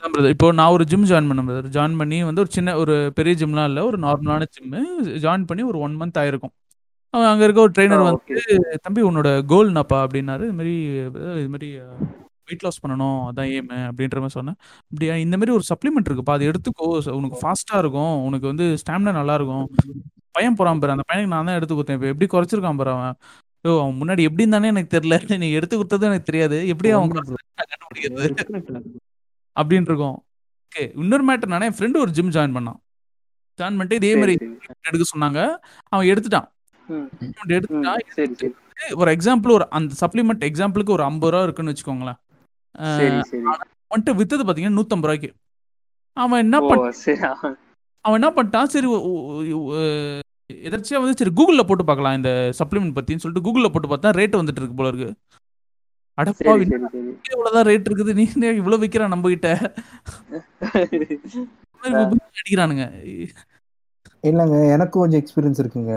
அதான் 0.00 0.18
brother. 0.18 0.28
இப்போ 0.28 0.52
நான் 0.52 0.70
ஒரு 0.70 0.84
ஜிம் 0.84 1.04
ஜாயின் 1.04 1.32
பண்ணேன் 1.32 1.50
பிரதர் 1.50 1.70
ஜாயின் 1.70 1.98
பண்ணி 1.98 2.24
வந்து 2.24 2.40
ஒரு 2.40 2.50
சின்ன 2.50 2.76
ஒரு 2.76 3.12
பெரிய 3.14 3.46
ஜிம்லாம் 3.46 3.64
இல்லை 3.64 3.82
ஒரு 3.82 3.98
நார்மலான 3.98 4.44
ஜிம்மு 4.60 4.80
ஜாயின் 5.02 5.44
பண்ணி 5.46 5.62
ஒரு 5.62 5.78
ஒன் 5.78 6.00
மந்த் 6.00 6.18
ஆயிருக்கும். 6.18 6.58
அவன் 7.10 7.26
அங்கே 7.26 7.44
இருக்க 7.44 7.60
ஒரு 7.60 7.72
ட்ரெயினர் 7.78 7.98
ஆ, 7.98 8.02
வந்து 8.02 8.78
தம்பி 8.82 9.02
உன்னோட 9.02 9.44
கோல் 9.44 9.66
என்னப்பா? 9.66 10.06
அப்படின்னாரு. 10.06 10.60
இது 10.60 11.06
இது 11.06 11.48
மாதிரி 11.48 11.78
வெயிட் 12.44 12.62
லாஸ் 12.62 12.86
பண்ணணும். 12.86 13.28
அதான் 13.34 13.52
ஏம் 13.52 13.68
அப்படின்ற 13.68 14.14
மாதிரி 14.14 14.28
சொன்னேன். 14.28 14.54
அப்படியா? 14.82 15.16
இந்த 15.16 15.36
மாதிரி 15.36 15.56
ஒரு 15.56 15.62
சப்ளிமெண்ட் 15.74 16.08
இருக்குப்பா. 16.10 16.32
அது 16.32 16.50
எடுத்துக்கோ. 16.50 17.00
ச- 17.04 17.10
உனக்கு 17.10 17.38
ஃபாஸ்ட்டாக 17.40 17.78
இருக்கும். 17.78 18.22
உனக்கு 18.22 18.46
வந்து 18.46 18.76
ஸ்டாமினா 18.86 19.12
நல்லா 19.12 19.34
இருக்கும். 19.34 19.70
பையன் 20.30 20.54
போறான் 20.54 20.78
பாரு. 20.78 20.92
அந்த 20.92 21.02
பையனுக்கு 21.12 21.28
நான் 21.28 21.44
தான் 21.44 21.54
எடுத்து 21.54 21.74
கொடுத்தேன். 21.74 22.02
இப்போ 22.02 22.06
எப்படி 22.06 22.38
குறைச்சிருக்கான் 22.38 22.76
பாரு 22.76 22.90
அவன்? 22.90 23.14
ஓ 23.62 23.80
அவன் 23.80 24.00
முன்னாடி 24.00 24.20
எப்படி 24.20 24.48
தானே 24.48 24.66
எனக்கு 24.66 24.98
தெரியல. 24.98 25.38
நீ 25.38 25.50
எடுத்து 25.50 25.84
கொடுத்ததும் 25.84 26.00
எனக்கு 26.00 26.22
தெரியாது. 26.22 26.68
எப்படி 26.68 26.90
அவன் 26.90 27.10
கண்டுபிடிக்கிறது? 27.10 28.78
அப்படின்னு 29.60 29.88
இருக்கும் 29.90 30.18
ஓகே 30.66 30.84
இன்னொரு 31.02 31.24
மேட்டர் 31.28 31.52
நானே 31.52 31.68
என் 31.68 31.76
ஃப்ரெண்டு 31.78 32.02
ஒரு 32.04 32.10
ஜிம் 32.16 32.34
ஜாயின் 32.34 32.56
பண்ணான். 32.56 32.78
ஜாயின் 33.58 33.78
பண்ணிட்டு 33.78 33.98
இதே 34.00 34.10
மாதிரி. 34.20 34.34
எடுக்க 34.88 35.04
சொன்னாங்க. 35.12 35.40
அவன் 35.92 36.10
எடுத்துட்டான். 36.12 36.48
எடுத்துட்டான் 37.56 38.54
ஒரு 39.00 39.10
எக்ஸாம்பிள் 39.16 39.56
ஒரு 39.56 39.64
அந்த 39.78 39.94
சப்ளிமெண்ட் 40.02 40.46
எக்ஸாம்பிளுக்கு 40.48 40.94
ஒரு 40.96 41.04
ஐம்பது 41.08 41.32
ரூபா 41.32 41.42
இருக்குன்னு 41.46 41.72
வச்சுக்கோங்களேன். 41.72 42.18
வந்துட்டு 43.92 44.18
வித்தது 44.20 44.44
பார்த்தீங்கன்னா 44.46 44.78
நூற்றம்பது 44.78 45.08
ரூபாய்க்கு. 45.08 45.30
அவன் 46.16 46.42
என்ன 46.44 46.56
பண்ண 46.60 46.92
அவன் 48.04 48.18
என்ன 48.18 48.30
பண்ணிட்டான் 48.36 48.72
சரி 48.74 48.88
எதர்ச்சியா 50.68 51.00
வந்து 51.02 51.18
சரி 51.18 51.32
கூகுளில் 51.38 51.66
போட்டு 51.66 51.84
பார்க்கலாம் 51.88 52.16
இந்த 52.18 52.30
சப்ளிமெண்ட் 52.60 52.96
பத்தின்னு 52.96 53.22
சொல்லிட்டு 53.24 53.46
கூகுளில் 53.46 53.72
போட்டு 53.74 53.90
பார்த்தா 53.90 54.12
ரேட் 54.18 54.40
வந்துட்டு 54.40 54.60
இருக்கு 54.60 54.78
போல 54.78 54.90
இருக்கு. 54.92 55.10
அடப்பா 56.20 56.52
இவ்வளவுதான் 57.30 57.66
ரேட் 57.68 57.88
இருக்குது 57.88 58.12
நீ 58.18 58.24
என்ன 58.30 58.52
இவ்வளவு 58.60 58.82
விற்கிறான் 58.82 59.14
நம்ம 59.14 59.30
கிட்ட 59.30 59.48
அடிக்கிறானுங்க. 62.32 62.84
இல்லைங்க 64.24 64.56
எனக்கும் 64.74 65.02
கொஞ்சம் 65.02 65.20
எக்ஸ்பீரியன்ஸ் 65.20 65.60
இருக்குங்க. 65.62 65.94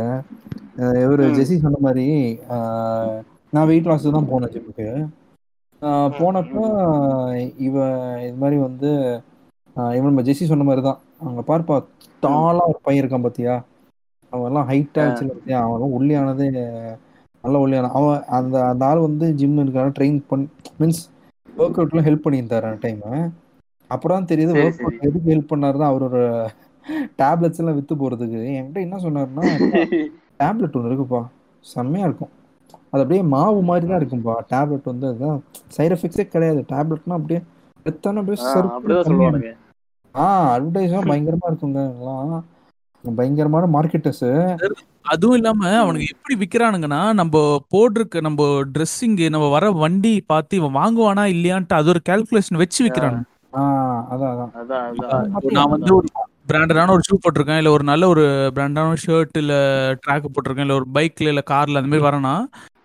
இவரு. 1.02 1.24
ஜெசி 1.38 1.56
சொன்ன 1.64 1.80
மாதிரி 1.86 2.06
ஆஹ், 2.56 3.18
நான் 3.54 3.68
வெயிட் 3.70 3.90
லாஸ் 3.90 4.06
தான் 4.10 4.30
போனேன் 4.30 4.54
ஜிம்முக்கு. 4.54 4.88
போனப்போ 6.18 6.64
இவ 7.66 7.76
இது 8.26 8.38
மாதிரி 8.42 8.58
வந்து 8.62 8.90
இவன் 9.96 10.10
நம்ம 10.10 10.24
ஜெசி 10.28 10.46
சொன்ன 10.46 10.66
மாதிரி 10.66 10.84
தான். 10.84 11.00
அங்க 11.26 11.42
பார்ப்பா 11.50 11.76
டாலா 12.24 12.64
ஒரு 12.72 12.80
பையன் 12.86 13.02
இருக்கான் 13.02 13.26
பாத்தியா? 13.26 13.56
அவன் 14.32 14.48
எல்லாம் 14.50 14.70
ஹைட்டா 14.70 15.02
வச்சு 15.06 15.24
பார்த்தியா 15.28 15.58
அவன் 15.68 15.96
ஒல்லியானதே 15.98 16.48
நல்ல 17.44 17.58
ஒல்லியான 17.60 17.92
அவன் 17.94 18.20
அந்த 18.38 18.56
அந்த 18.68 18.84
ஆள் 18.86 19.06
வந்து 19.06 19.26
ஜிம் 19.40 19.58
இருக்கான 19.62 19.94
ட்ரெயின் 19.96 20.20
பண்ணி 20.30 20.46
மீன்ஸ் 20.80 21.02
ஒர்க் 21.50 21.80
அவுட்லாம் 21.80 22.08
ஹெல்ப் 22.08 22.26
பண்ணியிருந்தாரு 22.26 22.68
அந்த 22.70 22.82
டைம் 22.84 23.02
அப்புறம் 23.92 24.30
தெரியுது 24.30 24.54
ஒர்க் 24.62 24.84
அவுட் 24.84 25.08
எதுக்கு 25.08 25.32
ஹெல்ப் 25.32 25.52
பண்ணாருன்னா 25.52 25.88
அவரோட 25.92 26.18
டேப்லெட்ஸ் 27.20 27.60
எல்லாம் 27.62 27.78
வித்து 27.78 27.94
போறதுக்கு. 27.96 28.40
என்கிட்ட 28.52 28.80
என்ன 28.82 28.98
சொன்னாருன்னா 29.04 29.44
டேப்லெட் 30.40 30.78
ஒன்று 30.78 30.90
இருக்குப்பா 30.90 31.22
செம்மையா 31.66 32.06
இருக்கும். 32.08 32.32
அது 32.88 33.02
அப்படியே 33.04 33.22
மாவு 33.34 33.60
மாதிரி 33.68 33.86
தான் 33.88 34.02
இருக்கும்பா 34.02 34.34
டேப்லெட் 34.50 34.90
வந்து 34.92 35.06
அதுதான் 35.10 35.38
சைடு 35.76 35.96
எஃபெக்ட்ஸே 35.96 36.26
கிடையாது. 36.28 36.62
டேப்லெட்னா 36.72 37.18
அப்படியே 37.20 37.40
எத்தனை 37.86 38.20
அப்படியே 38.22 38.40
ஆ, 40.16 40.26
அட்வர்டைஸ்லாம் 40.56 41.10
பயங்கரமா 41.12 41.48
இருக்குங்க 41.52 41.82
பயங்கரமான 43.04 43.66
மார்க்கெட்டர்ஸ் 43.74 44.26
அதுவும் 45.06 45.38
இல்லாம 45.38 45.70
அவனுக்கு 45.80 46.12
எப்படி 46.14 46.36
விக்கிறானுங்கன்னா 46.42 47.02
நம்ம 47.14 47.38
போட்டிருக்க 47.74 48.22
நம்ம 48.22 48.44
ட்ரெஸ்ஸிங் 48.76 49.16
நம்ம 49.30 49.48
வர 49.50 49.72
வண்டி 49.82 50.14
பார்த்து 50.28 50.60
இவன் 50.62 50.78
வாங்குவானா 50.80 51.26
இல்லையான்ட்டு 51.34 51.80
அது 51.80 51.92
ஒரு 51.94 52.02
கால்குலேஷன் 52.10 52.62
வச்சு 52.62 52.82
இப்போ 55.38 55.50
நான் 55.58 55.74
வந்து 55.74 55.92
ஒரு 55.94 56.08
பிராண்டடான 56.50 56.94
ஒரு 56.96 57.04
ஷூ 57.08 57.16
போட்டிருக்கேன் 57.18 57.60
இல்ல 57.62 57.72
ஒரு 57.72 57.84
நல்ல 57.84 58.04
ஒரு 58.08 58.24
பிராண்டான 58.56 59.00
ஷர்ட் 59.04 59.38
இல்ல 59.38 59.54
ட்ராக் 60.04 60.32
போட்டிருக்கேன் 60.32 60.68
இல்ல 60.68 60.78
ஒரு 60.80 60.88
பைக்ல 60.96 61.32
இல்ல 61.34 61.44
கார்ல 61.52 61.82
அந்த 61.82 61.92
மாதிரி 61.92 62.08
வரேன்னா 62.08 62.36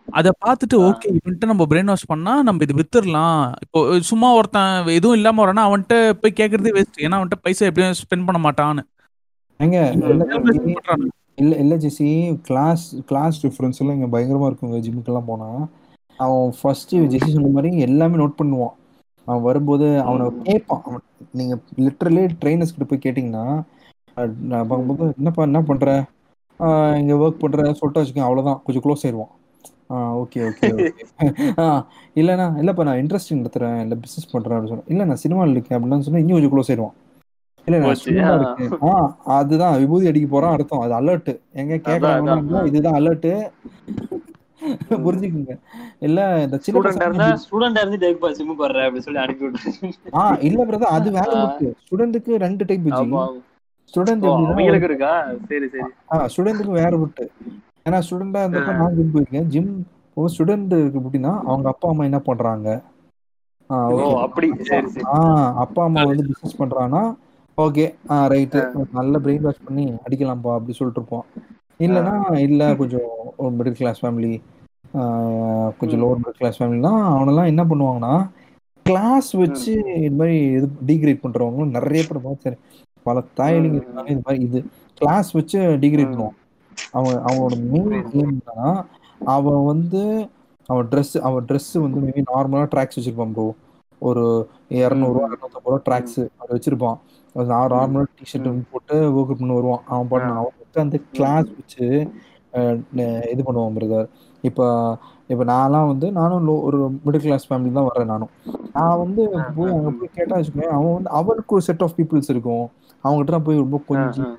அதை 0.09 0.31
பார்த்துட்டு 0.45 0.77
ஓகே 0.85 1.09
இவன்ட்டு 1.17 1.51
நம்ம 1.51 1.65
பிரெயின் 1.71 1.91
வாஷ் 1.93 2.11
பண்ணா 2.13 2.35
நம்ம 2.43 2.63
இது 2.67 2.79
வித்துடலாம் 2.79 3.35
இப்போ 3.65 3.81
சும்மா 4.11 4.29
ஒருத்தன் 4.39 4.71
எதுவும் 4.95 5.17
இல்லாம 5.19 5.43
வரானா 5.43 5.65
அவன்கிட்ட 5.69 5.97
போய் 6.21 6.39
கேட்கறதே 6.41 6.73
வேஸ்ட் 6.77 7.03
ஏன்னா 7.05 7.19
அவன்கிட்ட 7.19 7.39
பைசா 7.45 7.69
எப்படியும் 7.71 7.99
ஸ்பெண்ட் 8.01 8.27
பண்ண 8.29 8.41
மாட்டான்னு. 8.47 8.85
இல்ல. 11.41 11.53
இல்ல 11.63 11.75
ஜெசி. 11.77 12.09
கிளாஸ் 12.49 12.85
கிளாஸ் 13.07 13.37
டிஃபரன்ஸ் 13.47 13.81
எல்லாம் 13.83 13.97
இங்க 13.99 14.09
பயங்கரமா 14.15 14.49
இருக்குங்க. 14.51 14.79
ஜிம்முக்கெல்லாம் 14.87 15.29
போனா 15.31 15.49
அவன் 16.19 16.47
ஃபர்ஸ்ட் 16.61 16.95
ஜெசி 17.15 17.31
சொன்ன 17.35 17.51
மாதிரி 17.57 17.79
எல்லாமே 17.89 18.17
நோட் 18.23 18.39
பண்ணுவான். 18.43 18.75
அவன் 19.27 19.47
வரும்போது 19.49 19.87
அவனை 20.01 20.27
கேட்பான் 20.43 20.83
அவன் 20.85 21.05
நீங்க 21.33 21.55
லிட்டரலி 21.77 22.23
ட்ரைனர்ஸ் 22.43 22.75
கிட்ட 22.75 22.87
போய் 22.91 23.05
கேட்டிங்கன்னா 23.07 23.45
நான் 24.51 24.69
பார்க்கும்போது 24.71 25.15
என்னப்பா 25.19 25.43
என்ன 25.43 25.61
பண்ற? 25.63 25.89
ஆஹ் 26.61 26.95
இங்க 27.01 27.15
ஒர்க் 27.15 27.43
பண்ற? 27.43 27.73
சொல்லிட்டு 27.81 28.01
வச்சுக்கோங்க 28.01 28.29
அவ்வளவுதான். 28.29 28.63
கொஞ்சம் 28.65 28.85
க்ளோஸ் 28.87 29.05
ஆயிடுவான். 29.07 29.33
ஆ 29.91 29.97
ஓகே 30.17 30.41
ஓகே 30.49 30.69
ஆ 31.59 31.67
இல்லைண்ணா 32.15 32.47
இல்லைப்பா 32.61 32.83
நான் 32.89 33.01
இன்ட்ரெஸ்டிங் 33.03 33.39
நடத்துறேன். 33.43 33.79
இல்லை 33.81 33.97
பிஸ்னஸ் 34.05 34.33
பண்றேன் 34.33 34.57
அப்படின்னு 34.57 34.73
சொன்னேன் 34.73 34.91
இல்லை 34.93 35.05
நான் 35.07 35.23
சினிமாவில் 35.25 35.55
இருக்கேன் 35.57 35.77
அப்படின்னு 35.79 36.07
சொன்னா 36.09 36.23
இன்னும் 36.25 36.37
கொஞ்சம் 36.39 36.55
க்ளோஸ் 36.55 36.71
ஆயிடுவான். 36.73 36.97
இல்லை 37.69 37.79
அதுதான் 39.39 39.77
விபூதி 39.83 40.09
அடிக்க 40.11 40.29
போறான் 40.33 40.55
அர்த்தம். 40.57 40.83
அது 40.87 40.95
அலர்ட் 41.01 41.31
எங்க 41.61 41.81
அதான். 41.95 42.67
இதுதான் 42.71 42.99
அலர்ட் 43.01 43.31
புரிஞ்சுக்குங்க. 45.05 45.55
இல்ல 46.07 46.21
இந்த 46.45 46.57
சின்ன 46.65 46.81
இல்ல 50.49 50.61
பிரதர் 50.71 50.95
அது 50.97 51.09
வேற 51.19 51.31
ஸ்டூடெண்ட்டுக்கு 51.85 52.33
ரெண்டு 52.47 52.65
டைப் 52.69 52.89
ஸ்டூடெண்ட் 53.95 54.25
இருக்கா? 54.89 55.13
சரி 55.51 55.67
சரி. 55.75 55.87
ஸ்டூடெண்ட்டுக்கு 56.33 56.75
வேற 56.81 56.93
விட்டு 57.03 57.25
ஏன்னா 57.87 57.99
ஸ்டூடெண்டா 58.07 58.41
இருந்தப்ப 58.45 58.73
நான் 58.81 58.97
ஜிம் 58.99 59.15
போயிருக்கேன். 59.15 59.49
ஜிம் 59.55 59.73
ஸ்டூடெண்ட் 60.35 60.75
அப்படின்னா 60.99 61.33
அவங்க 61.51 61.69
அப்பா 61.73 61.89
அம்மா 61.93 62.05
என்ன 62.09 62.21
பண்றாங்க? 62.29 62.69
அப்பா 65.63 65.83
அம்மா 65.87 66.03
வந்து 66.11 66.27
பிசினஸ் 66.29 66.61
பண்றானா 66.63 67.03
ஓகே. 67.59 67.85
ஆ 68.11 68.17
ரைட்டு 68.33 68.61
நல்ல 68.99 69.15
பிரெயின் 69.25 69.47
வாஷ் 69.47 69.65
பண்ணி 69.67 69.85
அடிக்கலாம்ப்பா 70.05 70.53
அப்படி 70.57 70.77
சொல்லிட்டு 70.79 71.01
இருப்போம். 71.01 71.25
இல்லைன்னா 71.81 72.15
இல்ல 72.47 72.63
கொஞ்சம் 72.81 73.09
மிடில் 73.59 73.79
கிளாஸ் 73.81 74.01
ஃபேமிலி 74.03 74.33
கொஞ்சம். 75.81 76.01
லோவர் 76.03 76.21
மிடில் 76.21 76.41
கிளாஸ் 76.41 76.59
ஃபேமிலினா 76.59 76.93
அவனெல்லாம் 77.15 77.51
என்ன 77.53 77.63
பண்ணுவாங்கன்னா 77.71 78.15
கிளாஸ் 78.87 79.31
வச்சு 79.43 79.73
இது 79.99 80.15
மாதிரி 80.21 80.37
இது 80.59 80.67
டிகிரேட் 80.91 81.25
பண்றவங்களும் 81.25 81.75
நிறைய 81.79 82.03
பேர் 82.09 82.27
பார்த்து 82.27 82.51
பல 83.07 83.23
தாயலிங்க 83.39 83.77
ம். 83.77 83.83
இருக்காங்க 83.83 84.11
இது 84.13 84.23
மாதிரி 84.27 84.41
இது 84.47 84.59
கிளாஸ் 85.01 85.31
வச்சு 85.39 85.59
டிகிரேட். 85.85 86.13
பண்ணுவான். 86.13 86.37
அவன் 86.99 87.19
அவனோட 87.29 87.55
மெயின். 87.73 87.93
எய்ம்னா 88.21 88.57
அவன் 89.35 89.63
வந்து 89.73 90.03
அவன் 90.69 90.89
ட்ரெஸ் 90.93 91.15
அவன் 91.29 91.47
ட்ரெஸ் 91.49 91.73
வந்து 91.85 92.01
மேபி 92.05 92.23
நார்மலா 92.33 92.67
ட்ராக்ஸ் 92.75 92.99
வச்சிருப்பான் 92.99 93.35
ப்ரோ 93.37 93.47
ஒரு 94.03 94.25
இரநூறுவா. 94.81 95.29
இரநூத்தம்பது 95.29 95.73
ரூபா 95.73 95.81
ட்ராக்ஸ் 95.89 96.21
அது 96.41 96.51
வச்சிருப்பான். 96.57 96.99
அது 97.35 97.49
நார்மலா 97.53 98.05
டிஷர்ட் 98.21 98.53
ம். 98.53 98.63
போட்டு 98.71 98.95
ஒர்க் 99.11 99.25
அவுட் 99.25 99.39
பண்ணி 99.39 99.55
வருவான். 99.55 99.83
அவன் 99.87 100.09
பண்ண 100.09 100.31
அவன் 100.33 100.57
வந்து 100.61 100.81
அந்த 100.81 100.99
கிளாஸ் 101.13 101.49
வச்சு 101.59 101.87
இது 103.33 103.43
பண்ணுவோம் 103.47 103.77
பிரதர் 103.79 104.09
இப்போ 104.45 104.67
இப்போ 105.29 105.45
நான்லாம் 105.45 105.87
வந்து 105.87 106.13
நானும் 106.13 106.45
low- 106.49 106.63
ஒரு 106.63 106.79
மிடில் 107.07 107.25
கிளாஸ் 107.25 107.53
ஃபேமிலி 107.53 107.73
தான் 107.73 107.89
வரேன் 107.89 108.05
நானும். 108.05 108.31
நான் 108.73 108.99
வந்து 108.99 109.23
போய் 109.57 109.73
அங்கே 109.73 109.91
போய் 109.99 110.15
கேட்டா 110.15 110.37
வச்சுக்கோங்க 110.37 110.73
அவன் 110.79 110.95
வந்து 110.95 111.11
அவனுக்கு 111.11 111.55
ஒரு 111.55 111.65
செட் 111.65 111.83
ஆஃப் 111.83 111.95
பீப்புள்ஸ் 111.97 112.31
இருக்கும். 112.35 112.65
அவங்ககிட்ட 113.05 113.39
போய் 113.45 113.63
ரொம்ப 113.65 113.81
கொஞ்சம் 113.87 114.39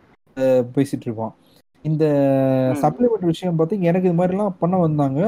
பேசிட்டு 0.75 1.05
இருப்பான். 1.07 1.33
இந்த. 1.85 2.05
சப்ளிமெண்ட் 2.81 3.25
விஷயம் 3.25 3.55
பார்த்து 3.55 3.81
எனக்கு 3.81 4.09
இது 4.09 4.17
மாதிரிலாம் 4.23 4.53
பண்ண 4.59 4.77
வந்தாங்க. 4.77 5.21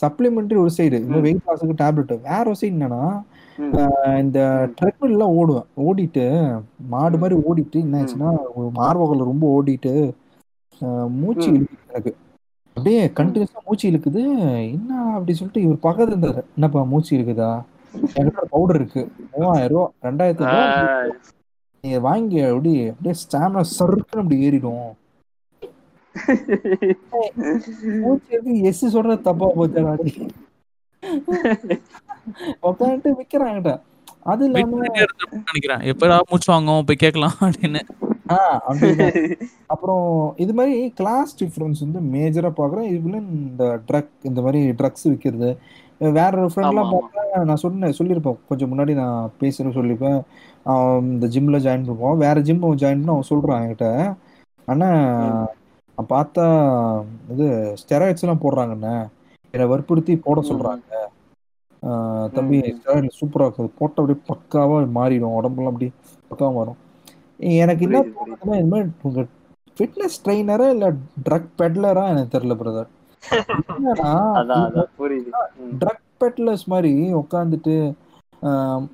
சப்ளிமெண்ட்ரி 0.00 0.56
ஒரு 0.62 0.70
சைடு. 0.76 1.20
வெயிட் 1.20 1.46
லாஸுக்கு 1.46 1.76
டேப்லெட் 1.82 2.20
வேற 2.28 2.42
ஒரு 2.46 2.56
சைடு 2.60 2.74
என்னன்னா 2.78 3.04
இந்த. 4.18 4.38
ட்ரெட்மில்லாம் 4.76 5.34
ஓடுவேன். 5.38 5.66
ஓடிட்டு 5.84 6.24
மாடு. 6.88 7.16
மாதிரி 7.18 7.36
ஓடிட்டு 7.42 7.78
என்ன 7.80 8.00
ஆச்சுன்னா 8.00 8.30
ஒரு 8.54 8.68
மார்பகத்தில் 8.72 9.24
ரொம்ப 9.24 9.46
ஓடிட்டு 9.56 9.92
மூச்சு. 11.16 11.50
இழுக்குது 11.50 11.84
எனக்கு. 11.88 12.12
அப்படியே 12.76 13.02
கண்டினியூஸா 13.16 13.60
மூச்சு 13.64 13.90
இழுக்குது. 13.90 14.22
என்ன 14.68 14.90
அப்படி 15.12 15.34
சொல்லிட்டு 15.34 15.62
இவர் 15.62 15.84
பக்கத்துல 15.84 16.14
இருந்தாரு 16.14 16.42
என்னப்பா 16.56 16.82
மூச்சு 16.84 17.12
இழுக்குதா? 17.16 17.50
என்கிட்ட 18.14 18.44
பவுடர் 18.48 18.76
இருக்கு. 18.76 19.02
மூவாயிரம் 19.32 19.72
ரூபா 19.72 19.84
ரெண்டாயிரத்தி 20.02 20.46
ரூபா 20.46 20.62
நீங்க 21.84 21.98
வாங்கி 22.00 22.38
அப்படி 22.42 22.72
அப்படியே 22.88 23.14
ஸ்டாமினா 23.22 23.62
சருக்குன்னு 23.70 24.22
அப்படி 24.22 24.38
ஏறிடும். 24.46 24.86
மூச்சு 28.00 28.38
எஸ் 28.64 28.84
சொல்றது 28.88 29.22
தப்பா 29.22 29.46
போச்சு 29.54 29.80
நாடி 29.82 30.12
உட்காந்துட்டு 32.68 33.12
விக்கிறாங்கடா 33.20 33.74
அது 34.32 34.44
இல்லாம 34.46 34.78
நினைக்கிறேன். 34.82 35.82
எப்படா 35.92 36.14
மூச்சு 36.30 36.48
வாங்கும் 36.52 36.86
போய் 36.86 37.02
கேட்கலாம் 37.04 37.36
அப்படின்னு. 37.46 37.82
அப்புறம் 39.72 40.06
இது 40.44 40.52
மாதிரி 40.58 40.76
கிளாஸ் 41.00 41.32
டிஃபரன்ஸ் 41.40 41.82
வந்து 41.84 42.00
மேஜரா 42.14 42.50
பாக்குறேன் 42.60 42.88
இதுல 42.96 43.16
இந்த 43.34 43.64
ட்ரக் 43.88 44.14
இந்த 44.30 44.40
மாதிரி 44.46 44.60
ட்ரக்ஸ் 44.78 45.06
விற்கிறது 45.10 45.50
வேற 46.18 46.32
ஒரு 46.40 46.50
ஃப்ரெண்ட்லாம். 46.54 46.90
பார்த்தா 46.94 47.44
நான் 47.50 47.62
சொன்னேன் 47.64 47.96
சொல்லியிருப்பேன். 47.98 48.40
கொஞ்சம் 48.48 48.70
முன்னாடி 48.72 48.94
நான் 49.02 49.30
பேசுறேன் 49.40 49.76
சொல்லியிருப்பேன். 49.78 50.18
அவன் 50.72 51.10
இந்த 51.14 51.26
ஜிம்ல 51.34 51.58
ஜாயின் 51.66 51.86
பண்ணுவான். 51.88 52.20
வேற 52.24 52.36
ஜிம் 52.48 52.64
ஜாயின் 52.82 53.02
பண்ண 53.02 53.14
அவன் 53.16 53.30
சொல்றான் 53.30 53.62
என்கிட்ட. 53.64 53.88
ஆனா 54.68 54.88
பார்த்தா 56.12 56.46
இது 57.34 57.46
ஸ்டெராய்ட்ஸ் 57.82 58.24
எல்லாம் 58.24 58.42
போடுறாங்கண்ணே. 58.44 58.96
என்னை 59.54 59.66
வற்புறுத்தி 59.72 60.16
போட. 60.26 60.40
சொல்றாங்க. 60.50 61.04
தம்பி 62.36 62.58
ம். 62.58 62.76
ஸ்டெராய்ட் 62.76 63.18
சூப்பரா 63.18 63.46
இருக்குது 63.46 63.72
போட்ட 63.78 64.02
அப்படியே 64.02 64.20
பக்காவா 64.30 64.76
மாறிடும். 64.96 65.36
உடம்புலாம் 65.38 65.72
அப்படியே 65.72 65.92
பக்காவா 66.30 66.52
மாறும். 66.56 66.78
எனக்கு 67.60 67.84
என்ன. 67.86 67.98
தோணுதுன்னா 68.10 68.56
இந்த 68.60 68.70
மாதிரி 68.72 68.88
உங்க 69.02 69.22
ஃபிட்னஸ் 69.76 70.20
ட்ரைனரா 70.22 70.66
இல்ல 70.74 70.86
ட்ரக் 71.26 71.50
பெட்லரா 71.58 72.04
எனக்கு 72.12 72.34
தெரியல 72.34 72.54
பிரதர். 72.60 72.90
ட்ரக் 75.80 76.04
பெட்லர்ஸ் 76.20 76.66
மாதிரி 76.72 76.92
உட்காந்துட்டு 77.20 77.74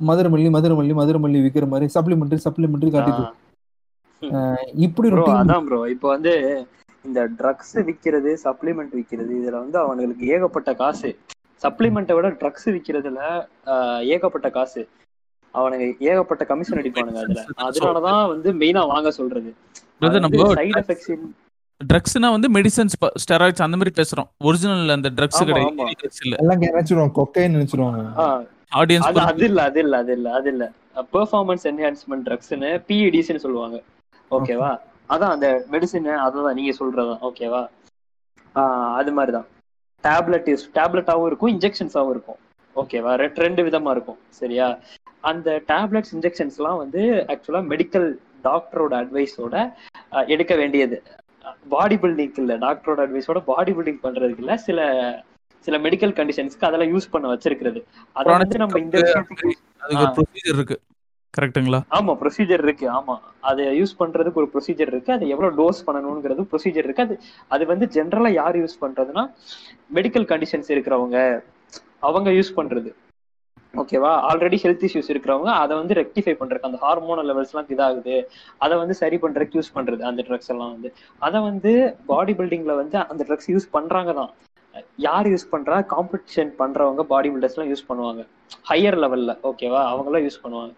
மதுரமல்லி 0.09 0.49
மதுரமல்லி 0.55 0.95
மதுரமல்லி 1.01 1.39
விக்கிற 1.45 1.67
மாதிரி 1.73 1.87
சப்ளிமெண்ட்ரி 1.97 2.39
சப்ளிமெண்ட்ரி 2.47 2.91
காட்டிட்டு 2.93 3.25
இப்படி 4.87 5.09
அதான் 5.35 5.65
ப்ரோ 5.67 5.81
இப்போ 5.95 6.09
வந்து 6.13 6.33
இந்த 7.05 7.21
ட்ரக்ஸ் 7.39 7.75
விக்கிறது 7.89 8.33
சப்ளிமெண்ட் 8.45 8.97
விக்கிறது 8.99 9.33
இதுல 9.39 9.57
வந்து 9.63 9.79
அவனுங்களுக்கு 9.83 10.25
ஏகப்பட்ட 10.35 10.71
காசு. 10.77 11.11
சப்ளிமெண்ட்டை 11.63 12.15
விட 12.15 12.29
ட்ரக்ஸ் 12.41 12.69
விக்கிறதுல 12.69 13.21
ஆஹ், 13.67 14.03
ஏகப்பட்ட 14.09 14.49
காசு. 14.51 14.83
அவனுங்க 15.55 15.87
ஏகப்பட்ட 16.09 16.43
கமிஷன் 16.45 16.81
அடிப்பானுங்க 16.81 17.23
அதுல. 17.23 17.41
அதனாலதான் 17.67 18.23
வந்து 18.29 18.51
மெயினா 18.61 18.83
வாங்க 18.89 19.11
சொல்றது. 19.13 19.51
சைடு 20.53 20.77
எஃபெக்ட்ஸ் 20.81 21.11
ட்ரக்ஸ்னா 21.81 22.29
வந்து 22.31 22.49
மெடிசன்ஸ் 22.51 22.95
ஸ்டெராய்ட்ஸ் 23.23 23.65
அந்த 23.65 23.77
மாதிரி 23.77 23.93
பேசுறோம். 23.97 24.29
ஒரிஜினல் 24.41 24.95
அந்த 24.95 25.09
ட்ரக்ஸ். 25.11 25.41
கிடையாது. 25.43 25.89
இல்ல 26.23 26.37
எல்லாம் 26.43 26.63
நினைச்சிருவாங்க 26.65 27.15
கொக்கைன்னு 27.19 27.57
நினைச்சிருவாங்க 27.57 28.03
ஆடியன்ஸ் 28.73 29.07
அது 29.09 29.21
அது 29.25 29.45
இல்ல 29.45 29.61
அது 29.63 29.81
இல்ல 29.83 29.97
அது 29.99 30.13
இல்ல 30.13 30.29
அது 30.33 30.49
இல்ல. 30.51 30.65
பெர்ஃபார்மன்ஸ் 31.13 31.65
என்ஹான்ஸ்மெண்ட் 31.71 32.27
ட்ரக்ஸ்னு 32.27 32.71
பிஇடிஸ்னு 32.89 33.43
சொல்லுவாங்க. 33.45 33.79
ஓகேவா 34.31 34.71
அதான் 35.11 35.33
அந்த 35.35 35.47
மெடிசின் 35.73 36.09
அதான் 36.25 36.55
நீங்க 36.55 36.73
சொல்றதான் 36.79 37.23
ஓகேவா 37.29 37.63
ஆஹ் 38.55 38.93
அது 38.99 39.13
மாதிரிதான். 39.13 39.49
டேப்லெட் 40.05 40.51
யூஸ் 40.53 40.67
டேப்லெட்டாவும் 40.79 41.29
இருக்கும் 41.31 41.53
இன்ஜெக்ஷன்ஸாவும் 41.55 42.13
இருக்கும். 42.15 42.41
ஓகேவா 42.77 43.13
ரெண்டு 43.23 43.41
ரெண்டு 43.45 43.63
விதமா 43.69 43.91
இருக்கும் 43.97 44.21
சரியா? 44.41 44.67
அந்த 45.31 45.49
டேப்லெட்ஸ் 45.73 46.15
இன்ஜெக்ஷன்ஸ்லாம் 46.17 46.81
வந்து 46.83 47.01
ஆக்சுவலா 47.33 47.63
மெடிக்கல் 47.73 48.09
டாக்டரோட 48.45 48.93
அட்வைஸோட 49.03 49.55
எடுக்க 50.35 50.53
வேண்டியது. 50.55 50.97
பாடி 51.75 51.97
பில்டிங்க்கு 52.03 52.41
இல்ல 52.43 52.55
டாக்டரோட 52.65 53.01
அட்வைஸோட 53.07 53.41
பாடி 53.51 53.73
பில்டிங் 53.73 54.03
பண்றதுக்கு 54.07 54.43
இல்ல 54.45 54.57
சில 54.69 54.81
சில 55.67 55.77
மெடிக்கல் 55.79 56.15
கண்டிஷன்ஸ்க்கு 56.19 56.69
அதெல்லாம் 56.69 56.93
யூஸ் 56.95 57.13
பண்ண 57.13 57.27
வச்சிருக்கிறது. 57.33 57.81
அதை 58.17 58.31
வந்து 58.39 58.57
நம்ம 58.63 58.79
இந்த 58.85 58.99
இருக்கு. 60.53 60.77
கரெக்ட்டுங்களா? 61.39 61.79
ஆமா 61.91 62.13
ப்ரொசீஜர் 62.23 62.63
இருக்கு. 62.63 62.91
ஆமா. 62.91 63.19
அதை 63.41 63.83
யூஸ் 63.83 63.95
பண்றதுக்கு 63.99 64.41
ஒரு 64.43 64.51
ப்ரொசீஜர் 64.55 64.91
இருக்கு. 64.93 65.13
அதை 65.13 65.29
எவ்வளவு 65.29 65.57
டோஸ் 65.61 65.81
பண்ணணுங்கிறது 65.87 66.43
ப்ரொசீஜர் 66.53 66.85
இருக்கு. 66.87 67.03
அது 67.03 67.21
அது 67.49 67.67
வந்து 67.67 67.87
ஜென்ரலா 67.87 68.31
யார் 68.33 68.57
யூஸ் 68.57 68.77
பண்றதுன்னா 68.81 69.25
மெடிக்கல் 69.95 70.27
கண்டிஷன்ஸ் 70.33 70.69
இருக்கிறவங்க. 70.69 71.43
அவங்க 72.01 72.31
யூஸ் 72.31 72.53
பண்றது. 72.57 72.95
ஓகேவா 73.75 74.11
ஆல்ரெடி 74.31 74.57
ஹெல்த் 74.63 74.85
இஷ்யூஸ் 74.89 75.11
இருக்கிறவங்க 75.13 75.51
அதை 75.63 75.77
வந்து 75.77 75.95
ரெக்டிஃபை 75.95 76.35
பண்றதுக்கு 76.41 76.69
அந்த 76.71 76.79
ஹார்மோனல் 76.83 77.31
எல்லாம் 77.33 77.69
இதாகுது. 77.69 78.23
அதை 78.59 78.79
வந்து 78.79 78.95
சரி 78.95 79.17
பண்றதுக்கு 79.17 79.59
யூஸ் 79.59 79.75
பண்றது 79.75 80.01
அந்த 80.01 80.25
ட்ரக்ஸ் 80.29 80.53
எல்லாம் 80.55 80.73
வந்து. 80.73 80.95
அதை 81.19 81.41
வந்து 81.41 81.97
பாடி 82.07 82.33
பில்டிங்ல 82.33 82.77
வந்து 82.77 82.99
அந்த 82.99 83.25
ட்ரக்ஸ் 83.29 83.51
யூஸ் 83.51 83.69
பண்றாங்க 83.71 84.13
தான். 84.13 84.33
யார் 84.97 85.27
யூஸ் 85.27 85.51
பண்றா? 85.53 85.79
காம்படிஷன் 85.95 86.53
பண்றவங்க 86.59 87.01
பாடி 87.01 87.31
பில்டர்ஸ் 87.31 87.57
எல்லாம் 87.57 87.73
யூஸ் 87.75 87.89
பண்ணுவாங்க. 87.89 88.27
ஹையர் 88.71 89.01
லெவல்ல 89.05 89.39
ஓகேவா 89.43 89.83
அவங்க 89.85 90.11
எல்லாம் 90.11 90.31
யூஸ் 90.31 90.43
பண்ணுவாங்க. 90.45 90.73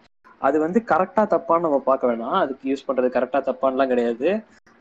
அது 0.44 0.56
வந்து 0.64 0.78
கரெக்டா 0.90 1.22
தப்பான்னு 1.32 1.66
நம்ம 1.66 1.78
பார்க்க 1.86 2.10
வேணாம். 2.10 2.38
அதுக்கு 2.42 2.64
யூஸ் 2.70 2.86
பண்றது 2.88 3.08
கரெக்டா 3.16 3.40
தப்பான்லாம் 3.48 3.92
கிடையாது. 3.92 4.28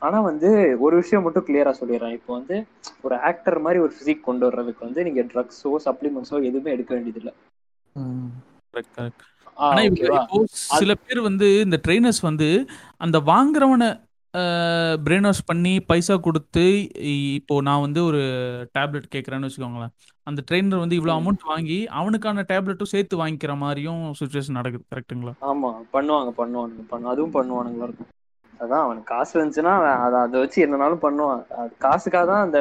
ஆனா 0.01 0.17
வந்து 0.21 0.49
ஒரு 0.85 0.95
விஷயம் 1.01 1.25
மட்டும் 1.25 1.47
கிளியரா 1.47 1.73
சொல்லிடுறேன். 1.79 2.15
இப்போ 2.17 2.31
வந்து 2.37 2.55
ஒரு 3.05 3.15
ஆக்டர் 3.29 3.57
மாதிரி 3.65 3.79
ஒரு 3.85 3.93
பிசிக் 3.97 4.27
கொண்டு 4.27 4.45
வர்றதுக்கு 4.47 4.87
வந்து 4.87 5.05
நீங்க 5.07 5.23
ட்ரக்ஸோ 5.31 5.73
சப்ளிமெண்ட்ஸோ 5.87 6.39
எதுவுமே 6.49 6.73
எடுக்க 6.75 6.91
வேண்டியது 6.95 7.21
இல்ல 7.23 7.31
சில 10.73 10.91
பேர் 11.01 11.19
வந்து 11.27 11.47
இந்த 11.65 11.77
ட்ரெயினர்ஸ் 11.85 12.21
வந்து 12.21 12.47
அந்த 13.01 13.17
வாங்குறவனை 13.29 13.89
பிரெயின் 15.03 15.25
வாஷ் 15.25 15.45
பண்ணி 15.45 15.73
பைசா 15.87 16.15
கொடுத்து 16.19 16.63
இப்போ 17.35 17.55
நான் 17.61 17.81
வந்து 17.81 17.99
ஒரு 18.03 18.21
டேப்லெட் 18.75 19.07
கேட்குறேன்னு 19.13 19.47
வச்சுக்கோங்களேன். 19.47 19.93
அந்த 20.27 20.39
ட்ரெயினர் 20.47 20.81
வந்து 20.81 20.97
இவ்வளோ. 20.97 21.15
அமௌண்ட் 21.17 21.43
வாங்கி 21.49 21.77
அவனுக்கான 21.97 22.45
டேப்லெட்டும் 22.49 22.91
சேர்த்து 22.91 23.21
வாங்கிக்கிற 23.21 23.55
மாதிரியும் 23.61 24.01
சுச்சுவேஷன் 24.19 24.59
நடக்குது 24.59 24.85
கரெக்ட்டுங்களா 24.91 25.33
ஆமா 25.49 25.71
பண்ணுவாங்க 25.93 26.31
பண்ணுவானுங்க 26.37 26.85
பண்ணு 26.89 27.11
அதுவும் 27.13 27.35
பண்ணுவானுங்களா 27.35 27.87
இருக்கும். 27.89 28.09
அதான் 28.53 28.83
அவனுக்கு 28.83 29.09
காசு 29.09 29.31
இருந்துச்சுன்னா 29.35 29.73
அதை 30.01 30.19
அதை 30.19 30.37
வச்சு 30.41 30.59
என்னனாலும் 30.65 31.03
பண்ணுவான். 31.03 31.41
அது 31.57 31.71
காசுக்காக 31.79 32.25
தான் 32.27 32.45
அந்த 32.45 32.59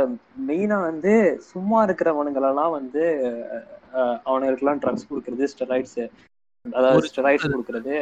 மெயினா 0.49 0.79
வந்து 0.85 1.13
சும்மா 1.51 1.79
இருக்கிறவனுங்களெல்லாம் 1.87 2.75
வந்து 2.79 3.03
அஹ், 3.95 4.19
அவனுங்களுக்கெல்லாம் 4.27 4.83
ட்ரக்ஸ் 4.83 5.09
கொடுக்கறது 5.09 5.47
ஸ்டெராய்ட்ஸ் 5.53 5.99
அதாவது 6.65 7.01
ஸ்டெராய்ட்ஸ் 7.09 7.51
கொடுக்கறது. 7.51 7.95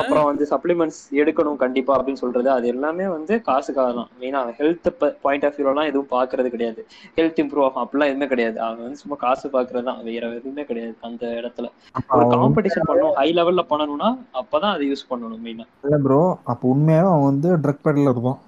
அப்புறம் 0.00 0.26
வந்து 0.28 0.44
சப்ளிமெண்ட்ஸ் 0.50 1.00
எடுக்கணும் 1.20 1.58
கண்டிப்பா 1.62 1.92
அப்படின்னு 1.96 2.22
சொல்றது. 2.22 2.48
அது 2.54 2.66
எல்லாமே 2.72 3.06
வந்து 3.14 3.34
காசுக்காக 3.48 3.90
தான். 3.98 4.10
மெயினா 4.20 4.40
ஹெல்த் 4.58 4.88
பாயிண்ட் 5.24 5.46
ஆஃப் 5.48 5.58
வியூலாம் 5.58 5.90
எதுவும் 5.90 6.10
பாக்குறது 6.10 6.48
கிடையாது. 6.54 6.82
ஹெல்த் 7.18 7.40
இம்ப்ரூவ் 7.42 7.66
ஆகும். 7.66 7.82
அப்படிலாம் 7.84 8.10
எதுவுமே 8.10 8.28
கிடையாது. 8.28 8.58
அவன் 8.64 8.84
வந்து 8.84 9.02
சும்மா 9.02 9.18
காசு 9.20 9.48
பாக்குறது 9.54 9.88
தான். 9.90 10.00
வேற 10.08 10.32
எதுவுமே 10.34 10.64
கிடையாது 10.64 10.96
அந்த 11.08 11.24
இடத்துல. 11.40 11.68
ஒரு 12.14 12.24
காம்படிஷன் 12.34 12.88
பண்ணணும். 12.88 13.16
ஹை 13.18 13.28
லெவல்ல 13.38 13.64
பண்ணணும்னா 13.68 14.10
அப்பதான் 14.40 14.74
அதை 14.74 14.86
யூஸ் 14.90 15.08
பண்ணணும் 15.08 15.44
மெயினா 15.44 15.66
இல்ல 15.84 15.96
ப்ரோ 16.04 16.18
அப்ப 16.52 16.62
உண்மையாவே 16.70 17.08
அவன் 17.10 17.28
வந்து 17.28 17.48
ட்ரக் 17.62 17.84
பெட்லர் 17.84 18.12
இருப்பான் 18.12 18.40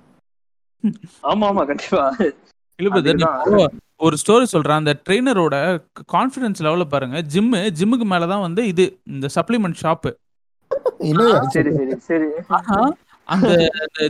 ஆமா 1.31 1.47
ஆமா 1.49 1.63
கண்டிப்பா. 1.69 2.05
ஒரு 4.07 4.17
ஸ்டோரி 4.23 4.47
சொல்றேன். 4.53 4.79
அந்த 4.81 4.93
ட்ரெயினரோட 5.05 5.55
கான்ஃபிடன்ஸ் 6.15 6.63
லெவல 6.67 6.85
பாருங்க. 6.95 7.19
ஜிம்மு 7.35 7.61
ஜிம்முக்கு 7.79 8.07
மேலதான் 8.13 8.45
வந்து 8.47 8.63
இது 8.73 8.85
இந்த 9.15 9.27
சப்ளிமெண்ட் 9.37 9.81
ஷாப்பு 9.83 10.11
என்னையா 11.11 11.39
சரி 11.55 11.71
சரி 11.79 11.95
சரி. 12.09 12.29
ஆனா 12.57 12.77
அந்த 13.29 13.53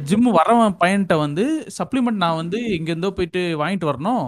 ஜிம் 0.09 0.31
வரவன் 0.39 0.77
பையன்கிட்ட 0.81 1.15
வந்து 1.25 1.45
சப்ளிமெண்ட் 1.79 2.23
நான் 2.25 2.41
வந்து 2.41 2.59
இங்க 2.77 2.91
இருந்தோ 2.93 3.11
போயிட்டு 3.19 3.43
வாங்கிட்டு 3.63 3.91
வரணும். 3.91 4.25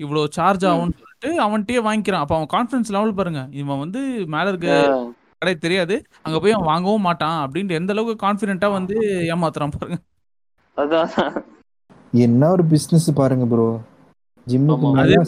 இவ்வளவு 0.00 0.32
சார்ஜ் 0.36 0.64
ஆகும்னு 0.70 0.98
சொல்லிட்டு 1.00 1.30
அவன்கிட்டயே 1.44 1.80
வாங்கிக்கிறான். 1.88 2.24
அப்ப 2.24 2.34
அவன் 2.36 2.52
கான்ஃபிடன்ஸ் 2.54 2.92
லெவல் 2.96 3.18
பாருங்க. 3.18 3.42
இவன் 3.60 3.82
வந்து 3.84 4.00
மேல 4.34 4.48
இருக்க 4.48 4.68
கடை 5.38 5.54
தெரியாது. 5.56 5.96
அங்க 6.22 6.36
போய் 6.40 6.56
அவன் 6.56 6.70
வாங்கவும் 6.72 7.06
மாட்டான். 7.08 7.38
அப்படின்ட்டு 7.44 7.78
எந்த 7.80 7.92
அளவுக்கு 7.94 8.24
கான்பிடென்ட்டா 8.26 8.70
வந்து 8.78 8.96
ஏமாத்துறான் 9.34 9.76
பாருங்க. 9.78 9.98
அதான். 10.76 11.10
என்ன 12.12 12.50
ஒரு 12.50 12.64
பிசினஸ் 12.72 13.08
பாருங்க 13.20 13.44
ப்ரோ 13.52 13.66
ஜிம்முக்கு 14.46 14.86
இல்ல. 15.02 15.18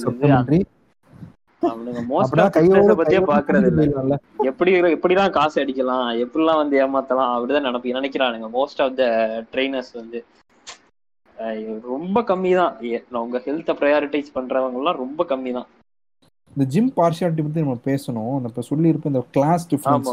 போயிடலாம்ல. 3.76 4.16
எப்படி 4.50 4.70
எப்படிலாம் 4.94 5.34
காசு 5.36 5.56
அடிக்கலாம் 5.62 6.08
எப்படிலாம் 6.24 6.60
வந்து 6.62 6.76
ஏமாத்தலாம் 6.84 7.32
அப்படிதான் 7.34 7.66
நினைப்பி 7.68 7.94
நினைக்கிறானுங்க? 7.98 8.48
மோஸ்ட் 8.58 8.82
ஆஃப் 8.84 8.96
த 9.00 9.04
ட்ரைனர்ஸ் 9.52 9.92
வந்து 10.00 10.20
ரொம்ப 11.92 12.16
கம்மி 12.30 12.52
தான் 12.58 12.74
உங்க 13.22 13.38
ஹெல்த்தை 13.46 13.74
ப்ரையாரிட்டைஸ் 13.80 14.34
பண்றவங்க 14.34 14.78
எல்லாம் 14.80 15.00
ரொம்ப 15.04 15.26
கம்மி 15.30 15.52
தான் 15.58 15.68
இந்த 16.50 16.64
ஜிம் 16.74 16.90
பார்ஷியாலிட்டி 16.96 17.44
பத்தி 17.46 17.64
நம்ம 17.64 17.78
பேசணும். 17.90 18.34
நம்ம 18.44 18.64
சொல்லியிருப்போம் 18.70 19.12
இந்த 19.12 19.22
கிளாஸ் 19.36 19.64
டிஃபரன்ஸ் 19.72 20.12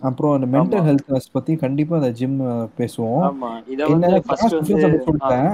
அப்புறம் 0.00 0.32
அந்த 0.36 0.46
மென்டல். 0.54 0.84
ஹெல்த் 0.88 1.34
பத்தி 1.36 1.52
கண்டிப்பா 1.62 1.94
அந்த 1.96 2.10
ஜிம் 2.18 2.36
பேசுவோம். 2.80 3.22
சொல்லிட்டேன். 5.06 5.50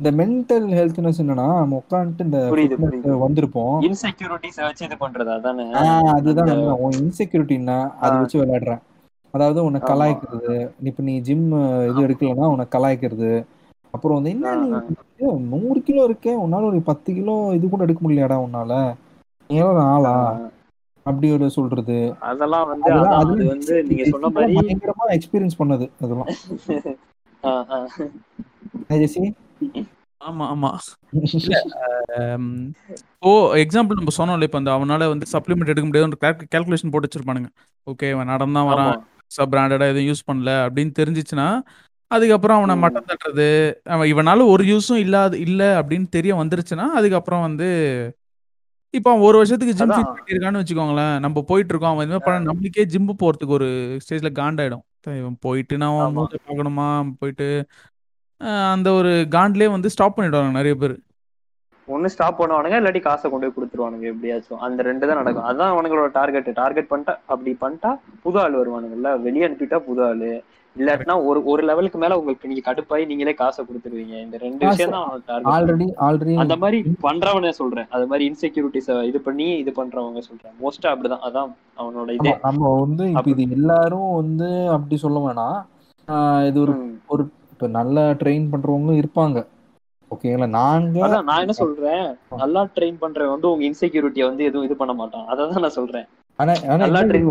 இந்த 0.00 0.10
மென்டல் 0.12 0.66
ஹெல்த்னஸ் 0.78 1.20
என்னன்னா 1.20 1.46
நம்ம 1.54 1.82
உட்காந்துட்டு 1.82 2.24
இந்த. 2.24 2.38
வந்திருப்போம். 3.24 3.76
இன்செக்யூரிட்டிஸ் 3.80 4.60
வச்சு 4.60 4.84
இது 4.84 4.96
பண்றது 5.00 5.30
அதானே? 5.34 5.66
அதுதான் 6.14 6.52
உன் 6.78 6.96
இன்செக்யூரிட்டின்னா 7.02 7.78
அதை. 8.00 8.14
வச்சு 8.18 8.40
விளையாடுறேன். 8.40 8.82
அதாவது 9.34 9.64
உன்னை. 9.64 9.80
கலாய்க்கிறது. 9.82 10.56
இப்ப 10.82 11.02
நீ 11.02 11.14
ஜிம் 11.20 11.46
இது 11.90 12.00
எடுக்கலன்னா 12.06 12.46
உன்னை 12.46 12.66
கலாய்க்கிறது. 12.70 13.30
அப்புறம் 13.94 14.16
வந்து 14.16 14.30
என்ன 14.30 14.52
நீ 14.56 14.68
நூறு 15.52 15.82
கிலோ 15.82 16.08
இருக்கே 16.08 16.32
உன்னால 16.44 16.64
ஒரு 16.64 16.80
பத்து 16.82 17.14
கிலோ 17.14 17.50
இது 17.54 17.68
கூட 17.68 17.82
எடுக்க 17.82 18.00
முடியலடா 18.02 18.38
உன்னால? 18.46 18.72
நீ 19.50 19.56
எவ்வளவு 19.56 19.80
ஆளா? 19.88 20.14
அப்படி 21.06 21.32
ஒரு 21.32 21.50
சொல்றது. 21.50 21.96
அதெல்லாம் 22.24 22.66
வந்து 22.68 22.90
அது 23.14 23.32
வந்து 23.46 23.74
நீங்க 23.82 24.04
சொன்ன 24.04 24.28
மாதிரி 24.28 24.54
பயங்கரமா 24.60 25.06
எக்ஸ்பீரியன்ஸ் 25.16 25.58
பண்ணது 25.58 25.86
அதெல்லாம். 26.00 26.30
ஆமா 30.20 30.44
ஆமா. 30.52 30.68
ஓ 33.20 33.30
எக்ஸாம்பிள் 33.54 33.98
நம்ம 34.00 34.12
சொன்னோம்ல 34.18 34.42
இப்போ 34.42 34.58
அந்த 34.58 34.70
அவனால 34.76 35.08
வந்து 35.08 35.26
சப்ளிமெண்ட் 35.32 35.72
எடுக்க 35.72 35.86
முடியாது 35.86 36.18
கேல்குலேஷன் 36.54 36.92
போட்டு 36.92 37.08
வச்சிருப்பானுங்க. 37.08 37.50
ஓகே 37.86 38.08
அவன் 38.12 38.26
நடந்தான் 38.26 38.64
ஆமா. 38.64 38.74
வரான். 38.74 39.00
பிராண்டடா 39.52 39.86
எதுவும் 39.88 40.08
யூஸ் 40.10 40.28
பண்ணல 40.28 40.50
அப்படின்னு 40.64 40.92
தெரிஞ்சிச்சுன்னா 40.98 41.48
அதுக்கப்புறம் 42.10 42.58
அவனை. 42.58 42.74
மட்டம் 42.76 43.08
தட்டுறது 43.08 43.46
அவன் 43.84 44.08
இவனால 44.08 44.46
ஒரு 44.46 44.64
யூஸும் 44.64 44.96
இல்லாத 44.96 45.38
இல்ல 45.38 45.80
அப்படின்னு 45.80 46.08
தெரிய 46.08 46.34
வந்துருச்சுன்னா 46.34 46.86
அதுக்கப்புறம் 46.92 47.40
வந்து 47.40 47.68
இப்போ 48.94 49.10
அவன் 49.10 49.22
ஒரு 49.22 49.36
வருஷத்துக்கு 49.36 49.74
ஜிம். 49.74 49.92
ஃபிட் 49.92 50.12
பண்ணிருக்கான்னு 50.16 50.60
வச்சுக்கோங்களேன் 50.60 51.18
நம்ம 51.18 51.42
போயிட்டு 51.42 51.72
இருக்கோம் 51.72 51.92
அவன் 51.92 52.06
இதுமாதிரி 52.06 52.26
பண்ண 52.26 52.50
நம்மளுக்கே 52.50 52.84
ஜிம் 52.84 53.08
போறதுக்கு 53.22 53.56
ஒரு 53.58 53.68
ஸ்டேஜ்ல 54.02 54.30
காண்டாயிடும். 54.32 54.84
இவன் 55.20 55.36
போயிட்டு 55.40 55.74
நான் 55.78 56.18
பார்க்கணுமா? 56.18 56.86
போயிட்டு 57.18 57.48
அந்த 58.40 58.92
ஒரு 58.92 59.26
காண்ட்லயே 59.30 59.70
வந்து 59.70 59.90
ஸ்டாப் 59.90 60.20
பண்ணிடுவாங்க 60.20 60.50
நிறைய 60.50 60.74
பேர். 60.74 60.96
ஒண்ணு 61.88 62.06
ஸ்டாப் 62.06 62.42
பண்ணுவானுங்க 62.42 62.76
இல்லாட்டி 62.80 63.00
காசை 63.00 63.30
கொண்டு 63.30 63.52
போய் 63.52 63.56
கொடுத்துருவானுங்க 63.56 64.00
எப்படியாச்சும். 64.00 64.58
அந்த 64.58 64.82
ரெண்டு 64.82 65.06
தான் 65.06 65.22
நடக்கும். 65.22 65.48
அதான் 65.50 65.72
அவனுங்களோட 65.72 66.10
டார்கெட் 66.12 66.52
டார்கெட் 66.52 66.90
பண்ணிட்டா 66.90 67.16
அப்படி 67.26 67.56
பண்ணிட்டா 67.60 67.98
புது 68.22 68.40
ஆள் 68.40 68.56
வருவானுங்கல்ல. 68.58 69.20
வெளியே 69.20 69.48
அனுப்பிட்டா 69.48 69.78
புது 69.78 70.04
ஆளு. 70.04 70.44
இல்லாட்டினா 70.76 71.24
ஒரு 71.24 71.44
ஒரு 71.44 71.62
லெவலுக்கு 71.62 71.98
மேல 71.98 72.18
உங்களுக்கு 72.18 72.48
நீங்க 72.48 72.72
கடுப்பாயி 72.72 73.06
நீங்களே 73.06 73.34
காசை 73.34 73.64
கொடுத்துருவீங்க. 73.64 74.20
இந்த 74.22 74.36
ரெண்டு 74.36 74.66
விஷயம் 74.66 74.90
தான் 74.90 75.22
ஆல்ரெடி 75.44 75.86
ஆல்ரெடி 76.00 76.34
அந்த 76.34 76.56
மாதிரி 76.56 76.84
பண்றவனே 77.02 77.50
சொல்றேன். 77.50 77.86
அது 77.90 78.06
மாதிரி 78.06 78.24
இன்செக்யூரிட்டிஸ் 78.30 79.04
இது 79.04 79.20
பண்ணி 79.20 79.56
இது 79.56 79.70
பண்றவங்க 79.70 80.18
சொல்றேன். 80.18 80.54
மோஸ்டா 80.62 80.92
அப்படிதான். 80.94 81.24
அதான் 81.28 81.52
அவனோட 81.78 82.10
இதே. 82.12 82.36
நம்ம 82.42 82.80
வந்து 82.80 83.12
இது 83.24 83.50
எல்லாரும் 83.50 84.14
வந்து 84.14 84.68
அப்படி 84.68 84.96
சொல்ல 84.96 85.18
வேணாம். 85.28 85.64
ஆஹ் 86.08 86.46
இது 86.46 86.60
ஒரு. 86.60 86.98
ஒரு 87.06 87.30
இப்ப 87.64 87.76
நல்லா 87.76 88.02
ட்ரெயின் 88.20 88.46
பண்றவங்களும் 88.50 88.98
இருப்பாங்க. 89.00 89.38
ஓகேங்களா? 90.10 90.46
நாங்க 90.54 91.04
நான் 91.22 91.42
என்ன 91.44 91.54
சொல்றேன்? 91.60 92.02
நல்லா 92.42 92.60
ட்ரெயின் 92.74 92.98
பண்றவன் 93.00 93.32
வந்து 93.34 93.48
உங்க 93.50 93.64
இன்செக்யூரிட்டியை 93.64 94.26
வந்து 94.28 94.44
எதுவும் 94.44 94.66
இது 94.66 94.74
பண்ண 94.76 94.92
மாட்டான். 94.94 95.24
அதான் 95.30 95.54
நான் 95.58 95.76
சொல்றேன். 95.78 96.06
ஆனா 96.38 96.52
நல்லா 96.82 97.00
என்ன 97.00 97.10
ட்ரெயின் 97.12 97.30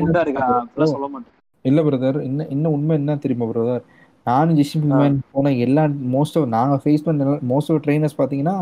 என்ன? 0.00 0.22
அப்படிலாம் 0.40 0.94
சொல்ல 0.94 1.08
மாட்டேன். 1.08 1.34
இல்ல 1.64 1.80
பிரதர் 1.82 2.18
இன்னும் 2.22 2.50
இன்னும் 2.50 2.72
உண்மை 2.72 2.96
என்ன 2.96 3.16
தெரியுமா 3.16 3.46
பிரதர் 3.50 3.84
நானும் 4.26 4.58
ஜிஷிபி 4.58 4.88
ஆ. 4.90 4.98
மேன் 4.98 5.18
போன 5.32 5.52
எல்லா 5.58 5.84
மோஸ்ட் 6.14 6.38
ஆஃப் 6.38 6.48
நாங்க 6.48 6.76
ஃபேஸ் 6.82 7.06
பண்ண 7.06 7.38
மோஸ்ட் 7.52 7.72
ஆஃப் 7.72 7.82
ட்ரைனர்ஸ் 7.86 8.18
பாத்தீங்கன்னா 8.18 8.56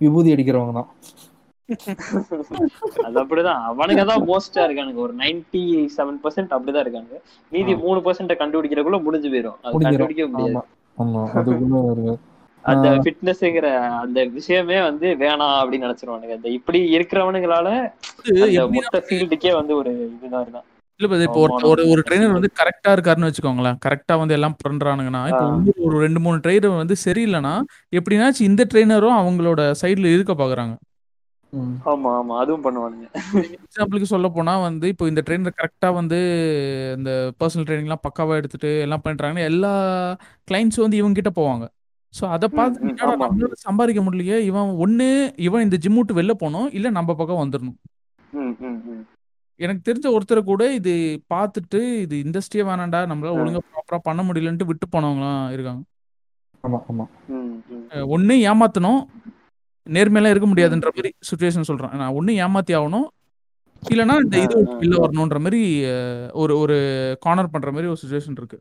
விபூதி 0.00 0.34
அடிக்கிறவங்க 0.34 0.72
தான். 0.72 0.90
அது 3.06 3.16
அப்படிதான். 3.22 3.62
அவனுங்க 3.70 4.04
தான் 4.10 4.24
மோஸ்டா 4.30 4.64
இருக்கானுங்க. 4.66 5.00
ஒரு 5.06 5.14
நைன்டி 5.22 5.62
செவன் 5.96 6.18
பர்சன்ட் 6.24 6.54
அப்படிதான் 6.56 6.84
இருக்காங்க 6.86 7.14
மீதி. 7.52 7.74
மூணு 7.84 8.00
பர்சன்ட் 8.06 8.40
கண்டுபிடிக்கிறக்குள்ள 8.42 9.00
முடிஞ்சு 9.06 9.30
போயிடும் 9.34 9.58
அது 9.64 9.84
கண்டுபிடிக்க 9.86 10.26
முடியாது. 10.32 10.66
அந்த 12.64 12.88
ஃபிட்னஸ்ங்கிற 13.02 13.68
அந்த 14.02 14.20
விஷயமே 14.38 14.78
வந்து 14.88 15.06
வேணாம் 15.22 15.54
அப்படின்னு 15.60 15.86
நினைச்சிருவானுங்க. 15.86 16.34
இந்த 16.38 16.48
இப்படி 16.58 16.80
இருக்கிறவனுங்களால 16.96 17.68
அந்த 18.46 18.66
மொத்த 18.76 19.00
ஃபீல்டுக்கே 19.06 19.52
வந்து 19.60 19.72
ஒரு 19.80 19.92
இதுதான் 20.16 20.44
இருந்தான் 20.44 20.66
இல்ல 21.00 21.18
இப்போ 21.26 21.42
ஒரு 21.68 21.82
ஒரு 21.92 22.00
ட்ரெயினர் 22.06 22.34
வந்து 22.36 22.50
கரெக்டா 22.60 22.90
இருக்காருன்னு 22.94 23.28
வச்சுக்கோங்களேன். 23.28 23.76
கரெக்டா 23.84 24.14
வந்து 24.22 24.34
எல்லாம் 24.36 24.56
பண்றானுங்கன்னா 24.64 25.22
இப்போ 25.30 25.46
ஒரு 25.86 25.96
ரெண்டு 26.04 26.20
மூணு 26.24 26.42
ட்ரெயினர் 26.44 26.80
வந்து 26.82 26.96
சரியில்லைன்னா 27.04 27.54
எப்படின்னாச்சும் 27.98 28.48
இந்த 28.50 28.64
ட்ரெயினரும் 28.72 29.18
அவங்களோட 29.20 29.60
சைடுல 29.82 30.12
இருக்க 30.16 30.34
பாக்குறாங்க. 30.42 30.74
ஆமா 31.86 32.10
ஆமா. 32.16 32.34
அதுவும் 32.40 32.64
பண்ணுவானுங்க. 32.64 33.06
எக்ஸாம்பிளுக்கு 33.58 34.08
சொல்ல 34.10 34.28
போனா 34.30 34.54
வந்து 34.64 34.86
இப்போ 34.88 35.04
இந்த 35.08 35.22
ட்ரெயினர் 35.26 35.56
கரெக்டா 35.56 35.88
வந்து 35.96 36.18
இந்த 36.96 37.10
பர்சனல் 37.40 37.66
ட்ரைனிங்லாம் 37.66 38.04
பக்காவா 38.04 38.34
எடுத்துட்டு 38.36 38.70
எல்லாம் 38.82 39.04
பண்றாங்கன்னா 39.06 39.46
எல்லா 39.48 39.72
கிளைண்ட்ஸ் 40.48 40.82
வந்து 40.82 40.96
இவங்க 40.96 41.16
கிட்ட 41.16 41.32
போவாங்க. 41.36 41.66
ஸோ 42.14 42.24
அதை 42.30 42.46
பார்த்து. 42.50 42.92
நம்மளால 43.00 43.56
சம்பாதிக்க 43.60 44.00
முடியலையே? 44.02 44.38
இவன் 44.46 44.70
ஒண்ணு 44.80 45.08
இவன் 45.40 45.62
இந்த 45.62 45.76
ஜிம் 45.78 45.98
விட்டு 45.98 46.18
வெளில 46.18 46.34
போகணும் 46.38 46.68
இல்ல 46.72 46.90
நம்ம 46.90 47.14
பக்கம் 47.14 47.42
வந்துடணும் 47.42 47.78
ம், 48.38 48.54
ம், 48.62 48.78
ம். 48.88 49.02
எனக்கு 49.60 49.82
தெரிஞ்ச 49.86 50.06
ஒருத்தர் 50.14 50.40
கூட 50.44 50.64
இது 50.74 50.92
பார்த்துட்டு 51.30 51.80
இது 52.02 52.14
இண்டஸ்ட்ரியே 52.24 52.64
வேணாண்டா 52.66 53.00
நம்மளால. 53.10 53.38
ஒழுங்கா 53.40 53.60
ப்ராப்பரா 53.68 53.98
பண்ண 54.04 54.22
முடியலன்ட்டு 54.22 54.68
விட்டு 54.68 54.86
போனவங்களாம் 54.88 55.42
இருக்காங்க. 55.52 55.82
ஆமா 56.64 56.78
ஆமா. 56.88 57.04
ஒண்ணு 58.10 58.34
ஏமாத்தணும் 58.48 59.00
நேர்மையெல்லாம் 59.86 60.28
இருக்க 60.28 60.46
முடியாதுன்ற 60.46 60.90
மாதிரி 60.90 61.10
சுச்சுவேஷன் 61.28 61.68
சொல்றேன். 61.68 61.94
நான் 61.96 62.14
ஒண்ணு 62.14 62.32
ஏமாத்தி 62.42 62.72
ஆகணும். 62.76 63.08
இல்லைன்னா 63.82 64.16
இந்த 64.22 64.36
இது 64.38 64.56
வெளில 64.74 64.96
வரணுன்ற 65.00 65.38
மாதிரி 65.40 65.60
ஒரு 66.34 66.54
ஒரு 66.58 66.76
கார்னர் 67.20 67.50
பண்ற 67.50 67.70
மாதிரி 67.70 67.88
ஒரு 67.88 68.00
சுச்சுவேஷன் 68.02 68.36
இருக்கு. 68.36 68.58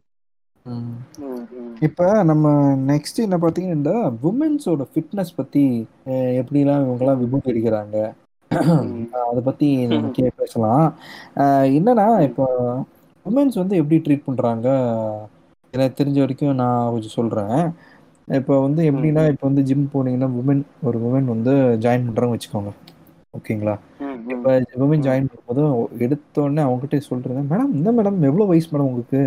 இப்ப 1.82 2.00
நம்ம 2.24 2.48
நெக்ஸ்ட் 2.88 3.18
என்ன 3.18 3.38
பாத்தீங்கன்னா 3.38 3.78
இந்த 3.78 3.92
உமன்ஸோட 4.24 4.84
ஃபிட்னஸ் 4.92 5.32
பத்தி 5.36 5.64
அஹ், 6.06 6.34
எப்படிலாம் 6.40 6.84
இவங்கெல்லாம் 6.86 7.22
விபூதி 7.22 7.52
அடிக்கிறாங்க 7.52 7.98
ம். 8.52 8.94
அதை 9.24 9.42
பத்தி 9.42 9.68
நம்ம 9.86 10.10
கே 10.10 10.32
பேசலாம். 10.38 10.86
என்னன்னா 11.74 12.22
இப்போ 12.22 12.46
உமன்ஸ் 13.26 13.56
வந்து 13.56 13.76
எப்படி 13.78 13.98
ட்ரீட் 13.98 14.26
பண்றாங்க? 14.26 14.68
எனக்கு 15.74 16.00
தெரிஞ்ச 16.00 16.20
வரைக்கும் 16.20 16.56
நான் 16.56 16.92
கொஞ்சம் 16.92 17.18
சொல்றேன். 17.18 17.58
இப்போ 18.38 18.54
வந்து 18.66 18.82
எப்படின்னா 18.90 19.22
இப்போ 19.32 19.46
வந்து 19.50 19.62
ஜிம் 19.68 19.86
போனீங்கன்னா 19.94 20.28
உமன் 20.40 20.64
ஒரு 20.88 20.98
உமன் 21.08 21.30
வந்து 21.34 21.54
ஜாயின் 21.84 22.06
பண்றாங்க 22.08 22.36
வச்சுக்கோங்க. 22.36 22.72
ஓகேங்களா. 23.38 23.76
இப்போ 24.34 24.52
உமன் 24.86 25.06
ஜாயின் 25.08 25.30
பண்ணும்போது 25.30 25.64
எடுத்த 26.06 26.42
உடனே 26.46 26.62
அவங்ககிட்ட 26.68 27.08
சொல்றேன் 27.10 27.50
மேடம் 27.52 27.74
இந்த 27.80 27.92
மேடம்? 27.98 28.20
எவ்வளோ 28.30 28.48
வயசு 28.52 28.70
மேடம் 28.72 28.90
உங்களுக்கு? 28.90 29.22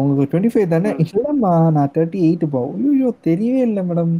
உங்களுக்கு 0.00 0.28
டுவெண்ட்டி 0.30 0.52
ஃபைவ் 0.54 0.72
தானே. 0.74 0.90
இல்லைம்மா 1.04 1.52
நான் 1.76 1.92
தேர்ட்டி 1.96 2.18
எயிட்டுப்பா 2.26 2.60
ஐயோ 2.90 3.10
தெரியவே 3.28 3.60
இல்லை 3.68 3.82
மேடம். 3.90 4.14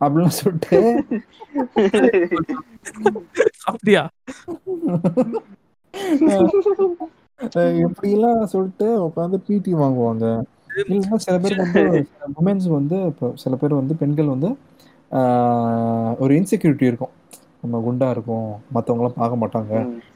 அப்படிலாம் 0.00 0.38
சொல்லிட்டு. 0.40 0.78
அப்படியா? 3.70 4.02
எப்படிலாம் 7.86 8.50
சொல்லிட்டு 8.54 8.88
உட்காந்து 9.06 9.38
பிடி 9.46 9.72
வாங்குவாங்க. 9.82 10.26
சில 11.16 11.38
பேருக்கு 11.38 11.82
வந்து 11.82 12.06
உமன்ஸ் 12.42 12.68
வந்து 12.68 12.98
இப்போ 13.10 13.30
சில 13.34 13.56
பேர் 13.56 13.74
வந்து 13.74 13.94
பெண்கள் 13.94 14.32
வந்து 14.34 14.50
ஒரு 16.22 16.32
இன்செக்யூரிட்டி 16.34 16.90
இருக்கும். 16.90 17.14
நம்ம 17.62 17.80
குண்டா 17.86 18.10
இருக்கும் 18.10 18.46
மற்றவங்களாம் 18.74 19.18
பார்க்க 19.22 19.42
மாட்டாங்க. 19.42 19.72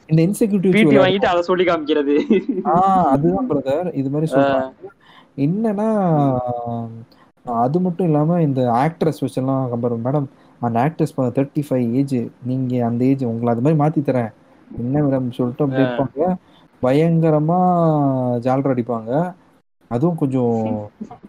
இந்த 0.07 0.21
இன்செக்யூரிட்டி 0.25 0.97
வாங்கிட்டு 1.03 1.31
அதை 1.33 1.41
சொல்லி 1.41 1.65
காமிக்கிறது. 1.65 2.15
ஆஹ் 2.63 3.07
அதுதான் 3.13 3.49
பிரதர் 3.49 3.95
இது 3.95 4.09
மாதிரி 4.09 4.31
சொல்றாங்க. 4.31 4.71
என்னன்னா 5.45 5.89
அது 7.43 7.79
மட்டும் 7.79 8.05
இல்லாம 8.05 8.41
இந்த 8.41 8.61
ஆக்ட்ரஸ் 8.71 9.21
வச்செல்லாம் 9.21 9.67
கம்பேர் 9.73 9.97
மேடம் 10.05 10.27
அந்த 10.59 10.77
ஆக்ட்ரஸ் 10.85 11.17
தேர்ட்டி 11.17 11.61
ஃபைவ் 11.69 11.91
ஏஜ் 11.93 12.15
நீங்க 12.43 12.85
அந்த 12.85 13.05
ஏஜ் 13.05 13.23
உங்களை 13.23 13.49
அது 13.53 13.63
மாதிரி 13.65 13.77
மாத்தி 13.83 14.05
தரேன். 14.05 14.31
என்ன 14.77 15.01
மேடம் 15.01 15.31
சொல்லிட்டு 15.37 15.63
அப்படி 15.65 15.83
இருப்பாங்க. 15.83 16.35
பயங்கரமா 16.81 17.59
ஜாலர் 18.45 18.73
அடிப்பாங்க. 18.73 19.11
அதுவும் 19.91 20.19
கொஞ்சம் 20.21 20.55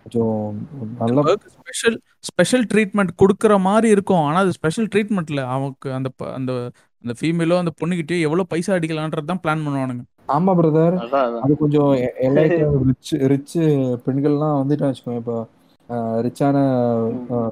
கொஞ்சம் 0.03 0.37
நல்லா 1.01 1.23
ஸ்பெஷல் 1.57 1.97
ஸ்பெஷல் 2.29 2.65
ட்ரீட்மெண்ட் 2.73 3.13
கொடுக்குற 3.23 3.55
மாதிரி 3.67 3.89
இருக்கும். 3.95 4.25
ஆனா 4.29 4.39
அது 4.45 4.53
ஸ்பெஷல் 4.59 4.89
ட்ரீட்மெண்ட்ல 4.93 5.43
அவனுக்கு 5.55 5.89
அந்த 5.99 6.09
அந்த 6.39 6.53
அந்த 7.05 7.13
ஃபீமேலோ 7.19 7.59
அந்த 7.63 7.73
பொண்ணுகிட்டயோ 7.81 8.25
எவ்வளவு 8.29 8.51
பைசா 8.53 8.77
அடிக்கலான்றது 8.77 9.31
தான் 9.31 9.43
பிளான் 9.45 9.65
பண்ணுவானுங்க. 9.67 10.05
ஆமா 10.29 10.53
பிரதர் 10.59 10.97
அது 11.43 11.53
கொஞ்சம் 11.61 11.91
ரிச் 12.89 13.13
ரிச் 13.33 13.57
பெண்கள்லாம் 14.07 14.59
வந்துட்டா 14.61 14.89
வச்சுக்கோங்க 14.89 15.23
இப்போ 15.23 15.37
ரிச்சான 16.27 16.57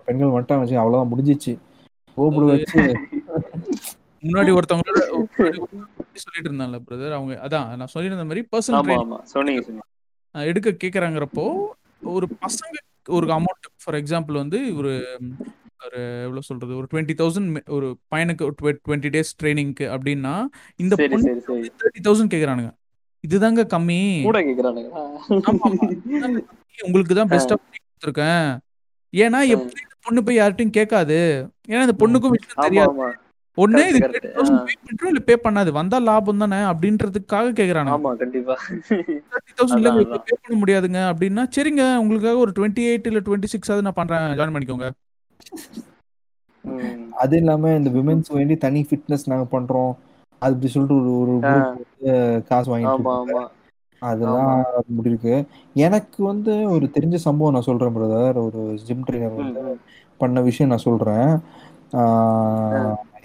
பெண்கள் 0.06 0.34
வந்துட்டா 0.34 0.58
வச்சு 0.62 0.82
அவ்வளவுதான் 0.82 1.12
முடிஞ்சிச்சு. 1.12 1.52
கோபுடு 2.16 2.46
வச்சு. 2.50 2.82
முன்னாடி 4.22 4.50
ஒருத்தவங்களோட 4.56 5.00
ஒருத்தவங்க 5.16 5.82
சொல்லிட்டு 6.24 6.48
இருந்தாங்கல்ல 6.48 6.80
பிரதர் 6.86 7.16
அவங்க 7.16 7.34
அதான் 7.46 7.66
நான் 7.80 7.92
சொல்லியிருந்த 7.94 8.26
மாதிரி 8.28 8.42
பர்சனல் 8.52 8.78
ஆமா 8.82 8.96
ஆமா. 9.04 9.18
சொன்னீங்க 9.34 9.62
சொன்னீங்க. 9.66 9.86
எடுக்க 10.50 10.70
கேக்குறாங்கிறப்போ 10.84 11.44
ஒரு 12.16 12.26
பசங்க 12.44 12.76
ஒரு 13.16 13.26
அமௌண்ட் 13.38 13.68
ஃபார் 13.82 13.98
எக்ஸாம்பிள் 14.00 14.36
வந்து 14.42 14.58
ஒரு 14.78 14.92
ஒரு 15.86 16.00
எவ்வளோ 16.26 16.42
சொல்றது 16.48 16.72
ஒரு 16.78 16.86
டுவெண்ட்டி 16.92 17.14
தௌசண்ட் 17.20 17.58
ஒரு 17.76 17.88
பையனுக்கு 18.12 18.44
டுவெண்ட்டி 18.86 19.10
டேஸ் 19.16 19.36
ட்ரைனிங்க்கு 19.40 19.86
அப்படின்னா 19.96 20.34
இந்த 20.84 20.94
தேர்ட்டி 21.02 22.02
தௌசண்ட் 22.08 22.32
கேட்குறானுங்க 22.34 22.72
இதுதாங்க 23.24 23.62
கம்மி. 23.74 24.00
உங்களுக்கு 26.86 27.14
தான் 27.18 27.30
பெஸ்டா 27.32 27.54
கொடுத்துருக்கேன். 27.60 28.48
ஏன்னா 29.12 29.38
எப்படி 29.54 29.80
இந்த 29.84 29.96
பொண்ணு 30.06 30.20
போய் 30.26 30.38
யார்கிட்டயும் 30.40 30.76
கேட்காது. 30.78 31.18
ஏன்னா 31.72 31.84
இந்த 31.86 31.96
பொண்ணுக்கும் 32.02 32.34
விஷயம் 32.34 32.64
தெரியாது. 32.66 32.92
ஒண்ணே 33.56 33.82
இது 33.90 34.00
பே 34.96 35.08
இல்ல 35.08 35.20
பே 35.28 35.34
பண்ணாது. 35.44 35.70
வந்தா 35.72 35.98
லாபம் 36.08 36.42
தானே 36.42 36.58
அப்படின்றதுக்காக 36.70 37.54
கேக்குறானுங்க. 37.58 37.96
ஆமா 37.96 38.12
கண்டிப்பா. 38.22 38.54
தேர்ட்டி 39.30 39.54
தௌசண்ட் 39.58 39.80
இல்ல 39.82 39.92
பே 40.26 40.36
பண்ண 40.36 40.56
முடியாதுங்க 40.62 41.00
அப்படின்னா 41.10 41.44
சரிங்க 41.56 41.84
உங்களுக்காக 42.02 42.42
ஒரு 42.44 42.52
டுவெண்ட்டி 42.58 42.84
எயிட் 42.90 43.08
இல்ல 43.10 43.22
டுவெண்ட்டி 43.26 43.52
சிக்ஸ் 43.54 43.72
ஆகுது 43.72 43.86
நான் 43.88 44.00
பண்றேன். 44.00 44.26
ஜாயின் 44.38 44.56
பண்ணிக்கோங்க. 44.56 44.88
அது 47.22 47.34
இல்லாம 47.36 47.72
இந்த 47.76 47.90
விமென்ஸ் 47.90 48.30
வேண்டி 48.32 48.54
தனி 48.64 48.80
ஃபிட்னஸ் 48.88 49.30
நாங்க 49.32 49.46
பண்றோம். 49.52 49.92
அது 50.42 50.54
இப்படி 50.54 50.72
சொல்லிட்டு 50.72 50.96
ஒரு 50.96 51.12
ஒரு 51.12 51.36
காசு 52.48 52.68
வாங்கிட்டு 52.70 52.94
ஆமா 52.94 53.14
இருக்காங்க. 53.14 53.36
ஆமா. 53.36 53.44
அதெல்லாம் 54.02 54.56
இப்படி 54.90 55.10
இருக்கு 55.10 55.34
எனக்கு 55.86 56.18
வந்து 56.24 56.54
ஒரு 56.74 56.86
தெரிஞ்ச 56.96 57.16
சம்பவம் 57.26 57.54
நான் 57.54 57.68
சொல்றேன் 57.68 57.94
பிரதர் 57.96 58.38
ஒரு 58.42 58.60
ஜிம் 58.86 59.06
ட்ரைனர் 59.06 59.38
வந்து. 59.38 59.62
பண்ண 60.20 60.40
விஷயம் 60.40 60.72
நான் 60.72 60.86
சொல்றேன். 60.88 61.30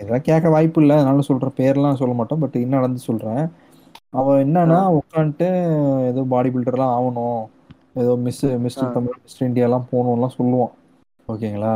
இதெல்லாம் 0.02 0.28
கேட்க 0.28 0.49
வாய்ப்பு 0.49 0.82
இல்லை 0.82 0.95
அதனால 0.98 1.22
சொல்றேன் 1.22 1.57
பேர்லாம் 1.57 1.99
சொல்ல 1.99 2.14
மாட்டோம். 2.14 2.40
பட் 2.40 2.57
என்ன 2.57 2.76
நடந்து 2.76 3.02
சொல்றேன். 3.02 3.44
அவன் 4.14 4.40
என்னன்னா 4.44 4.80
உட்காந்துட்டு 4.98 5.48
ஏதோ 6.06 6.22
பாடி 6.30 6.49
பில்டர்லாம் 6.49 6.95
ஆகணும். 6.98 7.41
ஏதோ 7.95 8.15
மிஸ் 8.26 8.44
மிஸ்டர். 8.65 8.94
தமிழ் 8.94 9.19
மிஸ்டர் 9.22 9.48
இந்தியாலாம் 9.49 9.90
போகணும்லாம் 9.91 10.38
சொல்லுவான். 10.38 10.73
ஓகேங்களா? 11.28 11.73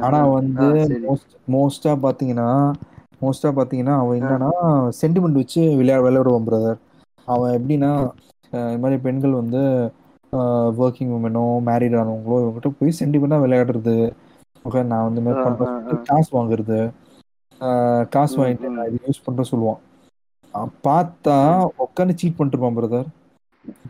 ஆனா. 0.00 0.20
வந்து. 0.36 0.68
மோஸ்ட் 1.06 1.34
மோஸ்டா 1.48 1.92
பாத்தீங்கன்னா 2.04 2.48
மோஸ்டா 3.22 3.48
பாத்தீங்கன்னா 3.52 3.94
அவன் 3.96 4.20
என்னன்னா 4.20 4.50
சென்டிமெண்ட் 5.00 5.40
வச்சு 5.40 5.62
விளையாட 5.76 6.02
விளையாடுவான் 6.04 6.46
பிரதர் 6.46 6.78
அவன் 7.28 7.54
எப்படின்னா 7.56 7.90
இந்த 8.62 8.78
மாதிரி 8.78 9.00
பெண்கள் 9.00 9.40
வந்து 9.40 9.60
ஒர்க்கிங் 10.80 11.12
உமனோ 11.16 11.44
மேரிட் 11.66 11.96
ஆனவங்களோ 11.98 12.38
இவங்ககிட்ட 12.40 12.70
போய் 12.78 12.98
சென்டிமெண்டா 13.00 13.38
விளையாடுறது. 13.44 13.96
ஓகே 14.64 14.82
நான் 14.84 15.06
வந்து 15.08 15.20
காசு 16.06 16.30
வாங்குறது. 16.32 16.78
காசு 18.12 18.36
வாங்கிட்டு. 18.40 18.68
நான் 18.74 18.88
இது 18.88 19.00
யூஸ் 19.06 19.24
பண்றேன் 19.24 19.50
சொல்லுவான். 19.50 19.80
பார்த்தா 20.84 21.36
உட்காந்து 21.84 22.18
சீட் 22.20 22.36
பண்ணிட்டு 22.36 22.56
இருப்பான் 22.56 22.78
பிரதர் 22.78 23.08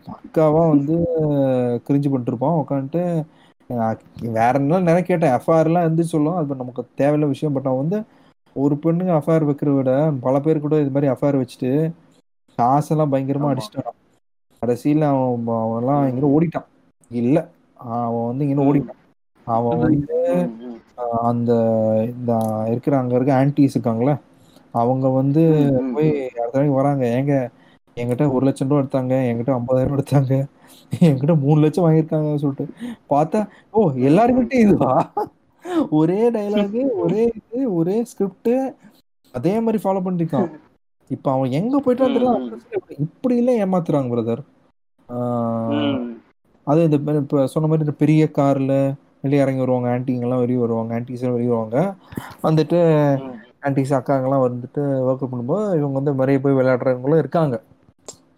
பக்காவா 0.07 0.63
வந்து 0.69 0.95
கிரிஞ்சு 1.85 2.09
பண்ணிட்டு 2.09 2.33
இருப்பான் 2.33 2.59
உட்காந்துட்டு 2.61 3.03
வேற 4.37 4.53
என்ன 4.59 4.79
நிறைய 4.87 5.03
கேட்டேன். 5.03 5.35
எஃப்ஐஆர் 5.37 5.69
எல்லாம் 5.69 5.85
இருந்து 5.85 6.03
சொல்லும். 6.05 6.37
அது 6.39 6.61
நமக்கு 6.61 6.81
தேவையில்ல 7.01 7.27
விஷயம். 7.27 7.55
பட் 7.55 7.69
அவன் 7.69 7.83
வந்து 7.83 7.99
ஒரு 8.55 8.75
பெண்ணுங்க 8.83 9.11
அஃபேர் 9.17 9.47
வைக்கிறத 9.49 9.75
விட 9.75 9.91
பல 10.23 10.35
பேர் 10.39 10.59
கூட 10.59 10.75
இது 10.83 10.93
மாதிரி 10.95 11.11
அஃபேர் 11.13 11.39
வச்சுட்டு 11.41 11.71
காசெல்லாம் 12.57 13.11
பயங்கரமா. 13.13 13.51
அடிச்சிட்டான் 13.51 13.97
கடைசியில 14.61 15.05
அவன் 15.13 15.29
அவன்லாம் 15.59 16.09
இங்க 16.11 16.25
ஓடிட்டான். 16.33 16.67
இல்ல 17.11 17.37
அவன் 18.05 18.27
வந்து 18.29 18.43
இங்க. 18.45 18.65
ஓடிட்டான். 18.65 18.99
அவன் 19.47 19.79
வந்து 19.79 20.17
அந்த 21.23 21.51
இந்த 22.11 22.31
இருக்கிற 22.71 22.97
அங்க 22.97 23.15
இருக்க 23.15 23.33
ஆன்டிஸ் 23.37 23.75
இருக்காங்களே 23.75 24.15
அவங்க 24.73 25.07
வந்து 25.11 25.41
போய். 25.95 26.11
அடுத்த 26.35 26.65
வராங்க. 26.75 27.03
ஏங்க 27.17 27.33
என்கிட்ட 27.97 28.25
ஒரு 28.31 28.43
லட்சம் 28.45 28.69
ரூபா 28.69 28.81
எடுத்தாங்க 28.81 29.13
என்கிட்ட 29.29 29.51
ஐம்பதாயிரம் 29.55 29.95
எடுத்தாங்க 29.97 30.33
என்கிட்ட 31.01 31.33
மூணு 31.39 31.59
லட்சம் 31.61 31.85
வாங்கியிருக்காங்க 31.85 32.35
சொல்லிட்டு 32.35 32.65
பார்த்தா 33.09 33.39
ஓ 33.71 33.81
எல்லாருக்கிட்டையும் 34.09 34.65
இதுவா? 34.67 34.93
ஒரே 35.91 36.19
டைலாக் 36.29 36.77
ஒரே 37.03 37.23
இது 37.39 37.59
ஒரே 37.73 37.95
ஸ்கிரிப்ட் 38.03 38.53
அதே 39.33 39.53
மாதிரி 39.59 39.79
ஃபாலோ 39.83 40.01
பண்ணிருக்கான் 40.05 40.49
இப்ப 41.09 41.27
அவன் 41.31 41.51
எங்க 41.51 41.75
போயிட்டான் 41.79 42.15
தெரியல 42.15 42.59
இப்படி 43.05 43.35
எல்லாம் 43.37 43.61
ஏமாத்துறாங்க 43.63 44.11
பிரதர். 44.11 44.41
அது 46.67 46.81
இந்த 46.87 46.97
சொன்ன 47.47 47.67
மாதிரி 47.67 47.85
இந்த 47.85 47.95
பெரிய 47.97 48.23
கார்ல 48.37 48.73
வெளியே 49.23 49.41
இறங்கி 49.43 49.63
வருவாங்க 49.63 49.87
ஆன்டிங்க 49.93 50.25
எல்லாம் 50.27 50.43
வெளியே 50.43 50.59
வருவாங்க 50.59 50.91
ஆன்டிஸ் 50.97 51.21
எல்லாம் 51.21 51.37
வெளியே 51.37 51.51
வருவாங்க 51.51 51.77
வந்துட்டு. 52.43 52.79
ஆன்டிஸ் 53.63 53.95
அக்காங்கெல்லாம் 53.97 54.45
வந்துட்டு 54.45 54.81
ஒர்க் 55.01 55.21
அவுட் 55.21 55.33
பண்ணும்போது 55.33 55.65
இவங்க 55.79 55.95
வந்து 55.99 56.13
நிறைய 56.21 56.39
போய் 56.39 56.57
விளையாடுறவங்களும் 56.59 57.21
இருக்காங்க 57.23 57.55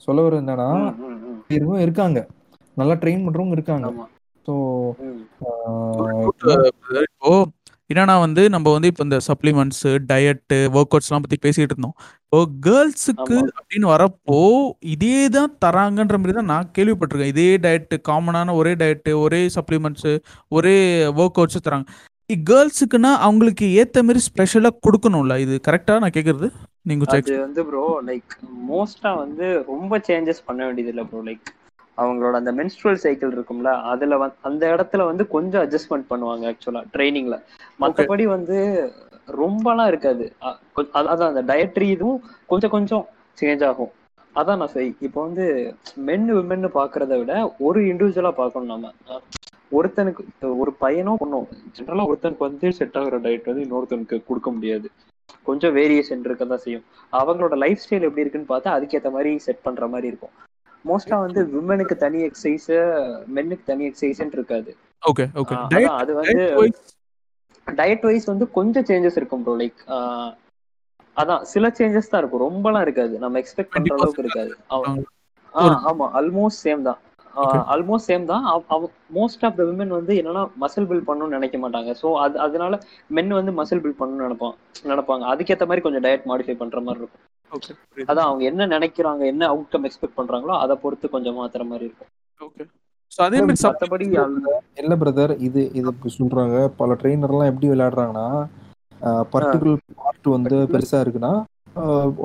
சொல்ல 0.06 0.22
வர 0.22 0.40
என்னன்னா 0.42 0.70
இருக்காங்க 1.86 2.20
நல்லா 2.78 2.96
ட்ரெயின் 3.02 3.26
பண்றவங்க 3.26 3.58
இருக்காங்க. 3.58 3.88
ஸோ. 4.46 4.54
இப்போ 7.10 7.34
என்னன்னா 7.94 8.16
வந்து 8.26 8.44
நம்ம 8.56 8.72
வந்து 8.76 8.90
இப்போ 8.92 9.04
இந்த 9.08 9.20
சப்ளிமெண்ட்ஸ் 9.30 9.86
டயட்டு 10.12 10.58
ஒர்க் 10.78 10.94
அவுட்ஸ்லாம் 10.96 11.26
பத்தி 11.26 11.40
பேசிட்டு 11.46 11.74
இருந்தோம். 11.74 11.96
இப்போ 12.26 12.40
கேர்ள்ஸுக்கு. 12.68 13.38
அப்படின்னு 13.58 13.88
வரப்போ 13.94 14.40
இதே 14.94 15.20
தான் 15.38 15.52
தராங்கன்ற 15.66 16.18
மாதிரி 16.22 16.36
தான் 16.40 16.52
நான் 16.54 16.72
கேள்விப்பட்டிருக்கேன். 16.78 17.34
இதே 17.34 17.50
டயட்டு 17.66 17.98
காமனான 18.10 18.56
ஒரே 18.62 18.74
டயட்டு 18.82 19.14
ஒரே 19.26 19.42
சப்ளிமெண்ட்ஸ் 19.58 20.12
ஒரே 20.58 20.78
ஒர்க் 21.22 21.40
அவுட்ஸ் 21.42 21.66
தராங்க 21.68 21.88
கேர்ள்ஸுக்குன்னா 22.50 23.10
அவங்களுக்கு 23.26 23.66
ஏத்த 23.80 24.04
மாதிரி 24.06 24.22
ஸ்பெஷலா 24.28 24.70
கொடுக்கணும்ல? 24.86 25.34
இது 25.46 25.56
கரெக்டா 25.68 25.96
நான் 26.04 26.16
கேக்குறது? 26.18 26.48
நீங்க 26.90 27.04
செக் 27.12 27.28
அது 27.28 27.36
வந்து 27.46 27.62
ப்ரோ 27.68 27.84
லைக் 28.08 28.34
மோஸ்டா 28.70 29.12
வந்து 29.24 29.46
ரொம்ப 29.72 30.00
சேஞ்சஸ் 30.08 30.42
பண்ண 30.48 30.62
வேண்டியது 30.68 30.92
இல்ல 30.94 31.04
ப்ரோ 31.12 31.22
லைக் 31.28 31.50
அவங்களோட 31.98 32.36
அந்த 32.42 32.52
மென்ஸ்ட்ரல் 32.60 33.02
சைக்கிள் 33.04 33.34
இருக்கும்ல 33.36 33.72
அதுல 33.92 34.18
அந்த 34.50 34.64
இடத்துல 34.74 35.06
வந்து 35.10 35.24
கொஞ்சம் 35.36 35.64
அட்ஜஸ்ட்மெண்ட் 35.64 36.10
பண்ணுவாங்க 36.12 36.46
ஆக்சுவலா 36.52 36.84
ட்ரைனிங்ல 36.96 37.36
மத்தபடி 37.80 38.26
வந்து 38.36 38.58
ரொம்பலாம் 39.42 39.90
இருக்காது. 39.92 40.26
அதான் 41.02 41.32
அந்த 41.32 41.44
டயட்ரி 41.52 41.88
இதுவும் 41.96 42.22
கொஞ்சம் 42.52 42.74
கொஞ்சம் 42.76 43.04
சேஞ்ச் 43.38 43.64
ஆகும். 43.70 43.92
அதான் 44.36 44.60
நான் 44.62 44.74
சரி 44.74 44.90
இப்போ 45.08 45.20
வந்து 45.28 45.46
மென் 46.08 46.28
விமென்னு 46.38 46.70
பாக்குறத 46.78 47.18
விட 47.22 47.34
ஒரு 47.68 47.80
இண்டிவிஜுவலா 47.92 48.32
பார்க்கணும் 48.40 48.74
நம்ம. 48.74 48.92
ஒருத்தனுக்கு 49.78 50.24
ஒரு 50.62 50.72
பையனோ 50.84 51.14
பொண்ணோ 51.22 51.40
ஜென்ரலா 51.78 52.06
ஒருத்தனுக்கு 52.10 52.48
வந்து 52.48 52.68
செட் 52.80 52.98
ஆகுற 53.02 53.18
டயட் 53.26 53.50
வந்து 53.52 53.66
இன்னொருத்தனுக்கு 53.66 54.18
கொடுக்க 54.30 54.50
முடியாது. 54.56 54.88
கொஞ்சம் 55.48 55.76
வேரியேஷன் 55.78 56.26
இருக்க 56.28 56.46
தான் 56.46 56.64
செய்யும். 56.66 56.86
அவங்களோட 57.14 57.56
லைஃப் 57.64 57.82
ஸ்டைல் 57.84 58.08
எப்படி 58.08 58.24
இருக்குன்னு 58.24 58.52
பார்த்தா 58.52 58.76
அதுக்கேற்ற 58.78 59.12
மாதிரி 59.16 59.32
செட் 59.48 59.66
பண்ற 59.68 59.88
மாதிரி 59.94 60.10
இருக்கும். 60.12 60.34
மோஸ்டா 60.86 61.18
வந்து 61.26 61.42
விமனுக்கு 61.54 61.96
தனி 61.98 62.20
எக்ஸசைஸ் 62.28 62.70
மென்னுக்கு 63.36 63.66
தனி 63.66 63.84
எக்ஸசைஸ் 63.90 64.22
இருக்காது. 64.38 64.72
ஓகே 65.04 65.26
ஓகே 65.42 65.56
அது 66.00 66.12
வந்து 66.22 66.42
டயட் 67.68 68.06
வைஸ் 68.08 68.32
வந்து 68.32 68.46
கொஞ்சம் 68.58 68.88
சேஞ்சஸ் 68.90 69.20
இருக்கும் 69.20 69.44
ப்ரோ 69.46 69.56
லைக் 69.62 69.80
அதான் 71.18 71.44
சில 71.52 71.66
சேஞ்சஸ் 71.78 72.12
தான் 72.12 72.22
இருக்கும். 72.22 72.44
ரொம்பலாம் 72.48 72.86
இருக்காது. 72.86 73.16
நம்ம 73.24 73.40
எக்ஸ்பெக்ட் 73.42 73.76
பண்ற 73.76 73.92
அளவுக்கு 73.98 74.24
இருக்காது. 74.26 74.54
ஆமா. 75.54 76.06
ஆல்மோஸ்ட் 76.20 76.64
சேம் 76.66 76.84
தான். 76.88 77.00
ஆல்மோஸ்ட் 77.74 78.10
சேம் 78.10 78.26
தான். 78.26 78.44
மோஸ்ட் 79.18 79.44
ஆஃப் 79.48 79.58
த 79.60 79.66
விமன் 79.70 79.94
வந்து 79.98 80.14
என்னன்னா 80.22 80.44
மசில் 80.64 80.90
பில்ட் 80.90 81.08
பண்ணணும்னு 81.10 81.38
நினைக்க 81.38 81.58
மாட்டாங்க. 81.64 81.92
ஸோ 82.02 82.10
அது 82.24 82.38
அதனால 82.40 82.80
மென் 83.10 83.38
வந்து 83.40 83.54
மசில் 83.60 83.84
பில்ட் 83.84 84.02
பண்ணணும்னு 84.02 84.28
நினைப்பான் 84.28 84.58
நினைப்பாங்க. 84.86 85.24
அதுக்கேற்ற 85.34 85.68
மாதிரி 85.70 85.86
கொஞ்சம் 85.86 86.06
டயட் 86.08 86.30
மாடிஃபை 86.32 86.58
பண்ற 86.58 86.80
மாதிரி 86.82 87.02
இருக்கும். 87.02 87.24
அதான் 88.12 88.28
அவங்க 88.28 88.44
என்ன 88.52 88.68
நினைக்கிறாங்க 88.76 89.24
என்ன 89.32 89.44
அவுட்கம் 89.54 89.86
எக்ஸ்பெக்ட் 89.88 90.20
பண்றாங்களோ 90.20 90.54
அதை 90.64 90.76
பொறுத்து 90.84 91.14
கொஞ்சம் 91.16 91.38
மாத்துற 91.40 91.64
மாதிரி 91.72 91.86
இருக்கும். 91.90 92.12
ஓகே 92.42 92.64
அதே 93.26 93.40
மாதிரி 93.48 93.64
மற்றபடி 93.68 94.06
இல்ல 94.82 94.94
பிரதர் 95.02 95.34
இது 95.48 95.64
இது 95.80 95.92
சொல்றாங்க. 96.20 96.58
பல 96.80 96.96
ட்ரெயினர்லாம் 97.02 97.52
எப்படி 97.52 97.68
விளையாடுறாங்கன்னா 97.74 98.28
பர்டிகுலர் 99.34 99.82
பார்ட் 100.02 100.28
வந்து 100.36 100.58
பெருசா 100.74 101.00
இருக்குன்னா 101.04 101.34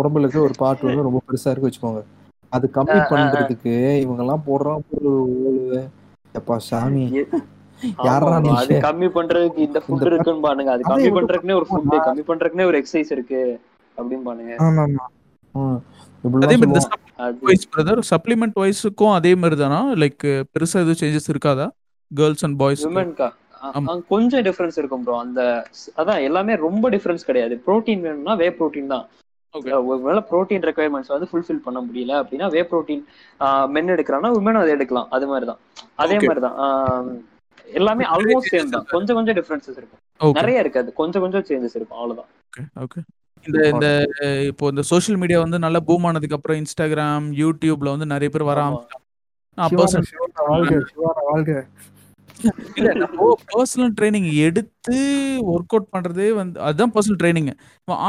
உடம்புல 0.01 0.24
இருக்க 0.24 0.40
ஒரு 0.49 0.55
பார்ட் 0.62 0.86
வந்து 0.89 1.07
ரொம்ப 1.09 1.20
பெருசா 1.28 1.51
இருக்கு 1.51 1.69
வச்சுக்கோங்க. 1.69 2.03
அது 2.53 2.66
கம்மி 2.78 2.99
பண்றதுக்கு 3.12 3.73
இவங்க 4.05 4.20
எல்லாம் 4.24 4.45
போடுறான் 4.49 4.82
ஒரு 4.99 5.11
ஓலு. 5.49 5.81
எப்பா 6.35 6.57
சாமி. 6.69 7.05
யாரா 8.09 8.28
அது 8.61 8.77
கம்மி 8.86 9.09
பண்றதுக்கு 9.16 9.61
இந்த 9.69 9.81
ஃபுட் 9.85 10.07
இருக்குன்னு 10.11 10.45
பானுங்க 10.47 10.73
அது 10.74 10.89
கம்மி 10.93 11.11
பண்றதுக்குனே 11.16 11.59
ஒரு 11.61 11.69
ஃபுட் 11.70 11.90
கம்மி 12.09 12.24
பண்றதுக்குனே 12.31 12.69
ஒரு 12.70 12.78
எக்ஸசைஸ் 12.81 13.12
இருக்கு. 13.16 13.43
அப்படின்னு 13.99 14.27
பானுங்க 14.29 14.55
ஆமா 14.66 14.85
ஆமா 14.85 15.07
ம், 15.55 15.79
அதே 16.39 16.55
இப்படிலாம் 16.55 16.61
மாதிரி 16.61 16.69
இந்த 16.69 16.81
சொல்லுவான் 16.81 17.05
அது 17.25 17.47
வைஸ் 17.47 17.69
பிரதர் 17.73 18.01
சப்ளிமெண்ட் 18.11 18.57
வைஸுக்கும் 18.61 19.15
அதே 19.19 19.33
மாதிரி 19.37 19.57
தானா 19.61 19.81
லைக் 20.03 20.25
பெருசா 20.53 20.81
எதுவும் 20.83 21.01
சேஞ்சஸ் 21.03 21.31
இருக்காதா? 21.33 21.66
கேர்ள்ஸ் 22.11 22.45
அண்ட் 22.47 22.59
பாய்ஸ் 22.61 22.85
விமன்கா 22.87 23.29
ஆமா. 23.70 23.93
கொஞ்சம் 24.11 24.45
டிஃபரன்ஸ் 24.47 24.77
இருக்கும் 24.81 25.05
ப்ரோ 25.05 25.15
அந்த 25.23 25.41
அதான் 26.01 26.20
எல்லாமே 26.27 26.55
ரொம்ப 26.66 26.85
டிஃபரன்ஸ் 26.95 27.29
கிடையாது. 27.29 27.55
புரோட்டீன் 27.65 28.05
வேணும்னா 28.05 28.35
வே 28.41 28.49
புரோட்டீன் 28.59 28.93
தான். 28.93 29.07
ஒருவேளை 29.89 30.23
புரோட்டீன் 30.29 30.66
ரெக்குயர்மெண்ட்ஸ் 30.69 31.12
வந்து 31.15 31.29
ஃபுல்ஃபில் 31.31 31.65
பண்ண 31.65 31.79
முடியல 31.87 32.12
அப்படின்னா 32.20 32.49
வே 32.55 32.62
புரோட்டீன் 32.70 33.03
மென் 33.75 33.93
எடுக்கிறாங்கன்னா 33.95 34.33
உமனும் 34.39 34.62
அதை 34.62 34.73
எடுக்கலாம். 34.77 35.09
அது 35.16 35.27
மாதிரி 35.31 35.47
தான் 35.51 35.61
அதே. 36.03 36.16
மாதிரி 36.23 36.43
தான் 36.47 36.57
ஆஹ் 36.65 37.09
எல்லாமே 37.75 38.05
ஆல்மோஸ்ட் 38.15 38.53
சேம் 38.55 38.73
தான். 38.75 38.87
கொஞ்சம் 38.93 39.16
கொஞ்சம் 39.19 39.37
டிஃபரன்சஸ் 39.39 39.79
இருக்கும். 39.81 40.03
நிறைய 40.39 40.65
இருக்காது. 40.65 40.89
கொஞ்சம் 41.01 41.25
கொஞ்சம் 41.25 41.47
சேஞ்சஸ் 41.51 41.77
இருக்கும். 41.79 41.99
அவ்வளவுதான். 42.01 42.31
ஓகே 42.51 42.62
ஓகே 42.85 43.01
இந்த 43.47 43.59
இந்த 43.73 43.86
இப்போ 44.51 44.65
இந்த 44.69 44.82
சோஷியல் 44.90 45.20
மீடியா 45.20 45.39
வந்து 45.40 45.59
நல்லா 45.59 45.81
பூம் 45.86 46.05
ஆனதுக்கு 46.05 46.36
அப்புறம் 46.36 46.60
இன்ஸ்டாகிராம் 46.60 47.27
யூடியூப்ல 47.40 47.93
வந்து 47.94 48.12
நிறைய 48.12 48.31
பேர் 48.31 48.51
வர 48.51 48.60
வாழ்க 51.28 51.52
இல்ல 52.77 52.90
நம்ம 52.98 53.28
பர்சனல் 53.48 53.94
ட்ரைனிங் 53.97 54.27
எடுத்து 54.43 54.98
ஒர்க் 55.48 55.73
அவுட் 55.74 55.89
பண்றதே 55.94 56.28
வந்து 56.36 56.60
அதுதான் 56.66 56.93
பர்சனல் 56.94 57.19
ட்ரைனிங் 57.23 57.48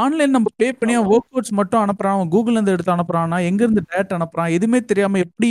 ஆன்லைன் 0.00 0.34
நம்ம 0.36 0.50
பே 0.56 0.68
பண்ணி 0.72 0.94
ஆமா. 0.96 1.08
ஒர்க் 1.12 1.32
அவுட்ஸ் 1.32 1.56
மட்டும் 1.58 1.82
அனுப்புறான் 1.84 2.16
அவன் 2.16 2.30
கூகுள்ல 2.32 2.58
இருந்து 2.58 2.74
எடுத்து 2.74 2.94
அனுப்புறான்னா 2.94 3.38
எங்க 3.48 3.60
இருந்து 3.64 3.82
டேட் 3.90 4.14
அனுப்புறான் 4.18 4.54
எதுவுமே 4.56 4.80
தெரியாம 4.84 5.18
எப்படி 5.18 5.50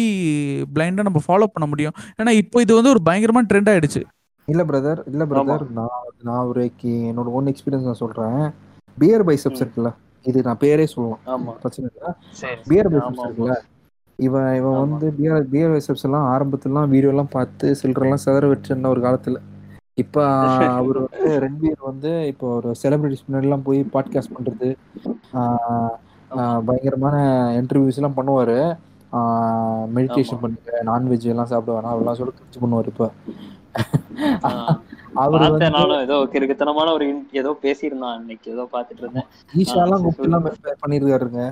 பிளைண்டா 0.75 1.07
நம்ம 1.07 1.21
ஃபாலோ 1.25 1.47
பண்ண 1.47 1.67
முடியும்? 1.67 1.97
ஏன்னா 2.19 2.33
இப்போ 2.39 2.61
இது 2.61 2.77
வந்து 2.79 2.93
ஒரு 2.95 3.03
பயங்கரமான 3.03 3.49
ட்ரெண்ட் 3.51 3.71
ஆயிடுச்சு. 3.73 4.03
இல்ல 4.47 4.63
பிரதர் 4.65 5.01
இல்ல 5.11 5.23
பிரதர் 5.25 5.65
நான் 5.73 5.93
நான் 6.23 6.47
ஒரு 6.47 6.61
என்னோட 7.03 7.27
ஓன் 7.37 7.51
எக்ஸ்பீரியன்ஸ் 7.51 7.89
நான் 7.89 8.01
சொல்றேன். 8.01 8.39
பியர் 9.01 9.25
பைசப்ஸ். 9.27 9.61
இருக்குல்ல 9.63 9.91
இது 10.25 10.39
நான் 10.47 10.61
பேரே 10.63 10.85
சொல்லலாம் 10.93 11.21
பிரச்சனை 11.61 11.85
இல்லை. 11.89 12.11
பியர் 12.69 12.89
பைசப்ஸ் 12.93 13.25
இருக்குல்ல 13.25 13.55
இவன் 14.19 14.49
இவன். 14.59 14.79
வந்து 14.83 15.07
பியர் 15.17 15.45
பியர் 15.51 15.73
பைசப்ஸ் 15.73 16.05
எல்லாம் 16.07 16.27
ஆரம்பத்துலாம் 16.31 16.91
வீடியோ 16.93 17.11
எல்லாம் 17.13 17.35
பார்த்து 17.35 17.67
சில்லறெல்லாம் 17.81 18.23
செதற 18.25 18.47
வச்சிருந்த 18.53 18.89
ஒரு 18.93 19.01
காலத்துல. 19.05 19.37
இப்ப 19.97 20.17
அவர் 20.79 20.97
வந்து 21.03 21.29
ரன்பீர் 21.43 21.81
வந்து 21.87 22.11
இப்போ 22.31 22.47
ஒரு 22.57 22.69
செலிபிரிட்டிஸ் 22.81 23.25
முன்னாடிலாம் 23.25 23.65
போய் 23.67 23.79
பாட்காஸ்ட் 23.95 24.35
பண்றது 24.35 24.67
பயங்கரமான 26.67 27.15
இன்டர்வியூஸ் 27.59 27.99
எல்லாம் 27.99 28.17
பண்ணுவாரு. 28.19 28.57
மெடிடேஷன். 29.95 30.41
பண்ணுங்க 30.41 30.71
நான்வெஜ் 30.89 31.31
எல்லாம் 31.33 31.51
சாப்பிட 31.51 31.71
வேணாம் 31.75 31.95
அதெல்லாம் 31.95 32.19
சொல்லி 32.19 32.33
கட்சி 32.33 32.59
பண்ணுவார் 32.63 32.91
இப்ப. 32.91 33.05
பார்த்தேன் 35.39 35.75
நானும். 35.75 36.01
ஏதோ 36.05 36.15
கிறுக்குத்தனமான 36.33 36.93
ஒரு 36.93 37.05
ஏதோ 37.41 37.51
பேசியிருந்தான் 37.63 38.15
அன்னைக்கு. 38.17 38.47
ஏதோ 38.55 38.63
பாத்துட்டு 38.73 39.03
இருந்தேன். 39.03 39.27
ஈஷாலாம் 39.61 40.03
கூப்பிட்டு 40.05 40.29
எல்லாம் 40.29 40.47
பண்ணிருக்காருங்க 40.83 41.43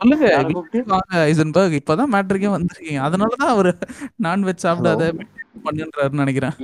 சொல்லுங்க. 0.00 0.26
இப்பதான் 1.78 2.12
மேட்ருக்கே 2.14 2.50
வந்திருக்கீங்க. 2.54 3.00
அதனாலதான் 3.06 3.52
அவரு 3.54 3.70
நான்வெஜ் 4.22 4.64
சாப்பிடாத 4.64 5.04
பண்ணுன்றாருன்னு 5.64 6.22
நினைக்கிறேன். 6.22 6.54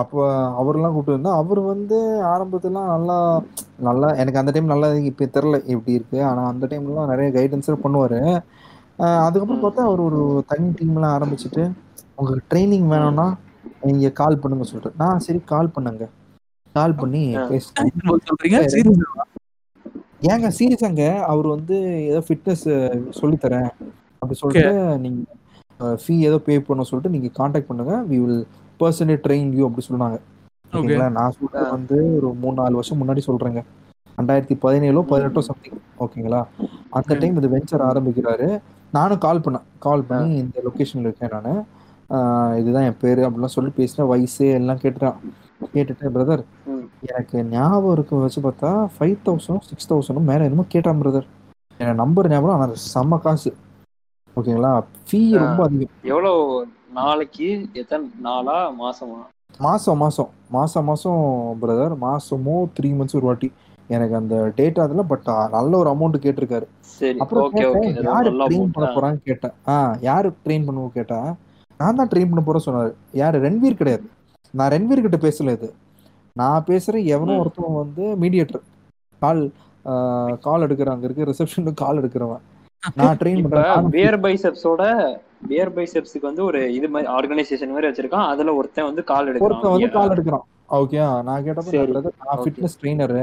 அப்போ 0.00 0.20
அவரெல்லாம் 0.60 0.92
கூப்பிட்டு 0.92 1.16
வந்தா 1.16 1.30
அவர் 1.34 1.60
வந்து 1.60 1.96
ஆரம்பத்துலாம் 2.32 2.90
நல்லா 2.94 3.16
நல்லா 3.78 4.08
எனக்கு 4.14 4.38
அந்த 4.38 4.52
டைம் 4.52 4.72
நல்லா 4.72 4.88
இப்போ 5.10 5.24
தெரில 5.36 5.56
எப்படி 5.66 5.96
இருக்கு. 5.98 6.18
ஆனா 6.22 6.42
அந்த 6.46 6.66
டைம்லாம் 6.66 7.10
நிறைய 7.12 7.28
கைடன்ஸ் 7.36 7.70
பண்ணுவாரு. 7.86 8.20
ஆஹ் 8.98 9.20
அதுக்கப்புறம். 9.26 9.64
பார்த்தா 9.64 9.88
அவர் 9.88 10.00
ஒரு 10.00 10.20
தனி 10.46 10.68
டீம்லாம் 10.78 11.14
ஆரம்பிச்சுட்டு 11.16 11.62
உங்களுக்கு 12.20 12.48
ட்ரைனிங் 12.52 12.88
வேணும்னா 12.92 13.26
நீங்க 13.88 14.08
கால் 14.20 14.40
பண்ணுங்க 14.42 14.64
சொல்லிட்டு. 14.70 14.98
நான் 15.02 15.22
சரி 15.26 15.40
கால் 15.52 15.74
பண்ணுங்க. 15.76 16.06
கால் 16.74 16.94
பண்ணி 17.02 17.22
ஏங்க 20.32 20.48
சீரியஸாங்க 20.56 21.02
அவர் 21.32 21.46
வந்து 21.54 21.76
ஏதோ 22.10 22.20
ஃபிட்னஸ் 22.26 22.64
சொல்லித்தரேன். 23.20 23.70
அப்படி 24.22 24.38
சொல்லிட்டு 24.40 24.74
நீங்க 25.04 25.20
ஃபீ 26.02 26.14
ஏதோ 26.28 26.38
பே 26.46 26.54
பண்ண 26.68 26.84
சொல்லிட்டு 26.88 27.14
நீங்க 27.14 27.28
காண்டாக்ட் 27.38 27.70
பண்ணுங்க. 27.70 27.94
We 28.10 28.18
will 28.24 28.42
personally 28.80 29.16
train 29.24 29.50
you 29.58 29.62
அப்படி 29.68 29.84
சொன்னாங்க. 29.88 30.18
ஓகே 30.66 30.78
ஓகேங்களா 30.80 31.06
நான் 31.18 31.36
சொல்றது 31.38 31.66
வந்து 31.76 31.98
ஒரு 32.16 32.28
மூணு 32.42 32.56
நாலு 32.60 32.78
வருஷம் 32.78 33.00
முன்னாடி 33.02 33.22
சொல்றேங்க. 33.28 33.60
ரெண்டாயிரத்தி 34.18 34.56
பதினேழோ 34.64 35.00
பதினெட்டோ 35.10 35.42
சம்திங் 35.48 35.80
ஓகேங்களா 36.04 36.40
அந்த 36.98 37.16
டைம் 37.20 37.38
இது 37.40 37.48
வெஞ்சர் 37.54 37.88
ஆரம்பிக்கிறாரு. 37.90 38.48
நானும் 38.96 39.22
கால் 39.24 39.44
பண்ணேன். 39.44 39.66
கால் 39.86 40.06
பண்ணி 40.08 40.30
இந்த 40.42 40.56
லொக்கேஷன்ல 40.66 41.08
இருக்கேன் 41.08 41.34
நான். 41.36 41.60
இதுதான் 42.60 42.86
என் 42.88 43.00
பேரு 43.02 43.20
அப்படிலாம் 43.26 43.56
சொல்லி 43.56 43.70
பேசினேன் 43.78 44.10
வயசு 44.12 44.46
எல்லாம் 44.58 44.80
கேட்டுட்டான். 44.82 45.18
கேட்டுட்டு 45.74 46.12
பிரதர். 46.14 46.42
எனக்கு 47.10 47.36
ஞாபகம் 47.54 47.94
இருக்க 47.96 48.22
வச்சு 48.22 48.40
பார்த்தா 48.46 48.70
ஃபைவ் 48.94 49.16
தௌசண்ட் 49.26 49.66
சிக்ஸ் 49.70 49.90
தௌசண்டும் 49.90 50.28
மேலே 50.30 50.46
என்னமோ 50.48 50.64
கேட்டான் 50.74 51.00
பிரதர் 51.02 51.26
எனக்கு 51.80 52.00
நம்பர் 52.02 52.30
ஞாபகம் 52.32 52.56
ஆனால் 52.56 52.80
செம்ம 52.94 53.18
காசு. 53.24 53.50
ஓகேங்களா 54.36 54.72
ஃபீ. 55.08 55.20
ரொம்ப 55.44 55.60
அதிகம். 55.68 55.92
எவ்வளவு? 56.12 56.42
நாளைக்கு 56.98 57.48
எத்தனை 57.80 58.04
நாளா 58.28 58.56
மாசமா? 58.82 59.20
மாசம் 59.66 60.00
மாசம். 60.04 60.30
மாசம் 60.56 60.86
மாசம் 60.90 61.22
பிரதர் 61.62 61.94
மாசமோ 62.06 62.56
த்ரீ 62.76 62.90
மந்த்ஸ் 62.98 63.18
ஒரு 63.20 63.28
வாட்டி. 63.28 63.48
எனக்கு 63.94 64.14
அந்த 64.20 64.34
டேட்டா 64.58 64.80
அதில் 64.86 65.08
பட் 65.12 65.28
நல்ல 65.54 65.72
ஒரு 65.82 65.88
அமௌண்ட் 65.92 66.24
கேட்டிருக்காரு. 66.24 66.66
அப்புறம் 67.22 67.56
யாரு 68.08 68.30
ட்ரெயின் 68.40 68.74
பண்ண 68.74 68.88
போறான்னு 68.96 69.22
கேட்டேன். 69.30 69.54
ஆ 69.72 69.76
யாரு 70.08 70.28
ட்ரெயின் 70.44 70.66
பண்ணுவோம் 70.68 70.96
கேட்டேன் 70.98 71.30
நான் 71.80 71.94
தான் 71.94 72.08
ட்ரெயின் 72.08 72.30
பண்ண 72.30 72.40
போறேன் 72.40 72.66
சொன்னாரு. 72.66 72.90
யாரு? 73.12 73.38
ரன்வீர் 73.42 73.76
கிடையாது. 73.76 74.04
நான் 74.54 74.70
ரன்வீர் 74.70 75.04
கிட்ட 75.06 75.16
பேசல 75.16 75.52
இது. 75.52 75.68
நான் 76.36 76.64
பேசுறேன் 76.66 77.04
எவனோ 77.06 77.32
ம். 77.32 77.40
ஒருத்தவன் 77.42 77.76
வந்து 77.76 78.04
மீடியேட்டர் 78.16 78.64
கால் 79.22 79.42
கால் 80.40 80.64
எடுக்கிறேன் 80.66 80.94
அங்க 80.94 81.06
இருக்க 81.06 81.28
ரிசப்ஷனுக்கு 81.30 81.74
கால் 81.74 82.00
எடுக்கிறவன். 82.00 82.42
நான் 82.94 83.16
ட்ரெயின் 83.16 83.42
பண்றேன். 83.44 83.88
பியர் 83.90 84.20
பைசெப்ஸோட 84.20 84.82
பியர் 85.48 85.74
பைசெப்ஸ்க்கு 85.74 86.20
வந்து 86.20 86.44
ஒரு 86.44 86.74
இது 86.74 86.88
மாதிரி 86.88 87.08
ஆர்கனைசேஷன் 87.12 87.74
மாதிரி 87.74 87.88
வச்சிருக்கான். 87.88 88.26
அதுல 88.26 88.54
ஒருத்தன் 88.54 88.84
வந்து 88.84 89.04
கால் 89.04 89.28
எடுக்கிறான். 89.28 89.46
ஒருத்தன் 89.48 89.72
வந்து? 89.72 89.90
கால் 89.90 90.14
எடுக்கிறான். 90.14 90.46
ஓகே 90.78 90.98
நான் 91.22 91.44
கேட்டப்ப. 91.44 92.04
நான். 92.20 92.42
ஃபிட்னஸ் 92.42 92.78
ட்ரெயினரு 92.80 93.22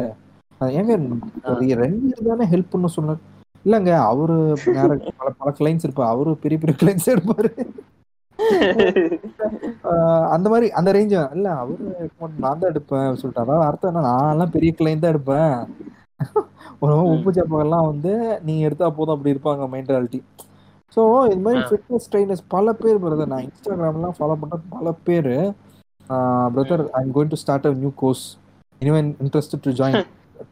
ஏங்க. 0.80 0.94
ரன்வீர் 1.82 2.30
தானே 2.30 2.46
ஹெல்ப் 2.46 2.72
பண்ண 2.72 2.88
சொன்னார். 2.88 3.22
இல்லங்க 3.66 3.92
அவரு 4.06 4.36
பல 5.18 5.30
பல 5.40 5.50
கிளைண்ட்ஸ் 5.60 5.86
இருப்பா 5.88 6.06
அவரு 6.08 6.38
பெரிய 6.38 6.58
பெரிய 6.60 6.76
கிளைண்ட்ஸ் 6.82 7.10
எடுப்பாரு. 7.14 7.50
ஆஹ் 7.58 7.87
அந்த 10.36 10.48
மாதிரி 10.54 10.68
அந்த 10.80 10.90
ரேஞ்ச் 10.98 11.16
இல்ல 11.38 11.48
அவரு 11.62 11.86
நான் 12.44 12.60
தான் 12.62 12.72
எடுப்பேன் 12.72 13.20
சொல்லிட்டு. 13.22 13.44
அதாவது 13.46 13.68
அர்த்தம் 13.68 13.92
என்ன 13.92 14.04
நான் 14.10 14.32
எல்லாம் 14.34 14.54
பெரிய 14.56 14.72
கிளைண்ட் 14.80 15.04
தான் 15.06 15.14
எடுப்பேன். 15.14 15.56
உப்பு 17.14 17.32
சாப்பாடுலாம் 17.38 17.88
வந்து 17.92 18.14
நீங்க 18.48 18.62
எடுத்தா 18.68 18.88
போதும் 18.98 19.16
அப்படி 19.16 19.34
இருப்பாங்க 19.34 19.68
மென்டாலிட்டி 19.76 20.20
ஸோ 20.98 21.02
இது 21.32 21.42
மாதிரி. 21.46 21.62
ஃபிட்னஸ் 21.70 22.10
ட்ரைனர்ஸ் 22.12 22.44
பல 22.56 22.74
பேர் 22.82 23.02
பிரதர் 23.04 23.32
நான் 23.34 23.46
இன்ஸ்டாகிராம்லாம் 23.48 24.18
ஃபாலோ 24.20 24.38
பண்ற 24.42 24.58
பல 24.76 24.94
பேர். 25.08 25.34
Brother 26.56 26.84
I 26.98 27.02
am 27.06 27.16
going 27.16 27.34
to 27.34 27.40
start 27.44 27.68
a 27.70 27.74
new 27.82 27.92
course 28.04 28.24
anyone 28.82 29.10
interested 29.24 29.64
to 29.66 29.74
join 29.80 30.06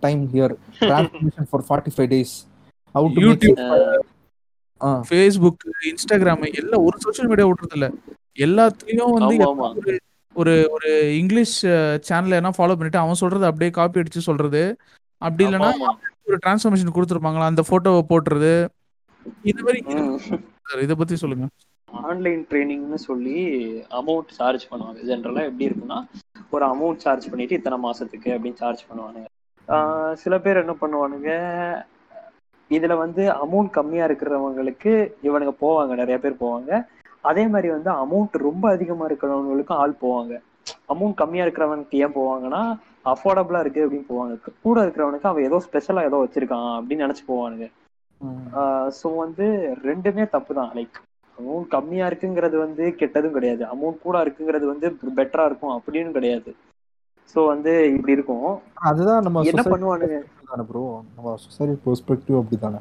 time 0.05 0.21
here 0.33 0.53
transmission 0.81 1.49
for 1.51 1.65
forty 1.67 1.93
five 1.95 2.09
days 2.15 2.35
how 2.95 3.09
to 3.15 3.23
YouTube 3.27 3.59
Facebook 4.81 5.63
Instagram 5.89 6.53
எல்லாம் 6.53 6.83
ஒரு 6.83 6.97
சோஷியல் 6.99 7.29
மீடியா 7.29 7.47
விடுறது 7.47 7.75
இல்ல 7.75 7.87
எல்லாத்துலயும் 8.39 9.13
வந்து. 9.17 9.99
ஒரு 10.35 10.69
ஒரு 10.71 11.17
இங்கிலீஷ் 11.17 11.59
சேனல் 11.99 12.31
என்ன 12.31 12.49
ஃபாலோ 12.49 12.75
பண்ணிட்டு 12.75 12.97
அவன் 12.97 13.13
சொல்றது 13.13 13.45
அப்படியே 13.45 13.71
காப்பி 13.71 13.99
அடிச்சு 13.99 14.27
சொல்றது. 14.29 14.77
அப்படி 15.17 15.45
இல்லைன்னா. 15.45 15.69
ஒரு 16.23 16.37
டிரான்ஸ்ஃபர்மேஷன் 16.45 16.95
கொடுத்துருப்பாங்களா? 16.95 17.51
அந்த 17.51 17.63
போட்டோவை 17.69 18.01
போட்டுறது. 18.09 18.67
இது 19.41 19.63
மாதிரி 19.63 19.79
இது 20.81 20.97
பத்தி 20.97 21.15
சொல்லுங்க. 21.15 21.47
ஆன்லைன் 21.89 22.47
ட்ரைனிங்னு 22.49 22.93
சொல்லி 22.93 23.39
அமௌண்ட் 23.89 24.27
சார்ஜ் 24.27 24.67
பண்ணுவாங்க. 24.71 24.99
ஜென்ரலா 25.09 25.43
எப்படி 25.45 25.67
இருக்குன்னா 25.67 25.99
ஒரு 26.49 26.65
அமௌண்ட் 26.65 26.97
சார்ஜ் 26.97 27.29
பண்ணிட்டு 27.29 27.55
இத்தனை 27.55 27.77
மாசத்துக்கு 27.83 28.29
அப்படின்னு 28.29 28.53
சார்ஜ் 28.53 28.85
பண்ணுவானுங்க. 28.89 29.25
ஆஹ் 29.67 30.13
சில 30.13 30.39
பேர் 30.39 30.57
என்ன 30.57 30.75
பண்ணுவானுங்க? 30.81 31.29
இதுல 32.71 32.93
வந்து 33.03 33.23
அமௌண்ட் 33.45 33.71
கம்மியா 33.77 34.03
இருக்கிறவங்களுக்கு 34.09 34.93
இவனுங்க 35.27 35.53
போவாங்க 35.63 35.95
நிறைய 36.01 36.17
பேர் 36.23 36.41
போவாங்க. 36.43 36.71
அதே 37.29 37.43
மாதிரி 37.53 37.69
வந்து 37.75 37.89
அமௌண்ட் 38.03 38.35
ரொம்ப 38.47 38.65
அதிகமா 38.75 39.05
இருக்கிறவங்களுக்கும் 39.09 39.81
ஆள் 39.83 40.01
போவாங்க. 40.03 40.33
அமௌண்ட் 40.93 41.19
கம்மியா 41.21 41.45
இருக்கிறவனுக்கு 41.45 42.01
ஏன் 42.05 42.15
போவாங்கன்னா 42.19 42.61
அஃபோர்டபுளா 43.13 43.59
இருக்கு 43.63 43.83
அப்படின்னு 43.85 44.11
போவாங்க. 44.13 44.35
கூட 44.65 44.77
இருக்கிறவனுக்கு 44.85 45.29
அவன் 45.31 45.47
ஏதோ 45.49 45.57
ஸ்பெஷலா 45.65 46.03
ஏதோ 46.09 46.19
வச்சிருக்கான் 46.23 46.69
அப்படின்னு 46.77 47.05
நினைச்சு 47.05 47.25
போவானுங்க. 47.31 47.67
ஸோ 48.99 49.07
வந்து 49.23 49.45
ரெண்டுமே 49.89 50.23
தப்பு 50.35 50.51
தான் 50.59 50.71
லைக் 50.77 50.97
அமௌண்ட் 51.37 51.67
கம்மியா 51.75 52.05
இருக்குங்கிறது 52.09 52.57
வந்து 52.65 52.83
கெட்டதும் 52.99 53.35
கிடையாது. 53.37 53.63
அமௌண்ட் 53.73 54.05
கூட 54.05 54.17
இருக்குங்கிறது 54.25 54.65
வந்து 54.73 54.87
பெட்டரா 55.19 55.45
இருக்கும் 55.49 55.75
அப்படின்னு 55.77 56.17
கிடையாது. 56.17 56.51
ஸோ 57.29 57.39
வந்து 57.47 57.73
இப்படி 57.91 58.15
இருக்கும். 58.17 58.49
அதுதான் 58.89 59.25
நம்ம 59.25 59.39
என்ன 59.49 59.61
பண்ணுவானுங்க? 59.65 60.17
ப்ரோ 60.65 60.81
நம்ம 61.07 61.29
சொசைட்டி 61.43 61.75
பெர்ஸ்பெக்டிவ் 61.85 62.37
அப்படிதானே 62.39 62.79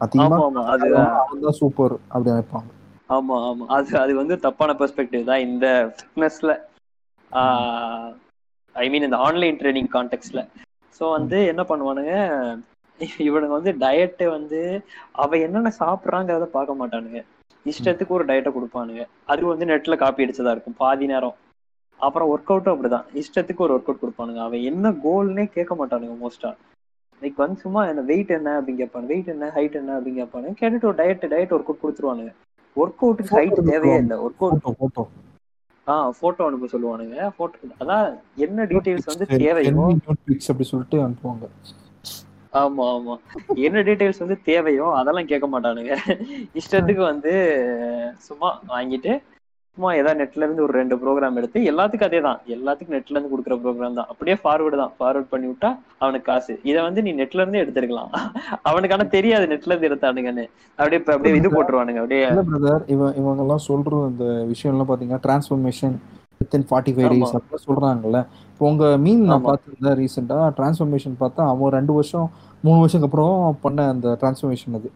அதிகமா 0.00 0.38
ஆமா 0.42 0.62
சூப்பர் 1.60 1.94
அப்படி 2.06 2.32
நினைப்பாங்க. 2.32 2.70
ஆமா 3.10 3.36
ஆமா. 3.44 3.66
அது 3.76 3.92
அது 4.00 4.12
வந்து 4.18 4.34
தப்பான 4.44 4.70
பெர்ஸ்பெக்டிவ் 4.78 5.28
தான் 5.30 5.44
இந்த 5.46 5.66
ஃபிட்னஸ்ல 5.94 6.52
ஐ 8.76 8.86
மீன் 8.88 9.06
இந்த 9.06 9.18
ஆன்லைன் 9.24 9.58
ட்ரைனிங் 9.60 9.90
கான்டெக்ட்ல 9.92 10.40
ஸோ 11.00 11.04
வந்து 11.12 11.38
என்ன 11.50 11.62
பண்ணுவானுங்க? 11.68 12.12
இவனுங்க 13.20 13.54
வந்து 13.54 13.72
டயட்டை 13.82 14.26
வந்து 14.30 14.60
அவன் 15.22 15.44
என்னென்ன 15.46 15.72
சாப்பிட்றாங்கிறத 15.78 16.46
பார்க்க 16.52 16.80
மாட்டானுங்க. 16.80 17.20
இஷ்டத்துக்கு 17.66 18.16
ஒரு 18.16 18.24
டயட்டை 18.26 18.50
கொடுப்பானுங்க. 18.52 19.02
அது 19.26 19.42
வந்து 19.46 19.68
நெட்ல 19.70 19.96
காப்பி 19.98 20.24
அடிச்சதா 20.24 20.54
இருக்கும். 20.54 20.78
பாதி 20.78 21.06
நேரம். 21.06 21.36
அப்புறம் 22.00 22.30
ஒர்க் 22.32 22.50
அவுட்டும் 22.52 22.74
அப்படிதான். 22.74 23.06
இஷ்டத்துக்கு 23.20 23.64
ஒரு 23.66 23.74
ஒர்க் 23.76 23.88
அவுட் 23.90 24.02
கொடுப்பானுங்க. 24.02 24.40
அவன் 24.46 24.66
என்ன 24.70 24.90
கோல்னே 25.04 25.44
கேட்க 25.56 25.74
மாட்டானுங்க 25.80 26.16
மோஸ்டா 26.22 26.50
லைக் 27.22 27.38
வந்து 27.42 27.62
சும்மா 27.64 27.82
என்ன 27.90 28.02
வெயிட் 28.10 28.32
என்ன 28.36 28.50
அப்படின்னு 28.58 28.80
கேட்பானு. 28.82 29.10
வெயிட் 29.12 29.30
என்ன 29.34 29.46
ஹைட் 29.56 29.78
என்ன 29.80 29.92
அப்படின்னு 29.98 30.20
கேட்பானு. 30.22 30.48
கேட்டுட்டு 30.60 30.88
ஒரு 30.90 30.98
டயட் 31.02 31.24
டயட் 31.34 31.54
ஒர்க் 31.56 31.70
அவுட் 31.70 31.82
கொடுத்துருவானுங்க 31.84 32.32
ஒர்க் 32.76 33.04
அவுட்டுக்கு 33.04 33.36
ஹைட் 33.38 33.60
தேவையே 33.70 33.96
இல்லை. 34.02 34.16
ஒர்க் 34.26 34.44
அவுட் 34.46 34.78
போட்டோ 34.82 35.04
ஆ 35.86 35.94
போட்டோ 36.20 36.44
அனுப்ப 36.48 36.68
சொல்லுவானுங்க. 36.72 37.16
போட்டோ 37.38 37.74
அதான் 37.82 38.06
என்ன 38.46 38.64
டீடைல்ஸ் 38.70 39.10
வந்து 39.12 39.26
தேவையோ 39.44 39.84
அப்படி 40.12 40.66
சொல்லிட்டு 40.70 40.98
அனுப்புவாங்க. 41.04 41.46
ஆமா 42.52 42.84
ஆமா. 42.96 43.14
என்ன 43.66 43.78
டீடைல்ஸ் 43.86 44.22
வந்து 44.24 44.36
தேவையோ 44.50 44.86
அதெல்லாம் 45.00 45.30
கேட்க 45.30 45.46
மாட்டானுங்க. 45.54 45.94
இஷ்டத்துக்கு 46.60 47.02
வந்து 47.10 47.32
சும்மா 48.28 48.50
வாங்கிட்டு 48.74 49.14
சும்மா 49.76 49.90
ஏதாவது 50.00 50.18
நெட்ல 50.20 50.44
இருந்து 50.44 50.62
ஒரு 50.66 50.72
ரெண்டு 50.78 50.94
ப்ரோக்ராம் 51.00 51.38
எடுத்து 51.38 51.58
எல்லாத்துக்கும் 51.70 52.08
அதே 52.08 52.20
தான் 52.26 52.38
எல்லாத்துக்கும் 52.54 52.94
நெட்ல 52.96 53.14
இருந்து 53.14 53.32
கொடுக்குற 53.32 53.54
ப்ரோக்ராம் 53.62 53.98
தான். 53.98 54.08
அப்படியே 54.12 54.36
ஃபார்வர்டு 54.42 54.76
தான். 54.82 54.92
ஃபார்வர்ட் 54.98 55.28
பண்ணி 55.32 55.46
விட்டா 55.50 55.70
அவனுக்கு 56.02 56.26
காசு. 56.30 56.54
இதை 56.70 56.78
வந்து 56.86 57.00
நீ 57.06 57.10
நெட்ல 57.20 57.42
இருந்தே 57.42 57.62
எடுத்துருக்கலாம். 57.64 58.10
அவனுக்கு 58.68 58.94
ஆனா 58.96 59.06
தெரியாது 59.16 59.46
நெட்ல 59.52 59.72
இருந்து 59.72 59.88
எடுத்தானுங்கன்னு. 59.90 60.44
அப்படியே 60.78 61.00
அப்படியே 61.16 61.34
இது 61.40 61.50
போட்டுருவானுங்க. 61.56 62.02
அப்படியே 62.02 62.24
பிரதர் 62.50 62.84
இவன் 62.94 63.16
இவங்க 63.20 63.44
எல்லாம் 63.46 63.64
சொல்ற 63.70 64.00
இந்த 64.12 64.26
விஷயம் 64.52 64.74
எல்லாம் 64.74 64.90
பாத்தீங்கன்னா 64.92 65.24
transformation 65.26 65.96
within 66.40 66.66
forty 66.70 66.94
five. 66.94 67.10
Days 67.12 67.36
அப்படிலாம் 67.38 67.66
சொல்றாங்கல்ல. 67.68 68.18
இப்போ 68.52 68.66
உங்க 68.72 68.86
மீன் 69.04 69.22
நான். 69.30 69.46
பார்த்துருந்தேன் 69.48 69.98
ரீசெண்டா 70.02 70.38
டிரான்ஸ்ஃபர்மேஷன் 70.60 71.16
பார்த்தா 71.24 71.44
அவன் 71.52 71.74
ரெண்டு 71.78 71.92
வருஷம் 71.98 72.26
மூணு 72.66 72.78
வருஷத்துக்கு 72.82 73.10
அப்புறம் 73.10 73.36
பண்ண 73.66 73.88
அந்த 73.94 74.16
டிரான்ஸ்ஃபர்மேஷன் 74.22 74.78
அது. 74.80 74.90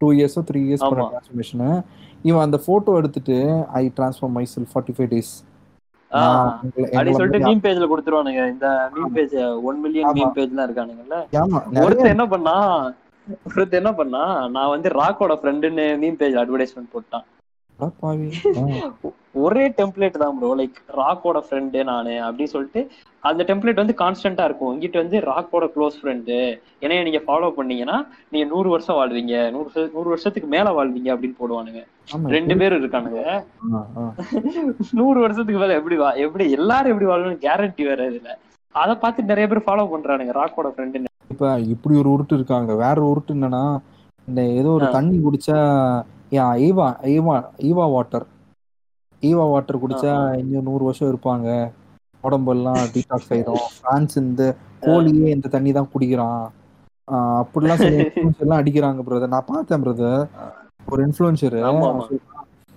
டூ 0.00 0.08
இயர்ஸோ 0.18 0.40
த்ரீ 0.50 0.60
இயர்ஸ் 0.68 0.84
பண்ண. 0.90 1.08
டிரான்ஸ்ஃபர்மேஷன் 1.14 1.64
இவன் 2.28 2.44
அந்த 2.46 2.58
போட்டோ 2.66 2.96
எடுத்துட்டு 3.00 3.36
I 3.80 3.84
transform 3.98 4.36
myself 4.54 4.70
forty 4.72 4.94
five 4.96 5.10
days 5.14 5.32
அப்படி 6.10 7.12
சொல்லிட்டு 7.16 7.40
மீம் 7.46 7.62
பேஜ்ல 7.64 7.86
கொடுத்துருவானுங்க. 7.90 8.42
இந்த 8.54 8.68
meme 8.94 9.12
page 9.16 9.34
one 9.68 9.78
million. 9.84 10.14
Meme 10.16 10.34
பேஜ்லாம் 10.38 10.66
இருக்கானுங்கல்ல. 10.68 11.18
ஒருத்தன் 11.84 12.14
என்ன 12.14 12.26
பண்ணா 12.32 12.54
ஒருத்தன் 13.54 13.80
என்ன 13.82 13.92
பண்ணா 14.00 14.22
நான் 14.54 14.72
வந்து 14.74 14.88
ராக்கோட 15.00 15.34
ஃப்ரெண்டுன்னு 15.40 15.84
மீம் 16.02 16.18
பேஜ் 16.22 16.40
அட்வர்டைஸ்மெண்ட் 16.42 16.94
போட்டான். 16.94 17.26
ஒரே 19.42 19.64
டெம்ப்ளேட் 19.76 20.16
தான் 20.20 20.38
ப்ரோ 20.38 20.48
லைக் 20.58 20.78
ராக்கோட 20.98 21.38
ஃப்ரெண்டு 21.44 21.80
நானு 21.90 22.14
அப்படின்னு 22.26 22.52
சொல்லிட்டு 22.54 22.80
அந்த 23.22 23.42
டெம்ப்ளேட் 23.48 23.80
வந்து 23.82 23.94
கான்ஸ்டன்டா 24.00 24.44
இருக்கும். 24.48 24.72
இங்கிட்ட 24.74 24.98
வந்து 25.02 25.18
ராக்கோட 25.28 25.64
க்ளோஸ் 25.74 25.98
ஃப்ரெண்டு 26.00 26.36
என்னைய 26.84 27.04
நீங்க 27.08 27.20
ஃபாலோ 27.26 27.48
பண்ணீங்கன்னா 27.58 27.96
நீங்க 28.32 28.46
நூறு 28.52 28.68
வருஷம் 28.74 28.98
வாழ்வீங்க. 29.00 29.34
நூறு 29.54 29.68
நூறு 29.94 30.08
வருஷத்துக்கு 30.12 30.48
மேல 30.56 30.72
வாழ்வீங்க 30.78 31.10
அப்படின்னு 31.14 31.38
போடுவானுங்க. 31.40 31.82
ரெண்டு 32.34 32.54
பேரும் 32.60 32.80
இருக்கானுங்க. 32.82 33.22
நூறு 35.00 35.18
வருஷத்துக்கு 35.24 35.62
மேல 35.62 35.78
எப்படி 35.80 35.98
வா 36.02 36.10
எப்படி 36.24 36.46
எல்லாரும் 36.58 36.92
எப்படி 36.94 37.08
வாழணும்னு 37.10 37.44
கேரண்டி 37.46 37.84
வேற 37.90 38.08
இதுல 38.10 38.30
அதை 38.74 38.94
பார்த்து 39.02 39.30
நிறைய 39.30 39.46
பேர் 39.50 39.66
ஃபாலோ 39.66 39.86
பண்றானுங்க 39.92 40.34
ராக்கோட 40.38 40.68
ஃப்ரெண்டு 40.74 41.06
இப்ப 41.34 41.44
இப்படி 41.74 41.94
ஒரு 42.00 42.08
உருட்டு 42.14 42.34
இருக்காங்க. 42.38 42.70
வேற 42.84 42.98
உருட்டு 43.10 43.34
என்னன்னா 43.36 43.64
இந்த 44.28 44.40
ஏதோ 44.58 44.70
ஒரு. 44.76 44.86
தண்ணி 44.96 45.16
குடிச்சா 45.20 45.58
ஏன் 46.32 46.54
ஈவா 46.66 46.86
Eva 47.14 47.36
Eva 47.68 47.84
water. 47.94 48.26
Eva 49.22 49.44
water 49.52 49.82
குடிச்சா 49.82 50.12
இன்னும் 50.40 50.68
நூறு 50.68 50.82
வருஷம் 50.88 51.10
இருப்பாங்க. 51.10 51.48
உடம்பெல்லாம் 52.24 52.80
டீடாக்ஸ் 52.94 53.30
ஆயிரும் 53.34 53.66
பிரான்ஸ் 53.82 54.16
இந்த 54.22 54.42
கோழியே 54.86 55.28
இந்த 55.36 55.50
தண்ணி 55.54 55.70
தான் 55.78 55.92
குடிக்கிறான் 55.92 56.42
அப்படிலாம் 57.42 57.82
சில 57.82 57.94
எல்லாம் 58.44 58.60
அடிக்கிறாங்க 58.60 59.00
பிரதர் 59.06 59.34
நான் 59.34 59.50
பார்த்தேன் 59.52 59.82
பிரதர் 59.84 60.22
ஒரு 60.92 61.00
இன்ஃப்ளூயன்சர். 61.06 61.56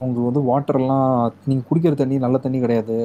உங்களுக்கு 0.02 0.30
வந்து 0.30 0.42
வாட்டர் 0.50 0.80
எல்லாம் 0.82 1.10
நீங்க 1.50 1.64
குடிக்கிற 1.70 1.94
தண்ணி 2.02 2.16
நல்ல 2.26 2.38
தண்ணி 2.46 2.60
கிடையாது. 2.64 2.98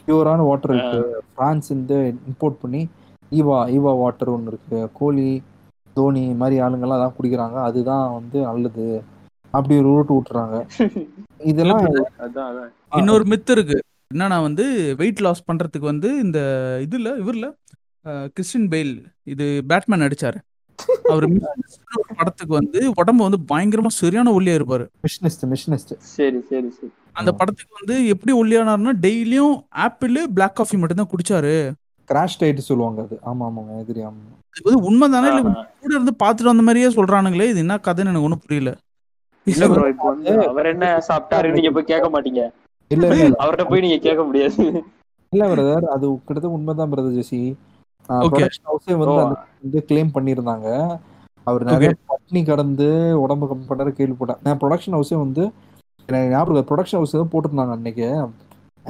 பியூரான 0.00 0.44
வாட்டர் 0.48 0.72
இருக்கு. 0.74 1.00
பிரான்ஸ் 1.36 1.68
இந்த 1.76 1.92
இம்போர்ட் 2.30 2.60
பண்ணி 2.62 2.82
ஈவா 3.32 3.58
ஈவா 3.76 3.92
வாட்டர் 4.02 4.32
ஒன்று 4.34 4.52
இருக்கு. 4.52 4.80
கோலி 4.98 5.28
தோனி 5.96 6.24
மாதிரி 6.40 6.56
ஆளுங்கெல்லாம் 6.64 6.98
அதான் 6.98 7.16
குடிக்கிறாங்க. 7.18 7.58
அதுதான் 7.68 8.04
வந்து 8.18 8.38
நல்லது. 8.48 8.86
அப்படி 9.54 9.74
ஒரு 9.80 9.88
ரூட் 9.90 10.12
விட்டுறாங்க. 10.16 10.56
இதெல்லாம் 11.50 11.84
இன்னொரு 12.92 13.24
மித்து 13.24 13.50
இருக்கு. 13.50 13.78
என்னன்னா 14.10 14.38
வந்து 14.42 14.64
வெயிட் 15.00 15.20
லாஸ் 15.20 15.46
பண்றதுக்கு 15.48 15.86
வந்து 15.90 16.08
இந்த 16.24 16.38
இதுல 16.86 17.08
இவர்ல 17.22 17.46
கிறிஸ்டின் 18.36 18.68
பெயில். 18.72 18.94
இது 19.26 19.46
பேட்மேன் 19.70 20.04
நடிச்சாரு. 20.04 20.38
அவர் 21.10 21.24
படத்துக்கு 22.18 22.52
வந்து 22.54 22.80
உடம்பு 22.94 23.22
வந்து 23.26 23.40
பயங்கரமா 23.50 23.90
சரியான 23.96 24.32
ஒல்லியா 24.32 24.54
இருப்பாரு. 24.58 24.84
மிஷினிஸ்ட் 25.04 25.44
மிஷினிஸ்ட் 25.52 25.92
சரி 26.08 26.40
சரி 26.50 26.70
சரி. 26.70 26.90
அந்த 27.16 27.30
படத்துக்கு 27.32 27.74
வந்து 27.80 27.94
எப்படி 28.08 28.32
ஒல்லியானாருன்னா 28.40 28.94
டெய்லியும் 29.04 29.54
ஆப்பிள் 29.84 30.18
பிளாக் 30.34 30.56
காஃபி 30.56 30.76
மட்டும் 30.76 31.00
தான் 31.02 31.12
குடிச்சாரு. 31.12 31.54
கிராஷ் 32.08 32.38
டைட் 32.40 32.68
சொல்லுவாங்க 32.68 33.00
அது. 33.02 33.16
ஆமா 33.30 33.46
ஆமாங்க 33.48 33.72
எதிரி 33.80 34.02
ஆமா. 34.02 34.22
இது 34.56 34.66
வந்து 34.68 34.84
உண்மைதானே? 34.88 35.30
இல்ல. 35.32 35.42
கூட 35.80 35.90
இருந்து 35.94 36.14
பாத்துட்டு 36.22 36.52
வந்த 36.52 36.62
மாதிரியே 36.62 36.90
சொல்றானுங்களே 36.90 37.48
இது 37.50 37.58
என்ன 37.58 37.76
கதைன்னு 37.86 38.12
எனக்கு 38.12 38.28
ஒண்ணும் 38.28 38.44
புரியல. 38.44 38.70
இல்ல 39.52 39.64
ப்ரோ 39.72 39.84
இப்போ 39.92 40.06
வந்து 40.14 40.32
அவர் 40.50 40.70
என்ன 40.74 40.86
சாப்பிட்டாரு 41.08 41.48
நீங்க 41.56 41.70
போய் 41.76 41.90
கேட்க 41.92 42.06
மாட்டீங்க. 42.14 42.42
இல்ல 42.90 43.06
அவர்கிட்ட 43.42 43.64
போய் 43.70 43.84
நீங்க 43.86 43.98
கேட்க 44.06 44.22
முடியாது. 44.28 44.62
இல்ல 45.32 45.46
பிரதர் 45.52 45.86
அது 45.94 46.06
கிட்டத்தட்ட 46.26 46.56
உண்மைதான் 46.56 46.92
பிரதர் 46.92 47.16
ஜெசி. 47.18 47.40
ப்ரொடக்ஷன் 48.32 48.68
ஹவுஸே 48.70 48.94
வந்து 49.00 49.80
கிளைம் 49.88 50.14
பண்ணியிருந்தாங்க. 50.16 50.68
அவர் 51.46 51.68
நிறைய 51.70 51.90
பட்னி 52.10 52.40
கடந்து 52.50 52.86
உடம்பு 53.24 53.48
கம்மி 53.50 53.66
பண்ணாரு 53.70 53.92
கேள்விப்பட்டேன். 53.98 54.40
நான் 54.46 54.60
ப்ரொடக்ஷன் 54.62 54.96
ஹவுஸே 54.96 55.18
வந்து 55.24 55.42
எனக்கு 56.08 56.32
ஞாபகம் 56.34 56.68
ப்ரொடக்ஷன் 56.70 56.98
ஹவுஸ் 57.00 57.14
தான் 57.20 57.32
போட்டிருந்தாங்க 57.34 57.74
அன்னைக்கு. 57.78 58.08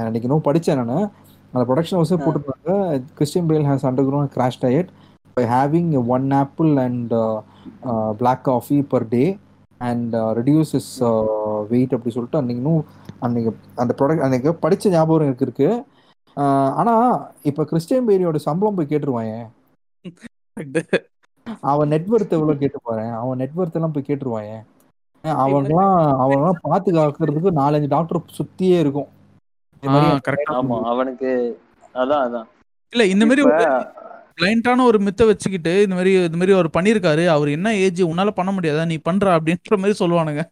அன்னைக்கு 0.06 0.26
இன்னும் 0.28 0.46
படித்தேன் 0.48 0.80
நான். 0.92 1.08
அந்த 1.52 1.64
ப்ரொடக்ஷன் 1.68 1.98
ஹவுஸே 1.98 2.18
போட்டிருந்தாங்க. 2.24 2.70
Christian 3.18 3.48
Bale 3.50 3.68
has 3.70 3.86
undergone 4.08 4.32
crash 4.36 4.62
diet 4.64 4.90
by 5.36 5.44
having 5.54 5.92
one 6.16 6.28
apple 6.42 6.72
and 6.86 7.14
black 8.20 8.44
coffee 8.50 8.78
per 8.92 9.08
day 9.14 9.24
and 9.80 10.14
reduce 10.38 10.72
his 10.74 10.92
weight 11.68 11.92
அப்படி 11.92 12.14
சொல்லிட்டு 12.14 12.38
அன்னைக்கு 12.38 12.62
இன்னும் 12.62 12.84
அன்னைக்கு 13.20 13.50
அந்த 13.74 13.92
ப்ராடக்ட் 13.98 14.20
அன்னைக்கு 14.20 14.50
படிச்ச 14.62 14.88
ஞாபகம் 14.88 15.26
எனக்கு 15.26 15.44
இருக்கு. 15.44 15.68
ஆஹ் 16.36 16.72
ஆனா 16.72 16.94
இப்ப 17.42 17.64
கிறிஸ்டியன் 17.64 18.08
பேரியோட 18.08 18.36
சம்பளம் 18.38 18.74
போய் 18.74 18.90
கேட்டுருவான் 18.90 19.32
அவன் 21.62 21.90
நெட்வொர்த் 21.90 22.34
எவ்வளவு 22.36 22.58
கேட்டு 22.58 22.78
பாரு. 22.82 23.04
அவன் 23.12 23.38
நெட்வொர்த் 23.38 23.72
எல்லாம் 23.72 23.92
போய் 23.92 24.08
கேட்டுருவான் 24.08 24.48
ஏன் 24.48 24.64
ஏன் 25.24 25.38
அவங்கெல்லாம் 25.42 25.94
அவங்கெல்லாம் 26.22 26.62
பாத்து 26.62 26.92
காக்கிறதுக்கு 26.92 27.50
நாலஞ்சு 27.60 27.88
டாக்டர் 27.88 28.20
சுத்தியே 28.38 28.78
இருக்கும். 28.78 29.08
ஆமா 29.82 30.78
அவனுக்கு 30.84 31.30
அதான் 31.94 32.24
அதான். 32.26 32.48
இல்ல 32.92 33.04
இந்த 33.06 33.24
மாதிரி 33.26 33.42
பிளைண்டான 34.38 34.84
ஒரு 34.84 34.98
மித்த 34.98 35.26
வச்சுக்கிட்டு 35.26 35.72
இந்த 35.82 35.94
மாதிரி 35.94 36.12
இந்த 36.20 36.36
மாதிரி 36.36 36.52
அவர் 36.52 36.68
பண்ணிருக்காரு 36.76 37.24
அவர் 37.26 37.48
என்ன 37.48 37.74
ஏஜ் 37.78 38.02
உன்னால 38.04 38.30
பண்ண 38.30 38.50
முடியாதா? 38.52 38.86
நீ 38.86 38.96
பண்ற 39.00 39.26
அப்படின்ற 39.36 39.78
மாதிரி 39.78 39.98
சொல்லுவானுங்க. 39.98 40.42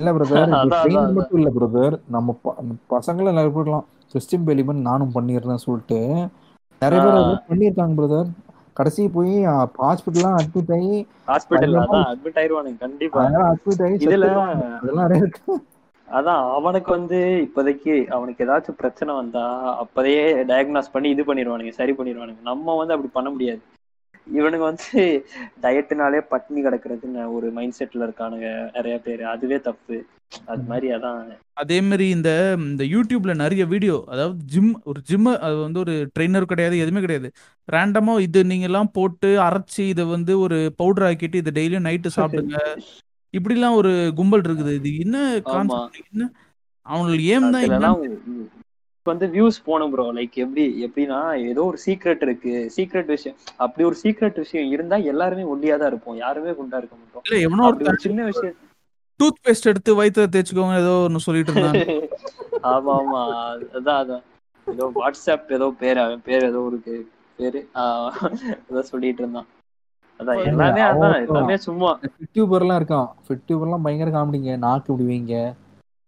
இல்ல 0.00 0.10
பிரதர். 0.12 0.50
மட்டும் 1.18 1.38
இல்ல 1.38 1.50
பிரதர் 1.50 1.94
நம்ம 2.08 2.34
பசங்களும் 2.90 3.36
நிறைய 3.36 3.50
பேர் 3.50 3.60
இருக்கலாம் 3.60 3.86
கிறிஸ்டியன் 4.10 4.46
பேலிமன் 4.46 4.86
நானும் 4.88 5.14
பண்ணிடுறேன்னு 5.14 5.64
சொல்லிட்டு 5.64 6.00
நிறைய 6.82 6.98
பேர் 7.04 7.20
பண்ணியிருக்காங்க 7.48 7.94
பிரதர் 8.00 8.28
கடைசி 8.76 9.02
போய் 9.08 9.34
ஹாஸ்பிட்டல்லாம் 9.80 10.36
அட்மிட் 10.38 10.72
ஆகி 10.76 10.96
ஹாஸ்பிட்டல் 11.28 11.76
அட்மிட் 12.06 12.38
ஆயிருவானுங்க 12.40 12.78
கண்டிப்பா. 12.78 13.22
அட்மிட் 13.46 13.82
ஆகி 13.86 13.96
இதுல 13.98 14.12
செத்துருவாங்க. 14.16 14.66
அதெல்லாம் 14.80 15.14
இருக்கு. 15.20 15.54
அதான் 16.08 16.42
அவனுக்கு 16.56 16.90
வந்து 16.92 17.16
இப்போதைக்கு 17.46 17.94
அவனுக்கு 18.10 18.44
ஏதாச்சும் 18.46 18.80
பிரச்சனை 18.80 19.12
வந்தா 19.14 19.44
அப்பதையே 19.82 20.20
டயக்னாஸ் 20.50 20.92
பண்ணி 20.92 21.08
இது 21.10 21.22
பண்ணிடுவானுங்க 21.24 21.72
சரி 21.72 21.92
பண்ணிடுவானுங்க. 21.92 22.42
நம்ம 22.44 22.76
வந்து 22.76 22.94
அப்படி 22.94 23.10
பண்ண 23.12 23.30
முடியாது. 23.30 23.62
இவனுங்க 24.26 24.64
வந்து 24.64 25.00
டயட்டுனாலே 25.64 26.20
பட்டினி 26.30 26.60
கிடக்குறதுன்னு 26.62 27.24
ஒரு 27.36 27.48
மைண்ட் 27.56 27.78
செட்ல 27.78 28.06
இருக்கானுங்க 28.06 28.46
நிறைய 28.76 28.96
பேர். 28.98 29.22
அதுவே 29.34 29.58
தப்பு. 29.60 29.96
அது 30.48 30.62
மாதிரி 30.70 30.88
அதான். 30.94 31.20
அதே 31.56 31.76
மாதிரி 31.80 32.06
இந்த 32.10 32.30
இந்த 32.64 32.84
யூடியூப்ல 32.94 33.32
நிறைய 33.36 33.64
வீடியோ 33.66 33.96
அதாவது 34.08 34.38
ஜிம் 34.46 34.72
ஒரு 34.84 35.00
ஜிம் 35.02 35.28
அது 35.46 35.56
வந்து 35.60 35.80
ஒரு 35.84 35.94
ட்ரெயினர் 36.14 36.50
கிடையாது 36.52 36.76
எதுவுமே 36.78 37.00
கிடையாது. 37.00 37.28
ரேண்டமா 37.68 38.14
இது 38.26 38.40
நீங்க 38.44 38.66
எல்லாம் 38.66 38.92
போட்டு 38.92 39.30
அரைச்சி 39.46 39.82
இதை 39.92 40.04
வந்து 40.08 40.34
ஒரு 40.40 40.58
பவுடர் 40.80 41.06
ஆக்கிட்டு 41.08 41.42
இதை 41.42 41.52
டெய்லியும் 41.58 41.88
நைட்டு 41.88 42.10
சாப்பிடுங்க. 42.18 42.58
இப்படிலாம் 43.36 43.78
ஒரு 43.80 43.90
கும்பல் 44.18 44.44
இருக்குது. 44.44 44.72
இது 44.80 44.90
என்ன. 45.04 45.16
கான்செப்ட் 45.48 46.00
என்ன? 46.12 46.26
அவங்களுக்கு 46.86 47.26
ஏம் 47.34 47.50
தான் 47.50 47.66
இப்ப 49.06 49.12
வந்து 49.12 49.26
வியூஸ் 49.34 49.56
போகணும் 49.66 49.90
ப்ரோ 49.92 50.04
லைக் 50.14 50.36
எப்படி 50.44 50.62
எப்படின்னா 50.84 51.18
ஏதோ 51.50 51.62
ஒரு 51.70 51.78
சீக்ரெட் 51.84 52.22
இருக்கு. 52.26 52.54
சீக்ரெட் 52.76 53.10
விஷயம். 53.14 53.36
அப்படி 53.56 53.82
ஒரு 53.88 53.96
சீக்ரெட் 54.02 54.38
விஷயம் 54.42 54.70
இருந்தா 54.70 54.96
எல்லாருமே 55.12 55.44
ஒல்லியா 55.52 55.76
தான் 55.76 55.90
இருப்போம். 55.92 56.16
யாருமே 56.22 56.54
குண்டா 56.56 56.80
இருக்க 56.80 56.96
மாட்டோம். 56.96 57.24
இல்ல 57.26 57.38
எவனோ 57.46 57.66
ஒரு 57.68 57.86
ஒரு 57.86 58.00
சின்ன 58.06 58.24
விஷயம். 58.30 58.56
டூத் 59.20 59.42
பேஸ்ட் 59.44 59.70
எடுத்து 59.70 59.98
வயிற்றுல 59.98 60.26
தேய்ச்சிக்கோங்க 60.32 60.80
ஏதோ 60.80 60.94
ஒன்னு 61.04 61.26
சொல்லிட்டு 61.26 61.52
இருந்தாங்க 61.52 61.84
ஆமா 62.72 62.94
ஆமா. 62.96 63.20
அதான் 63.78 64.00
அதான். 64.02 64.24
ஏதோ 64.66 64.84
வாட்ஸ்அப் 64.96 65.52
ஏதோ 65.56 65.66
பேர் 65.80 65.98
அவன் 65.98 66.24
பேர் 66.24 66.48
ஏதோ 66.48 66.62
இருக்கு 66.70 66.96
பேரு. 67.38 67.60
ஏதோ 68.70 68.82
சொல்லிட்டு 68.90 69.22
இருந்தான். 69.22 69.48
ஃபிட்யூபர்லாம் 72.16 72.78
இருக்கான். 72.80 73.08
பயங்கர 73.82 74.10
காமெடிங்க 74.10 74.58
நாக்கு 74.58 74.92
இப்படி 74.92 75.06
வைங்க. 75.12 75.54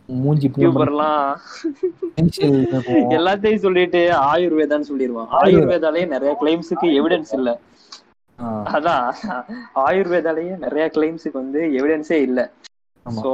மூஞ்சி. 0.09 0.47
எல்லாத்தையும் 3.17 3.65
சொல்லிட்டு 3.65 4.01
ஆயுர்வேதான்னு 4.35 4.89
சொல்லிடுவான். 4.91 5.31
ஆயுர்வேதாலயே 5.41 6.07
நிறைய 6.07 6.33
கிளைம்ஸுக்கு 6.41 6.89
எவிடன்ஸ் 7.01 7.33
இல்ல. 7.33 7.51
அதான் 8.77 9.05
ஆயுர்வேதாலயே 9.75 10.55
நிறைய 10.59 10.85
கிளைம்ஸுக்கு 10.95 11.39
வந்து 11.43 11.61
எவிடன்ஸே 11.79 12.19
இல்ல. 12.29 12.41
சோ 13.23 13.31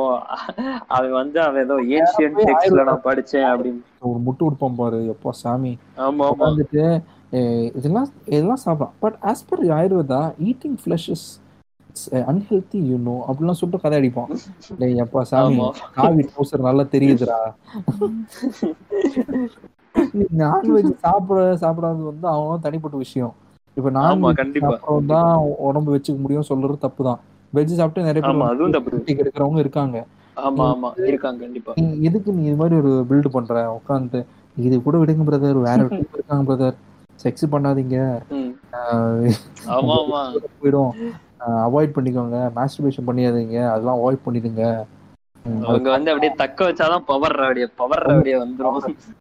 அவன் 0.86 1.10
வந்து 1.10 1.38
அவன் 1.40 1.62
ஏதோ 1.62 1.76
ஏன்ஷியன் 1.96 2.36
டெக்ஸ்ட்ல 2.40 2.84
நான் 2.84 3.06
படிச்சேன் 3.08 3.46
அப்படின்னு. 3.52 3.80
ஒரு 3.98 4.18
முட்டு 4.26 4.38
கொடுப்பான் 4.38 4.74
பாரு. 4.76 4.98
எப்பா 5.14 5.30
சாமி. 5.30 5.72
ஆமா 5.96 6.24
உட்காந்துட்டு 6.34 6.84
இதெல்லாம் 7.78 8.08
இதெல்லாம் 8.34 8.62
சாப்பிடலாம். 8.64 8.94
But 9.04 9.16
as 9.30 9.46
per 9.48 9.62
Ayurveda 9.78 10.20
eating 10.50 10.76
flesh 10.82 11.08
is 11.14 11.26
unhealthy 12.30 12.78
you 12.90 12.96
know 13.08 13.14
அப்படிலாம் 13.28 13.58
சொல்லிட்டு 13.58 13.82
கதை 13.84 13.96
அடிப்பான். 14.00 14.30
டேய் 14.80 15.02
அப்பா 15.04 15.20
சாமி 15.32 15.58
காவி 15.98 16.22
ட்ரௌசர் 16.30 16.66
நல்லா 16.68 16.84
தெரியுதுடா. 16.94 17.38
நான்வெஜ் 20.40 20.90
சாப்பிட 21.04 21.40
சாப்பிடாதது 21.62 22.04
வந்து 22.10 22.26
அவங்க 22.34 22.56
தனிப்பட்ட 22.66 22.96
விஷயம். 23.04 23.34
இப்ப 23.76 23.90
நான்வெஜ் 23.98 24.40
கண்டிப்பா 24.42 24.72
சாப்பிட்றவங்க 24.72 25.12
தான் 25.14 25.36
உடம்பு 25.68 25.94
வச்சுக்க 25.94 26.18
முடியும் 26.24 26.48
சொல்றது 26.50 26.76
தப்பு 26.86 27.02
தான் 27.08 27.20
வெஜ் 27.52 27.78
சாப்பிட்டு 27.80 28.06
நிறைய 28.08 28.22
பேர் 28.24 29.20
எடுக்கிறவங்க 29.22 29.60
இருக்காங்க. 29.64 29.96
ஆமா 30.46 30.64
ஆமா 30.74 30.88
இருக்காங்க 31.10 31.38
கண்டிப்பா. 31.44 31.72
எதுக்கு 32.08 32.30
நீ 32.36 32.42
இது 32.50 32.56
மாதிரி 32.62 32.76
ஒரு 32.82 32.92
பில்டு 33.10 33.28
பண்ற? 33.36 33.54
உட்காந்து 33.78 34.20
இது 34.56 34.76
கூட 34.86 34.96
விடுங்க 35.02 35.24
பிரதர் 35.28 35.64
வேற 35.68 35.78
இருக்காங்க 36.16 36.44
பிரதர் 36.50 36.76
செக்ஸ் 37.18 37.52
பண்ணாதீங்க. 37.52 37.98
ஆஹ் 38.78 39.36
போயிடும். 40.56 40.92
அவாய்ட் 41.64 41.96
பண்ணிக்கோங்க. 41.96 42.36
மாஸ்டர்பேஷன் 42.56 43.08
பண்ணிடாதீங்க 43.08 43.58
அதெல்லாம் 43.70 43.98
அவாய்ட் 43.98 44.24
பண்ணிடுங்க. 44.26 44.62
அவங்க 45.64 45.88
வந்து 45.90 46.10
அப்படியே 46.10 46.32
தக்க 46.34 46.58
வச்சாதான் 46.64 47.04
பவர் 47.04 47.36
அப்படியே 47.40 47.66
பவர் 47.80 48.04
அப்படியே 48.08 48.36
வந்துரும். 48.38 48.78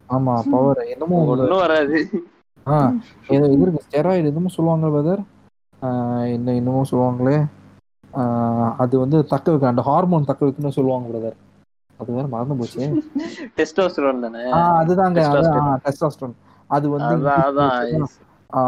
ஆமா 0.10 0.34
பவர் 0.53 0.82
என்னமோ 0.94 1.18
ஒண்ணும் 1.26 1.64
வராது. 1.64 1.98
ஆ 2.65 2.76
ஏதோ 3.30 3.45
இது 3.48 3.64
இருக்கு 3.64 3.86
ஸ்டெராய்டு 3.86 4.30
என்னமோ 4.32 4.52
சொல்லுவாங்க 4.53 4.88
பிரதர் 4.90 5.24
என்ன 6.36 6.53
என்னமோ 6.60 6.84
சொல்லுவாங்களே. 6.91 7.38
ஆஹ் 8.14 8.72
அது 8.78 8.95
வந்து 8.99 9.18
தக்க 9.26 9.52
வைக்க 9.52 9.68
அந்த 9.68 9.84
ஹார்மோன் 9.90 10.30
தக்க 10.30 10.45
வைக்கணும்னு 10.45 10.78
சொல்லுவாங்க 10.78 11.07
பிரதர் 11.10 11.38
அது 11.99 12.11
வேற 12.14 12.28
மறந்து 12.28 12.56
போச்சு. 12.60 12.84
டெஸ்டோஸ்டரோன் 13.57 14.22
தானே? 14.26 14.44
அதுதாங்க. 14.80 15.20
டெஸ்டாஸ்டரோன் 15.86 16.36
அது 16.76 16.88
வந்து 16.91 17.16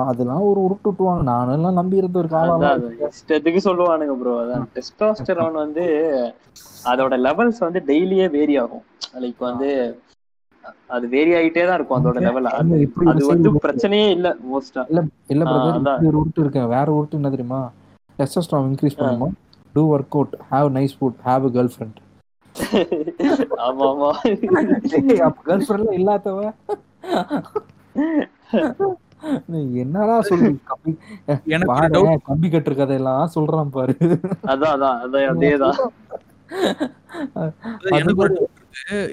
அதெல்லாம் 0.08 0.46
ஒரு 0.48 0.60
உருட்டு 0.66 0.90
விட்டுவாங்க 0.90 1.24
நானும் 1.30 1.56
எல்லாம் 1.58 1.80
நம்பி 1.80 2.02
இருந்த 2.02 2.18
ஒரு 2.22 2.30
காலம். 2.30 2.70
இஷ்டத்துக்கு 3.10 3.62
சொல்லுவானுங்க 3.66 4.14
ப்ரோ 4.18 4.34
அதான். 4.42 4.66
டெஸ்டோஸ்டரோன் 4.76 5.56
வந்து 5.62 5.84
அதோட 6.86 7.14
லெவல்ஸ் 7.26 7.62
வந்து 7.66 7.80
டெய்லியே 7.90 8.28
வேரி 8.36 8.56
ஆகும். 8.62 8.86
லைக் 9.24 9.42
வந்து 9.42 9.70
அது 10.96 11.06
வேரி 11.14 11.32
ஆகிட்டே 11.38 11.64
தான் 11.66 11.78
இருக்கும் 11.78 12.00
அதோட 12.00 12.20
லெவல் 12.22 12.50
அது 13.06 13.22
வந்து. 13.26 13.50
பிரச்சனையே 13.66 14.08
இல்ல 14.16 14.28
மோஸ்டா 14.46 14.84
இல்ல 14.90 15.00
இல்ல 15.34 15.44
பிரதர் 15.48 15.80
ஒரு 16.02 16.16
உருட்டு 16.20 16.42
இருக்கேன் 16.44 16.72
வேற 16.74 16.88
உருட்டு 16.96 17.20
என்ன 17.20 17.32
தெரியுமா? 17.32 17.62
டெஸ்டோஸ்டரான் 18.20 18.70
இன்க்ரீஸ் 18.70 19.00
பண்ணுமா? 19.00 19.28
Do 19.76 19.84
work 19.92 20.16
out 20.16 20.36
have 20.52 20.70
nice 20.76 20.98
food 20.98 21.22
have 21.26 21.46
a 21.46 21.54
girl 21.56 21.72
friend 21.74 22.00
ஆமா 23.66 23.88
ஆமா 23.90 24.12
கேர்ள் 25.42 25.66
ஃப்ரெண்ட்ல 25.66 25.94
இல்லாதவ. 26.00 26.40
என்னடா 29.84 30.16
சொல்லு? 30.30 30.50
கம்பி 30.72 30.92
எனக்கு. 31.56 32.02
கம்பி 32.30 32.48
கட்டுற 32.54 32.74
கதையெல்லாம் 32.80 33.32
சொல்றான் 33.36 33.74
பாரு. 33.78 33.96
அதான் 34.52 34.74
அதான் 34.76 35.00
அதான் 35.06 35.30
அதேதான் 35.32 35.80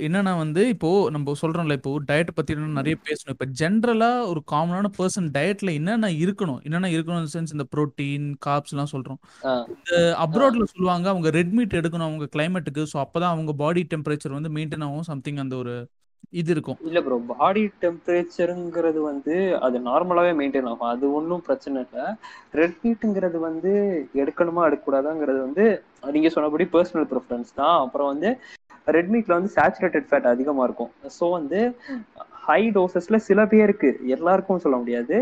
என்னன்னா 0.04 0.32
வந்து 0.40 0.62
இப்போ 0.72 0.88
நம்ம 1.14 1.34
சொல்றோம்ல 1.42 1.76
இப்போ 1.78 1.90
டயட் 2.08 2.30
பத்தி 2.38 2.54
நிறைய 2.78 2.94
பேசணும். 3.08 3.34
இப்ப 3.36 3.46
ஜென்ரலா 3.60 4.08
ஒரு 4.30 4.40
காமனான 4.52 4.90
பர்சன் 4.98 5.28
டயட்ல 5.36 5.72
என்னென்ன 5.78 6.10
இருக்கணும்? 6.24 6.60
என்னென்ன 6.66 6.90
இருக்கணும் 6.96 7.30
சென்ஸ் 7.34 7.54
இந்த 7.56 7.66
புரோட்டீன் 7.74 8.26
காப்ஸ் 8.46 8.74
எல்லாம் 8.74 8.92
சொல்றோம். 8.94 9.20
இந்த 9.74 9.92
அப்ராட்ல 10.24 10.66
சொல்லுவாங்க 10.74 11.08
அவங்க 11.12 11.30
ரெட் 11.38 11.54
மீட் 11.58 11.78
எடுக்கணும் 11.80 12.08
அவங்க 12.08 12.28
கிளைமேட்டுக்கு 12.36 12.84
ஸோ 12.92 12.98
அப்பதான் 13.04 13.34
அவங்க 13.34 13.54
பாடி 13.62 13.84
டெம்பரேச்சர் 13.94 14.36
வந்து 14.38 14.52
மெயின்டைன் 14.58 14.86
ஆகும் 14.88 15.08
சம்திங் 15.12 15.42
அந்த 15.44 15.56
ஒரு 15.62 15.74
இது 16.40 16.50
இருக்கும். 16.54 16.78
இல்ல 16.88 16.98
ப்ரோ 17.06 17.16
பாடி 17.30 17.62
டெம்பரேச்சருங்கிறது 17.82 19.00
வந்து 19.10 19.34
அது 19.66 19.76
நார்மலாவே 19.88 20.32
மெயின்டைன் 20.40 20.68
ஆகும். 20.70 20.90
அது 20.94 21.04
ஒன்றும் 21.18 21.44
பிரச்சனை 21.48 21.76
இல்லை. 21.84 22.04
ரெட் 22.60 22.78
ஹீட்டுங்கிறது 22.84 23.38
வந்து 23.48 23.72
எடுக்கணுமா 24.22 24.62
எடுக்கக்கூடாதாங்கிறது 24.68 25.40
வந்து 25.46 25.66
நீங்க 26.16 26.30
சொன்னபடி 26.36 26.66
பர்சனல் 26.74 27.08
ப்ரிஃபரன்ஸ் 27.12 27.52
தான். 27.60 27.76
அப்புறம் 27.84 28.10
வந்து 28.12 28.30
ரெட் 28.96 29.10
மீட்ல 29.14 29.36
வந்து 29.38 29.54
சேச்சுரேட்டட் 29.58 30.08
ஃபேட் 30.10 30.32
அதிகமா 30.34 30.62
இருக்கும். 30.68 30.92
ஸோ 31.18 31.24
வந்து 31.38 31.60
ஹை 32.46 32.62
டோசஸ்ல 32.76 33.18
சில 33.28 33.40
பேருக்கு 33.52 33.90
எல்லாருக்கும் 34.16 34.64
சொல்ல 34.64 34.78
முடியாது. 34.82 35.18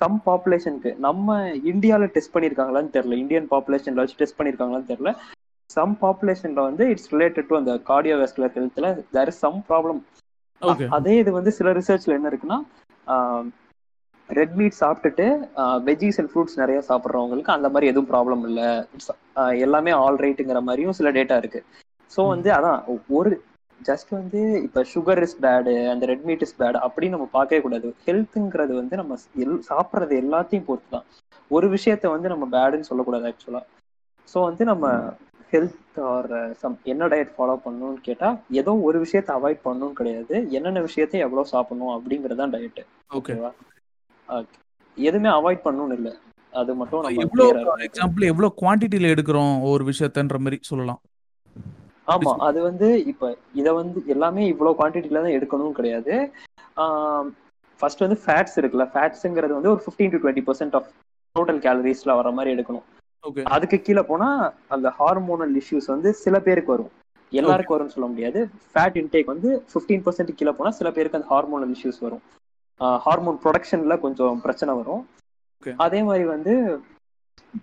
சம் 0.00 0.16
பாப்புலேஷனுக்கு 0.26 0.90
நம்ம 1.04 1.36
இந்தியால 1.72 2.08
டெஸ்ட் 2.16 2.34
பண்ணியிருக்காங்களான்னு 2.34 2.94
தெரியல. 2.96 3.20
இந்தியன் 3.22 3.50
பாப்புலேஷன்ல 3.52 4.02
வச்சு 4.02 4.18
டெஸ்ட் 4.22 4.38
பண்ணியிருக்காங்களான்னு 4.38 4.90
தெரியல. 4.90 5.12
சம் 5.70 5.94
பாப்புலேஷன்ல 6.02 6.60
வந்து 6.68 6.84
இட்ஸ் 6.92 7.10
ரிலேட்டட் 7.14 7.48
டு 7.50 7.56
அந்த 7.60 7.72
கார்டியோவாஸ்குலர் 7.90 8.54
ஹெல்த்ல 8.56 8.88
தேர் 9.16 9.30
இஸ் 9.32 9.42
சம் 9.44 9.58
ப்ராப்ளம் 9.68 10.00
அதே 10.96 11.14
இது 11.22 11.30
வந்து 11.38 11.52
சில 11.58 11.68
ரிசர்ச்ல 11.78 12.16
என்ன 12.18 12.30
இருக்குன்னா 12.32 12.58
ரெட் 14.28 14.56
மீட் 14.58 14.80
சாப்பிட்டுட்டு 14.80 15.26
வெஜிஸ் 15.86 16.18
அண்ட் 16.20 16.30
ஃப்ரூட்ஸ் 16.32 16.60
நிறைய 16.60 16.80
சாப்பிட்றவங்களுக்கு 16.88 17.54
அந்த 17.54 17.68
மாதிரி 17.72 17.90
எதுவும் 17.92 18.10
ப்ராப்ளம் 18.10 18.42
இல்லை. 18.48 18.68
எல்லாமே 19.64 19.92
ஆல் 20.02 20.20
ரைட்டுங்கிற 20.24 20.60
மாதிரியும் 20.66 20.98
சில 20.98 21.10
டேட்டா 21.16 21.36
இருக்கு. 21.42 21.60
ஸோ 22.10 22.20
வந்து 22.34 22.50
அதான் 22.58 22.78
ஒரு 23.18 23.30
ஜஸ்ட் 23.80 24.10
வந்து 24.18 24.40
இப்போ 24.66 24.80
சுகர் 24.92 25.22
இஸ் 25.26 25.36
பேடு 25.44 25.74
அந்த 25.92 26.04
ரெட் 26.10 26.26
மீட் 26.28 26.44
இஸ் 26.46 26.58
பேடு 26.60 26.78
அப்படின்னு 26.86 27.16
நம்ம 27.16 27.28
பார்க்கவே 27.36 27.60
கூடாது. 27.64 27.88
ஹெல்த்துங்கிறது 28.06 28.72
வந்து 28.80 28.94
நம்ம 29.00 29.14
எல் 29.44 29.58
சாப்பிட்றது 29.70 30.14
எல்லாத்தையும் 30.24 30.68
பொறுத்து 30.68 30.92
தான் 30.94 31.06
ஒரு 31.50 31.66
விஷயத்த 31.74 32.10
வந்து 32.14 32.32
நம்ம 32.32 32.46
பேடுன்னு 32.54 32.88
சொல்லக்கூடாது 32.90 33.28
ஆக்சுவலா 33.30 33.62
ஸோ 34.28 34.38
வந்து 34.48 34.64
நம்ம 34.70 34.84
ஹெல்த் 35.52 35.76
ஆர் 36.10 36.28
சம் 36.60 36.76
என்ன 36.92 37.08
டயட் 37.12 37.34
ஃபாலோ 37.36 37.54
பண்ணணும்னு 37.64 38.00
கேட்டா 38.08 38.28
ஏதோ 38.60 38.72
ஒரு 38.88 38.98
விஷயத்த 39.04 39.30
அவாய்ட் 39.38 39.64
பண்ணணும்னு 39.66 39.98
கிடையாது. 40.00 40.34
என்னென்ன 40.56 40.82
விஷயத்த 40.88 41.24
எவ்வளவு 41.26 41.52
சாப்பிடணும் 41.52 41.94
அப்படிங்கறது 41.96 42.40
தான் 42.42 42.54
டயட் 42.54 42.80
ஓகே 43.10 43.32
ஓகேவா 43.32 43.52
எதுவுமே 44.96 45.30
அவாய்ட் 45.38 45.64
பண்ணணும்னு 45.66 45.96
இல்லை. 45.98 46.12
அது 46.54 46.72
மட்டும் 46.78 47.02
நம்ம 47.04 47.22
எவ்வளோ. 47.24 47.46
எக்ஸாம்பிள் 47.86 48.30
எவ்வளோ 48.30 48.48
குவான்டிட்டியில 48.60 49.12
எடுக்கிறோம் 49.14 49.52
ஒரு 49.70 49.82
விஷயத்தன்ற 49.90 50.38
மாதிரி 50.44 50.58
சொல்லலாம். 50.70 51.00
ஆமா 52.08 52.32
அது 52.46 52.58
வந்து 52.68 52.86
இப்ப 53.10 53.24
இத 53.60 53.68
வந்து 53.72 53.98
எல்லாமே 54.14 54.42
இவ்வளவு 54.52 54.78
குவான்டிட்டில 54.78 55.22
தான் 55.24 55.36
எடுக்கணும்னு 55.38 55.78
கிடையாது. 55.78 56.14
ஃபர்ஸ்ட் 57.80 58.04
வந்து 58.04 58.18
ஃபேட்ஸ் 58.24 58.56
இருக்குல்ல. 58.60 58.86
ஃபேட்ஸ்ங்கிறது 58.94 59.56
வந்து 59.58 59.72
ஒரு 59.74 59.82
15 59.84 60.10
to 60.14 60.20
twenty 60.22 60.44
percent 60.48 60.76
of 60.78 60.88
total 61.36 61.60
கேலரிஸ்ல 61.66 62.16
வர 62.20 62.30
மாதிரி 62.38 62.54
எடுக்கணும். 62.56 62.86
அதுக்கு 63.54 63.78
கீழே 63.86 64.02
போனா 64.10 64.28
அந்த 64.74 64.88
ஹார்மோனல் 64.98 65.54
இஷ்யூஸ் 65.60 65.88
வந்து 65.94 66.10
சில 66.24 66.36
பேருக்கு 66.46 66.74
வரும். 66.74 66.92
எல்லாருக்கும் 67.32 67.76
வரும்னு 67.76 67.94
சொல்ல 67.96 68.08
முடியாது. 68.12 68.40
ஃபேட் 68.70 68.96
இன்டேக் 69.00 69.32
வந்து 69.32 69.48
15% 69.72 70.04
பர்சன்ட் 70.06 70.38
கீழே 70.38 70.52
போனா 70.58 70.70
சில 70.78 70.88
பேருக்கு 70.96 71.18
அந்த 71.18 71.28
ஹார்மோனல் 71.32 71.74
இஷ்யூஸ் 71.76 72.00
வரும். 72.06 72.22
ஹார்மோன் 73.06 73.38
ப்ரொடக்ஷன்ல 73.44 73.96
கொஞ்சம் 74.04 74.40
பிரச்சனை 74.46 74.72
வரும். 74.80 75.02
அதே 75.86 76.00
மாதிரி 76.08 76.24
வந்து 76.34 76.54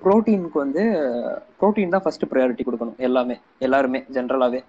புரோட்டீனுக்கு 0.03 0.57
வந்து 0.63 0.83
புரோட்டீன் 1.59 1.93
தான் 1.93 2.03
ஃபர்ஸ்ட் 2.05 2.29
ப்ரையாரிட்டி 2.31 2.63
கொடுக்கணும் 2.67 2.99
எல்லாமே 3.07 3.35
எல்லாருமே 3.67 3.99
ஜென்ரலாவே 4.15 4.61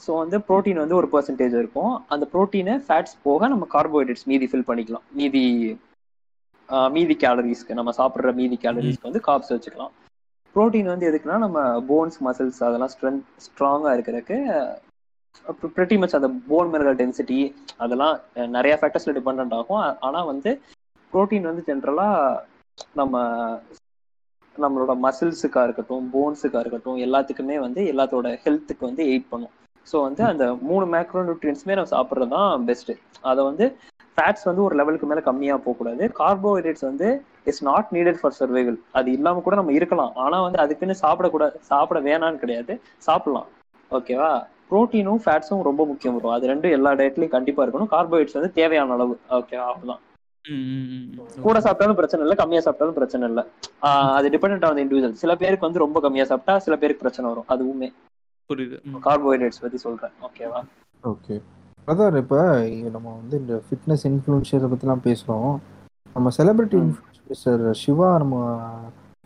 ஸோ 0.00 0.10
வந்து 0.22 0.36
புரோட்டீன் 0.48 0.82
வந்து 0.82 0.96
ஒரு 1.00 1.08
பர்சன்டேஜ் 1.12 1.54
இருக்கும். 1.60 1.92
அந்த 2.14 2.24
புரோட்டீனை 2.32 2.74
ஃபேட்ஸ் 2.86 3.16
போக 3.26 3.48
நம்ம 3.52 3.66
கார்போஹைட்ரேட்ஸ் 3.74 4.26
மீதி 4.30 4.46
ஃபில் 4.50 4.68
பண்ணிக்கலாம். 4.70 5.06
மீதி 5.18 5.44
மீதி 6.96 7.14
கேலரிஸ்க்கு 7.22 7.78
நம்ம 7.78 7.90
சாப்பிட்ற 7.98 8.30
மீதி 8.40 8.56
கேலரிஸ்க்கு 8.64 9.08
வந்து 9.08 9.22
காப்ஸ் 9.28 9.52
வச்சுக்கலாம். 9.54 9.92
புரோட்டீன் 10.56 10.92
வந்து 10.92 11.08
எதுக்குன்னா 11.10 11.38
நம்ம 11.44 11.58
போன்ஸ் 11.88 12.18
மசில்ஸ் 12.26 12.60
அதெல்லாம் 12.66 12.92
ஸ்ட்ரென்த் 12.94 13.24
ஸ்ட்ராங்காக 13.46 13.94
இருக்கிறதுக்கு 13.96 14.38
ப்ரெட்டி 15.74 15.96
மச் 16.00 16.18
அந்த 16.18 16.28
போன் 16.50 16.70
மினரல் 16.72 17.00
டென்சிட்டி 17.00 17.40
அதெல்லாம் 17.84 18.14
நிறைய 18.56 18.74
ஃபேக்டர்ஸில் 18.78 19.16
டிபெண்ட் 19.18 19.56
ஆகும். 19.58 19.82
ஆனால் 20.06 20.28
வந்து 20.32 20.50
ப்ரோட்டீன் 21.12 21.48
வந்து 21.50 21.66
ஜென்ரலாக 21.68 22.40
நம்ம 23.00 23.14
நம்மளோட 24.56 24.92
மசில்ஸுக்காக 25.04 25.66
இருக்கட்டும் 25.66 26.06
போன்ஸுக்காக 26.14 26.62
இருக்கட்டும் 26.62 27.00
எல்லாத்துக்குமே 27.06 27.56
வந்து 27.66 27.80
எல்லாத்தோட 27.92 28.28
ஹெல்த்துக்கு 28.44 28.84
வந்து 28.88 29.02
எயிட் 29.12 29.30
பண்ணும். 29.32 29.54
ஸோ 29.86 29.96
வந்து 30.06 30.22
அந்த 30.30 30.44
மூணு 30.70 30.84
மேக்ரோ 30.94 31.22
நியூட்ரியன்ஸுமே 31.26 31.76
நம்ம 31.78 31.92
சாப்பிட்றது 31.96 32.34
தான் 32.36 32.64
பெஸ்ட்டு 32.68 32.94
அதை 33.30 33.40
வந்து 33.50 33.66
ஃபேட்ஸ் 34.16 34.44
வந்து 34.44 34.62
ஒரு 34.62 34.74
லெவலுக்கு 34.76 35.06
மேல 35.06 35.20
கம்மியா 35.20 35.56
போகக்கூடாது. 35.56 36.12
கார்போஹைட்ரேட்ஸ் 36.18 36.84
வந்து 36.90 37.08
it's 37.44 37.62
not 37.62 37.88
needed 37.92 38.20
for 38.20 38.36
survival 38.40 38.78
அது 38.92 39.12
இல்லாம 39.12 39.40
கூட 39.40 39.56
நம்ம 39.56 39.72
இருக்கலாம். 39.72 40.12
ஆனா 40.14 40.42
வந்து 40.42 40.58
அதுக்குன்னு 40.58 40.94
சாப்பிடக்கூடாது 41.02 41.54
சாப்பிட 41.60 42.00
வேணாம்னு 42.00 42.36
கிடையாது. 42.36 42.74
சாப்பிடலாம். 42.98 43.48
ஓகேவா 43.90 44.30
ப்ரோட்டீனும் 44.70 45.20
ஃபேட்ஸும் 45.24 45.62
ரொம்ப 45.62 45.86
முக்கியம் 45.86 46.14
வரும் 46.14 46.30
அது 46.30 46.48
ரெண்டும் 46.48 46.70
எல்லா 46.70 46.92
டயட்லயும் 46.92 47.28
கண்டிப்பா 47.28 47.64
இருக்கணும். 47.64 47.90
கார்போஹைட்ரேட்ஸ் 47.90 48.38
வந்து 48.38 48.52
தேவையான 48.52 48.92
அளவு. 48.92 49.18
ஓகேவா 49.30 49.66
அவ்வளவுதான். 49.72 50.02
கூட 51.42 51.58
சாப்பிட்டாலும் 51.58 51.94
பிரச்சனை 51.94 52.26
இல்லை. 52.26 52.36
கம்மியா 52.36 52.60
சாப்பிட்டாலும் 52.60 52.98
பிரச்சனை 52.98 53.28
இல்லை. 53.28 53.44
ஆஹ் 53.82 54.12
அது 54.12 54.28
டிபெண்ட் 54.28 54.66
ஆன் 54.66 54.76
இண்டிவிஜுவல் 54.76 55.12
சில 55.12 55.34
பேருக்கு 55.34 55.64
வந்து 55.64 55.78
ரொம்ப 55.78 56.00
கம்மியா 56.00 56.24
சாப்பிட்டா 56.24 56.58
சில 56.58 56.76
பேருக்கு 56.76 57.02
பிரச்சனை 57.02 57.32
வரும். 57.32 57.48
அதுவுமே. 57.48 57.88
புரியுது. 58.50 58.76
கார்போஹைட்ரேட்ஸ் 59.04 59.62
பத்தி 59.62 59.76
சொல்றேன். 59.76 60.10
ஓகேவா 60.22 60.60
ஓகே 61.04 61.40
பிரதர் 61.88 62.16
இப்போ 62.20 62.38
நம்ம 62.94 63.08
வந்து 63.18 63.36
இந்த 63.42 63.54
ஃபிட்னஸ் 63.64 64.04
இன்ஃப்ளூன்ஷரை 64.10 64.68
பற்றிலாம் 64.70 65.04
பேசுகிறோம் 65.08 65.52
நம்ம 66.16 66.30
செலிபிரிட்டி. 66.36 66.78
இன்ஃப்ளூன்சர் 66.84 67.64
சிவா 67.82 68.08
நம்ம 68.22 68.36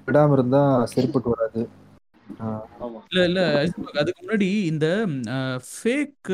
விடாமல் 0.08 0.36
இருந்தால் 0.36 0.90
சரிப்பட்டு 0.92 1.32
வராது. 1.34 1.62
இல்ல 3.10 3.22
இல்ல 3.28 3.40
அதுக்கு 4.02 4.20
முன்னாடி 4.20 4.48
இந்த 4.72 4.86
ஃபேக் 5.70 6.30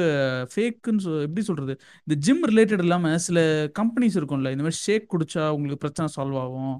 ஃபேக்குன்னு 0.52 1.14
எப்படி 1.26 1.42
சொல்றது? 1.50 1.74
இந்த 2.06 2.14
ஜிம் 2.26 2.44
ரிலேட்டட் 2.50 2.84
இல்லாம 2.86 3.14
சில 3.26 3.38
கம்பெனிஸ் 3.80 4.18
இருக்கும்ல 4.20 4.52
இந்த 4.54 4.64
மாதிரி 4.66 4.82
ஷேக் 4.86 5.10
குடிச்சா 5.14 5.44
உங்களுக்கு 5.56 5.82
பிரச்சனை 5.84 6.08
சால்வ் 6.16 6.40
ஆகும் 6.44 6.74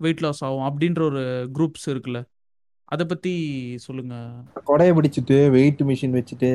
வெயிட் 0.00 0.24
லாஸ் 0.24 0.42
ஆகும் 0.48 0.66
அப்படின்ற 0.68 1.02
ஒரு 1.10 1.22
குரூப்ஸ் 1.58 1.86
இருக்குல்ல 1.94 2.20
அத 2.88 3.04
பத்தி 3.12 3.34
சொல்லுங்க. 3.86 4.14
கொடைய 4.68 4.90
பிடிச்சிட்டு 4.96 5.36
வெயிட் 5.56 5.80
மிஷின் 5.88 6.18
வச்சுட்டு 6.18 6.50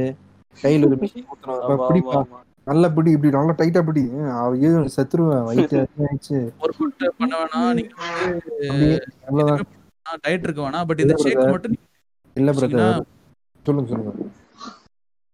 கையில 0.57 0.87
ஒரு 0.87 0.97
பிடிப்பா. 1.89 2.21
நல்லா 2.67 2.87
பிடி 2.95 3.11
இப்படி 3.15 3.31
நல்லா 3.35 3.53
டைட்டா 3.59 3.81
பிடி. 3.85 4.03
ஐயோ 4.41 4.71
செத்துருவேன். 4.95 5.45
வயிற்று 5.47 5.77
ஆயிடுச்சு. 6.01 6.39
ஒர்க் 6.63 6.81
பண்ண 7.21 7.33
வேணாம். 7.41 7.71
நீங்க 7.77 7.93
டயட் 10.25 10.45
இருக்க 10.47 10.61
வேணாம். 10.61 10.87
பட் 10.89 11.03
இந்த 11.05 11.15
ஷேக். 11.23 11.43
மட்டும் 11.55 11.77
இல்ல 12.35 12.51
பிரதர் 12.57 13.01
சொல்லுங்க 13.65 13.89
சொல்லுங்க. 13.91 14.13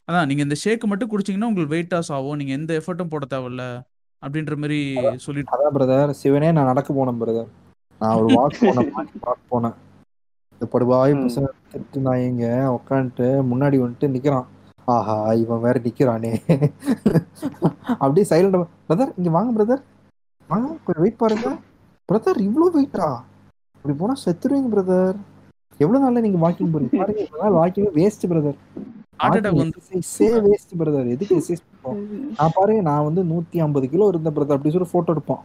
அதான் 0.08 0.28
நீங்க 0.30 0.44
இந்த 0.46 0.56
ஷேக் 0.64 0.92
மட்டும் 0.92 1.12
குடிச்சீங்கன்னா 1.12 1.50
உங்களுக்கு 1.50 1.76
வெயிட் 1.76 1.94
லாஸ் 1.94 2.12
ஆகும். 2.12 2.40
நீங்க 2.40 2.54
எந்த 2.60 2.72
எஃபர்ட்டும் 2.80 3.12
போட 3.14 3.26
தேவையில்ல. 3.34 3.64
அப்படின்ற 4.24 4.54
மாதிரி 4.58 4.80
சொல்லிட்டு 5.26 5.54
அதான் 5.56 5.76
பிரதர் 5.76 6.12
சிவனே 6.22 6.52
நான் 6.52 6.70
நடக்க 6.72 6.90
போனேன் 6.94 7.20
பிரதர் 7.22 7.50
நான் 8.02 8.16
ஒரு 8.18 8.28
வாக் 8.36 8.62
போனேன் 8.62 8.90
வாக் 9.26 9.48
போனேன். 9.52 9.76
இந்த. 11.14 11.26
பசங்க 11.26 11.50
திட்டு 11.72 12.00
நாயங்க 12.08 12.46
உட்காந்துட்டு 12.78 13.28
முன்னாடி 13.52 13.78
வந்துட்டு 13.84 14.08
நிக்கிறான். 14.16 14.48
ஆஹா 14.88 15.16
இவன் 15.44 15.64
வேற 15.66 15.78
நிக்கிறானே. 15.86 16.32
அப்படியே 18.02 18.26
சைலண்ட் 18.30 18.58
பிரதர் 18.90 19.12
இங்க 19.20 19.30
வாங்க 19.38 19.52
பிரதர் 19.58 19.82
வாங்க 20.50 20.68
கொஞ்சம் 20.86 21.04
வெயிட் 21.06 21.22
பாருங்க. 21.24 21.48
பிரதர் 22.10 22.40
இவ்வளோ 22.48 22.68
வெயிட்டா 22.76 23.08
இப்படி 23.78 23.96
போனா 24.02 24.16
செத்துருவீங்க 24.26 24.70
பிரதர் 24.76 25.18
எவ்வளவு 25.80 26.04
நாள்ல 26.04 26.24
நீங்க 26.26 26.40
வாக்கிங் 26.44 26.72
போறீங்க? 26.74 27.00
பாருங்க 27.02 27.50
walking 27.60 27.90
waste 27.98 28.26
brother 28.32 28.58
waste 30.48 30.74
brother 30.80 31.12
எதுக்கு 31.16 31.36
எக்ஸசைஸ் 31.38 31.64
நான் 32.40 32.56
பாருங்க 32.58 32.82
நான் 32.90 33.06
வந்து 33.08 33.22
நூத்தி 33.32 33.58
ஐம்பது 33.66 33.86
கிலோ 33.94 34.08
இருந்த 34.14 34.32
பிரதர் 34.38 34.58
அப்படி 34.58 34.74
சொல்லி 34.76 34.90
போட்டோ 34.94 35.14
எடுப்பான். 35.16 35.44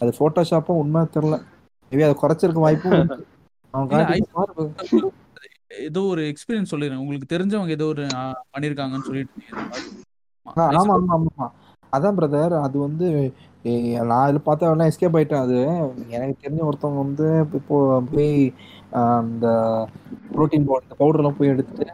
அது 0.00 0.12
போட்டோஷாப்பா 0.20 0.72
உண்மை 0.82 1.00
தெரியல. 1.16 1.36
மேபி 1.92 2.04
அதை 2.08 2.16
குறைச்சிருக்க 2.22 2.60
வாய்ப்பும். 2.66 3.10
அவன் 3.74 3.88
ஏதோ 5.80 6.00
ஒரு 6.04 6.22
எக்ஸ்பீரியன்ஸ் 6.30 6.72
சொல்லிடுறேன். 6.72 7.02
உங்களுக்கு 7.02 7.32
தெரிஞ்சவங்க 7.34 7.70
ஏதோ 7.70 7.86
ஒரு 7.86 8.04
பண்ணிருக்காங்கன்னு 8.54 9.08
சொல்லிட்டு 9.08 9.40
ஆமா 10.72 10.94
ஆமா 10.96 11.14
ஆமா. 11.16 11.46
அதான் 11.92 12.18
பிரதர் 12.18 12.54
அது 12.58 12.76
வந்து 12.78 13.06
நான் 14.10 14.28
இதுல 14.28 14.40
பார்த்தா 14.44 14.86
எஸ்கேப் 14.86 15.16
ஆயிட்டேன். 15.18 15.44
அது 15.44 15.56
எனக்கு 16.10 16.42
தெரிஞ்ச 16.42 16.62
ஒருத்தவங்க 16.62 17.02
வந்து 17.04 17.26
இப்போ 17.58 17.76
போய் 18.12 18.30
ஆ, 18.94 19.00
இந்த 19.24 19.48
புரோட்டீன் 20.32 20.66
பவுடர்லாம் 20.92 21.36
போய் 21.36 21.48
எடுத்துட்டு 21.48 21.86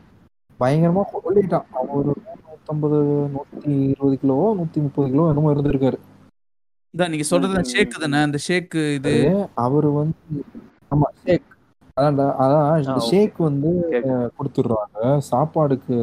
பயங்கரமா 0.61 1.03
கொள்ளிட்டான் 1.19 1.67
அவன் 1.73 1.93
ஒரு 1.99 2.13
நூத்தம்பது 2.47 2.99
நூத்தி 3.35 3.73
இருபது 3.91 4.17
கிலோ 4.19 4.39
நூத்தி 4.59 4.79
முப்பது 4.81 5.11
கிலோ 5.11 5.29
என்னமோ 5.29 5.53
இருந்திருக்காரு. 5.55 5.99
இதான் 6.95 7.11
நீங்க 7.11 7.25
சொல்றது 7.25 7.63
ஷேக் 7.65 7.95
தானே? 7.97 8.21
அந்த 8.27 8.39
ஷேக் 8.39 8.75
இது. 8.97 9.13
அவரு 9.65 9.89
வந்து 9.93 10.43
ஆமா 10.91 11.09
ஷேக் 11.23 11.47
அதான்டா 11.99 12.27
அதான் 12.45 12.67
இந்த. 12.83 12.99
ஷேக் 13.09 13.39
வந்து. 13.49 13.71
கொடுத்துடுறாங்க. 14.39 14.99
சாப்பாடுக்கு 15.31 15.97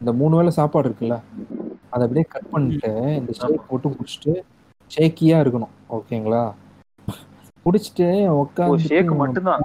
இந்த 0.00 0.10
மூணு 0.20 0.36
வேளை 0.38 0.50
சாப்பாடு 0.58 0.88
இருக்குல்ல 0.88 1.16
அதை 1.92 2.02
அப்படியே 2.06 2.26
கட் 2.34 2.50
பண்ணிட்டு 2.50 2.90
இந்த 3.20 3.32
ஷேக் 3.40 3.68
போட்டு 3.68 3.94
குடிச்சிட்டு 3.96 4.34
ஷேக்கியா 4.90 5.36
இருக்கணும். 5.44 5.74
ஓகேங்களா? 5.96 6.42
குடிச்சிட்டு 7.66 8.08
உட்காந்து 8.42 8.88
ஷேக் 8.90 9.12
மட்டும்தான்? 9.22 9.64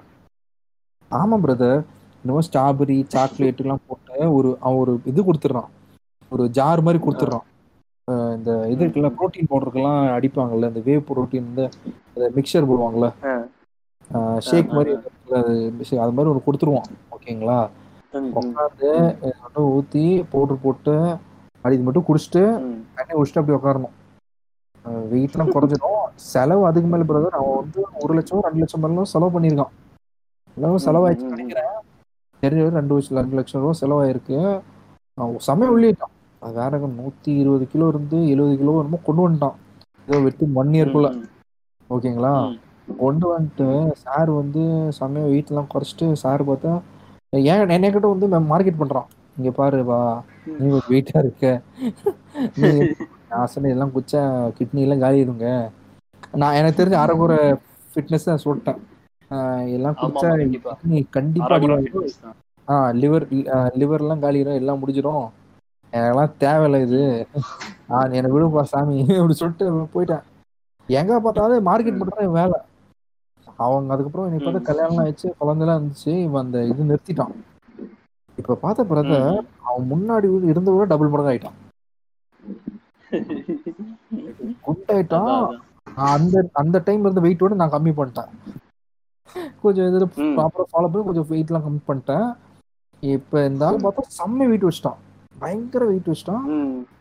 ஆமா 1.11 1.37
பிரதர் 1.45 1.79
இன்னும் 2.23 2.45
ஸ்ட்ராபெரி 2.47 2.97
சாக்லேட் 3.13 3.61
எல்லாம் 3.63 3.85
போட்டு 3.87 4.17
ஒரு 4.37 4.49
அவன் 4.65 4.81
ஒரு 4.83 4.93
இது 5.11 5.21
கொடுத்துட்றான். 5.27 5.69
ஒரு 6.31 6.43
ஜார் 6.57 6.85
மாதிரி 6.87 6.99
கொடுத்துட்றான். 7.03 7.47
இந்த 8.37 8.51
இது 8.73 8.81
இருக்குல்ல 8.85 9.09
ப்ரோட்டீன் 9.17 9.49
பவுடருக்கெல்லாம் 9.49 10.01
அடிப்பாங்கல்ல 10.17 10.69
இந்த 10.71 10.81
வேவ் 10.89 11.07
ப்ரோட்டீன் 11.09 11.49
இந்த 11.51 11.63
மிக்சர் 12.37 12.69
போடுவாங்கல்ல. 12.69 13.09
ஷேக் 14.47 14.75
மாதிரி 14.77 14.91
அது 16.03 16.15
மாதிரி 16.15 16.29
ஒன்று 16.31 16.45
கொடுத்துருவான் 16.47 16.89
ஓகேங்களா? 17.15 17.59
உட்காந்து 18.39 18.89
மட்டும் 19.43 19.69
ஊற்றி 19.75 20.03
பவுடர் 20.31 20.63
போட்டு 20.63 20.95
இது 21.75 21.83
மட்டும் 21.87 22.07
குடிச்சிட்டு. 22.07 22.43
தண்ணி 22.97 23.11
குடிச்சிட்டு 23.13 23.41
அப்படி 23.41 23.57
உட்காரணும் 23.57 23.95
வெயிட்லாம் 25.11 25.53
குறைஞ்சிடும் 25.55 25.97
செலவு 26.31 26.63
அதுக்கு 26.69 26.89
மேல 26.91 27.05
பிரதர் 27.09 27.37
அவன் 27.39 27.59
வந்து 27.61 27.81
ஒரு 28.03 28.13
லட்சம் 28.17 28.45
ரெண்டு 28.45 28.61
லட்சம் 28.63 28.81
மேலாம் 28.83 29.11
செலவு 29.13 29.33
பண்ணியிருக்கான். 29.35 29.73
எல்லாம் 30.57 30.85
செலவாயிடுச்சு. 30.85 31.27
நினைக்கிறேன். 31.33 31.75
தெரிஞ்ச 32.43 32.63
ரெண்டு 32.79 32.95
வருஷம் 32.95 33.19
ரெண்டு 33.21 33.37
லட்சம் 33.39 33.61
ரூபா 33.63 33.73
செலவாயிருக்கு. 33.81 34.37
அவன் 35.17 35.45
செமைய 35.47 35.73
உள்ளிட்டான். 35.75 36.15
வேற 36.59 36.79
நூத்தி 36.99 37.31
இருபது 37.41 37.65
கிலோ 37.73 37.87
இருந்து 37.93 38.19
எழுபது 38.33 38.55
கிலோ 38.61 38.73
என்னமோ 38.81 38.99
கொண்டு 39.07 39.23
வந்துட்டான். 39.25 39.57
ஏதோ 40.07 40.19
வெட்டி 40.25 40.45
ஒன் 40.61 40.73
இயர்க்குள்ள 40.77 41.09
ஓகேங்களா. 41.89 42.33
கொண்டு 42.99 43.25
வந்துட்டு 43.31 43.67
சார் 44.03 44.29
வந்து 44.37 44.63
செம்மையா 44.97 45.29
வெயிட்லாம் 45.29 45.71
குறைச்சிட்டு 45.71 46.07
சார் 46.23 46.43
பார்த்தா 46.49 46.73
ஏன் 47.45 47.73
என்னை 47.75 47.89
கிட்ட 47.89 48.07
வந்து 48.13 48.27
மார்க்கெட் 48.51 48.81
பண்றான். 48.81 49.07
இங்க 49.37 49.49
பாரு 49.59 49.79
வா 49.89 49.99
நீ 50.55 50.65
ஒரு 50.77 50.85
வெயிட்டா 50.91 51.17
இருக்க. 51.23 51.45
நீ 52.55 52.69
நான் 53.31 53.51
சொன்ன 53.51 53.69
எல்லாம் 53.73 53.93
குச்சா 53.95 54.21
கிட்னி 54.57 54.81
எல்லாம் 54.85 55.03
காலி 55.03 55.19
இருங்க 55.25 55.47
நான் 56.41 56.57
எனக்கு 56.59 56.79
தெரிஞ்ச 56.79 56.97
அரைகுறை 57.03 57.37
ஃபிட்னஸ் 57.91 58.29
தான் 58.29 58.43
சொல்லிட்டேன். 58.43 58.79
எல்லாம் 59.75 59.97
குடிச்சா 59.99 60.27
ஆமா, 60.27 60.35
கண்டிப்பா. 60.35 60.73
கிட்னி 60.73 60.99
கண்டிப்பா 61.17 61.47
அடி 61.49 61.67
அரைகுறை 61.67 61.73
வாங்கிடும். 61.73 61.93
fitness 62.01 62.15
தான். 62.23 62.37
ஆ 62.67 62.75
லிவர் 63.01 63.25
லிவர்லாம் 63.81 64.23
காலிடும் 64.23 64.59
எல்லாம் 64.61 64.81
முடிஞ்சிடும் 64.81 65.25
எனக்கெல்லாம் 65.93 66.35
தேவையில்ல 66.43 66.77
இது. 66.87 67.01
ஆ 67.93 68.01
எனக்கு 68.17 68.35
விடுப்பா 68.35 68.63
சாமி 68.73 68.97
அப்படி 69.19 69.35
சொல்லிட்டு 69.41 69.65
போயிட்டேன். 69.95 70.25
எங்க 70.89 71.13
பார்த்தாலும் 71.25 71.67
மார்க்கெட் 71.69 71.99
மட்டும் 71.99 72.19
தான் 72.19 72.37
வேலை. 72.39 72.59
அவங்க 73.65 73.93
அதுக்கப்புறம் 73.93 74.27
எனக்கு 74.29 74.45
பார்த்தா. 74.45 74.67
கல்யாணம் 74.69 75.01
ஆயிடுச்சு 75.03 75.29
குழந்தைலாம் 75.41 75.79
இருந்துச்சு 75.79 76.11
இவன் 76.27 76.43
அந்த 76.45 76.59
இது 76.71 76.89
நிறுத்திட்டான். 76.91 77.33
இப்ப 78.37 78.57
பார்த்த 78.63 78.83
பிறகு. 78.91 79.17
அவன் 79.69 79.89
முன்னாடி 79.93 80.27
இருந்த 80.51 80.69
விட 80.71 80.85
டபுள் 80.91 81.11
மடங்கு 81.13 81.31
ஆயிட்டான். 81.33 81.57
குண்டாயிட்டான். 84.65 85.35
அந்த 86.13 86.43
அந்த 86.61 86.77
டைம் 86.87 87.05
இருந்த 87.05 87.21
வெயிட்டோட 87.25 87.53
நான் 87.61 87.75
கம்மி 87.75 87.93
பண்ணிட்டேன். 87.99 88.31
கொஞ்சம் 89.63 89.87
இதில். 89.89 90.05
ப்ராப்பராக 90.37 90.69
ஃபாலோ 90.71 90.89
பண்ணி 90.91 91.07
கொஞ்சம் 91.09 91.29
வெயிட்லாம் 91.31 91.65
கம்மி 91.65 91.81
பண்ணிட்டேன். 91.89 92.27
இப்போ 93.03 93.37
இந்த 93.49 93.65
ஆள் 93.67 93.83
பார்த்தா 93.83 94.11
செம்ம 94.19 94.47
வெயிட் 94.49 94.67
வச்சுட்டான். 94.67 94.99
பயங்கர 95.41 95.83
வெயிட் 95.91 96.09
வச்சுட்டான். 96.11 96.43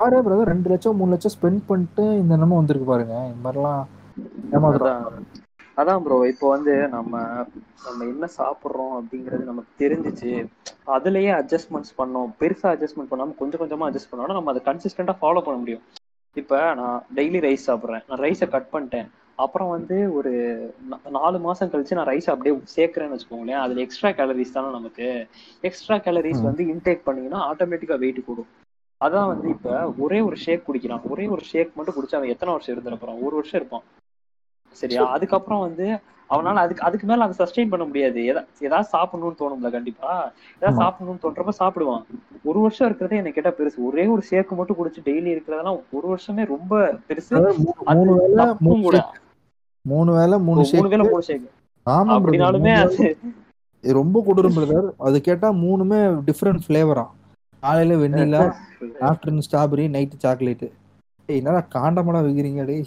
பாரு 0.01 0.19
பிரதர் 0.27 0.51
ரெண்டு 0.53 0.71
லட்சம் 0.73 0.99
மூணு 1.01 1.13
லட்சம் 1.15 1.35
ஸ்பெண்ட் 1.37 1.63
பண்ணிட்டு 1.71 2.05
இந்த 2.21 2.37
என்னமோ 2.39 2.59
வந்திருக்கு 2.61 2.93
பாருங்க. 2.93 3.17
இந்த 3.33 3.43
மாதிரிலாம் 3.47 3.83
ஏமாத்துறான். 4.57 5.05
அதான் 5.81 6.03
ப்ரோ 6.05 6.17
இப்போ 6.33 6.47
வந்து 6.49 6.73
நம்ம 6.89 7.13
நம்ம 7.85 8.05
என்ன 8.05 8.27
சாப்பிட்றோம் 8.39 8.95
அப்படிங்கிறது 8.99 9.45
நமக்கு 9.45 9.73
தெரிஞ்சிச்சு. 9.83 10.33
அதுலயே 10.97 11.31
அட்ஜஸ்ட்மெண்ட்ஸ் 11.41 11.97
பண்ணோம். 11.99 12.31
பெருசா 12.41 12.69
அட்ஜஸ்ட்மெண்ட் 12.73 13.13
பண்ணாம 13.13 13.37
கொஞ்சம் 13.37 13.61
கொஞ்சமா 13.63 13.89
அட்ஜஸ்ட் 13.89 14.11
பண்ணோம்னா 14.11 14.39
நம்ம 14.39 14.53
அதை 14.55 14.63
கன்சிஸ்டண்டா 14.65 15.15
ஃபாலோ 15.21 15.43
பண்ண 15.43 15.59
முடியும். 15.59 15.85
இப்ப 16.37 16.75
நான் 16.75 17.05
டெய்லி 17.15 17.41
ரைஸ் 17.47 17.69
சாப்பிட்றேன். 17.69 18.05
நான் 18.09 18.21
ரைஸை 18.21 18.49
கட் 18.49 18.73
பண்ணிட்டேன். 18.73 19.09
அப்புறம் 19.39 19.69
வந்து 19.69 20.13
ஒரு 20.13 20.33
நாலு 21.11 21.39
மாசம் 21.39 21.71
கழிச்சு 21.71 21.99
நான் 21.99 22.07
ரைஸ் 22.07 22.29
அப்படியே 22.31 22.55
சேர்க்கிறேன்னு 22.77 23.17
வச்சுக்கோங்களேன். 23.17 23.63
அதுல 23.65 23.81
எக்ஸ்ட்ரா 23.81 24.11
கேலரிஸ் 24.11 24.53
தானே 24.53 24.71
நமக்கு. 24.71 25.07
Extra 25.63 25.97
calories. 25.97 26.43
வந்து 26.43 26.65
இன்டேக் 26.65 27.07
பண்ணீங்கன்னா 27.07 27.41
ஆட்டோமேட்டிக்கா 27.51 27.99
வெயிட் 27.99 28.25
கூடும். 28.25 28.51
அதான் 29.01 29.27
வந்து 29.27 29.49
இப்ப 29.49 29.69
ஒரே 29.99 30.21
ஒரு 30.21 30.37
ஷேக் 30.37 30.67
குடிக்கிறான். 30.67 31.03
ஒரே 31.09 31.27
ஒரு 31.29 31.43
ஷேக் 31.43 31.77
மட்டும் 31.77 31.97
குடிச்சா 31.97 32.19
அவன் 32.19 32.29
எத்தனை 32.29 32.53
வருஷம் 32.53 32.75
இருந்துட 32.77 32.99
போறான்? 33.01 33.23
ஒரு 33.23 33.35
வருஷம் 33.35 33.61
இருப்பான். 33.61 33.85
சரியா? 34.73 35.09
அதுக்கப்புறம் 35.09 35.61
வந்து 35.61 35.99
அவனால 36.31 36.55
அதுக்கு 36.55 36.83
அதுக்கு 36.83 37.07
மேல 37.07 37.25
அதை 37.25 37.47
சஸ்டெயின் 37.47 37.69
பண்ண 37.69 37.85
முடியாது. 37.85 38.21
எதா 38.21 38.47
ஏதாவது 38.61 38.89
சாப்பிடணும்னு 38.93 39.35
தோணும்ல 39.39 39.71
கண்டிப்பா. 39.71 40.33
ஏதாவது. 40.61 40.85
சாப்பிடணும்னு 40.85 41.17
தோன்றப்ப 41.17 41.49
சாப்பிடுவான். 41.59 42.05
ஒரு 42.45 42.61
வருஷம் 42.61 42.89
இருக்கிறதே 42.89 43.17
எனக்கு 43.17 43.43
கேட்டா 43.43 43.65
பெருசு. 43.65 43.85
ஒரே 43.85 44.07
ஒரு 44.07 44.23
ஷேக் 44.23 44.53
மட்டும் 44.53 44.77
குடிச்சு 44.77 45.07
டெய்லி 45.07 45.41
இருக்கிறதெல்லாம் 45.41 45.81
ஒரு 45.91 46.17
வருஷமே 46.17 46.47
ரொம்ப 46.47 46.93
பெருசு. 47.09 47.65
மூணு- 48.61 48.83
கூட. 48.83 49.07
மூணு 49.83 50.13
வேளை 50.13 50.39
மூணு 50.39 50.65
மூணு 50.73 50.89
வேளை 50.89 51.09
மூணு 51.09 51.23
ஷேக் 51.23 51.51
ஆமா. 51.87 52.13
அப்படினாலுமே 52.13 52.75
அது 52.75 53.17
ரொம்ப 53.81 54.25
கொடூரம் 54.27 54.55
பிரதர் 54.57 54.91
அது 54.99 55.21
கேட்டா 55.21 55.53
மூணுமே 55.53 56.21
டிஃப்ரெண்ட் 56.27 56.59
ஃபிளேவரா 56.69 57.07
காலையில 57.61 58.07
vanilla 58.07 58.53
afternoon 59.01 59.41
strawberry 59.51 59.89
night 59.89 60.11
chocolate 60.17 60.71
என்னடா 61.27 61.67
காண்டமடா 61.75 62.21
வைக்கிறீங்க 62.25 62.65
டேய். 62.65 62.87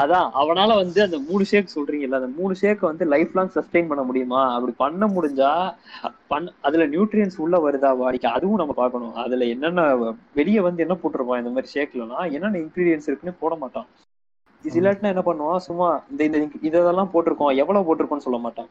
அதான் 0.00 0.26
அவனால 0.40 0.70
வந்து 0.80 0.98
அந்த 1.04 1.18
மூணு 1.28 1.44
ஷேக் 1.50 1.74
சொல்றீங்கல்ல 1.74 2.18
அந்த 2.20 2.30
மூணு 2.38 2.54
ஷேக் 2.60 2.82
வந்து 2.88 3.04
லைஃப் 3.12 3.36
லாங் 3.36 3.52
சஸ்டெயின் 3.56 3.88
பண்ண 3.90 4.02
முடியுமா? 4.08 4.40
அப்படி 4.56 4.72
பண்ண 4.82 5.06
முடிஞ்சா 5.14 5.50
பண்ண 6.32 6.52
அதுல 6.68 6.86
நியூட்ரியன்ஸ் 6.94 7.38
உள்ள 7.44 7.56
வருதா 7.66 7.90
பாடிக்கு 8.00 8.28
அதுவும் 8.36 8.60
நம்ம 8.62 8.74
பார்க்கணும். 8.80 9.14
அதுல 9.24 9.46
என்னென்ன 9.54 9.82
வெளியே 10.40 10.60
வந்து 10.68 10.84
என்ன 10.86 10.96
போட்டிருப்பான் 11.02 11.42
இந்த 11.42 11.52
மாதிரி 11.54 11.72
ஷேக்லனா 11.76 12.20
என்னென்ன 12.36 12.60
இன்கிரீடியன்ஸ் 12.64 13.08
இருக்குன்னு 13.08 13.40
போட 13.42 13.54
மாட்டான். 13.62 13.88
இல்லாட்டினா 14.64 15.12
என்ன 15.14 15.22
பண்ணுவான்? 15.28 15.64
சும்மா 15.68 15.88
இந்த 16.10 16.22
இந்த 16.28 16.38
இதெல்லாம் 16.68 17.12
போட்டிருக்கோம் 17.14 17.56
எவ்வளவு 17.62 17.86
போட்டிருக்கோம்னு 17.88 18.26
சொல்ல 18.28 18.40
மாட்டான். 18.46 18.70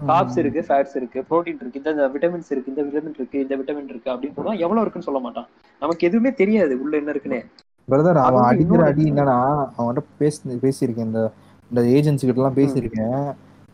காப்ஸ் 0.00 0.38
இருக்கு 0.40 0.60
ஃபேட்ஸ் 0.66 0.96
இருக்கு 0.96 1.20
புரோட்டீன் 1.28 1.60
இருக்கு 1.60 1.80
இந்த 1.82 2.08
விட்டமின்ஸ் 2.14 2.50
இருக்கு 2.52 2.72
இந்த 2.72 2.82
விட்டமின் 2.86 3.16
இருக்கு 3.18 3.38
இந்த 3.44 3.54
விட்டமின் 3.60 3.90
இருக்கு 3.92 4.10
அப்படின்னு 4.12 4.36
போடுவான் 4.36 4.60
எவ்வளவு 4.64 4.82
இருக்குன்னு 4.84 5.08
சொல்ல 5.08 5.20
மாட்டான். 5.20 5.48
நமக்கு 5.82 6.06
எதுவுமே 6.08 6.30
தெரியாது 6.40 6.74
உள்ள 6.82 6.94
என்ன 7.00 7.12
இருக்குன்னு. 7.14 7.40
பிரதர் 7.88 8.20
அவன் 8.24 8.46
அடிக்கிற 8.48 8.82
அடி 8.88 9.04
என்னன்னா 9.10 9.36
அவன்கிட்ட 9.76 10.02
பேசி 10.20 10.58
பேசியிருக்கேன். 10.64 11.08
இந்த 11.10 11.22
இந்த 11.70 11.80
ஏஜென்சி 11.96 12.24
கிட்ட 12.24 12.42
எல்லாம் 12.42 12.58
பேசியிருக்கேன். 12.58 13.18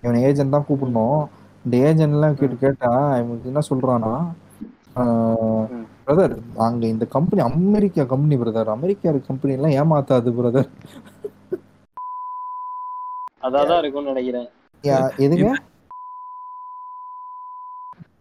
இவன் 0.02 0.20
ஏஜென்ட் 0.28 0.56
தான் 0.56 0.66
கூப்பிடணும். 0.68 1.20
இந்த 1.64 1.76
ஏஜென்ட் 1.88 2.16
எல்லாம் 2.16 2.38
கேட்டு 2.40 2.56
கேட்டா 2.56 2.90
இவனுக்கு 3.20 3.50
என்ன 3.52 3.62
சொல்றானா 3.70 4.14
ம். 5.02 5.84
பிரதர் 6.06 6.34
அங்க 6.64 6.84
இந்த 6.86 7.04
company 7.14 7.40
America 7.46 8.02
company 8.10 8.36
brother 8.42 8.74
America 8.74 9.14
company 9.28 9.56
எல்லாம் 9.56 9.76
ஏமாத்தாது 9.78 10.30
பிரதர் 10.38 10.68
அதான் 13.46 13.80
இருக்கும்னு 13.80 14.12
நினைக்கிறேன். 14.12 14.48
எதுங்க? 15.24 15.48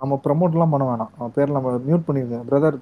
நம்ம 0.02 0.20
ப்ரமோட் 0.24 0.56
எல்லாம் 0.56 0.74
பண்ண 0.74 0.86
வேணாம். 0.90 1.11
அவன் 1.18 1.36
பேர்ல 1.36 1.57
நம்ம 1.57 1.74
மியூட் 1.88 2.07
பண்ணிருங்க 2.07 2.40
பிரதர் 2.49 2.78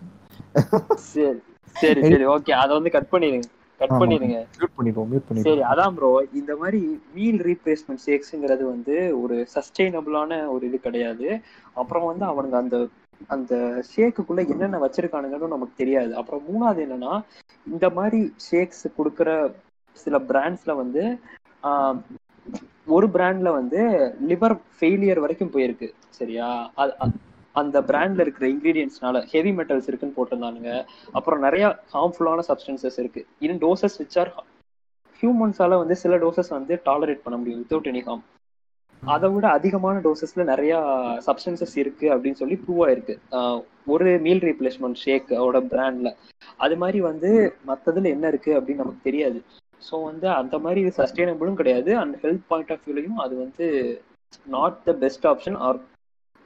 சரி 1.05 1.39
சரி 1.75 2.01
சரி 2.11 2.25
ஓகே 2.35 2.53
அதை 2.61 2.71
வந்து 2.77 2.93
கட் 2.95 3.11
பண்ணிடுங்க. 3.11 3.47
கட் 3.81 3.91
ஆமா. 3.91 3.99
பண்ணிடுங்க. 4.01 4.39
மியூட் 4.57 4.75
பண்ணிடுவோம் 4.77 5.09
மியூட் 5.11 5.25
சரி 5.25 5.41
பண்ணிடுவோம் 5.41 5.69
அதான் 5.71 5.95
ப்ரோ 5.97 6.09
இந்த 6.39 6.51
மாதிரி 6.61 6.79
மீல் 7.15 7.39
ரீப்ளேஸ்மெண்ட் 7.49 8.03
ஷேக்ஸ்ங்கிறது 8.07 8.63
வந்து 8.73 8.95
ஒரு 9.21 9.35
சஸ்டைனபிளான 9.55 10.39
ஒரு 10.53 10.63
இது 10.69 10.79
கிடையாது. 10.79 11.27
அப்புறம் 11.81 12.09
வந்து 12.11 12.25
அவனுங்க 12.31 12.57
அந்த 12.63 12.77
அந்த 13.29 13.53
ஷேக்குக்குள்ள 13.91 14.43
என்னென்ன 14.53 14.77
வச்சிருக்கானுங்கன்னு 14.83 15.55
நமக்கு 15.55 15.75
தெரியாது. 15.77 16.11
அப்புறம் 16.15 16.45
மூணாவது 16.49 16.79
என்னன்னா 16.85 17.13
இந்த 17.67 17.87
மாதிரி 17.89 18.19
ஷேக்ஸ் 18.47 18.85
கொடுக்குற 18.97 19.29
சில 19.97 20.17
பிராண்ட்ஸ்ல 20.29 20.73
வந்து 20.75 21.03
ஒரு 22.87 23.07
பிராண்ட்ல 23.07 23.49
வந்து 23.59 23.79
லிவர் 24.29 24.55
ஃபெயிலியர் 24.77 25.23
வரைக்கும் 25.23 25.51
போயிருக்கு 25.53 25.87
சரியா? 26.19 26.47
அது 26.81 26.93
அந்த 27.55 27.77
பிராண்ட்ல 27.89 28.23
இருக்கிற 28.25 28.45
இன்கிரீடியன்ஸ்னால 28.51 29.21
ஹெவி 29.31 29.51
மெட்டல்ஸ் 29.57 29.89
இருக்குன்னு 29.89 30.17
போட்டிருந்தானுங்க. 30.17 30.71
அப்புறம் 31.11 31.43
நிறைய 31.47 31.65
ஹார்ம்ஃபுல்லான 31.93 32.43
சப்ஸ்டன்சஸ் 32.49 32.99
இருக்கு. 33.01 33.21
இன்னும் 33.39 33.61
டோசஸ் 33.65 33.97
விச் 34.01 34.17
ஆர் 34.21 34.31
ஹியூமன்ஸால 35.21 35.77
வந்து 35.81 35.95
சில 36.03 36.17
டோசஸ் 36.17 36.55
வந்து 36.57 36.75
டாலரேட் 36.85 37.23
பண்ண 37.23 37.35
முடியும் 37.39 37.61
வித்தவுட் 37.61 37.89
எனி 37.91 38.03
ஹார்ம் 38.07 38.23
அதை 39.03 39.27
விட 39.33 39.45
அதிகமான 39.57 40.01
டோசஸ்ல 40.05 40.43
நிறைய 40.43 40.73
சப்ஸ்டன்சஸ் 41.27 41.75
இருக்கு 41.81 42.07
அப்படின்னு 42.13 42.39
சொல்லி 42.41 42.55
ப்ரூவ் 42.63 42.81
ஆயிருக்கு. 42.85 43.15
ஒரு 43.93 44.07
மீல் 44.25 44.43
ரீப்ளேஸ்மெண்ட் 44.47 45.01
ஷேக் 45.03 45.31
ஓட 45.45 45.59
பிராண்ட்ல 45.71 46.09
அது 46.65 46.75
மாதிரி 46.77 46.99
வந்து 47.09 47.29
மத்ததுல 47.67 48.11
என்ன 48.15 48.27
இருக்கு 48.27 48.51
அப்படின்னு 48.57 48.83
நமக்கு 48.83 49.07
தெரியாது. 49.09 49.39
ஸோ 49.81 49.95
வந்து 50.03 50.27
அந்த 50.39 50.55
மாதிரி 50.63 50.79
இது 50.83 50.91
சஸ்டைனபிளும் 50.99 51.59
கிடையாது. 51.59 51.91
அண்ட் 52.01 52.15
ஹெல்த் 52.23 52.47
பாயிண்ட் 52.49 52.73
ஆஃப் 52.73 52.83
வியூலையும் 52.83 53.19
அது 53.25 53.33
வந்து 53.43 53.67
not 54.53 54.77
the 54.85 54.93
best 55.01 55.27
option 55.31 55.57
or 55.67 55.79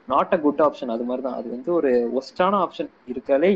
not 0.08 0.34
a 0.34 0.40
good 0.42 0.62
option 0.64 0.92
அது 0.94 1.04
மாதிரி 1.04 1.22
தான். 1.22 1.38
அது 1.38 1.48
வந்து 1.54 1.70
ஒரு 1.78 1.90
ஒஸ்டான 2.18 2.60
ஆப்ஷன் 2.64 2.90
இருக்காலே 3.12 3.50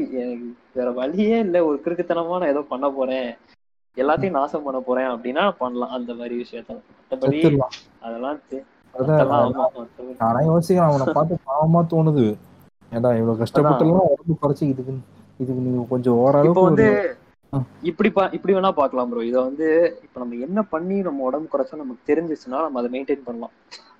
வேற 0.76 0.88
வழியே 0.98 1.38
இல்லை. 1.46 1.60
ஒரு 1.68 1.78
கிறுக்குத்தனமா 1.84 2.40
நான் 2.40 2.52
ஏதோ 2.54 2.62
பண்ண 2.72 2.86
போறேன். 2.92 3.30
எல்லாத்தையும் 3.96 4.36
நாசம் 4.38 4.66
பண்ண 4.66 4.78
போறேன் 4.82 5.10
அப்படின்னா 5.12 5.44
பண்ணலாம். 5.60 5.94
அந்த 5.98 6.12
மாதிரி 6.14 6.34
விஷயத்த. 6.42 6.76
மற்றபடி 7.00 7.40
அதெல்லாம் 8.02 8.38
நானே 10.20 10.42
யோசிக்கிறேன். 10.48 10.90
அவனை 10.90 11.06
பார்த்து 11.10 11.34
பாவமா 11.46 11.80
தோணுது. 11.92 12.26
ஏடா 12.92 13.10
இவ்வளவு 13.18 13.40
கஷ்டப்பட்டுலாம் 13.42 14.08
உடம்பு 14.12 14.34
குறைச்சி 14.36 14.64
இதுக்கு 14.72 14.94
இதுக்கு 15.40 15.60
நீங்க 15.66 15.82
கொஞ்சம் 15.92 16.18
ஓரளவுக்கு. 16.22 16.76
இப்படி 17.90 18.08
பா 18.16 18.22
இப்படி 18.36 18.52
வேணா 18.56 18.70
பார்க்கலாம் 18.78 19.10
ப்ரோ 19.10 19.22
இதை 19.28 19.40
வந்து 19.48 19.66
இப்போ 20.04 20.18
நம்ம 20.22 20.36
என்ன 20.46 20.60
பண்ணி 20.72 20.96
நம்ம 21.06 21.24
உடம்பு 21.28 21.48
குறைச்சா 21.52 21.80
நமக்கு 21.82 22.08
தெரிஞ்சிச்சுன்னா 22.10 22.58
நம்ம 22.64 22.80
அதை 22.80 22.90
மெயின்டைன் 22.94 23.26
பண்ணலாம். 23.28 23.54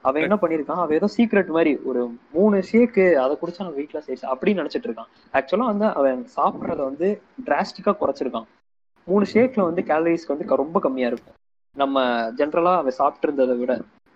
அவன் 0.09 0.24
என்ன 0.27 0.36
பண்ணிருக்கான் 0.43 0.82
அவன் 0.82 0.98
ஏதோ 0.98 1.09
சீக்ரெட் 1.16 1.51
மாதிரி 1.56 1.72
ஒரு 1.89 2.02
மூணு 2.36 2.59
ஷேக்கு 2.70 3.06
அதை 3.24 3.35
குடிச்சா 3.40 3.64
நம்ம 3.64 3.78
வீட்ல 3.81 4.01
சரி 4.06 4.20
அப்படின்னு 4.32 4.62
நினைச்சிட்டு 4.62 4.89
இருக்கான். 4.90 5.10
ஆக்சுவலா 5.39 5.66
வந்து 5.72 5.86
அவன் 6.01 6.20
சாப்பிட்றத 6.36 6.81
வந்து 6.90 7.09
டிராஸ்டிக்கா 7.48 7.94
குறைச்சிருக்கான். 8.02 8.48
மூணு 9.06 9.24
ஷேக்ல 9.32 9.62
வந்து 9.68 9.82
கேலரிஸ் 9.90 10.31
வந்து 10.32 10.60
ரொம்ப 10.62 10.81
கம்மியா 10.86 11.10
இருக்கும். 11.12 11.36
நம்ம 11.77 11.98
ஜென்ரலா 12.39 12.72
அவன் 12.81 12.98
சாப்பிட்டு 13.01 13.27
இருந்ததை 13.28 13.56
விட 13.59 13.72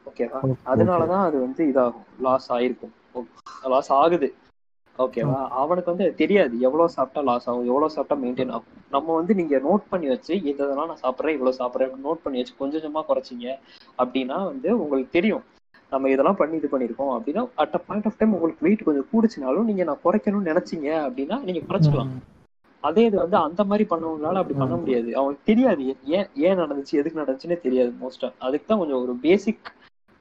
ஓகேவா 0.07 0.41
அதனாலதான் 0.73 1.25
அது 1.29 1.37
வந்து 1.47 1.63
இதாகும். 1.71 2.07
லாஸ் 2.27 2.49
ஆயிருக்கும். 2.57 2.95
லாஸ் 3.73 3.91
ஆகுது. 4.01 4.29
ஓகேவா 4.99 5.39
அவனுக்கு 5.61 5.93
வந்து 5.93 6.07
தெரியாது. 6.19 6.55
எவ்வளவு 6.67 6.95
சாப்பிட்டா 6.95 7.23
லாஸ் 7.27 7.47
ஆகும் 7.49 7.69
எவ்வளவு 7.69 7.95
சாப்பிட்டா 7.95 8.17
மெயின்டைன் 8.21 8.53
ஆகும். 8.53 8.67
நம்ம 8.93 9.15
வந்து 9.19 9.33
நீங்க 9.41 9.57
நோட் 9.65 9.91
பண்ணி 9.91 10.07
வச்சு 10.13 10.33
இதெல்லாம் 10.51 10.91
நான் 10.91 11.03
சாப்பிட்றேன் 11.03 11.37
இவ்வளவு 11.37 11.59
சாப்பிட்றேன் 11.59 11.95
நோட் 12.07 12.23
பண்ணி 12.25 12.41
வச்சு 12.41 12.55
கொஞ்சம் 12.55 12.79
கொஞ்சமா 12.79 13.03
குறைச்சிங்க. 13.09 13.49
அப்படின்னா 13.99 14.39
வந்து 14.51 14.69
உங்களுக்கு 14.79 15.11
தெரியும். 15.13 15.45
நம்ம 15.93 16.11
இதெல்லாம் 16.11 16.39
பண்ணி 16.39 16.55
இது 16.57 16.69
பண்ணிருக்கோம் 16.71 17.13
அப்படின்னா 17.15 17.43
at 17.63 17.77
a 17.77 17.83
point 17.85 18.07
of 18.07 18.19
time 18.19 18.35
உங்களுக்கு 18.37 18.67
வெயிட் 18.67 18.87
கொஞ்சம் 18.87 19.09
கூடுச்சுனாலும் 19.11 19.69
நீங்க 19.69 19.85
நான் 19.85 20.05
குறைக்கணும்னு 20.05 20.51
நினைச்சீங்க 20.51 20.89
அப்படின்னா 21.05 21.39
நீங்க 21.47 21.63
குறைச்சிக்கலாம். 21.65 22.11
அதே 22.83 23.03
இது 23.07 23.17
வந்து 23.19 23.37
அந்த 23.41 23.63
மாதிரி 23.65 23.85
பண்ணவங்களால 23.89 24.41
அப்படி 24.41 24.57
பண்ண 24.57 24.75
முடியாது. 24.77 25.09
அவங்களுக்கு 25.15 25.49
தெரியாது. 25.51 25.85
ஏன் 26.13 26.29
ஏன் 26.45 26.61
நடந்துச்சு 26.63 26.99
எதுக்கு 27.01 27.21
நடந்துச்சுன்னே 27.21 27.59
தெரியாது 27.63 27.93
மோஸ்டா 28.01 28.29
அதுக்கு 28.47 28.67
தான் 28.67 28.83
கொஞ்சம் 28.83 29.03
ஒரு 29.03 29.15
பேசிக் 29.25 29.71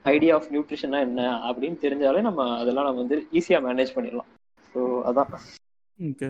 ஐடியா 0.06 0.34
ஆஃப் 0.36 0.50
நியூட்ரிஷனா 0.52 1.00
என்ன 1.06 1.20
அப்படின்னு 1.48 1.78
தெரிஞ்சாலே 1.82 2.22
நம்ம 2.28 2.48
அதெல்லாம் 2.60 2.88
நம்ம 2.88 3.04
வந்து 3.04 3.20
ஈஸியா 3.38 3.60
மேனேஜ் 3.66 3.96
பண்ணிடலாம். 3.96 4.30
ஸோ 4.74 4.82
அதான். 5.10 5.32
ஓகே 6.00 6.30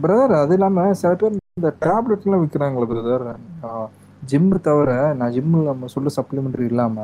பிரதர் 0.00 0.34
அது 0.38 0.54
இல்லாம 0.56 0.84
சில 1.00 1.12
பேர் 1.20 1.34
இந்த 1.52 1.70
டேப்லெட் 1.82 2.26
எல்லாம் 2.26 2.42
விற்கிறாங்களே 2.42 2.88
பிரதர் 2.90 3.26
ஜிம் 4.22 4.48
தவிர 4.64 4.90
நான் 5.18 5.32
ஜிம்மில் 5.34 5.68
நம்ம 5.68 5.88
சொல்ல 5.92 6.10
சப்ளிமெண்ட்ரி 6.16 6.64
இல்லாம 6.70 6.96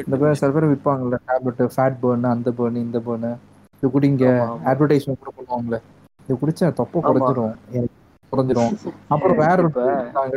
இந்த 0.00 0.16
பேர் 0.22 0.40
சில 0.40 0.50
பேர் 0.56 0.70
விற்பாங்கல்ல 0.72 1.18
டேப்லெட் 1.28 1.62
ஃபேட் 1.74 2.00
பேர்னு 2.02 2.28
அந்த 2.32 2.50
பேர்னு 2.58 2.84
இந்த 2.86 3.00
பேர்னு 3.06 3.30
இது 3.78 3.88
குடிங்க. 3.94 4.24
அட்வர்டைஸ்மெண்ட் 4.70 5.22
கூட 5.22 5.30
பண்ணுவாங்களே. 5.36 5.78
இது 6.22 6.34
குடிச்சா 6.42 6.66
தொப்பை. 6.80 6.98
குறைஞ்சிரும் 7.02 7.54
எனக்கு 7.70 7.96
குறைஞ்சிரும். 8.32 8.74
அப்புறம் 9.12 9.38
வேற 9.44 9.56
இருக்காங்க. 9.62 10.36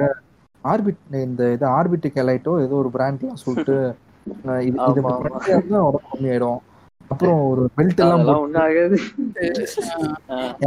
ஆர்பிட் 0.64 0.98
இந்த 1.22 1.44
இது 1.56 1.66
ஆர்பிட்டிக் 1.76 2.22
எலைட்டோ 2.24 2.54
ஏதோ 2.64 2.76
ஒரு 2.84 2.92
பிராண்ட்லாம் 2.96 3.44
சொல்லிட்டு 3.44 3.76
இது 4.68 4.78
இது 4.92 5.02
உடம்பு 5.02 6.00
கம்மியாயிடும். 6.06 6.62
அப்புறம் 7.12 7.40
ஒரு 7.50 7.64
பெல்ட் 7.78 8.02
எல்லாம் 8.04 8.24
ஆகாது 8.66 8.98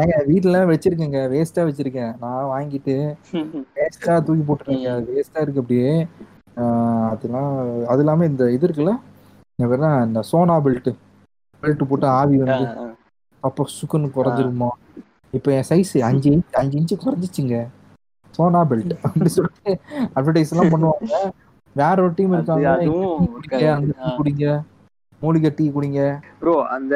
ஏங்க 0.00 0.16
வீட்டுல 0.30 0.58
வச்சிருக்கேங்க 0.70 1.20
வேஸ்டா 1.32 1.62
வச்சிருக்கேன். 1.68 2.12
நான் 2.22 2.50
வாங்கிட்டு 2.54 2.94
வேஸ்டா 3.78 4.14
தூக்கி 4.26 4.44
போட்டுருக்கேங்க 4.48 4.90
அது 4.96 5.08
வேஸ்டா 5.16 5.42
இருக்கு 5.44 5.62
அப்படியே. 5.62 5.92
அதெல்லாம் 7.12 7.50
அது 7.92 8.02
இல்லாம 8.04 8.26
இந்த 8.30 8.44
இது 8.56 8.66
இருக்குல்ல 8.68 8.94
இந்த 10.08 10.20
சோனா 10.30 10.56
பெல்ட் 10.66 10.90
பெல்ட் 11.62 11.88
போட்டு 11.90 12.06
ஆவி 12.18 12.36
வந்து 12.44 12.64
அப்போ 13.42 13.62
சுக்குன்னு 13.76 14.08
குறைஞ்சிருமா? 14.16 14.70
இப்போ 15.32 15.48
என் 15.56 15.68
சைஸ் 15.70 15.92
அஞ்சு 16.08 16.28
இன்ச் 16.36 16.56
அஞ்சு 16.60 16.76
இன்ச்சு 16.80 16.96
குறைஞ்சிச்சுங்க. 17.04 17.56
சோனா 18.34 18.60
பெல்ட் 18.70 18.94
அப்படி 19.06 19.30
சொல்லிட்டு 19.36 19.72
அட்வர்டைஸ் 20.16 20.52
எல்லாம் 20.54 20.72
பண்ணுவாங்க. 20.74 21.14
வேற 21.76 21.96
ஒரு 22.04 22.12
டீம் 22.18 22.34
இருக்காங்க 22.36 22.68
குடிங்க. 24.18 24.46
மூலிகை 25.22 25.50
டீ 25.52 25.64
குடிங்க. 25.70 26.00
ப்ரோ 26.40 26.54
அந்த 26.76 26.94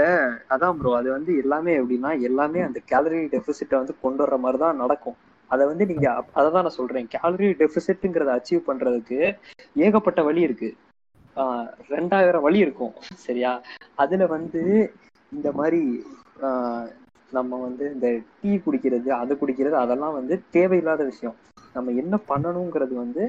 அதான் 0.49 0.77
ப்ரோ 0.79 0.91
அது 0.97 1.09
வந்து 1.11 1.33
எல்லாமே 1.43 1.73
எப்படின்னா 1.79 2.11
எல்லாமே 2.23 2.61
அந்த 2.61 2.79
கேலரி 2.85 3.21
டெபிசிட்டை 3.33 3.77
வந்து 3.77 3.95
கொண்டு 4.01 4.23
வர்ற 4.23 4.39
மாதிரி 4.39 4.59
தான் 4.59 4.81
நடக்கும். 4.83 5.17
அதை 5.51 5.65
வந்து 5.67 5.85
நீங்க 5.87 6.07
அதை 6.33 6.49
தான் 6.51 6.67
நான் 6.67 6.79
சொல்றேன். 6.79 7.09
கேலரி 7.15 7.49
டெபிசிட்ங்கிறத 7.61 8.33
அச்சீவ் 8.37 8.69
பண்றதுக்கு 8.69 9.19
ஏகப்பட்ட 9.79 10.21
வழி 10.23 10.41
இருக்கு. 10.43 10.71
ஆஹ் 11.37 11.67
ரெண்டாயிரம் 11.91 12.43
வழி 12.43 12.59
இருக்கும். 12.59 12.95
சரியா? 13.19 13.53
அதுல 13.97 14.27
வந்து 14.35 14.63
இந்த 15.33 15.49
மாதிரி 15.53 15.81
ஆஹ் 16.43 16.89
நம்ம 17.33 17.59
வந்து 17.61 17.85
இந்த 17.93 18.07
டீ 18.41 18.51
குடிக்கிறது 18.65 19.09
அது 19.17 19.33
குடிக்கிறது 19.37 19.77
அதெல்லாம் 19.79 20.17
வந்து 20.19 20.35
தேவையில்லாத 20.51 21.03
விஷயம். 21.05 21.37
நம்ம 21.75 21.93
என்ன 22.03 22.15
பண்ணணுங்கிறது 22.29 22.95
வந்து 22.97 23.23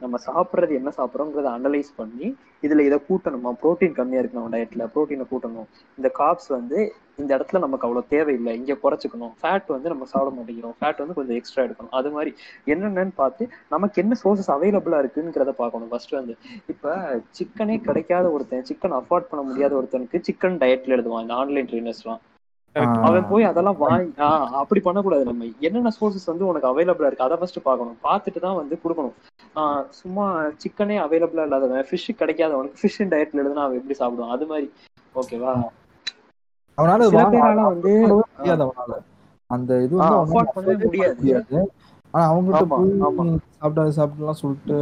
நம்ம 0.00 0.18
சாப்பிட்றது 0.26 0.72
என்ன 0.74 0.90
சாப்பிட்றோங்கிறத 0.96 1.48
அனலைஸ் 1.58 1.90
பண்ணி 1.96 2.26
இதுல 2.62 2.84
இதை 2.86 2.98
கூட்டணுமா? 3.08 3.50
புரோட்டீன் 3.62 3.96
கம்மியா 3.98 4.20
இருக்கு 4.20 4.38
நம்ம 4.38 4.50
டயட்ல 4.56 4.84
புரோட்டீனை 4.94 5.24
கூட்டணும். 5.30 5.68
இந்த 5.98 6.12
காப்ஸ் 6.18 6.48
வந்து 6.48 6.78
இந்த 7.18 7.30
இடத்துல 7.36 7.58
நமக்கு 7.58 7.86
அவ்வளவு 7.86 8.06
தேவையில்லை. 8.08 8.52
இங்க 8.56 8.76
குறைச்சிக்கணும். 8.82 9.32
ஃபேட் 9.40 9.68
வந்து 9.68 9.88
நம்ம 9.88 10.04
சாப்பிட 10.04 10.30
மாட்டேங்கிறோம். 10.36 10.76
ஃபேட் 10.78 10.98
வந்து 10.98 11.14
கொஞ்சம் 11.14 11.36
எக்ஸ்ட்ரா 11.36 11.64
எடுக்கணும். 11.64 11.94
அது 12.00 12.10
மாதிரி 12.10 12.32
என்னென்னு 12.66 13.14
பார்த்து 13.14 13.50
நமக்கு 13.68 14.02
என்ன 14.02 14.16
சோர்சஸ் 14.24 14.52
அவைலபிளா 14.56 15.00
இருக்குங்கிறத 15.02 15.54
பார்க்கணும். 15.62 15.88
ஃபர்ஸ்ட் 15.88 16.18
வந்து 16.20 16.36
இப்ப 16.66 16.94
சிக்கனே 17.38 17.76
கிடைக்காத 17.88 18.30
ஒருத்தன் 18.30 18.68
சிக்கன் 18.70 18.98
அஃபோர்ட் 19.00 19.30
பண்ண 19.30 19.42
முடியாத 19.42 19.74
ஒருத்தனுக்கு 19.80 20.20
சிக்கன் 20.28 20.60
டயட்ல 20.64 20.96
எழுதுவான். 20.98 21.20
இந்த 21.20 21.34
ஆன்லைன் 21.34 21.70
ட்ரெயினர்ஸ்லாம் 21.72 22.22
அவன் 23.06 23.28
போய் 23.30 23.42
அதெல்லாம் 23.42 23.78
வாங்கி 23.78 24.10
ஆஹ் 24.24 24.52
அப்படி 24.62 24.80
பண்ணக்கூடாது 24.80 25.24
நம்ம. 25.24 25.46
என்னென்ன 25.60 25.90
சோர்சஸ் 26.00 26.28
வந்து 26.32 26.46
உனக்கு 26.46 26.68
அவைலபிளா 26.68 27.08
இருக்கு? 27.08 27.24
அதை 27.24 27.36
ஃபர்ஸ்ட் 27.36 27.58
பார்க்கணும். 27.62 27.96
பார்த்துட்டு 28.08 28.40
தான் 28.44 28.58
வந்து 28.58 28.74
கொடுக்கணும். 28.84 29.16
சும்மா 29.98 30.26
சிக்கனே 30.62 30.96
அவைலபிளா 31.02 31.44
இல்லாதவன் 31.44 31.88
ஃபிஷ் 31.88 32.08
கிடைக்காதவனுக்கு 32.20 32.80
ஃபிஷ் 32.82 33.00
டயட்ல 33.12 33.42
எழுதுனா 33.42 33.66
அவன் 33.66 33.80
எப்படி 33.80 33.98
சாப்பிடுவான்? 34.00 34.34
அது 34.36 34.46
மாதிரி. 34.46 34.68
ஓகேவா 35.14 35.54
அவனால 37.28 37.60
வந்து 37.66 37.92
அந்த 39.50 39.72
இது 39.86 39.96
வந்து 40.60 40.74
முடியாது. 41.18 41.58
ஆனா 42.14 42.24
அவங்ககிட்ட. 42.30 42.64
சாப்பிடாது 43.56 43.90
சாப்பிடலாம் 43.90 44.40
சொல்லிட்டு 44.40 44.78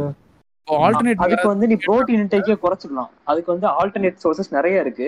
ஆல்டர்னேட் 0.77 1.21
அதுக்கு 1.25 1.47
வந்து 1.51 1.67
நீ 1.71 1.75
புரோட்டீன் 1.85 2.21
இன்டேக்கே 2.23 2.55
குறைச்சிக்கலாம் 2.63 3.09
அதுக்கு 3.31 3.49
வந்து 3.53 3.67
ஆல்டர்னேட் 3.79 4.21
சோர்சஸ் 4.23 4.51
நிறைய 4.57 4.83
இருக்கு. 4.83 5.07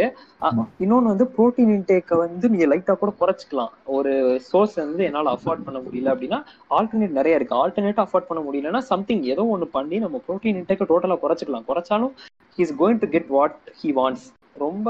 இன்னொன்னு 0.83 1.11
வந்து 1.13 1.27
புரோட்டீன் 1.35 1.71
இன்டேக்கை 1.77 2.17
வந்து 2.23 2.51
நீங்க 2.53 2.67
லைட்டா 2.71 2.95
கூட 3.03 3.11
குறைச்சிக்கலாம். 3.21 3.71
ஒரு 3.97 4.11
சோர்ஸ் 4.49 4.75
வந்து 4.83 5.05
என்னால 5.09 5.33
அஃபோர்ட் 5.37 5.65
பண்ண 5.67 5.79
முடியல 5.85 6.13
அப்படின்னா 6.13 6.39
ஆல்டர்னேட் 6.77 7.17
நிறைய 7.19 7.39
இருக்கு. 7.39 7.55
ஆல்டர்னேட் 7.63 8.03
அஃபோர்ட் 8.05 8.29
பண்ண 8.29 8.43
முடியலன்னா 8.47 8.83
சம்திங் 8.91 9.23
ஏதோ 9.33 9.45
ஒன்னு 9.55 9.67
பண்ணி 9.77 9.99
நம்ம 10.05 10.21
புரோட்டீன் 10.27 10.59
இன்டேக்கை 10.61 10.87
டோட்டலா 10.91 11.17
குறைச்சிக்கலாம். 11.25 11.67
குறைச்சாலும் 11.71 12.13
is 12.57 12.75
going 12.83 13.01
to 13.03 13.09
get 13.15 13.31
what 13.37 13.57
he 13.81 13.91
wants 14.01 14.27
ரொம்ப 14.63 14.87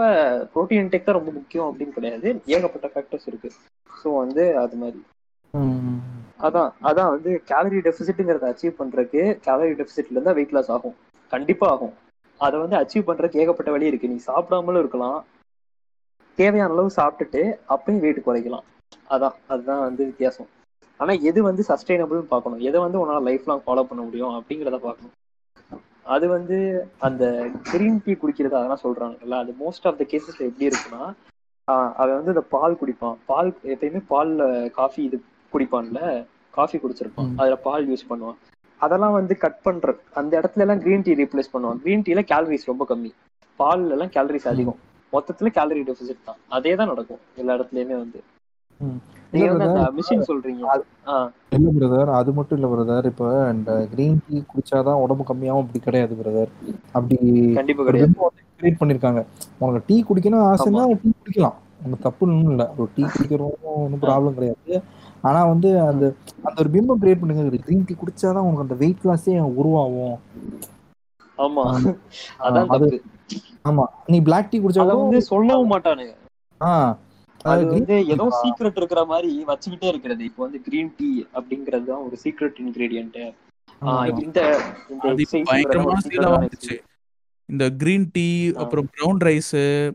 புரோட்டீன் 0.53 0.81
இன்டேக் 0.83 1.07
தான் 1.07 1.19
ரொம்ப 1.19 1.31
முக்கியம் 1.39 1.67
அப்படின்னு 1.69 1.97
கிடையாது. 1.97 2.29
ஏகப்பட்ட 2.55 2.87
ஃபேக்டர்ஸ் 2.93 3.27
இருக்கு. 3.31 3.49
ஸோ 3.89 4.09
வந்து 4.23 4.45
அது 4.63 4.75
மாதிரி. 4.83 4.99
அதான் 6.39 6.71
அதான் 6.89 7.09
வந்து 7.09 7.31
கேலரி 7.45 7.79
டெபிசிட்ங்கிறத 7.79 8.47
அச்சீவ் 8.51 8.79
பண்றதுக்கு 8.79 9.23
கேலரி 9.39 9.73
டெபிசிட்ல 9.73 10.15
இருந்தா 10.15 10.31
வெயிட் 10.31 10.53
லாஸ் 10.53 10.71
ஆகும். 10.71 10.95
கண்டிப்பா 11.31 11.67
ஆகும். 11.69 11.93
அதை 12.39 12.57
வந்து 12.59 12.75
அச்சீவ் 12.75 13.07
பண்றதுக்கு 13.07 13.41
ஏகப்பட்ட 13.43 13.71
வழி 13.71 13.85
இருக்கு. 13.85 14.11
நீ 14.13 14.19
சாப்பிடாமலும் 14.27 14.79
இருக்கலாம். 14.79 15.19
தேவையான 16.37 16.73
அளவு 16.73 16.89
சாப்பிட்டுட்டு 16.95 17.41
அப்பயும் 17.69 17.99
வெயிட் 17.99 18.25
குறைக்கலாம். 18.25 18.65
அதான் 19.09 19.37
அதுதான் 19.47 19.79
வந்து 19.79 20.03
வித்தியாசம். 20.05 20.49
ஆனா 20.99 21.13
எது 21.29 21.39
வந்து 21.43 21.63
சஸ்டைனபிள்னு 21.67 22.31
பார்க்கணும். 22.33 22.61
எதை 22.61 22.79
வந்து 22.81 23.01
உன்னால 23.01 23.21
லைஃப் 23.21 23.47
லாங் 23.47 23.65
ஃபாலோ 23.65 23.83
பண்ண 23.83 24.01
முடியும் 24.01 24.35
அப்படிங்கிறத 24.37 24.79
பார்க்கணும். 24.81 25.15
அது 26.13 26.25
வந்து 26.27 26.57
அந்த 26.99 27.23
கிரீன் 27.69 28.01
டீ 28.05 28.13
குடிக்கிறது 28.13 28.57
அதெல்லாம் 28.59 28.83
சொல்றாங்கல்ல. 28.83 29.41
அது 29.43 29.51
மோஸ்ட் 29.61 29.87
ஆஃப் 29.89 29.99
த 29.99 30.05
கேசஸ்ல 30.11 30.47
எப்படி 30.49 30.69
இருக்குன்னா 30.69 31.03
அவன் 31.97 32.17
வந்து 32.17 32.33
இந்த 32.33 32.43
பால் 32.53 32.79
குடிப்பான். 32.79 33.17
பால் 33.25 33.49
எப்பயுமே 33.73 34.01
பால்ல 34.09 34.41
காஃபி 34.71 35.01
இது 35.03 35.17
குடிப்பான்ல 35.53 36.01
காஃபி 36.57 36.77
குடிச்சிருப்பான். 36.83 37.31
அதுல 37.39 37.57
பால் 37.67 37.89
யூஸ் 37.91 38.09
பண்ணுவான் 38.11 38.39
அதெல்லாம் 38.81 39.15
வந்து 39.17 39.33
கட் 39.43 39.59
பண்ற 39.65 39.93
அந்த 40.19 40.31
இடத்துல 40.39 40.63
எல்லாம் 40.65 40.81
கிரீன் 40.85 41.05
டீ 41.07 41.13
ரீப்ளேஸ் 41.21 41.53
பண்ணுவான் 41.53 41.81
கிரீன் 41.83 42.05
டீல 42.07 42.21
கேலரிஸ் 42.31 42.69
ரொம்ப 42.71 42.85
கம்மி. 42.91 43.11
பால்ல 43.59 43.95
எல்லாம் 43.95 44.13
கேலரிஸ் 44.15 44.47
அதிகம். 44.51 44.79
மொத்தத்துல 45.13 45.49
கேலரி 45.57 45.81
டெபிசிட் 45.87 46.27
தான். 46.27 46.39
அதே 46.57 46.71
தான் 46.79 46.91
நடக்கும். 46.91 47.21
எல்லா 47.41 47.55
இடத்துலயுமே 47.57 47.95
வந்து. 48.03 48.19
இல்ல 51.55 51.69
பிரதர் 51.75 52.09
அது 52.19 52.29
மட்டும் 52.37 52.57
இல்ல 52.57 52.67
பிரதர் 52.73 53.09
இப்ப 53.09 53.25
இந்த 53.55 53.71
கிரீன் 53.91 54.21
டீ 54.27 54.37
குடிச்சாதான் 54.51 55.01
உடம்பு 55.03 55.23
கம்மியாகும் 55.29 55.63
அப்படி 55.63 55.81
கிடையாது 55.87 56.13
பிரதர் 56.21 56.51
அப்படி 56.95 57.17
கண்டிப்பா 57.59 57.85
கிடையாது. 57.89 58.15
கிரியேட் 58.59 58.81
பண்ணிருக்காங்க. 58.81 59.21
உனக்கு 59.61 59.81
டீ 59.89 59.97
குடிக்கணும் 60.09 60.47
ஆசைன்னா 60.51 60.85
டீ 61.03 61.11
குடிக்கலாம். 61.21 61.57
ஒன்றும் 61.83 62.03
தப்புன்னு 62.07 62.51
இல்லை. 62.55 62.67
ஒரு 62.77 62.89
டீ 62.95 63.03
குடிக்கிறோம் 63.13 63.55
ஒன்றும் 63.85 64.03
ப்ராப்ளம் 64.07 64.37
கிடையாது. 64.39 64.81
ஆனா 65.21 65.45
வந்து 65.45 65.79
அந்த 65.79 66.13
அந்த 66.43 66.63
ஒரு 66.65 66.69
பிம்பம் 66.69 67.01
கிரியேட் 67.01 67.19
பண்ணுங்க. 67.19 67.57
கிரீன் 67.57 67.85
டீ 67.85 67.93
குடிச்சாதான் 67.93 68.37
உனக்கு 68.37 68.61
அந்த 68.61 68.75
வெயிட் 68.75 68.97
லாஸே 69.03 69.39
உருவாகும். 69.39 70.19
ஆமா. 71.37 71.95
அதான் 72.39 72.65
அது- 72.69 73.01
ஆமா. 73.69 73.83
நீ 74.05 74.21
பிளாக் 74.21 74.49
டீ 74.49 74.59
குடிச்சா 74.59 74.79
அத 74.79 74.83
கூட 74.83 74.93
வந்து 74.93 75.21
சொல்லவும் 75.21 75.71
மாட்டானுங்க. 75.71 76.15
ஆ, 76.61 76.97
அது 77.43 77.65
வந்து 77.65 78.07
ஏதோ 78.07 78.41
சீக்ரெட் 78.43 78.75
இருக்கிற 78.75 79.05
மாதிரி 79.05 79.43
வச்சுக்கிட்டே 79.47 79.83
இருக்கிறது. 79.83 80.23
இப்போ 80.23 80.43
வந்து 80.43 80.61
கிரீன் 80.61 80.93
டீ 80.97 81.25
அப்படிங்கிறது 81.33 81.83
தான் 81.83 81.97
ஒரு 81.97 82.17
சீக்ரெட் 82.23 82.55
இன்கிரீடியன்ட். 82.65 83.33
இந்த 84.23 84.59
இந்த 87.45 87.69
கிரீன் 87.69 88.09
டீ 88.11 88.51
அப்புறம் 88.51 88.87
ப்ரௌன் 88.97 89.23
ரைஸ் 89.23 89.91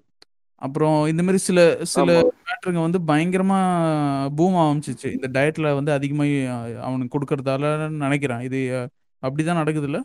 அப்புறம் 0.59 1.07
இந்த 1.07 1.23
மாதிரி 1.23 1.39
சில 1.39 1.77
சில 1.83 2.21
ஆமா. 2.21 2.69
மேட்டருங்க 2.69 2.91
வந்து 2.91 2.99
பயங்கரமா 3.07 4.29
பூம் 4.37 4.55
ஆரம்பிச்சிச்சு. 4.55 5.23
இந்த 5.23 5.29
டயட்ல 5.41 5.75
வந்து 5.75 5.93
அதிகமா 5.93 6.23
அவனுக்கு 6.81 7.19
கொடுக்கறதால 7.19 7.91
நினைக்கிறேன். 7.91 8.41
இது 8.41 8.89
அப்படிதான் 9.27 9.55
நடக்குது 9.55 9.87
இல்ல 9.87 10.03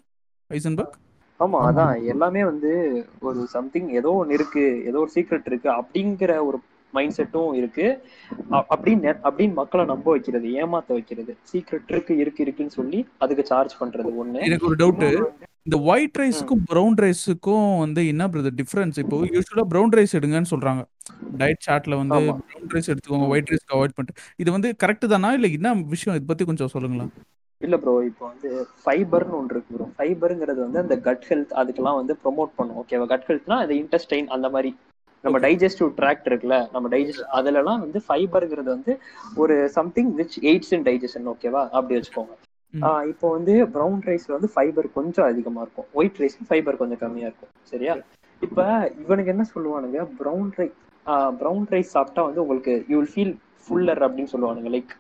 ஐசன்பர்க்? 0.53 0.93
ஆமா 1.39 1.43
ஆமா. 1.43 1.57
அதான். 1.61 2.05
எல்லாமே 2.05 2.43
வந்து 2.43 3.05
ஒரு 3.19 3.45
சம்திங் 3.45 3.87
ஏதோ 3.87 4.11
ஒன்று 4.13 4.33
இருக்கு 4.33 4.83
ஏதோ 4.85 4.99
ஒரு 4.99 5.09
சீக்ரெட் 5.15 5.41
இருக்கு 5.45 5.71
அப்படிங்கிற 5.71 6.45
ஒரு 6.45 6.59
மைண்ட் 6.91 7.13
செட்டும் 7.17 7.53
இருக்கு. 7.53 8.03
அ- 8.51 8.65
அப்படின்னு 8.75 9.17
அப்படின்னு 9.23 9.53
மக்களை 9.53 9.85
நம்ப 9.85 10.11
வைக்கிறது 10.11 10.47
ஏமாத்த 10.47 10.83
வைக்கிறது. 10.87 11.37
சீக்ரெட் 11.53 11.87
இருக்கு 11.87 12.17
இருக்கு 12.17 12.43
இருக்குன்னு 12.43 12.71
சொல்லி 12.71 13.07
அதுக்கு 13.17 13.45
சார்ஜ் 13.45 13.75
பண்றது 13.79 14.09
ஒண்ணு. 14.23 14.39
எனக்கு 14.39 14.67
ஒரு 14.67 14.75
டவுட் 14.75 15.01
இன்னொன்னு 15.01 15.23
வந்து- 15.23 15.49
இந்த 15.65 15.77
ஒயிட் 15.89 16.19
ரைஸுக்கும் 16.21 16.61
ப்ரௌன் 16.69 16.95
ரைஸுக்கும் 17.03 17.67
வந்து 17.81 18.01
என்ன 18.11 18.23
பிரதர் 18.33 18.55
டிஃபரன்ஸ் 18.61 18.97
இப்போ 19.03 19.17
யூஸ்வலா 19.35 19.65
ப்ரௌன் 19.73 19.93
ரைஸ் 19.97 20.15
எடுங்கன்னு 20.19 20.51
சொல்றாங்க. 20.53 20.81
டயட் 21.41 21.65
சார்ட்ல 21.67 21.97
வந்து. 22.01 22.19
ப்ரௌன் 22.47 22.71
ரைஸ் 22.75 22.89
எடுத்துக்கோங்க 22.93 23.27
ஒயிட் 23.33 23.51
ரைஸ்க்கு 23.53 23.75
அவாய்ட் 23.77 23.95
பண்ணிட்டு. 23.97 24.23
இது 24.37 24.49
வந்து 24.51 24.69
கரெக்ட் 24.83 25.05
தானா? 25.13 25.31
இல்ல 25.37 25.47
என்ன 25.57 25.73
விஷயம்? 25.93 26.15
இதை 26.17 26.25
பத்தி 26.31 26.45
கொஞ்சம் 26.51 26.73
சொல்லுங்களேன். 26.75 27.11
இல்ல 27.61 27.77
ப்ரோ 27.77 27.93
இப்போ 28.09 28.23
வந்து 28.31 28.49
ஃபைபர்னு 28.83 29.35
ஒன்று 29.39 29.53
இருக்கு 29.55 29.75
ப்ரோ 29.75 29.87
ஃபைபருங்கிறது 29.97 30.59
வந்து 30.65 30.79
அந்த 30.83 30.95
கட் 31.07 31.25
ஹெல்த் 31.29 31.53
அதுக்கெல்லாம் 31.61 31.99
வந்து 32.01 32.13
ப்ரோமோட் 32.23 32.55
பண்ணும் 32.59 32.79
ஓகேவா 32.81 33.07
கட் 33.13 33.27
ஹெல்த்னா 33.29 33.57
அது 33.65 33.73
இன்டெஸ்டைன் 33.83 34.29
அந்த 34.35 34.49
மாதிரி. 34.55 34.71
நம்ம 35.23 35.39
டைஜஸ்டிவ் 35.39 35.89
ட்ராக்ட் 35.99 36.27
இருக்குல்ல 36.29 36.57
நம்ம 36.75 36.89
டைஜஸ்ட் 36.93 37.27
அதுலலாம் 37.39 37.81
வந்து 37.85 37.99
ஃபைபருங்கிறது 38.05 38.69
வந்து 38.75 38.93
ஒரு 39.43 39.55
something 39.77 40.11
which 40.19 40.37
aids 40.51 40.73
in 40.77 40.85
digestion 40.87 41.27
ஓகேவா 41.33 41.61
அப்படி 41.77 41.95
வச்சுக்கோங்க. 41.97 42.33
இப்போ 43.11 43.27
வந்து 43.35 43.53
ப்ரௌன் 43.75 44.01
ரைஸ்ல 44.09 44.35
வந்து 44.37 44.49
ஃபைபர் 44.53 44.87
கொஞ்சம் 44.97 45.27
அதிகமா 45.31 45.61
இருக்கும். 45.61 45.87
ஒயிட் 45.99 46.19
ரைஸ் 46.23 46.37
ஃபைபர் 46.49 46.79
கொஞ்சம் 46.81 47.01
கம்மியா 47.03 47.27
இருக்கும். 47.29 47.51
சரியா? 47.71 47.93
இப்ப 48.41 48.65
இவனுக்கு 49.03 49.33
என்ன 49.33 49.45
சொல்லுவானுங்க? 49.53 49.99
ப்ரௌன் 50.19 50.51
ரைஸ் 50.59 50.77
ப்ரௌன் 51.39 51.65
ரைஸ் 51.73 51.93
சாப்பிட்டா 51.95 52.21
வந்து 52.27 52.41
உங்களுக்கு 52.41 52.73
யூ 52.91 52.97
வில் 52.99 53.13
ஃபீல் 53.13 53.33
ஃபுல்லர் 53.63 54.03
அப்படின்னு 54.05 54.33
சொல்லுவானுங்க. 54.33 54.69
லைக் 54.75 54.91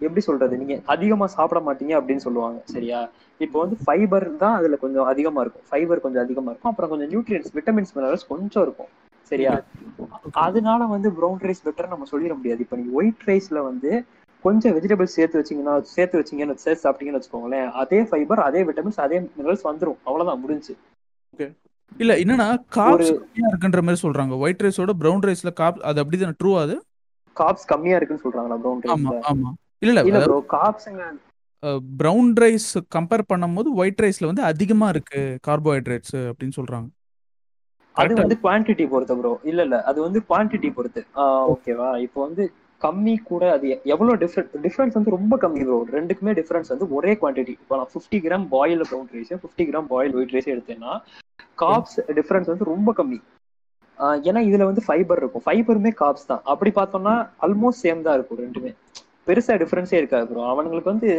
எப்படி 0.00 0.20
சொல்றது? 0.20 0.54
நீங்க 0.60 0.74
அதிகமா 0.86 1.26
சாப்பிட 1.26 1.60
மாட்டீங்க 1.66 1.92
அப்படின்னு 1.98 2.24
சொல்லுவாங்க. 2.26 2.60
சரியா? 2.74 3.00
இப்போ 3.40 3.56
வந்து 3.64 3.76
ஃபைபர் 3.84 4.36
தான் 4.36 4.56
அதுல 4.58 4.76
கொஞ்சம் 4.76 5.04
அதிகமா 5.04 5.40
இருக்கும். 5.40 5.66
ஃபைபர் 5.70 6.04
கொஞ்சம் 6.04 6.24
அதிகமா 6.24 6.50
இருக்கும். 6.50 6.72
அப்புறம் 6.72 6.90
கொஞ்சம் 6.92 7.10
நியூட்ரியன்ஸ் 7.12 7.52
விட்டமின்ஸ் 7.58 7.94
மினரல்ஸ் 7.96 8.26
கொஞ்சம் 8.32 8.62
இருக்கும். 8.62 8.90
சரியா? 9.30 9.52
அதனால 10.46 10.84
வந்து 10.86 11.10
ப்ரௌன் 11.10 11.44
ரைஸ் 11.48 11.64
பெட்டர் 11.68 11.92
நம்ம 11.94 12.06
சொல்லிட 12.12 12.34
முடியாது. 12.38 12.60
இப்போ 12.60 12.76
நீங்க 12.76 12.92
ஒயிட் 13.00 13.22
ரைஸ்ல 13.26 13.60
வந்து 13.70 13.92
கொஞ்சம் 14.44 14.74
வெஜிடபிள்ஸ் 14.76 15.14
சேர்த்து 15.14 15.40
வச்சீங்கன்னா 15.40 15.74
சேர்த்து 15.90 16.20
வச்சீங்கன்னு 16.20 16.56
சேர்த்து 16.58 16.84
சாப்பிட்டீங்கன்னு 16.84 17.20
வச்சுக்கோங்களேன் 17.20 17.68
அதே 17.82 18.00
ஃபைபர் 18.08 18.46
அதே 18.46 18.62
விட்டமின்ஸ் 18.68 19.02
அதே 19.04 19.18
மினரல்ஸ் 19.28 19.68
வந்துரும். 19.70 20.00
அவ்வளவுதான் 20.02 20.42
முடிஞ்சு. 20.42 20.74
இல்ல 22.00 22.12
என்னன்னா 22.22 22.46
கார்ப்ஸ் 22.76 23.12
கம்மியா 23.14 23.48
இருக்குன்ற 23.50 23.80
மாதிரி 23.82 24.02
சொல்றாங்க. 24.02 24.34
ஒயிட் 24.42 24.64
ரைஸோட 24.64 24.92
ப்ரௌன் 25.00 25.24
ரைஸ்ல 25.28 25.52
காப் 25.60 25.82
அது 25.88 26.00
அப்படிதான் 26.02 26.38
ட்ரூ 26.38 26.52
அது? 26.62 26.76
காப்ஸ் 27.36 27.68
கம்மியா 27.70 27.96
இருக்குன்னு 27.98 28.24
சொல்றாங்களா 28.24 28.58
ப்ரௌன் 28.62 28.84
ஆமா 28.92 29.10
ரைஸ்ல 29.10 29.18
ஆமா. 29.30 29.50
இல்ல 29.82 30.00
இல்ல 30.02 30.24
ப்ரோ 30.24 30.38
காப்ஸ்ங்க 30.52 31.04
ப்ரௌன் 31.98 32.30
ரைஸ் 32.36 32.66
கம்பேர் 32.96 33.24
பண்ணும்போது 33.28 33.68
ஒயிட் 33.80 34.02
ரைஸ்ல 34.04 34.30
வந்து 34.30 34.44
அதிகமா 34.50 34.88
இருக்கு 34.88 35.20
கார்போஹைட்ரேட்ஸ் 35.46 36.16
அப்படின்னு 36.30 36.58
சொல்றாங்க. 36.58 36.88
அது? 37.96 38.12
வந்து 38.18 38.36
குவான்டிட்டி 38.42 38.84
பொறுத்து 38.88 39.14
ப்ரோ 39.18 39.32
இல்ல 39.50 39.60
இல்ல 39.62 39.76
அது 39.90 39.98
வந்து 40.02 40.20
குவான்டிட்டி 40.28 40.68
பொறுத்து. 40.72 41.00
ஓகேவா 41.52 41.88
இப்போ 42.06 42.18
வந்து 42.26 42.44
கம்மி 42.82 43.14
கூட 43.22 43.42
அது 43.54 43.66
எவ்வளவு 43.92 44.14
டிஃபரெண்ட் 44.22 44.54
டிஃபரன்ஸ் 44.64 44.96
வந்து 44.98 45.14
ரொம்ப 45.16 45.34
கம்மி 45.42 45.62
ப்ரோ 45.62 45.78
ரெண்டுக்குமே 45.92 46.32
டிஃபரன்ஸ் 46.40 46.72
வந்து 46.72 46.88
ஒரே 46.96 47.12
குவான்டிட்டி 47.20 47.54
இப்போ 47.56 47.76
நான் 47.76 47.92
fifty 47.92 48.18
gram 48.24 48.46
boil 48.54 48.84
brown 48.90 49.10
rice 49.14 49.32
fifty 49.42 49.66
gram 49.70 49.90
boil 49.92 50.16
white 50.18 50.34
rice 50.36 50.52
எடுத்தேன்னா 50.54 50.92
காப்ஸ் 51.58 51.98
டிஃபரன்ஸ் 52.18 52.50
வந்து 52.52 52.70
ரொம்ப 52.70 52.90
கம்மி. 52.98 53.18
ஆஹ் 53.98 54.18
ஏன்னா 54.28 54.40
இதுல 54.48 54.66
வந்து 54.68 54.82
ஃபைபர் 54.86 55.20
இருக்கும். 55.22 55.44
ஃபைபருமே 55.46 55.92
காப்ஸ் 56.00 56.26
தான். 56.26 56.42
அப்படி 56.52 56.70
பார்த்தோம்னா 56.74 57.14
ஆல்மோஸ்ட் 57.46 57.84
சேம் 57.84 58.06
தான் 58.06 58.16
இருக்கும் 58.18 58.40
ரெண்டுமே. 58.40 58.72
பெருசா 59.26 59.54
டிஃபரன்ஸே 59.62 59.98
இருக்காது 59.98 60.26
ப்ரோ 60.30 60.46
அவனுங்களுக்கு 60.52 60.92
வந்து 60.94 61.10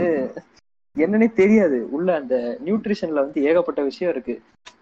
என்னன்னே 0.95 1.27
தெரியாது. 1.33 1.77
உள்ள 1.95 2.09
அந்த 2.21 2.35
நியூட்ரிஷன்ல 2.65 3.23
வந்து 3.25 3.39
ஏகப்பட்ட 3.49 3.81
விஷயம் 3.83 4.11
இருக்கு. 4.13 4.35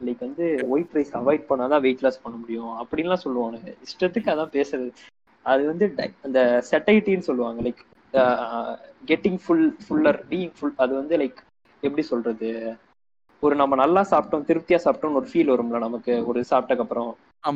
லைக் 0.06 0.20
வந்து 0.20 0.46
ஒயிட் 0.70 0.96
ரைஸ் 0.98 1.14
அவாய்ட் 1.20 1.50
பண்ணாதான் 1.50 1.84
வெயிட் 1.86 2.04
லாஸ் 2.06 2.24
பண்ண 2.24 2.36
முடியும். 2.38 2.72
அப்படின்லாம் 2.82 3.24
சொல்லுவானுங்க. 3.26 3.72
இஷ்டத்துக்கு 3.88 4.34
அதான் 4.34 4.56
பேசுறது. 4.58 4.92
அது 5.46 5.64
வந்து 5.68 5.86
அந்த 6.22 6.40
செட்டைட்டின்னு 6.70 7.28
சொல்லுவாங்க 7.30 7.62
like 7.64 7.82
getting 9.10 9.40
full 9.44 9.68
fuller 9.84 10.20
being 10.28 10.56
full 10.56 10.76
அது 10.78 10.94
வந்து 10.96 11.16
லைக் 11.22 11.40
எப்படி 11.84 12.04
சொல்றது? 12.08 12.50
ஒரு 13.44 13.56
நம்ம 13.56 13.74
நல்லா 13.80 14.02
சாப்பிட்டோம் 14.10 14.46
திருப்தியா 14.48 14.80
சாப்பிட்டோம்னு 14.84 15.20
ஒரு 15.20 15.30
ஃபீல் 15.30 15.52
வரும்ல 15.54 15.78
நமக்கு 15.84 16.14
ஒரு 16.28 16.40
சாப்பிட்டக்கு 16.50 16.86
அப்புறம். 16.86 17.12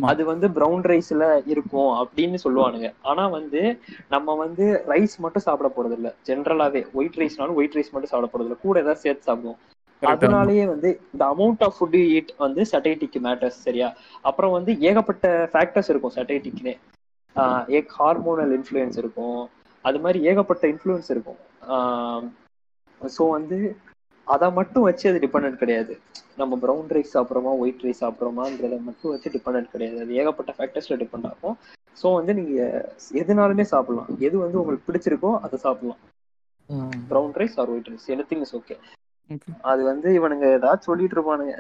அது 0.10 0.22
வந்து 0.30 0.48
ப்ரௌன் 0.56 0.84
ரைஸ்ல 0.90 1.24
இருக்கும் 1.54 1.92
அப்படின்னு 2.02 2.38
சொல்லுவானுங்க. 2.44 2.88
ஆனா 3.04 3.24
வந்து 3.36 3.62
நம்ம 4.14 4.36
வந்து 4.36 4.66
ரைஸ் 4.92 5.16
மட்டும் 5.20 5.46
சாப்பிட 5.46 5.70
போறது 5.72 5.98
இல்ல 5.98 6.12
ஜென்ரலாவே 6.28 6.82
ஒயிட் 6.94 7.20
ரைஸ்னாலும் 7.22 7.58
ஒயிட் 7.60 7.78
ரைஸ் 7.78 7.94
மட்டும் 7.94 8.14
சாப்பிட 8.14 8.30
போறது 8.30 8.50
இல்ல 8.50 8.60
கூட 8.60 8.84
ஏதாவது 8.84 9.04
சேர்த்து 9.04 9.30
சாப்பிடுவோம். 9.30 9.60
அதனாலேயே 10.02 10.64
வந்து 10.70 10.90
இந்த 11.14 11.24
அமௌண்ட் 11.32 11.64
ஆஃப் 11.64 11.78
ஃபுட் 11.78 11.98
ஈட் 12.02 12.32
வந்து 12.38 12.62
சட்டைட்டிக்கு 12.72 13.20
மேட்டர்ஸ் 13.22 13.60
சரியா? 13.62 13.90
அப்புறம் 14.24 14.56
வந்து 14.58 14.72
ஏகப்பட்ட 14.88 15.26
ஃபேக்டர்ஸ் 15.54 15.92
இருக்கும் 15.92 16.16
சட்டைட்டிக்குனே 16.18 16.76
ஏக் 17.78 17.92
ஹார்மோனல் 18.00 18.54
இன்ஃப்ளூயன்ஸ் 18.58 19.00
இருக்கும். 19.04 19.40
அது 19.86 19.98
மாதிரி 20.04 20.20
ஏகப்பட்ட 20.30 20.66
இன்ஃப்ளூயன்ஸ் 20.74 21.10
இருக்கும். 21.16 21.40
ஸோ 23.02 23.24
வந்து 23.38 23.58
அதை 24.28 24.48
மட்டும் 24.58 24.86
வச்சு 24.88 25.06
அது 25.10 25.20
டிபெண்ட் 25.24 25.62
கிடையாது. 25.62 25.94
நம்ம 26.42 26.58
ப்ரௌன் 26.64 26.90
ரைஸ் 26.96 27.14
சாப்பிட்றோமா 27.16 27.52
ஒயிட் 27.62 27.84
ரைஸ் 27.86 28.02
சாப்பிட்றோமான்றத 28.04 28.78
மட்டும் 28.88 29.14
வச்சு 29.14 29.34
டிபெண்ட் 29.36 29.74
கிடையாது. 29.74 29.98
அது 30.04 30.18
ஏகப்பட்ட 30.22 30.54
ஃபேக்டர்ஸ்ல 30.58 30.98
டிபெண்ட் 31.04 31.30
ஆகும். 31.32 31.58
ஸோ 31.98 32.08
வந்து 32.18 32.32
நீங்க 32.40 32.56
எதுனாலுமே 33.22 33.66
சாப்பிடலாம். 33.74 34.12
எது 34.28 34.36
வந்து 34.46 34.60
உங்களுக்கு 34.62 34.88
பிடிச்சிருக்கோ 34.90 35.32
அதை 35.46 35.58
சாப்பிடலாம். 35.66 36.02
Brown 37.12 37.34
rice 37.42 37.58
or 37.62 37.72
white 37.74 37.90
rice 37.92 38.10
anything 38.32 38.44
is 38.46 38.56
okay 38.60 38.76
அது 39.62 39.84
வந்து 39.84 40.10
இவனுங்க 40.18 40.46
ஏதாச்சும் 40.58 40.88
சொல்லிட்டு 40.88 41.16
இருப்பானுங்க. 41.16 41.54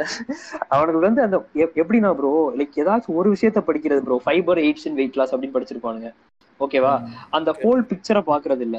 அவனுக்கு 0.68 1.00
வந்து 1.00 1.22
அந்த 1.22 1.38
எப்- 1.54 1.76
எப்படின்னா 1.76 2.14
ப்ரோ 2.14 2.32
லைக் 2.58 2.76
ஏதாச்சும் 2.76 3.16
ஒரு 3.16 3.32
விஷயத்த 3.32 3.60
படிக்கிறது 3.62 4.00
bro 4.00 4.22
fibre 4.24 4.58
aids 4.58 4.86
in 4.86 4.94
weight 4.94 5.16
loss 5.16 5.36
அப்படின்னு 5.36 5.56
படிச்சிருப்பானுங்க. 5.56 6.10
ஓகேவா 6.60 6.94
அந்த 7.30 7.52
ஹோல் 7.52 7.82
பிக்சரை 7.84 8.22
பாக்குறது 8.24 8.60
இல்ல 8.60 8.78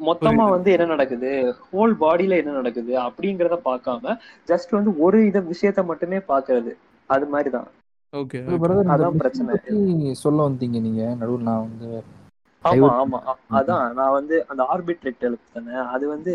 மொத்தமா. 0.00 0.48
வந்து 0.48 0.72
என்ன 0.72 0.84
நடக்குது? 0.84 1.30
ஹோல் 1.72 1.94
பாடியில 2.00 2.36
என்ன 2.36 2.52
நடக்குது? 2.52 2.98
அப்படிங்கறத 3.00 3.56
பார்க்காம 3.64 4.16
ஜஸ்ட் 4.46 4.70
வந்து 4.70 4.98
ஒரு 4.98 5.26
இத 5.26 5.44
விஷயத்த 5.52 5.84
மட்டுமே 5.84 6.16
பாக்குறது 6.28 6.72
அது 7.10 7.26
மாதிரிதான். 7.26 7.68
ஓகே 8.12 8.38
பிரதர் 8.54 8.82
இந்த 8.82 8.96
அதான் 8.96 9.16
பிரச்சனை. 9.16 10.14
சொல்ல 10.14 10.48
வந்தீங்க 10.48 10.80
நீங்க. 10.80 11.14
நடுவில் 11.18 11.42
நான் 11.42 11.68
வந்து 11.68 11.88
ஆமா 12.64 12.92
ஆமா. 13.02 13.18
அதான் 13.50 13.92
நான் 13.92 14.10
வந்து 14.10 14.44
அந்த 14.48 14.62
ஆர்பிட்ரேட் 14.74 15.24
தானே. 15.52 15.72
அது 15.88 16.08
வந்து 16.08 16.34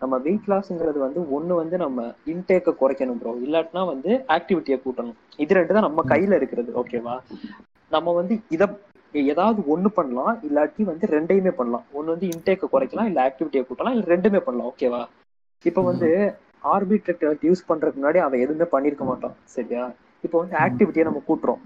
நம்ம 0.00 0.14
வெயிட் 0.26 0.48
லாஸ்ங்கிறது 0.50 0.98
வந்து 1.06 1.20
ஒண்ணு 1.36 1.54
வந்து 1.62 1.76
நம்ம 1.84 2.04
இன்டேக்கை 2.32 2.72
குறைக்கணும் 2.82 3.18
ப்ரோ 3.22 3.32
இல்லாட்டினா 3.46 3.82
வந்து 3.92 4.10
ஆக்டிவிட்டியை 4.36 4.78
கூட்டணும். 4.84 5.18
இது 5.42 5.58
ரெண்டு 5.58 5.74
தான் 5.76 5.86
நம்ம 5.88 6.04
கையில 6.12 6.38
இருக்கிறது 6.40 6.70
ஓகேவா 6.82 7.16
நம்ம 7.90 8.12
வந்து 8.20 8.34
இத 8.56 8.68
ஏதாவது 9.14 9.60
ஒண்ணு 9.72 9.88
பண்ணலாம் 9.98 10.34
இல்லாட்டி 10.48 10.82
வந்து 10.90 11.06
ரெண்டையுமே 11.14 11.52
பண்ணலாம். 11.60 11.84
ஒன்று 11.98 12.14
வந்து 12.14 12.28
இன்டேக்கை 12.34 12.66
குறைக்கலாம் 12.74 13.08
இல்ல 13.10 13.20
ஆக்டிவிட்டியை 13.28 13.64
கூட்டலாம் 13.66 13.94
இல்ல 13.96 14.06
ரெண்டுமே 14.14 14.40
பண்ணலாம் 14.46 14.70
ஓகேவா 14.72 15.02
இப்ப 15.64 15.82
வந்து 15.90 16.08
ஆர்பிட்ரேட் 16.74 17.44
யூஸ் 17.48 17.68
பண்றதுக்கு 17.68 18.00
முன்னாடி 18.00 18.20
அவன் 18.24 18.42
எதுவுமே 18.44 18.66
பண்ணிருக்க 18.74 19.04
மாட்டான் 19.10 19.36
சரியா? 19.56 19.84
இப்போ 20.24 20.36
வந்து 20.42 20.56
ஆக்டிவிட்டியை 20.64 21.04
நம்ம 21.08 21.22
கூட்டுறோம். 21.28 21.60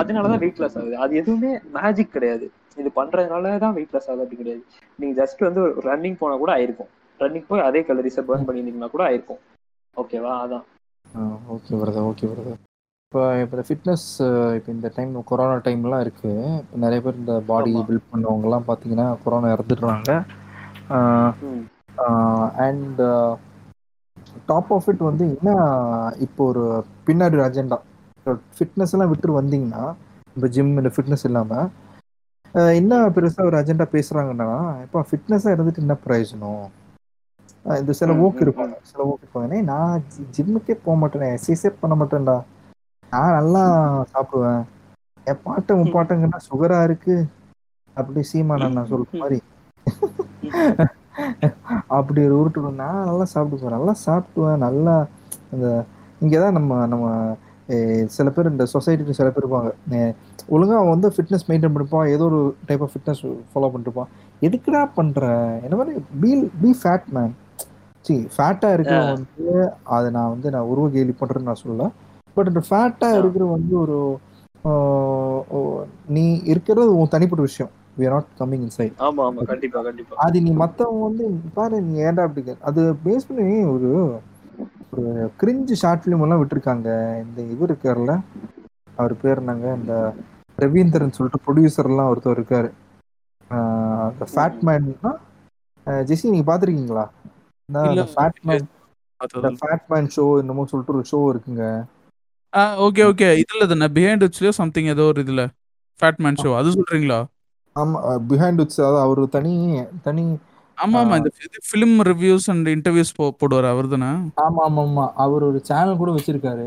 அதனாலதான் 0.00 0.42
வெயிட் 0.44 0.60
லாஸ் 0.62 0.76
ஆகுது. 0.78 0.96
அது 1.04 1.12
எதுவுமே 1.20 1.50
மேஜிக் 1.76 2.14
கிடையாது. 2.16 2.46
இது 2.80 2.90
பண்றதுனால 3.00 3.52
தான் 3.64 3.76
வெயிட் 3.78 3.94
லாஸ் 3.94 4.08
ஆகுது 4.08 4.24
அப்படி 4.24 4.40
கிடையாது. 4.42 4.62
நீங்க 4.98 5.14
ஜஸ்ட் 5.22 5.46
வந்து 5.48 5.62
ரன்னிங் 5.88 6.18
போனா 6.22 6.36
கூட 6.42 6.52
ஆயிருக்கும். 6.56 6.90
ரன்னிங் 7.20 7.48
போய் 7.50 7.66
அதே 7.68 7.80
கலரிஸை 7.88 8.22
பர்ன் 8.28 8.46
பண்ணியிருந்தீங்கன்னா 8.46 8.90
கூட 8.94 9.02
ஆயிருக்கும். 9.08 9.40
ஓகேவா 9.96 10.32
அதான். 10.44 10.64
ஓகே 11.54 11.72
பிரதர் 11.80 12.08
ஓகே 12.10 12.28
பிரதர் 12.32 12.60
இப்போ 13.06 13.22
இப்போ 13.42 13.54
இந்த 13.56 13.64
ஃபிட்னஸ் 13.68 14.06
இப்போ 14.56 14.70
இந்த 14.74 14.88
டைம் 14.96 15.10
கொரோனா 15.30 15.56
டைம்லாம் 15.66 16.02
இருக்கு. 16.04 16.30
இப்போ 16.62 16.76
நிறைய 16.84 17.00
பேர் 17.04 17.20
இந்த 17.22 17.34
பாடி. 17.50 17.72
பில்ட் 17.88 18.10
பண்ணவங்கலாம் 18.12 18.68
பார்த்தீங்கன்னா 18.68 19.08
கொரோனா 19.24 19.48
இறந்துடுறாங்க. 19.54 20.10
அண்ட் 22.66 23.02
டாப் 24.50 24.70
ஆஃப் 24.76 24.88
இட் 24.92 25.04
வந்து 25.10 25.24
என்ன 25.34 25.50
இப்போ 26.26 26.42
ஒரு 26.52 26.64
பின்னாடி 27.06 27.36
ஒரு 27.38 27.46
அஜெண்டா 27.48 27.78
ஃபிட்னஸ் 28.56 28.94
எல்லாம் 28.96 29.12
விட்டு 29.12 29.38
வந்தீங்கன்னா 29.40 29.84
இப்போ 30.36 30.48
ஜிம் 30.56 30.76
இந்த 30.82 30.92
ஃபிட்னஸ் 30.94 31.26
இல்லாமல் 31.28 31.68
என்ன 32.80 32.94
பெருசாக 33.16 33.48
ஒரு 33.50 33.56
அஜெண்டா 33.60 33.86
பேசுகிறாங்கன்னா 33.96 34.48
இப்போ 34.84 35.00
ஃபிட்னஸாக 35.10 35.54
இருந்துட்டு 35.56 35.84
என்ன 35.84 35.96
பிரயோஜனம்? 36.06 36.64
இந்த 37.64 37.92
சில 37.92 38.12
ம், 38.12 38.20
ஓக் 38.24 38.34
ம், 38.34 38.42
இருப்பாங்க 38.44 38.74
சில 38.82 39.02
இருப்பாங்க 39.16 39.54
"ஏய், 39.54 39.64
நான் 39.64 40.02
ஜிம்முக்கே 40.36 40.74
போக 40.84 40.96
மாட்டேனே. 41.00 41.28
எக்ஸசைஸே 41.34 41.70
பண்ண 41.80 41.94
மாட்டேன்டா. 41.94 42.36
நான் 43.12 43.36
நல்லா 43.38 43.62
சாப்பிடுவேன். 44.12 44.62
என் 45.26 45.42
பாட்டம் 45.44 45.80
முப்பாட்டங்கன்னா 45.80 46.38
சுகரா 46.48 46.82
இருக்கு. 46.82 47.16
அப்படி 47.96 48.22
சீமான் 48.22 48.64
நான் 48.70 48.90
சொல்ற 48.90 49.20
மாதிரி. 49.20 49.38
அப்படி 51.90 52.20
ஒரு 52.26 52.36
உருட்டு 52.40 52.60
நான் 52.76 53.06
நல்லா 53.06 53.26
சாப்பிடுவேன் 53.34 53.76
நல்லா 53.76 53.94
சாப்பிடுவேன் 54.06 54.56
நல்லா 54.58 54.94
இந்த 55.52 55.66
இங்கே 56.20 56.38
தான் 56.38 56.52
நம்ம 56.52 56.86
நம்ம 56.86 57.06
சில 58.08 58.30
பேர் 58.30 58.50
இந்த 58.50 58.64
சொசைட்டிக்கு 58.72 59.18
சில 59.18 59.28
பேர் 59.30 59.44
இருப்பாங்க. 59.44 59.68
eh, 59.98 60.10
ஒழுங்கா 60.48 60.76
அவன் 60.78 60.94
வந்து 60.94 61.08
ஃபிட்னஸ் 61.08 61.46
மெயின்டைன் 61.48 61.74
பண்ணிப்பான். 61.74 62.08
ஏதோ 62.08 62.24
ஒரு 62.24 62.38
டைப் 62.66 62.82
ஆஃப் 62.82 62.94
ஃபிட்னஸ் 62.94 63.20
ஃபாலோ 63.50 63.70
பண்ணிருப்பான் 63.72 64.10
எதுக்குடா 64.42 64.82
பண்ற? 64.94 65.20
என்ன 65.62 65.74
மாதிரி? 65.76 65.92
பீ 66.22 66.30
பி 66.62 66.70
ஃபேட் 66.80 67.06
மேன் 67.10 67.32
சி 68.04 68.14
ஃபேட்டாக 68.34 68.76
இருக்கிறவன் 68.76 69.14
வந்து 69.14 69.46
அதை 69.96 70.08
நான் 70.16 70.32
வந்து 70.34 70.48
நான் 70.54 70.70
உருவ 70.72 70.88
கேலி 70.94 71.14
பண்ணுறேன்னு 71.20 71.48
நான் 71.50 71.62
சொல்லல. 71.62 71.86
பட் 72.36 72.50
இந்த 72.50 72.62
ஃபேட்டாக. 72.68 73.18
இருக்கிற 73.20 73.44
வந்து 73.54 73.74
ஒரு 73.82 73.96
நீ 76.08 76.24
இருக்கிறது 76.52 76.90
உன் 77.00 77.14
தனிப்பட்ட 77.14 77.44
விஷயம். 77.48 77.72
We 77.98 78.04
are 78.08 78.12
not 78.14 78.28
coming 78.38 78.64
inside 78.66 78.94
ஆமா 79.06 79.22
ஆமா. 79.28 79.42
கண்டிப்பா 79.50 79.80
கண்டிப்பா. 79.88 80.14
அது 80.24 80.36
நீ 80.44 80.50
மத்தவங்க 80.62 81.02
வந்து 81.08 81.24
பாரு 81.56 81.76
நீ 81.88 81.94
ஏன்டா 82.06 82.22
அப்படி 82.28 82.42
அது 82.70 82.82
பேஸ் 83.04 83.26
பண்ணி 83.28 83.44
ஒரு 83.74 83.90
ஒரு 84.92 85.04
கிரிஞ்சு 85.40 85.74
ஷார்ட் 85.82 86.02
ஃபிலிம் 86.02 86.22
எல்லாம் 86.24 86.40
விட்டுருக்காங்க. 86.40 86.88
இந்த 87.24 87.40
இவர் 87.54 87.70
இருக்கார்ல 87.70 88.14
அவர் 88.96 89.14
பேர் 89.22 89.40
என்னங்க? 89.42 89.68
இந்த 89.80 89.94
ரவீந்திரன் 90.58 91.16
சொல்லிட்டு 91.16 91.44
ப்ரொடியூசர் 91.44 91.90
எல்லாம் 91.90 92.10
ஒருத்தர் 92.12 92.36
இருக்காரு. 92.36 92.70
ஃபேட் 94.30 94.60
மேன்னா 94.68 95.12
ஜெசி 96.08 96.32
நீங்க 96.34 96.46
பாத்திருக்கீங்களா 96.50 97.04
ஷோ 100.10 100.24
என்னமோ 100.40 100.64
சொல்லிட்டு 100.70 100.94
ஒரு 100.94 101.04
ஷோ 101.10 101.20
இருக்குங்க. 101.32 101.64
ஓகே 102.84 103.02
ஓகே 103.08 103.28
இதுல 103.40 103.66
தானே 103.66 103.86
பிஹைண்ட் 103.96 104.24
வச்சுலயோ 104.26 104.52
சம்திங் 104.58 104.90
ஏதோ 104.92 105.04
ஒரு 105.06 105.20
இதுல 105.24 105.44
ஃபேட் 106.00 106.22
மேன் 106.24 106.40
ஷோ 106.40 106.50
அது 106.58 106.74
சொல்றீங்களா? 106.74 107.20
ஆமா 107.76 107.98
பிஹைண்ட் 108.28 108.60
விட்ஸ் 108.60 108.80
அதாவது 108.80 109.02
அவர் 109.04 109.22
தனி 109.30 109.52
தனி 110.02 110.24
ஆமா 110.78 110.98
ஆமா 111.02 111.16
இந்த 111.20 111.30
ஃபிலிம் 111.66 111.96
ரிவ்யூஸ் 112.10 112.48
அண்ட் 112.52 112.68
இன்டர்வியூஸ் 112.68 113.12
போடுவார் 113.40 113.68
அவர் 113.70 113.92
தானே? 113.94 114.10
ஆமா 114.42 114.62
ஆமா 114.66 114.82
ஆமா. 114.82 115.04
அவர் 115.24 115.42
ஒரு 115.42 115.58
சேனல் 115.64 116.00
கூட 116.00 116.10
வச்சிருக்காரு. 116.14 116.66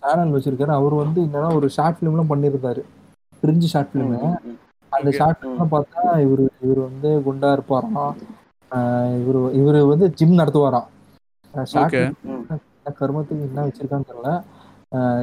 சேனல் 0.00 0.34
வச்சிருக்காரு. 0.34 0.72
அவர் 0.72 0.94
வந்து 1.02 1.20
என்னன்னா 1.26 1.50
ஒரு 1.58 1.68
ஷார்ட் 1.76 1.98
ஃபிலிம்லாம் 1.98 2.32
பண்ணியிருந்தாரு 2.32 2.82
பிரிஞ்சு 3.42 3.68
ஷார்ட் 3.72 3.92
ஃபிலிம் 3.92 4.14
அந்த. 4.92 5.10
ஷார்ட் 5.18 5.38
ஃபிலிம்லாம் 5.38 5.72
பார்த்தா 5.74 6.02
இவர் 6.24 6.42
இவர் 6.60 6.80
வந்து 6.86 7.10
குண்டா 7.26 7.50
இருப்பாராம். 7.56 8.14
இவரு 9.18 9.40
இவரு 9.60 9.88
வந்து 9.88 10.12
ஜிம் 10.12 10.38
நடத்துவாராம். 10.38 10.86
கருமத்துக்கு 13.00 13.44
என்ன 13.46 13.66
வச்சிருக்கான்னு 13.66 14.08
தெரியல. 14.10 14.30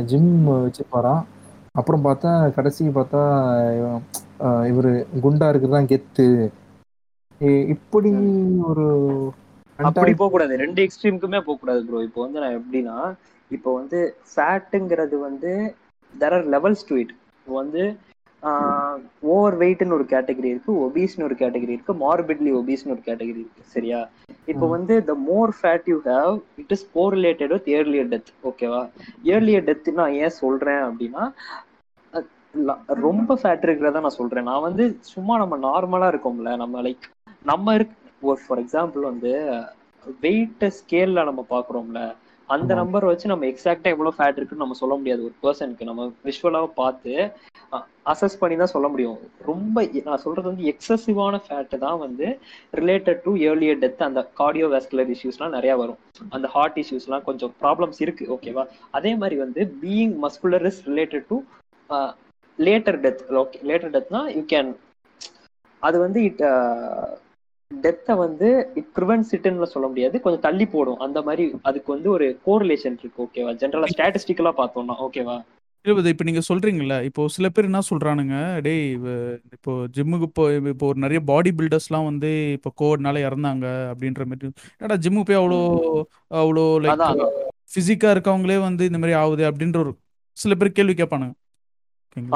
ஜிம் 0.04 0.32
வச்சிருப்பாராம். 0.48 1.24
அப்புறம் 1.72 2.06
பார்த்தா 2.06 2.32
கடைசி 2.54 2.88
பார்த்தா 2.88 3.22
இவரு 4.72 4.92
குண்டா 5.24 5.48
இருக்குதான் 5.52 5.90
கெத்து. 5.92 6.26
இ- 7.42 7.68
இப்படி 7.68 8.10
ஒரு 8.64 8.86
அப்படி 9.80 10.14
போக 10.14 10.32
கூடாது 10.32 10.58
ரெண்டு 10.58 10.80
எக்ஸ்ட்ரீமுக்குமே 10.82 11.40
போக 11.40 11.56
கூடாது 11.56 11.86
ப்ரோ 11.86 12.02
இப்போ 12.02 12.22
வந்து 12.22 12.40
நான் 12.40 12.58
எப்படின்னா 12.58 12.98
இப்போ 13.52 13.74
வந்து 13.74 14.00
ஃபேட்டுங்கிறது 14.36 15.20
வந்து 15.20 15.52
there 16.14 16.34
are 16.34 16.50
levels 16.50 16.86
to 16.88 16.96
it 16.96 17.14
இப்போ 17.38 17.56
வந்து 17.62 17.84
ஓவர் 19.32 19.56
வெயிட்னு 19.60 19.96
ஒரு 19.96 20.06
கேட்டகரி 20.12 20.50
இருக்கு 20.52 20.72
ஒபீஸ்னு 20.86 21.26
ஒரு 21.26 21.36
கேட்டகரி 21.42 21.74
இருக்கு 21.76 21.94
மார்பிட்லி 22.02 22.52
ஒபீஸ்னு 22.60 22.94
ஒரு 22.96 23.04
கேட்டகரி 23.04 23.40
இருக்கு 23.40 23.64
சரியா? 23.74 24.00
இப்போ. 24.48 24.66
வந்து 24.76 24.94
the 25.08 25.16
more 25.28 25.52
fat 25.58 25.88
you 25.88 25.98
have 26.08 26.32
it 26.62 26.74
is 26.76 26.86
correlated 26.96 27.54
with 27.56 27.70
earlier 27.76 28.10
death 28.14 28.32
ஓகேவா 28.50 28.82
ஏர்லியர் 29.32 29.68
டெத் 29.70 29.90
நான் 29.96 30.16
ஏன் 30.22 30.36
சொல்றேன் 30.42 30.84
அப்படின்னா 30.88 31.26
ரொம்ப 33.04 33.32
ஃபேட் 33.38 33.66
இருக்கிறதா 33.68 34.00
நான் 34.06 34.20
சொல்றேன். 34.20 34.48
நான் 34.50 34.66
வந்து 34.66 34.84
சும்மா 35.12 35.34
நம்ம 35.42 35.58
நார்மலா 35.66 36.08
இருக்கோம்ல 36.12 36.52
நம்ம 36.62 36.82
லைக் 36.84 37.06
நம்ம 37.46 37.74
இருக்க 37.78 38.00
ஃபார் 38.42 38.62
எக்ஸாம்பிள் 38.64 39.04
வந்து 39.10 39.32
வெயிட் 40.20 40.50
ஸ்கேல்ல 40.80 41.24
நம்ம 41.30 41.42
பாக்குறோம்ல 41.50 42.02
அந்த. 42.54 42.72
நம்பர் 42.82 43.10
வச்சு 43.10 43.32
நம்ம 43.32 43.46
எக்ஸாக்டா 43.50 43.92
எவ்வளவு 43.94 44.18
ஃபேட் 44.18 44.38
இருக்குன்னு 44.40 44.64
நம்ம 44.64 44.78
சொல்ல 44.82 44.96
முடியாது. 45.00 45.22
ஒரு 45.28 45.36
பர்சனுக்கு 45.44 45.90
நம்ம 45.90 46.06
விஷுவலா 46.28 46.62
பார்த்து 46.80 47.14
அசஸ் 48.12 48.40
பண்ணி 48.40 48.56
தான் 48.60 48.74
சொல்ல 48.74 48.88
முடியும். 48.94 49.18
ரொம்ப 49.50 49.76
நான் 50.08 50.24
சொல்றது 50.24 50.48
வந்து 50.50 50.68
எக்ஸசிவான 50.72 51.36
ஃபேட் 51.46 51.76
தான் 51.86 52.00
வந்து 52.06 52.28
ரிலேட்டட் 52.80 53.22
டு 53.26 53.34
ஏர்லியர் 53.50 53.82
டெத் 53.84 54.04
அந்த 54.08 54.22
கார்டியோவாஸ்குலர் 54.40 55.12
இஷ்யூஸ்லாம் 55.16 55.56
நிறைய 55.58 55.74
வரும். 55.82 56.00
அந்த 56.36 56.48
ஹார்ட் 56.56 56.80
இஷ்யூஸ்லாம் 56.82 57.26
கொஞ்சம் 57.28 57.54
ப்ராப்ளம்ஸ் 57.62 58.02
இருக்கு 58.06 58.26
ஓகேவா 58.36 58.64
அதே 58.92 59.12
மாதிரி 59.22 59.38
வந்து 59.44 59.64
being 59.84 60.16
muscular 60.24 60.68
is 60.72 60.82
related 60.90 61.28
to 61.32 61.38
later 62.60 63.00
death 63.04 63.22
okay 63.42 63.60
later 63.70 63.94
டெத்னா 63.96 64.22
you 64.36 64.44
can 64.54 64.72
அது 65.84 65.98
வந்து 66.00 66.20
இட் 66.30 66.42
டெத்தை 67.84 68.14
வந்து 68.18 68.48
ப்ரிவென்ட்ஸ் 68.96 69.34
இட்னு 69.38 69.72
சொல்ல 69.74 69.88
முடியாது. 69.88 70.16
கொஞ்சம் 70.24 70.46
தள்ளி 70.46 70.66
போடும். 70.68 71.02
அந்த 71.06 71.20
மாதிரி 71.28 71.44
அதுக்கு 71.70 71.90
வந்து 71.96 72.10
ஒரு 72.16 72.28
கோரிலேஷன் 72.46 73.00
இருக்கு 73.00 73.24
ஓகேவா 73.26 73.54
ஜென்ரலா 73.62 73.90
ஸ்டாட்டிஸ்டிக்கலா 73.94 74.54
பார்த்தோம்னா 74.60 74.98
ஓகேவா 75.08 75.38
இருபது 75.86 76.12
இப்போ 76.14 76.26
நீங்க 76.28 76.42
சொல்றீங்கல்ல 76.48 76.96
இப்போ 77.06 77.22
சில 77.36 77.48
பேர் 77.50 77.68
என்ன 77.68 77.80
சொல்றானுங்க 77.88 78.36
டேய் 78.66 78.84
இப்போ 79.56 79.72
ஜிம்முக்கு 79.96 80.28
இப்போ 80.30 80.44
இப்போ 80.74 80.86
ஒரு 80.90 81.00
நிறைய 81.06 81.20
பாடி 81.30 81.52
பில்டர்ஸ்லாம் 81.60 82.10
வந்து 82.10 82.30
இப்போ 82.58 82.72
கோவிட்னால 82.82 83.24
இறந்தாங்க 83.28 83.66
அப்படின்ற 83.92 84.26
மாதிரி 84.28 84.48
என்னடா 84.74 84.98
ஜிம்மு 85.06 85.24
போய் 85.30 85.40
அவ்வளோ 85.40 85.60
அவ்வளோ 86.42 86.66
லைக் 86.84 86.94
அதான், 86.96 87.14
அதான். 87.16 87.34
ஃபிசிக்கா 87.74 88.12
இருக்கவங்களே 88.16 88.58
வந்து 88.68 88.84
இந்த 88.90 89.00
மாதிரி 89.02 89.16
ஆகுது 89.22 89.46
அப்படின்ற 89.50 89.80
ஒரு 89.84 89.94
சில 90.38 90.56
பேர் 90.56 90.78
கேள்வி 90.78 90.96
கேட்பானுங்க. 90.96 91.36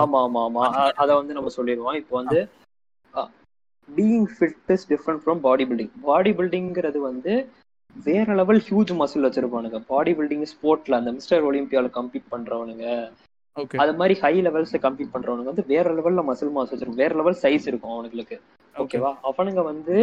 ஆமா 0.01 0.19
ஆமா 0.25 0.41
ஆமா. 0.47 0.63
அத 1.01 1.09
வந்து 1.19 1.35
நம்ம 1.37 1.51
சொல்லிடுவோம். 1.55 1.97
இப்போ 2.01 2.13
வந்து 2.21 2.39
being 3.89 4.27
fit 4.35 4.71
is 4.75 4.87
different 4.91 5.21
from 5.23 5.41
body 5.47 5.65
building 5.69 5.93
body 6.09 6.31
பில்டிங்கிறது 6.39 6.99
வந்து 7.09 7.33
வேற 7.95 8.27
லெவல் 8.39 8.61
ஹியூஜ் 8.67 8.91
மசில் 9.01 9.25
வச்சிருப்பானுங்க 9.27 9.79
பாடி 9.91 10.13
பில்டிங் 10.19 10.47
ஸ்போர்ட்ல 10.53 10.99
அந்த 10.99 11.11
மிஸ்டர் 11.17 11.45
ஒலிம்பியால 11.49 11.89
கம்பீட் 11.97 12.31
பண்றவனுங்க. 12.33 12.85
ஓகே 13.55 13.77
அது 13.81 13.91
மாதிரி 13.99 14.15
ஹை 14.23 14.33
லெவல்ஸ் 14.47 14.73
கம்பீட் 14.85 15.13
பண்றவனுங்க 15.13 15.51
வந்து 15.51 15.65
வேற 15.73 15.93
லெவல்ல 15.97 16.23
மசில் 16.29 16.53
மாஸ் 16.55 16.71
வச்சிருக்கும். 16.73 17.01
வேற 17.03 17.11
லெவல் 17.21 17.41
சைஸ் 17.43 17.67
இருக்கும் 17.69 17.93
அவனுங்களுக்கு. 17.95 18.37
ஓகேவா 18.75 19.11
அவனுங்க 19.29 19.63
வந்து 19.71 19.97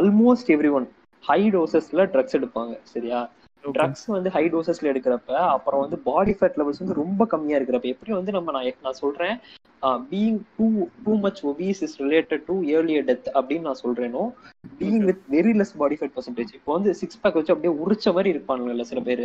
ஆல்மோஸ்ட் 0.00 0.50
எவ்ரி 0.54 0.70
ஒன் 0.78 0.88
ஹை 1.24 1.40
டோசஸ்ல 1.56 2.06
ட்ரக்ஸ் 2.14 2.36
எடுப்பாங்க. 2.38 2.74
சரியா? 2.94 3.20
ட்ரக்ஸ் 3.74 4.06
வந்து 4.08 4.30
ஹை 4.30 4.44
டோசஸ்ல 4.48 4.90
எடுக்கிறப்ப 4.92 5.34
அப்புறம் 5.48 5.82
வந்து 5.82 5.98
பாடி 6.04 6.32
ஃபேட் 6.38 6.58
லெவல்ஸ் 6.58 6.82
வந்து 6.82 7.00
ரொம்ப 7.02 7.26
கம்மியா 7.26 7.58
இருக்கிறப்ப 7.58 7.94
எப்படி 7.94 8.12
வந்து 8.12 8.32
நம்ம 8.32 8.52
நான் 8.52 8.80
நான் 8.80 9.00
சொல்றேன் 9.00 9.36
being 10.10 10.38
too 10.56 10.66
too 11.04 11.14
much 11.24 11.40
obese 11.46 11.80
is 11.86 11.96
related 12.02 12.44
to 12.46 12.54
earlier 12.74 13.08
death 13.10 13.28
அப்படின்னு 13.34 13.68
நான் 13.68 13.82
சொல்றேனோ 13.82 14.22
being 14.78 15.04
with 15.08 15.22
very 15.30 15.52
less 15.58 15.74
body 15.76 15.96
fat 15.98 16.14
percentage 16.16 16.52
இப்போ 16.58 16.70
வந்து 16.76 16.92
சிக்ஸ் 17.00 17.20
பேக் 17.22 17.38
வச்சு 17.38 17.54
அப்படியே 17.54 17.74
உரிச்ச 17.84 18.14
மாதிரி 18.14 18.32
இருப்பானுங்கல்ல 18.34 18.86
சில 18.90 19.00
பேர். 19.00 19.24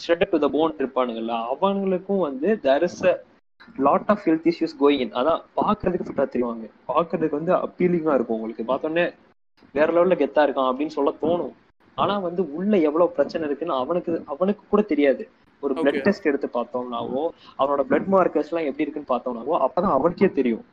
ஷ்ரெட்டட் 0.00 0.32
டு 0.34 0.38
த 0.38 0.48
போன் 0.50 0.78
இருப்பானுங்கல்ல 0.80 1.34
அவங்களுக்கும் 1.52 2.24
வந்து 2.28 2.50
there 2.64 2.86
is 2.88 3.00
lot 3.80 4.08
of 4.08 4.22
health 4.26 4.48
issues 4.50 4.76
going 4.80 5.12
அதான் 5.20 5.42
பாக்குறதுக்கு 5.56 6.06
ஃபிட்டா 6.06 6.26
தெரிவாங்க 6.28 6.64
பாக்குறதுக்கு 6.90 7.40
வந்து 7.40 7.54
அப்பீலிங்கா 7.66 8.14
இருக்கும் 8.14 8.38
உங்களுக்கு. 8.38 8.64
பார்த்தோன்னே 8.64 9.04
வேற 9.74 9.88
லெவல்ல 9.92 10.16
கெத்தா 10.18 10.42
இருக்கான் 10.46 10.70
அப்படின்னு 10.70 10.96
சொல்ல 10.96 11.10
தோணும். 11.22 11.54
ஆனா 12.02 12.14
வந்து 12.28 12.42
உள்ள 12.58 12.72
எவ்வளவு 12.88 13.14
பிரச்சனை 13.18 13.46
இருக்குன்னு 13.48 13.80
அவனுக்கு 13.82 14.12
அவனுக்கு 14.26 14.62
கூட 14.68 14.82
தெரியாது. 14.92 15.24
ஒரு 15.62 15.72
பிளட். 15.76 16.02
டெஸ்ட் 16.04 16.28
எடுத்து 16.30 16.48
பார்த்தோம்னாவோ 16.54 17.22
அவனோட 17.58 17.82
பிளட் 17.88 18.10
மார்க்கர்ஸ் 18.14 18.50
எல்லாம் 18.50 18.68
எப்படி 18.68 18.84
இருக்குன்னு 18.84 19.12
பார்த்தோம்னாவோ 19.12 19.56
அப்பதான் 19.66 19.96
அவனுக்கே 19.96 20.28
தெரியும். 20.38 20.64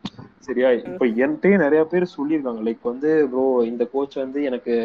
சரியா 0.48 0.70
இப்ப 0.90 1.06
என்கிட்டயே 1.24 1.58
நிறைய 1.64 1.82
பேர் 1.94 2.14
சொல்லியிருக்காங்க. 2.18 2.62
லைக் 2.68 2.84
வந்து 2.92 3.10
ப்ரோ 3.32 3.46
இந்த 3.72 3.86
கோச் 3.94 4.16
வந்து 4.24 4.42
எனக்கு 4.44 4.76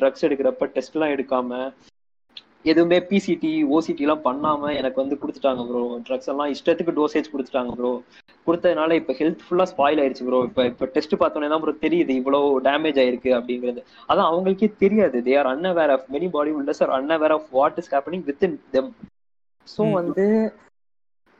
ட்ரக்ஸ் 0.00 0.26
எடுக்கிறப்ப 0.28 0.70
டெஸ்ட் 0.76 0.96
எல்லாம் 0.96 1.14
எடுக்காம 1.16 1.60
எதுவுமே 2.64 2.98
பிசிடி 3.08 3.50
ஓசிடி 3.74 4.04
எல்லாம் 4.04 4.24
பண்ணாம 4.24 4.70
எனக்கு 4.78 5.02
வந்து 5.02 5.18
கொடுத்துட்டாங்க 5.20 5.62
ப்ரோ 5.68 5.82
ட்ரக்ஸ் 6.06 6.30
எல்லாம் 6.32 6.52
இஷ்டத்துக்கு 6.54 6.96
டோசேஜ் 6.96 7.32
கொடுத்துட்டாங்க 7.32 7.72
ப்ரோ 7.76 7.92
கொடுத்ததுனால 8.46 8.96
இப்ப 9.00 9.14
ஹெல்த் 9.18 9.44
ஃபுல்லா 9.44 9.64
ஸ்பாயில் 9.70 10.00
ஆயிருச்சு 10.02 10.26
ப்ரோ 10.26 10.38
இப்ப 10.48 10.64
இப்ப 10.70 10.88
டெஸ்ட் 10.94 11.14
பார்த்தோன்னே 11.20 11.48
தான் 11.48 11.62
ப்ரோ 11.62 11.74
தெரியுது 11.82 12.12
இவ்வளவு 12.20 12.36
டேமேஜ் 12.66 13.00
ஆயிருக்கு 13.02 13.30
அப்படிங்கிறது. 13.38 13.80
அதான் 14.08 14.30
அவங்களுக்கே 14.30 14.68
தெரியாது. 14.82 15.18
They 15.22 15.34
are 15.40 15.50
unaware 15.52 15.92
of 15.96 16.06
many 16.08 16.28
body 16.30 16.52
builders 16.56 16.82
are 16.86 16.94
unaware 16.98 17.34
of 17.36 17.48
what 17.52 17.78
is 17.82 17.92
happening 17.94 18.24
with 18.30 18.44
in 18.48 18.58
them 18.70 18.90
so. 19.66 19.84
வந்து 19.98 20.24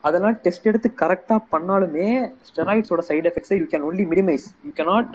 அதெல்லாம் 0.09 0.36
டெஸ்ட் 0.44 0.68
எடுத்து 0.70 0.89
கரெக்டா 1.02 1.36
பண்ணாலுமே 1.52 2.06
ஸ்டெராய்ட்ஸோட 2.48 3.02
side 3.09 3.28
எஃபெக்ட்ஸை 3.30 3.59
you 3.60 3.66
can 3.72 3.86
only 3.89 4.05
minimise 4.12 4.47
you 4.66 4.70
cannot 4.78 5.12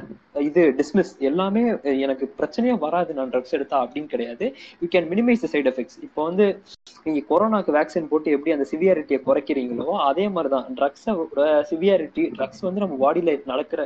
இது 0.47 0.63
டிஸ்மிஸ் 0.79 1.11
எல்லாமே 1.29 1.63
எனக்கு 2.05 2.25
பிரச்சனையே 2.39 2.75
வராது 2.85 3.11
நான் 3.17 3.31
ட்ரக்ஸ் 3.33 3.55
எடுத்தா 3.57 3.77
அப்படின்னு 3.83 4.11
கிடையாது. 4.13 4.45
You 4.81 4.89
can 4.95 5.09
minimise 5.13 5.43
the 5.45 5.49
side 5.53 5.69
effects 5.71 5.99
இப்போ 6.07 6.21
வந்து 6.29 6.45
நீங்க 7.05 7.21
கொரோனாக்கு 7.31 7.77
வேக்சின் 7.77 8.09
போட்டு 8.11 8.35
எப்படி 8.35 8.53
அந்த 8.55 8.67
சிவியாரிட்டியை 8.71 9.19
குறைக்கிறீங்களோ 9.27 9.87
அதே 10.09 10.25
மாதிரி 10.35 10.51
தான் 10.55 10.67
ட்ரக்ஸோட 10.79 11.41
சிவியாரிட்டி 11.71 12.25
ட்ரக்ஸ் 12.37 12.65
வந்து 12.67 12.83
நம்ம 12.85 12.97
பாடியில 13.05 13.35
நடக்கிற 13.53 13.81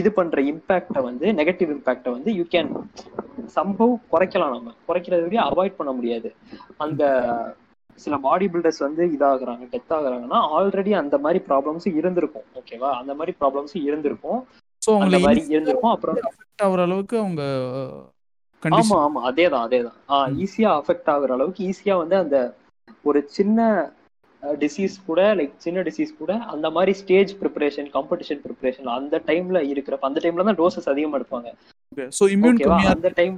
இது 0.00 0.10
பண்ற 0.16 0.40
இம்பாக்டை 0.50 1.00
வந்து 1.06 1.26
நெகட்டிவ் 1.38 1.70
இம்பாக்டை 1.74 2.10
வந்து 2.16 2.30
யூ 2.38 2.44
கேன் 2.52 2.68
சம்பவ் 3.56 3.92
குறைக்கலாம் 4.12 4.54
நம்ம. 4.54 4.70
குறைக்கிறத 4.88 5.22
விட 5.24 5.38
அவாய்ட் 5.50 5.78
பண்ண 5.78 5.90
முடியாது. 5.98 6.28
அந்த 6.84 7.02
சில 7.98 8.16
பாடி 8.20 8.46
பில்டர்ஸ் 8.48 8.82
வந்து 8.84 9.02
இதாகுறாங்க 9.14 9.64
டெத் 9.72 9.94
ஆகுறாங்கன்னா 9.96 10.38
ஆல்ரெடி 10.56 10.92
அந்த 10.98 11.16
மாதிரி 11.18 11.40
ப்ராப்ளம்ஸ் 11.48 11.86
இருந்திருக்கும் 11.92 12.46
ஓகேவா 12.58 12.90
அந்த 13.00 13.12
மாதிரி 13.14 13.34
ப்ராப்ளம்ஸ் 13.40 13.74
இருந்திருக்கும். 13.82 14.40
ஸோ 14.82 14.90
அந்த 15.00 15.18
மாதிரி 15.18 15.42
இருந்திருக்கும். 15.48 15.94
அப்புறம் 15.94 16.18
அஃபெக்ட் 16.22 16.64
ஆகுற 16.66 16.82
அளவுக்கு 16.88 17.16
அவங்க 17.18 17.42
ஆமா 17.44 18.62
கண்டிஷன் 18.62 19.00
ஆமா 19.00 19.20
அதேதான் 19.28 19.64
அதேதான். 19.66 19.96
ஆஹ் 20.10 20.28
ம். 20.28 20.36
ஈஸியா 20.42 20.70
அஃபெக்ட் 20.80 21.10
ஆகுற 21.12 21.30
அளவுக்கு 21.32 21.62
ஈஸியா 21.70 21.94
வந்து 22.02 22.16
அந்த 22.18 22.36
ஒரு 23.04 23.20
சின்ன 23.32 23.60
டிசீஸ் 24.42 24.94
கூட 25.06 25.20
லைக் 25.34 25.52
சின்ன 25.58 25.82
டிசீஸ் 25.86 26.18
கூட 26.18 26.32
அந்த 26.52 26.66
மாதிரி 26.70 26.92
ஸ்டேஜ் 27.00 27.32
ப்ரிப்பரேஷன் 27.40 27.88
காம்படிஷன் 27.94 28.40
ப்ரிப்பரேஷன் 28.44 28.88
அந்த 28.94 29.16
டைம்ல 29.28 29.58
இருக்கிறப்ப 29.68 30.08
அந்த 30.08 30.20
டைம்ல 30.24 30.46
தான் 30.48 30.58
டோசஸ் 30.60 30.88
அதிகமா 30.88 31.18
எடுப்பாங்க. 31.18 31.50
அந்த 32.92 33.08
டைம் 33.18 33.36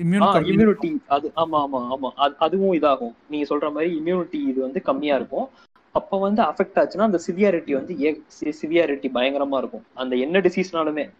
இம்யூனிட்டி 0.00 0.96
அது 1.06 1.32
ஆமா 1.36 1.66
ஆமா 1.66 1.88
ஆமா. 1.90 2.10
அது- 2.16 2.36
அதுவும் 2.38 2.72
இதாகும். 2.72 3.14
நீங்க 3.28 3.56
சொல்ற 3.56 3.72
மாதிரி 3.72 4.02
இம்யூனிட்டி 4.04 4.48
இது 4.48 4.60
வந்து 4.60 4.82
கம்மியா 4.82 5.16
இருக்கும். 5.16 5.48
அப்ப 5.92 6.18
வந்து 6.18 6.42
அஃபெக்ட் 6.42 6.74
ஆச்சுன்னா 6.74 7.00
அந்த 7.00 7.20
சிவியாரிட்டி 7.26 7.72
வந்து 7.72 7.94
சிவியாரிட்டி 8.40 9.08
பயங்கரமா 9.14 9.58
இருக்கும். 9.58 9.84
அந்த 9.94 10.16
என்ன 10.16 10.40
டிசீஸ்னாலுமே 10.40 11.10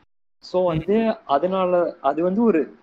சோ 0.52 0.64
வந்து 0.64 1.16
அதனால 1.26 1.96
அது 2.00 2.22
வந்து 2.22 2.42
ஒரு 2.42 2.76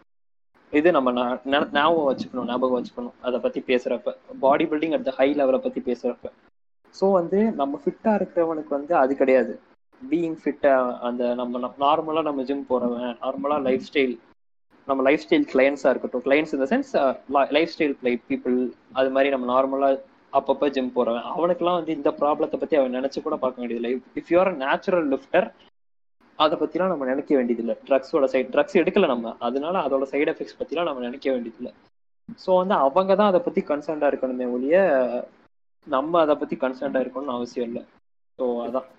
இது 0.71 0.91
நம்ம 0.91 1.39
ஞாபகம் 1.45 2.15
வச்சுக்கணும் 2.15 2.45
ஞாபகம் 2.45 2.83
வச்சுக்கணும். 2.83 3.11
அதை 3.21 3.39
பத்தி 3.39 3.59
பேசுறப்ப. 3.59 4.15
Body 4.39 4.65
building 4.65 4.93
at 4.93 5.03
the 5.03 5.11
high 5.11 5.33
லெவலை 5.33 5.57
பத்தி 5.57 5.81
பேசுறப்ப. 5.81 6.31
சோ 7.01 7.11
வந்து 7.11 7.51
நம்ம 7.51 7.81
ஃபிட்டா 7.85 8.07
இருக்கிறவனுக்கு 8.07 8.69
வந்து 8.69 8.95
அது 8.95 9.15
கிடையாது. 9.15 9.59
பீயிங் 10.09 10.37
ஃபிட்டா 10.45 10.97
அந்த 10.99 11.33
நம்ம 11.33 11.73
நார்மலா 11.79 12.21
நம்ம 12.21 12.43
ஜிம் 12.43 12.65
போறவன் 12.69 13.17
நார்மலா 13.21 13.61
லைஃப் 13.61 13.81
ஸ்டைல் 13.93 14.17
நம்ம 14.87 15.03
லைஃப் 15.07 15.23
ஸ்டைல் 15.23 15.49
கிளையன்ஸா 15.51 15.91
இருக்கட்டும் 15.91 16.23
கிளையன்ஸ் 16.25 16.55
இந்த 16.55 16.65
சென்ஸ் 16.71 16.91
லைஃப் 17.57 17.73
ஸ்டைல் 17.73 17.95
பீப்புள் 18.29 18.57
அது 18.99 19.11
மாதிரி 19.15 19.29
நம்ம 19.33 19.47
நார்மலா 19.53 19.89
அப்பப்போ 20.33 20.67
ஜிம் 20.75 20.95
போறவன் 20.95 21.27
அவனுக்குலாம் 21.31 21.77
வந்து 21.79 21.95
இந்த 21.97 22.09
ப்ராப்ளத்தை 22.21 22.57
பத்தி 22.59 22.75
அவன் 22.77 22.97
நினைச்சு 22.97 23.19
கூட 23.25 23.35
பார்க்க 23.43 23.61
வேண்டியதில்லை. 23.61 23.91
இஃப் 24.19 24.31
யூஆர் 24.33 24.51
நேச்சுரல் 24.63 25.07
லிஃப்டர் 25.13 25.47
அதை 26.39 26.55
பத்திலாம் 26.61 26.91
நம்ம 26.91 27.07
நினைக்க 27.11 27.31
வேண்டியதில்லை. 27.37 27.75
ட்ரக்ஸோட 27.87 28.27
சைட் 28.33 28.51
ட்ரக்ஸ் 28.53 28.79
எடுக்கல 28.81 29.09
நம்ம. 29.13 29.35
அதனால 29.47 29.75
அதோட 29.87 30.05
சைடு 30.13 30.31
எஃபெக்ட்ஸ் 30.33 30.59
பத்திலாம் 30.61 30.89
நம்ம 30.89 31.03
நினைக்க 31.07 31.27
வேண்டியதில்லை. 31.33 31.71
ஸோ 32.43 32.51
வந்து 32.61 32.75
அவங்க 32.85 33.11
தான் 33.19 33.31
அதை 33.31 33.41
பத்தி 33.47 33.61
கன்சர்ன்டா 33.69 34.09
இருக்கணுமே 34.11 34.47
ஒழிய 34.55 34.75
நம்ம 35.87 36.19
அதை 36.25 36.35
பத்தி 36.41 36.55
கன்சர்ன்டா 36.63 37.01
இருக்கணும்னு 37.03 37.37
அவசியம் 37.37 37.67
இல்லை. 37.69 37.83
ஸோ 38.39 38.45
அதான். 38.65 38.89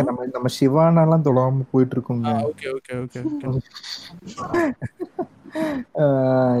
நம்ம 0.00 0.26
நம்ம 0.34 0.48
சிவானாலாம் 0.58 1.24
தொடாம 1.26 1.64
போயிட்டு 1.72 1.94
இருக்கோங்க. 1.96 2.28
ஓகே 2.50 2.68
ஓகே 2.76 2.94
ஓகே 3.02 3.20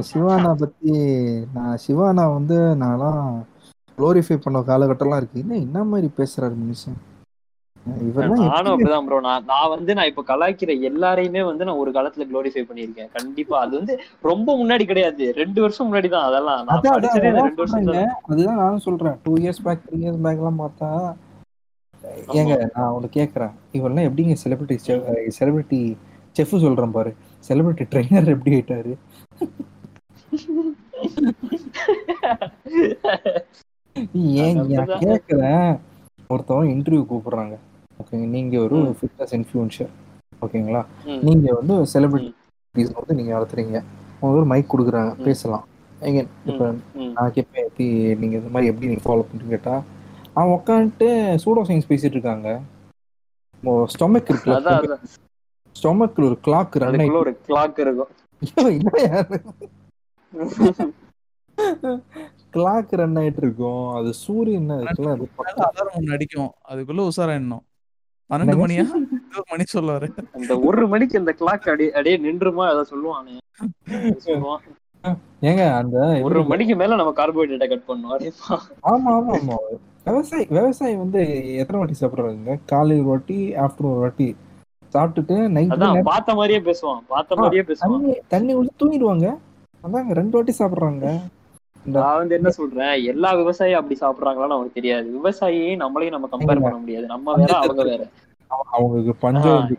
சிவானா 0.08 0.52
பத்தி 0.62 0.92
நான் 1.56 1.78
சிவானா 1.86 2.24
வந்து 2.34 2.58
நான்லாம் 2.82 3.22
க்ளோரிஃபை 3.98 4.36
பண்ண 4.36 4.58
காலகட்டம்லாம் 4.68 5.20
இருக்கு. 5.20 5.42
என்ன 5.44 5.54
என்ன 5.66 5.84
மாதிரி 5.90 6.08
பேசுறாரு 6.18 6.56
மனுஷன்? 6.62 6.98
நானும் 8.16 8.72
அப்படிதான் 8.72 9.06
ப்ரோ 9.06 9.18
நான் 9.26 9.46
நான் 9.50 9.70
வந்து 9.74 9.92
நான் 9.96 10.08
இப்ப 10.10 10.22
கலாய்க்கிற 10.30 10.72
எல்லாரையுமே 10.88 11.42
வந்து 11.50 11.66
நான் 11.68 11.80
ஒரு 11.82 11.90
காலத்துல 11.96 12.26
க்ளோரிஃபை 12.30 12.62
பண்ணியிருக்கேன். 12.68 13.10
கண்டிப்பா. 13.16 13.56
அது 13.64 13.72
வந்து 13.78 13.94
ரொம்ப 14.30 14.48
முன்னாடி 14.60 14.84
கிடையாது. 14.90 15.26
ரெண்டு 15.40 15.60
வருஷம் 15.64 15.88
முன்னாடி 15.88 16.08
தான் 16.14 16.26
அதெல்லாம். 16.28 16.60
ரெண்டு 17.26 17.62
வருஷம் 17.62 17.88
அதுதான் 18.30 18.60
நானும் 18.62 18.84
சொல்றேன். 18.88 19.16
Two 19.24 19.34
years 19.44 19.64
back 19.66 19.86
three 19.86 19.98
years 20.04 20.24
back 20.26 20.42
எல்லாம் 20.42 20.62
பார்த்தா 20.64 20.90
ஏங்க 22.38 22.54
நான் 22.74 22.94
உனக்கு 22.96 23.16
கேக்குறேன். 23.20 23.54
இவெல்லாம் 23.76 24.06
எப்படிங்க 24.08 24.34
செலிபிரிட்டி 24.42 24.76
செலிபிரிட்டி 25.38 25.80
செஃப் 26.36 26.62
சொல்றேன் 26.64 26.94
பாரு. 26.96 27.12
செலிபிரிட்டி 27.48 27.84
ட்ரைனர் 27.92 28.32
எப்படி 28.34 28.54
ஆயிட்டாரு 28.56 28.92
ஏன். 34.44 34.58
கேக்குறேன் 35.04 35.68
ஒருத்தவங்க 36.30 36.72
இன்டர்வியூ 36.74 37.04
கூப்பிடுறாங்க 37.10 37.54
ஓகேங்க 37.98 38.26
நீங்க 38.36 38.54
ஒரு. 38.64 38.76
ஃபிட்னஸ் 38.98 39.34
இன்ஃப்ளூன்சர் 39.38 39.92
ஓகேங்களா. 40.44 40.82
நீங்க 41.26 41.46
வந்து 41.58 41.74
செலிபிரிட்டிஸ் 41.92 42.96
வந்து 42.98 43.16
நீங்க 43.18 43.32
வளர்த்துறீங்க 43.36 43.78
உங்களுக்கு 44.20 44.40
ஒரு 44.40 44.50
மைக் 44.52 44.72
கொடுக்குறாங்க. 44.72 45.12
பேசலாம் 45.26 45.64
ஏங்க 46.08 46.20
இப்ப. 46.48 46.64
நான் 47.16 47.32
கேட்பேன் 47.36 47.70
நீங்க 48.20 48.34
இந்த 48.40 48.50
மாதிரி 48.54 48.70
எப்படி 48.70 48.90
நீங்க 48.90 49.04
ஃபாலோ 49.06 49.24
பண்ணுறீங்க 49.28 49.54
கேட்டா 49.56 49.74
அவன் 50.34 50.54
உட்காந்துட்டு 50.56 51.08
சூடோ 51.44 51.62
சயின்ஸ் 51.68 51.90
பேசிட்டு 51.90 52.16
இருக்காங்க 52.18 52.48
ஸ்டொமக் 53.92 54.30
இருக்குல்ல. 54.32 54.58
ஸ்டொமக்ல 55.78 56.26
ஒரு 56.28 56.38
கிளாக் 56.46 56.78
ரன் 56.82 56.90
அதுக்குள்ள 56.90 57.20
ஒரு 57.24 57.34
கிளாக் 57.48 57.78
இருக்கும். 57.84 58.12
கிளாக் 62.54 62.92
ரன் 63.00 63.16
ஆயிட்டு 63.20 63.42
இருக்கும். 63.44 63.86
அது 63.98 64.10
சூரியன் 64.24 64.70
இருக்குல்ல 64.80 65.14
அது 65.16 65.26
பக்கம். 65.36 65.64
அலாரம் 65.68 65.96
ஒண்ணு 66.00 66.14
அடிக்கும். 66.16 66.52
அதுக்குள்ள 66.70 67.08
உசாரா 67.10 67.34
எண்ணும் 67.40 67.64
பன்னெண்டு? 68.30 68.56
மணியா? 68.62 68.84
ஒரு 69.32 69.44
மணி 69.50 69.64
சொல்லுவாரு. 69.74 70.08
அந்த 70.36 70.52
ஒரு 70.68 70.84
மணிக்கு 70.92 71.18
அந்த 71.18 71.32
கிளாக் 71.40 71.68
அடி 71.72 71.86
அப்படியே 71.92 72.16
நின்றுமா 72.26 72.64
அதை 72.72 72.82
சொல்லுவானே. 72.92 73.36
ஏங்க 75.48 75.64
அந்த 75.80 75.96
ஒரு 76.26 76.40
மணிக்கு 76.44 76.74
மேல 76.76 76.96
நம்ம 76.96 77.12
கார்போஹைட்ரேட்டை 77.18 77.68
கட் 77.68 77.84
அப்படிப்பா 77.90 78.56
ஆமா 78.92 79.10
ஆமா 79.18 79.32
ஆமா. 79.38 79.56
விவசாயி 80.06 80.44
விவசாயி 80.50 80.94
வந்து 80.96 81.20
எத்தனை 81.60 81.78
வாட்டி 81.80 81.96
சாப்பிடுறாங்க 82.00 82.58
காலையில் 82.66 83.02
ஒரு 83.02 83.10
வாட்டி 83.10 83.38
ஆஃப்டர் 83.64 83.90
ஒரு 83.92 84.00
வாட்டி. 84.04 84.28
சாப்பிட்டுட்டு 84.92 85.48
நைட் 85.48 85.72
அதான் 85.72 86.02
பார்த்த 86.02 86.34
மாதிரியே 86.34 86.70
பேசுவான். 86.72 86.98
பார்த்த 87.08 87.34
மாதிரியே 87.34 87.62
பேசுவான். 87.62 87.78
தண்ணி 87.78 88.18
தண்ணி 88.28 88.54
உள்ள 88.54 88.70
தூங்கிடுவாங்க. 88.78 89.36
அதாங்க 89.82 90.12
ரெண்டு 90.12 90.30
வாட்டி 90.30 90.54
சாப்பிடுறாங்க. 90.58 91.20
நான் 91.84 92.16
வந்து 92.16 92.34
என்ன 92.34 92.50
சொல்றேன்? 92.50 93.04
எல்லா 93.04 93.32
விவசாயியும் 93.32 93.72
அப்படி 93.72 93.98
சாப்பிடுறாங்களான்னு 94.00 94.48
அவனுக்கு 94.48 94.72
தெரியாது. 94.72 95.20
விவசாயியை 95.24 95.72
நம்மளையும் 95.72 96.08
நம்ம 96.08 96.28
கம்பேர் 96.32 96.46
பண்ண 96.46 96.76
முடியாது. 96.76 97.06
நம்ம 97.06 97.34
வேற 97.34 97.56
அவங்க 97.56 97.82
வேற. 97.82 98.06
அவ- 98.46 98.64
அவங்களுக்கு 98.70 99.14
பஞ்சம் 99.14 99.76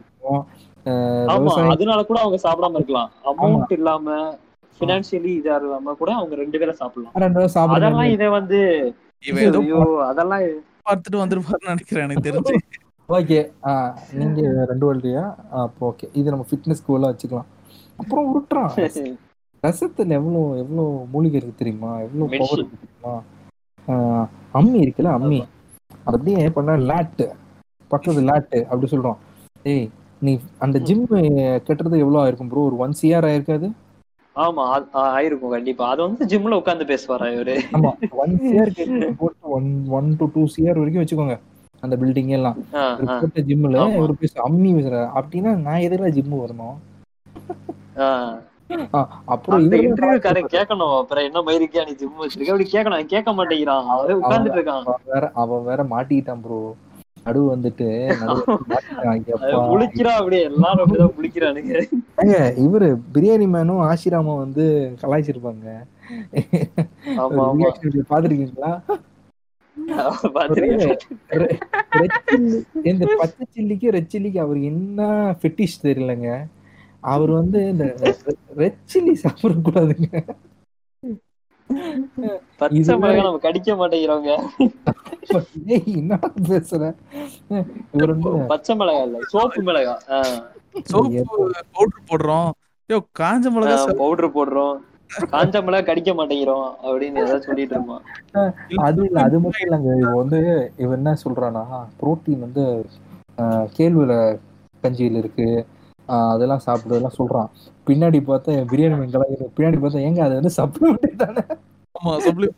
ஆமா 0.85 1.69
அதனால 1.69 2.03
கூட 2.03 2.19
அவங்க 2.19 2.49
சாப்பிடாம 2.49 2.73
இருக்கலாம். 2.73 3.11
அமௌண்ட் 3.25 3.71
இல்லாம 3.71 4.37
பினான்சியலி 4.79 5.03
இதா 5.11 5.61
இல்லாம 5.61 5.93
கூட 5.93 6.13
அவங்க 6.13 6.35
ரெண்டு 6.35 6.59
பேரும் 6.59 6.75
சாப்பிடலாம். 6.75 7.13
ரெண்டு 7.15 7.39
பேரும் 7.39 7.65
சாப்பிடுறாங்க 7.65 7.73
அதெல்லாம் 7.73 8.03
இதை 8.03 8.27
வந்து 8.27 8.93
அதெல்லாம் 9.99 10.39
பார்த்துட்டு 10.39 11.15
வந்துருப்பாருன்னு 11.15 11.67
நினைக்கிறேன் 11.67 12.09
எனக்கு 12.09 12.31
தெரிஞ்சு. 12.31 12.55
ஓகே. 13.09 13.37
நீங்க 14.19 14.39
ரெண்டு 14.71 14.85
வாட்டியா 14.87 15.23
அப்போ 15.61 15.83
ஓகே. 15.89 16.07
இது 16.19 16.33
நம்ம 16.33 16.45
ஃபிட்னஸ் 16.49 16.85
கோலா 16.87 17.09
வச்சுக்கலாம். 17.11 17.49
அப்புறம் 17.99 18.27
உருட்டுறான் 18.31 18.71
ரசத்துல 19.63 20.15
எவ்வளோ 20.17 20.41
எவ்வளோ 20.61 20.83
மூலிகை 21.13 21.37
இருக்கு 21.37 21.61
தெரியுமா? 21.61 21.89
எவ்வளோ 22.05 22.25
பவர். 22.33 22.53
இருக்கு 22.57 22.77
தெரியுமா? 22.83 23.13
அம்மி 24.59 24.77
இருக்குல்ல 24.83 25.15
அம்மி. 25.17 25.39
அது 26.05 26.15
அப்படியே 26.17 26.43
பண்ண 26.57 26.75
லேட்டு. 26.89 27.25
பக்கத்து 27.91 28.21
லேட்டு 28.29 28.59
அப்படி 28.69 28.89
சொல்றோம். 28.93 29.19
ஏய் 29.65 29.87
நீ 30.21 30.31
அந்த 30.65 30.77
ஜிம் 30.87 31.03
கட்டுறது 31.67 32.03
எவ்வளோ 32.03 32.21
ஆயிருக்கும் 32.23 32.51
ப்ரோ 32.51 32.65
ஒரு 32.69 32.77
ஒன் 32.85 32.97
சிஆர் 32.99 33.27
ஆயிருக்காது? 33.29 33.67
ஆமா 34.35 34.63
ஆயிருக்கும் 35.11 35.53
கண்டிப்பா. 35.55 35.85
அது 35.93 36.01
வந்து 36.05 36.27
ஜிம்ல 36.31 36.59
உட்கார்ந்து 36.61 36.89
பேசுவாரா 36.91 37.27
இவரு? 37.35 37.55
ஆமா. 37.77 37.91
ஒன் 38.23 38.35
சிஆர் 38.45 38.73
போட்டு 39.19 39.53
one 39.57 39.69
one 39.97 40.09
to 40.19 40.27
two 40.35 40.43
CR 40.55 40.81
வரைக்கும் 40.81 41.03
வச்சுக்கோங்க. 41.03 41.37
அந்த 41.81 41.95
பில்டிங் 41.95 42.27
எல்லாம். 42.27 42.57
போட்ட 43.19 43.41
ஜிம்ல. 43.41 43.97
ஒரு 43.97 44.15
பேச 44.15 44.41
அம்மி 44.47 44.73
பேசுற 44.73 45.09
அப்படின்னா 45.15 45.55
நான் 45.55 45.79
எதிர 45.79 46.09
ஜிம் 46.09 46.33
வரணும்? 46.33 46.77
அப்புறம் 49.25 49.71
இவரு 49.71 49.73
இன்டர்வியூ 49.73 50.19
காரன் 50.19 50.45
கேட்கணும். 50.45 50.97
அப்புறம் 50.97 51.23
என்ன 51.23 51.41
மயிருக்கியா 51.41 51.85
நீ 51.85 51.95
ஜிம் 51.95 52.21
வச்சிருக்க? 52.21 52.45
அப்படி 52.45 52.69
கேட்கணும். 52.71 53.05
கேட்க 53.05 53.31
மாட்டேங்கிறான். 53.31 53.85
அவரே 53.85 54.13
உட்கார்ந்துட்டு 54.13 54.63
இருக்கான். 54.63 54.83
அவன் 54.83 54.95
வேற 55.05 55.31
அவன் 55.33 55.63
வேற 55.63 55.83
மாட்டிக்கிட்டான் 55.83 56.41
ப்ரோ 56.41 56.75
நடு 57.23 57.55
வந்துட்டு. 57.55 58.07
முழிக்கிறா 59.43 60.07
அப்படியே. 60.07 60.41
எல்லாரும் 60.41 60.95
அப்படிதான் 60.95 61.11
ஏங்க, 62.17 62.53
இவரு 62.57 62.97
பிரியாணி 63.13 63.47
மேனும் 63.47 63.93
ஆஷிராமா 63.93 64.37
வந்து 64.37 64.95
கலாய்ச்சிருப்பாங்க. 65.01 65.83
பாத்திருக்கீங்களா 67.17 68.01
பாத்துருக்கேன் 68.09 68.47
ரெ- 68.49 68.57
ரெட் 68.59 68.85
சில்லி- 68.85 68.97
இந்த 72.89 73.03
பச்சை 73.19 73.43
சில்லிக்கு 73.55 73.87
ரெட் 73.95 74.11
சில்லிக்கு 74.13 74.39
அவர் 74.45 74.59
என்ன 74.71 74.99
ஃபெட்டிஷ் 75.41 75.81
தெரியலங்க. 75.83 76.29
அவர் 77.13 77.31
வந்து 77.31 77.59
இந்த 77.69 77.85
ரெட் 78.61 78.81
சில்லி 78.93 79.13
சாப்பிட 79.23 79.53
கூடாதுங்க 79.67 80.09
கடிக்க 83.43 83.69
மாட்டேங்கிறோங்க. 83.79 84.31
ஏய், 85.75 85.93
என்ன 86.01 86.13
பேசுற? 86.49 86.83
பச்சை 88.51 88.73
மிளகா 88.79 89.01
இல்ல 89.07 89.19
சோப்பு 89.33 89.61
மிளகா. 89.67 89.95
சோப்பு 90.91 91.23
பவுடர் 91.73 92.07
போடுறோம். 92.09 92.49
காஞ்ச 93.21 93.45
மிளகா. 93.55 93.77
பவுடர் 94.01 94.35
போடுறோம். 94.37 94.75
காஞ்ச 95.29 95.55
மிளகா 95.63 95.85
கடிக்க 95.85 96.11
மாட்டேங்கிறோம் 96.13 96.67
அப்படின்னு 96.83 97.21
ஏதாவது 97.21 97.45
சொல்லிட்டு 97.45 97.75
இருப்பான். 97.75 98.03
அது 98.83 98.99
இல்ல 99.05 99.19
அது 99.21 99.39
மட்டும் 99.39 99.65
இல்லைங்க. 99.65 99.91
இவன் 99.99 100.19
வந்து 100.21 100.39
இவன் 100.77 100.97
என்ன 100.97 101.15
சொல்றானா 101.23 101.63
புரோட்டீன் 101.99 102.39
வந்து 102.39 102.63
ஆஹ், 103.37 103.67
கேழ்வரகு 103.75 104.39
கஞ்சியில 104.83 105.17
இருக்கு. 105.17 105.47
ஆஹ், 106.09 106.31
அதெல்லாம் 106.31 106.63
சாப்பிடுறதெல்லாம் 106.65 107.17
சொல்றான். 107.17 107.49
பின்னாடி 107.87 108.19
பார்த்தா 108.25 108.55
பிரியாணி 108.71 108.97
வெங்காயம் 108.99 109.53
பின்னாடி 109.55 109.77
பார்த்தா 109.77 110.05
ஏங்க 110.07 110.21
அது 110.23 110.39
வந்து 110.39 110.53
சப்ளிமெண்ட் 110.57 111.21
தானே? 111.21 111.43
ஆமா 111.95 112.11
supplement. 112.19 112.57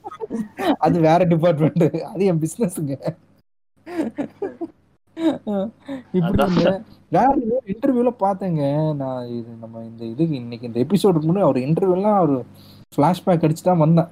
அது 0.79 0.97
வேற 1.01 1.23
டிபார்ட்மெண்ட் 1.25 1.83
அது 2.05 2.23
என் 2.25 2.41
பிசினஸ்ங்க 2.41 2.95
இப்படி. 6.13 6.63
வேற 7.09 7.35
இன்டர்வியூல 7.67 8.13
பார்த்தேங்க. 8.19 8.93
நான் 8.93 9.27
இது 9.27 9.47
நம்ம 9.61 9.83
இந்த 9.83 10.05
இதுக்கு 10.05 10.35
இன்னைக்கு 10.35 10.67
இந்த 10.67 10.79
எபிசோடுக்கு 10.79 11.29
முன்னாடி 11.29 11.39
அவர் 11.39 11.55
இன்டர்வியூலாம் 11.55 12.15
அவர் 12.15 12.43
ஃபிளாஷ்பேக் 12.95 13.45
அடிச்சு 13.45 13.63
தான் 13.63 13.77
வந்தேன். 13.77 14.07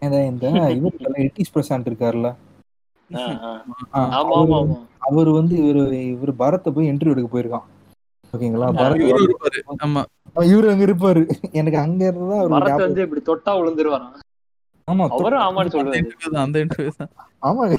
இந்த 0.00 0.24
இந்த 0.24 0.70
இவர் 0.70 0.92
எட்டிஸ் 1.14 1.54
பிரசாந்த் 1.54 1.88
இருக்காருல்ல? 1.88 2.34
ஆ, 3.10 3.22
ஆ. 3.42 3.64
ஆஹ் 3.92 4.10
ஆமா 4.10 4.32
அவரு 4.32 4.52
ஆமா 4.52 4.56
ஆமா. 4.56 4.76
அவர் 4.98 5.30
வந்து 5.30 5.68
இவர் 5.68 5.92
இவர் 5.92 6.36
பரத்தை 6.36 6.72
போய் 6.72 6.90
இன்டர்வியூ 6.90 7.10
எடுக்க 7.10 7.38
போயிருக்கான். 7.38 7.66
ஓகேங்களா? 8.34 8.68
பரத் 8.72 9.02
இவரு 9.02 9.26
இருப்பாரு. 9.26 9.60
ஆமா. 9.84 10.02
இவரு 10.36 10.70
அங்க 10.70 10.84
இருப்பாரு. 10.84 11.22
எனக்கு 11.52 11.78
அங்க 11.78 12.06
இருந்தா 12.06 12.38
அவர் 12.38 12.98
இப்படி 12.98 13.22
தொட்டா 13.26 13.52
விழுந்துருவாராம் 13.52 14.12
ஆமா 14.88 15.04
அவரும் 15.14 15.42
ஆமான்னு 15.42 15.72
தான் 15.74 16.42
அந்த 16.42 16.56
இன்டர்வியூ 16.62 16.92
தான். 16.96 17.10
ஆமாங்க 17.42 17.74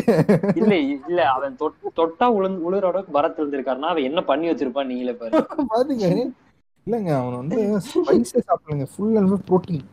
இல்ல 0.60 0.74
இல்ல 1.08 1.20
அவன் 1.34 1.58
தொட்- 1.60 1.92
தொட்டா 2.00 2.28
உளுந்து 2.36 2.66
உழுற 2.68 2.84
அளவுக்கு 2.84 3.16
பரத் 3.18 3.40
விழுந்திருக்காருன்னா 3.40 3.92
அவன் 3.92 4.08
என்ன 4.10 4.22
பண்ணி 4.24 4.50
வச்சிருப்பான் 4.50 4.90
நீங்களே 4.92 5.16
பாரு. 5.16 5.32
பாத்துங்க 5.74 6.08
இல்லங்க 6.88 7.12
அவன் 7.18 7.38
வந்து 7.42 7.58
ஸ்பைஸே 7.88 8.40
சாப்பிடலங்க. 8.48 8.88
ஃபுல் 8.94 9.18
அண்ட் 9.18 9.30
ஃபுல் 9.30 9.46
ப்ரோட்டீன் 9.50 9.86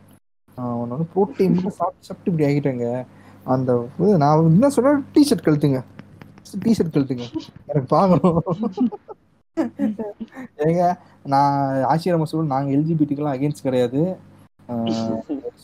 அவன் 0.57 0.91
வந்து 0.93 1.07
ப்ரோட்டீன் 1.13 1.53
மட்டும் 1.57 1.77
சாப்பிட்டு 1.77 2.07
சாப்பிட்டு 2.07 2.31
இப்படி 2.31 2.47
ஆகிட்டாங்க. 2.47 2.87
அந்த 3.45 3.69
இது 3.99 4.17
நான் 4.23 4.49
என்ன 4.51 4.69
சொல்றேன் 4.69 4.99
டிஷர்ட் 5.13 5.45
கழுத்துங்க 5.45 5.79
டிஷர்ட் 6.63 6.95
கழுத்துங்க 6.95 7.25
எனக்கு 7.69 7.87
பார்க்கணும். 7.89 8.41
ஏங்க 10.65 10.83
நான் 11.25 11.55
ஆசிரியர் 11.89 12.31
சொல்ல 12.31 12.51
நாங்கள் 12.51 12.75
எல்ஜிபிடிக்கெல்லாம் 12.75 13.35
அகேன்ஸ்ட் 13.35 13.67
கிடையாது. 13.67 14.01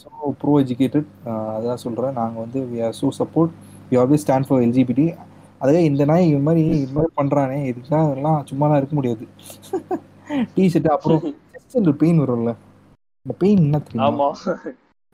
ஸோ 0.01 0.09
ப்ரோ 0.39 0.53
எஜுகேட்டட் 0.61 1.09
அதான் 1.55 1.83
சொல்கிறேன் 1.85 2.17
நாங்கள் 2.19 2.43
வந்து 2.45 2.59
we 2.71 2.79
are 2.81 2.95
so 2.99 3.09
support 3.19 3.53
we 3.91 3.97
always 3.97 4.23
stand 4.25 4.47
for 4.49 4.63
LGBT 4.63 5.05
அதே 5.61 5.79
இந்த 5.85 6.03
நாய் 6.05 6.27
இது 6.29 6.41
மாதிரி 6.47 6.63
இது 6.77 6.93
மாதிரி 6.93 7.11
பண்ணுறானே 7.19 7.59
இதுக்காக 7.69 8.15
எல்லாம் 8.17 8.39
சும்மாலாம் 8.49 8.79
இருக்க 8.81 8.95
முடியாது. 8.95 9.23
டிஷர்ட் 10.55 10.89
அப்புறம் 10.95 11.21
செஸ்ட் 11.53 11.91
பெயின் 12.01 12.21
வரும்ல. 12.23 12.51
இந்த 13.25 13.33
பெயின் 13.41 13.63
என்ன 13.65 13.77
தெரியுமா? 13.79 14.07
ஆமா. 14.09 14.27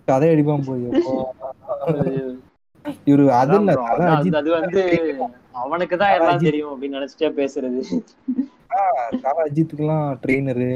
கதை 0.07 0.29
அடிப்பான் 0.33 0.65
போய் 0.67 0.83
இவரு 3.09 3.25
அது 3.41 3.53
இல்ல 3.59 3.73
அது 4.37 4.49
வந்து 4.57 4.81
அவனுக்கு 5.61 5.95
தான் 6.01 6.13
எல்லாம் 6.17 6.43
தெரியும் 6.45 6.71
அப்படின்னு 6.73 6.97
நினைச்சிட்டே 6.99 7.29
பேசுறது. 7.39 7.81
தலை 9.23 9.39
அஜித்துக்கெல்லாம் 9.45 10.07
ட்ரெயினரு 10.23 10.69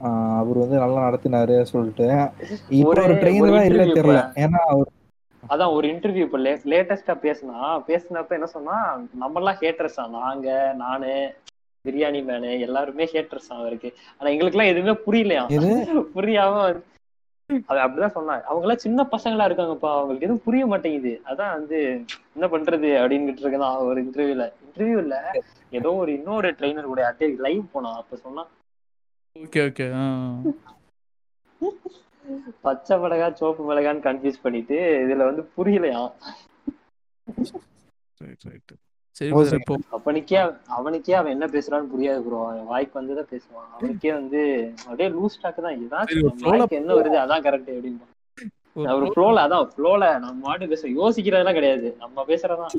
அவர் 0.00 0.58
வந்து 0.58 0.78
நல்லா 0.78 1.08
நடத்தினாரு 1.08 1.62
சொல்லிட்டு. 1.62 2.28
இப்போ 2.68 2.92
ஒரே- 2.94 3.02
ஒரு 3.02 3.14
ட்ரெயினரா 3.14 3.64
இல்ல 3.64 3.84
தெரியல. 3.84 4.32
ஏன்னா 4.34 4.58
அவர் 4.66 4.88
அதான் 5.48 5.72
ஒரு 5.72 5.88
இன்டர்வியூ 5.88 6.16
இப்ப 6.16 6.38
லேட்டஸ்டா 6.38 7.18
பேசினா 7.22 7.82
பேசினப்ப 7.86 8.28
என்ன 8.28 8.46
சொன்னா 8.46 8.76
நம்ம 9.14 9.38
எல்லாம் 9.38 9.54
ஹேட்டர்ஸா 9.54 10.10
நாங்க 10.10 10.74
நானு 10.76 11.34
பிரியாணி 11.84 12.20
மேனு 12.22 12.60
எல்லாருமே 12.60 13.04
ஹேட்டர்ஸ் 13.04 13.48
அவருக்கு. 13.48 13.94
ஆனா 14.18 14.30
எங்களுக்கு 14.30 14.58
எல்லாம் 14.58 14.76
எதுவுமே 14.76 14.98
புரியலையா? 15.06 15.42
புரியாம 16.14 16.80
அது 17.66 17.80
அப்படிதான் 17.80 18.14
சொன்னாங்க. 18.14 18.42
அவங்க 18.42 18.60
எல்லாம் 18.60 18.76
சின்ன 18.76 19.02
பசங்களா 19.02 19.44
இருக்காங்கப்பா. 19.48 19.90
அவங்களுக்கு 19.92 20.26
எதுவும் 20.26 20.42
புரிய 20.44 20.66
மாட்டேங்குது. 20.66 21.20
அதான் 21.26 21.52
வந்து 21.52 22.04
என்ன 22.34 22.58
பண்றது 22.58 22.88
அப்படின்னுட்டு 23.02 23.42
இருக்கதான் 23.42 23.78
ஒரு 23.78 24.04
இன்டர்வியூல 24.04 24.52
இன்டர்வியூ 24.64 24.98
இல்ல 24.98 25.32
ஏதோ 25.70 25.94
ஒரு 25.94 26.12
இன்னொரு 26.12 26.50
ட்ரெயினர் 26.50 26.82
கூட 26.82 27.06
அப்படியே 27.06 27.36
லைவ் 27.38 27.62
போனான். 27.72 27.94
அப்ப 27.94 28.16
சொன்னா 28.16 28.46
ஓகே 29.38 29.60
ஓகே. 29.68 29.86
பச்சை 32.60 32.96
மிளகா 32.96 33.32
சோப்பு 33.32 33.62
மிளகான்னு 33.68 34.06
கன்ஃபியூஸ் 34.06 34.42
பண்ணிட்டு 34.42 34.76
இதுல 35.04 35.26
வந்து 35.28 35.42
புரியலையா? 35.56 36.02
அவனுக்கே 39.90 40.38
அவனுக்கே 40.66 41.12
அவன் 41.12 41.32
என்ன 41.32 41.46
பேசுறான்னு 41.46 41.90
புரியாது 41.92 42.20
ப்ரோ 42.26 42.38
அவன் 42.48 42.66
வாய்க்கு 42.66 43.00
வந்துதான் 43.00 43.30
பேசுவான். 43.32 43.68
அவனுக்கே 43.72 44.12
வந்து 44.12 44.40
அப்படியே 44.86 45.08
லூஸ் 45.08 45.40
டாக் 45.42 45.60
தான். 45.64 46.06
வாய்க்கு 46.48 46.80
என்ன 46.80 46.94
வருது 46.94 47.18
அதான் 47.24 47.46
கரெக்ட் 47.48 47.72
அப்படின்னு 47.76 48.06
ஒரு 48.76 48.88
அவர் 48.88 49.04
ஃப்ளோல 49.14 49.38
அதான் 49.44 49.68
ஃப்ளோல 49.74 50.10
நம்ம 50.18 50.38
மாட்டு 50.46 50.68
பேச 50.68 50.88
யோசிக்கிறதெல்லாம் 50.88 51.58
கிடையாது. 51.58 51.88
நம்ம 51.98 52.24
பேசுறதான். 52.28 52.74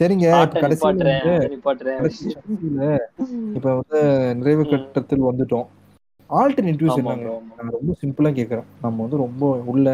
சரிங்க 0.00 0.26
இப்ப 0.26 0.38
வந்து 0.40 0.60
கடைசியில 0.62 1.08
இப்ப 3.56 3.68
வந்து 3.80 3.98
நிறைவு. 4.38 4.62
கட்டத்தில் 4.72 5.28
வந்துட்டோம். 5.28 5.66
ஆல்டர்னேட்டிவ்ஸ் 6.30 6.98
என்னங்க. 7.00 7.30
நான் 7.58 7.76
ரொம்ப 7.78 7.94
சிம்பிளா 8.02 8.30
கேக்குறேன். 8.38 8.68
நம்ம 8.84 9.02
வந்து 9.04 9.18
ரொம்ப 9.24 9.44
உள்ள 9.72 9.86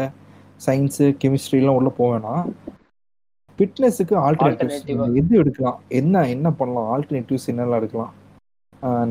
சயின்ஸ் 0.65 1.01
கெமிஸ்ட்ரி 1.21 1.59
எல்லாம் 1.61 1.77
உள்ள 1.79 1.89
வேணாம். 1.99 2.43
ஃபிட்னஸுக்கு 3.59 4.15
ஆல்டர்னேட்டிவ்ஸ். 4.25 5.15
எது 5.21 5.33
எடுக்கலாம்? 5.41 5.77
என்ன 5.99 6.25
என்ன 6.35 6.47
பண்ணலாம்? 6.59 6.89
ஆல்டர்னேட்டிவ்ஸ் 6.95 7.49
என்னெல்லாம் 7.53 7.81
எடுக்கலாம்? 7.81 8.13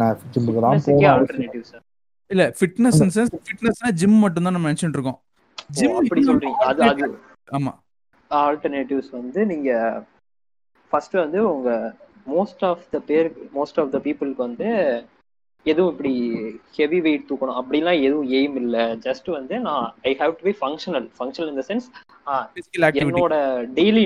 நான் 0.01 0.19
ஜிம்முக்கு 0.35 0.61
தான் 0.67 0.83
sir. 1.71 1.81
இல்ல 2.31 2.45
ஃபிட்னஸ் 2.59 3.01
இன் 3.05 3.13
சென்ஸ் 3.17 3.33
ஃபிட்னஸ்னா 3.47 3.91
ஜிம் 4.01 4.19
மட்டும் 4.25 4.47
தான் 4.47 4.55
நம்ம 4.57 4.69
நினைச்சிட்டு 4.71 4.99
இருக்கோம். 4.99 5.19
ஜிம் 5.79 5.97
அப்படி 6.01 6.23
சொல்றீங்க. 6.29 6.59
அது 6.71 6.83
அது. 6.91 7.07
ஆமா. 7.59 7.73
ஆல்டர்னேட்டிவ்ஸ் 8.31 9.11
வந்து 9.19 9.41
நீங்க 9.47 9.71
ஃபர்ஸ்ட் 10.93 11.17
வந்து 11.17 11.41
உங்க 11.51 11.71
மோஸ்ட் 12.31 12.65
ஆஃப் 12.71 12.87
த 12.91 13.01
பேர் 13.09 13.29
மோஸ்ட் 13.55 13.81
ஆஃப் 13.83 13.93
த 13.93 14.01
பீப்புளுக்கு 14.07 14.47
வந்து 14.47 14.69
எதுவும் 15.67 15.93
இப்படி 15.93 16.11
ஹெவி 16.77 16.99
வெயிட் 17.05 17.29
தூக்கணும் 17.29 17.57
அப்படிலாம் 17.61 18.03
எதுவும் 18.03 18.29
எய்ம் 18.37 18.57
இல்ல. 18.61 18.77
ஜஸ்ட் 19.07 19.29
வந்து 19.31 19.55
நான் 19.65 19.87
I 20.05 20.13
have 20.21 20.35
to 20.39 20.45
be 20.45 20.55
functional 20.61 21.07
functional 21.17 21.51
இந்த 21.53 21.65
சென்ஸ் 21.71 21.87
என்னோட 23.01 23.35
டெய்லி 23.79 24.05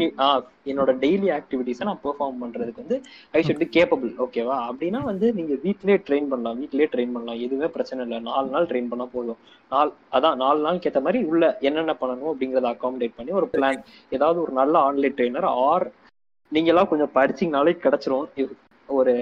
என்னோட 0.71 0.91
டெய்லி 1.03 1.29
ஆக்டிவிட்டிஸை 1.37 1.85
நான் 1.89 2.01
பெர்ஃபார்ம் 2.03 2.41
பண்றதுக்கு 2.43 2.83
வந்து 2.85 2.97
ஐ 3.35 3.43
ஷுட் 3.43 3.63
பி 3.63 3.69
கேப்பபிள் 3.77 4.13
ஓகேவா 4.27 4.57
அப்படின்னா 4.69 5.01
வந்து 5.11 5.27
நீங்க 5.39 5.55
வீட்லயே 5.65 5.99
ட்ரெயின் 6.07 6.31
பண்ணலாம். 6.33 6.59
வீட்லயே 6.63 6.89
ட்ரெயின் 6.95 7.15
பண்ணலாம். 7.15 7.41
எதுவுமே 7.45 7.71
பிரச்சனை 7.77 8.01
இல்லை. 8.07 8.21
நாலு 8.29 8.49
நாள் 8.51 8.69
ட்ரெயின் 8.71 8.91
பண்ணா 8.93 9.07
போதும். 9.15 9.41
நாள் 9.73 9.93
அதான் 10.13 10.37
நாலு 10.37 10.61
நாளுக்கு 10.61 10.91
ஏற்ற 10.91 11.01
மாதிரி 11.01 11.21
உள்ள 11.31 11.45
என்னென்ன 11.69 11.95
பண்ணணும் 12.01 12.33
அப்படிங்கறத 12.33 12.71
அகாமடேட் 12.73 13.19
பண்ணி 13.19 13.33
ஒரு 13.41 13.49
பிளான் 13.55 13.81
ஏதாவது 14.13 14.39
ஒரு 14.43 14.55
நல்ல 14.55 14.75
ஆன்லைன் 14.89 15.17
ட்ரெயினர் 15.19 15.49
ஆர் 15.65 15.87
நீங்க 16.53 16.69
எல்லாம் 16.73 16.91
கொஞ்சம் 16.93 17.15
படிச்சீங்கனாலே 17.15 17.73
கிடைச்சிரும். 17.85 18.27
ஒரு 18.99 19.13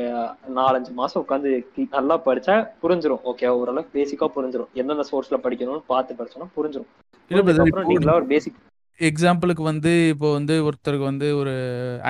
நாலஞ்சு 0.57 0.93
மாசம் 1.01 1.25
உட்காந்து 1.25 1.51
நல்லா 1.97 2.15
படிச்சா 2.27 2.55
புரிஞ்சிரும். 2.83 3.23
ஓகே 3.31 3.49
ஓரளவுக்கு 3.61 3.93
பேசிக்கா 3.99 4.27
புரிஞ்சிரும். 4.37 4.71
எந்தெந்த 4.73 5.05
சோர்ஸ்ல 5.11 5.39
படிக்கணும்னு 5.45 5.83
பார்த்து 5.93 6.19
படிச்சோம்னா 6.21 7.85
நீங்களா 7.93 8.15
ஒரு 8.15 8.27
பேசிக் 8.27 8.65
எக்ஸாம்பிளுக்கு 9.01 9.63
வந்து 9.63 9.91
இப்போ 10.09 10.29
வந்து 10.33 10.55
ஒருத்தருக்கு 10.69 11.09
வந்து 11.11 11.27
ஒரு 11.37 11.53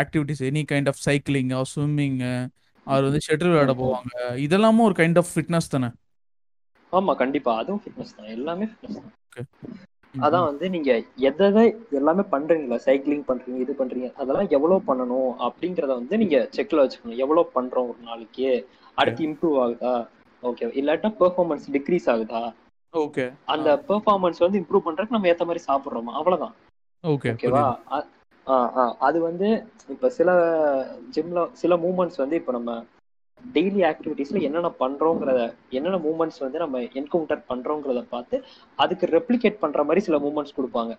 activities 0.03 0.45
any 0.51 0.63
kind 0.73 0.89
of 0.93 1.03
cycling 1.07 1.51
swimming 1.73 2.21
அவர் 2.87 3.07
வந்து 3.07 3.21
ஷட்டில் 3.27 3.51
விளையாட. 3.53 3.73
போவாங்க. 3.81 4.13
இதெல்லாமும் 4.45 4.87
ஒரு 4.89 4.95
கைண்ட் 4.99 5.19
ஆஃப் 5.23 5.33
ஃபிட்னஸ் 5.35 5.73
தானே? 5.75 5.89
ஆமா 6.93 7.15
கண்டிப்பா. 7.15 7.53
அதுவும் 7.57 7.83
ஃபிட்னஸ் 7.85 8.15
தான். 8.17 8.31
எல்லாமே 8.37 8.65
ஃபிட்னஸ் 8.65 8.99
தான். 8.99 9.13
ஓகே 9.27 9.43
அதான் 10.15 10.47
வந்து 10.47 10.67
நீங்க 10.71 10.91
எதை 11.29 11.65
எல்லாமே 11.93 12.25
பண்றீங்களா 12.33 12.79
சைக்கிளிங் 12.87 13.27
பண்றீங்க 13.29 13.59
இது 13.59 13.75
பண்றீங்க 13.79 14.09
அதெல்லாம் 14.15 14.49
எவ்வளவு 14.51 14.81
பண்ணணும் 14.87 15.31
அப்படிங்கறத 15.47 15.93
வந்து 15.95 16.19
நீங்க 16.19 16.39
செக்ல 16.57 16.83
வச்சுக்கணும். 16.83 17.21
எவ்வளவு 17.25 17.53
பண்றோம் 17.55 17.89
ஒரு 17.91 18.01
நாளைக்கு? 18.03 18.49
அடுத்து 18.99 19.21
இம்ப்ரூவ் 19.29 19.59
ஆகுதா? 19.65 19.95
ஓகே 20.43 20.71
இல்லாட்டா 20.81 21.11
பெர்ஃபார்மன்ஸ் 21.21 21.67
டிக்ரீஸ் 21.77 22.09
ஆகுதா? 22.13 22.43
ஓகே 22.95 23.27
அந்த 23.49 23.69
பெர்ஃபார்மன்ஸ் 23.89 24.43
வந்து 24.45 24.61
இம்ப்ரூவ் 24.61 24.87
பண்றதுக்கு 24.87 25.17
நம்ம 25.17 25.31
ஏத்த 25.33 25.47
மாதிரி 25.47 25.63
சாப்பிடுறோமா? 25.67 26.15
அவ்வளவுதான். 26.19 26.55
ஓகே 27.05 27.31
ஓகேவா 27.33 27.65
அது 29.07 29.19
வந்து 29.23 29.49
இப்ப 29.95 30.09
சில 30.11 30.31
ஜிம்ல 31.15 31.41
சில 31.55 31.77
மூமெண்ட்ஸ் 31.79 32.23
வந்து 32.23 32.37
இப்ப 32.37 32.53
நம்ம 32.53 32.73
டெய்லி 33.55 33.83
ஆக்டிவிட்டீஸ்ல 33.91 34.41
என்னென்ன 34.47 34.71
பண்றோங்கிறத 34.83 35.41
என்னென்ன 35.79 36.01
மூமெண்ட்ஸ் 36.07 36.43
வந்து 36.45 36.59
நம்ம 36.65 36.83
என்கவுண்டர் 37.01 37.43
பண்றோங்கிறத 37.51 38.03
பார்த்து 38.15 38.39
அதுக்கு 38.85 39.07
ரெப்ளிகேட் 39.17 39.63
பண்ற 39.65 39.85
மாதிரி 39.89 40.03
சில 40.09 40.19
மூமெண்ட்ஸ் 40.27 40.57
கொடுப்பாங்க. 40.59 40.95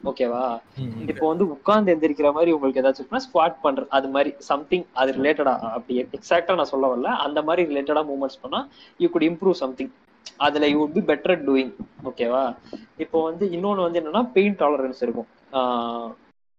ஓகேவா 0.00 0.44
இப்போ 1.10 1.24
வந்து 1.30 1.44
உட்கார்ந்து 1.54 1.92
எந்திரிக்கிற 1.94 2.28
மாதிரி 2.36 2.52
உங்களுக்கு 2.56 2.82
ஏதாச்சும் 2.82 3.24
ஸ்குவாட் 3.24 3.58
பண்ற 3.64 3.82
அது 3.96 4.08
மாதிரி 4.14 4.30
சம்திங் 4.50 4.86
அது 5.00 5.10
ரிலேட்டடா 5.18 5.54
அப்படி 5.76 5.98
எக்ஸாக்டா 6.18 6.56
நான் 6.60 6.72
சொல்ல 6.74 6.86
வரல. 6.92 7.10
அந்த 7.26 7.42
மாதிரி 7.48 7.68
ரிலேட்டடா 7.70 8.04
மூமெண்ட்ஸ் 8.12 8.40
பண்ணா 8.44 8.60
யூ 9.02 9.08
குட் 9.16 9.28
இம்ப்ரூவ் 9.30 9.58
சம்திங் 9.64 9.92
அதுல 10.46 10.66
you 10.72 10.78
would 10.80 10.94
be 10.96 11.02
better 11.10 11.38
doing 11.46 11.70
ஓகேவா 12.08 12.42
இப்போ 13.04 13.18
வந்து 13.28 13.44
இன்னொன்னு 13.56 13.86
வந்து 13.86 14.00
என்னன்னா 14.00 14.22
பெயின் 14.36 14.58
டாலரன்ஸ் 14.62 15.02
இருக்கும். 15.06 15.28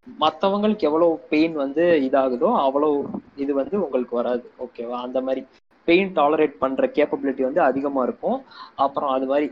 மத்தவங்களுக்கு 0.08 0.88
எவ்வளவு 0.90 1.14
பெயின் 1.32 1.56
வந்து 1.64 1.84
இதாகுதோ 2.08 2.50
அவ்வளவு 2.66 2.96
இது 3.44 3.52
வந்து 3.60 3.76
உங்களுக்கு 3.86 4.16
வராது 4.20 4.46
ஓகேவா 4.66 4.98
அந்த 5.08 5.20
மாதிரி 5.28 5.42
பெயின் 5.88 6.12
டாலரேட் 6.20 6.56
பண்ற 6.64 6.88
கேப்பபிலிட்டி 6.98 7.44
வந்து 7.48 7.62
அதிகமா 7.70 8.02
இருக்கும். 8.08 8.40
அப்புறம் 8.86 9.12
அது 9.16 9.26
மாதிரி 9.32 9.48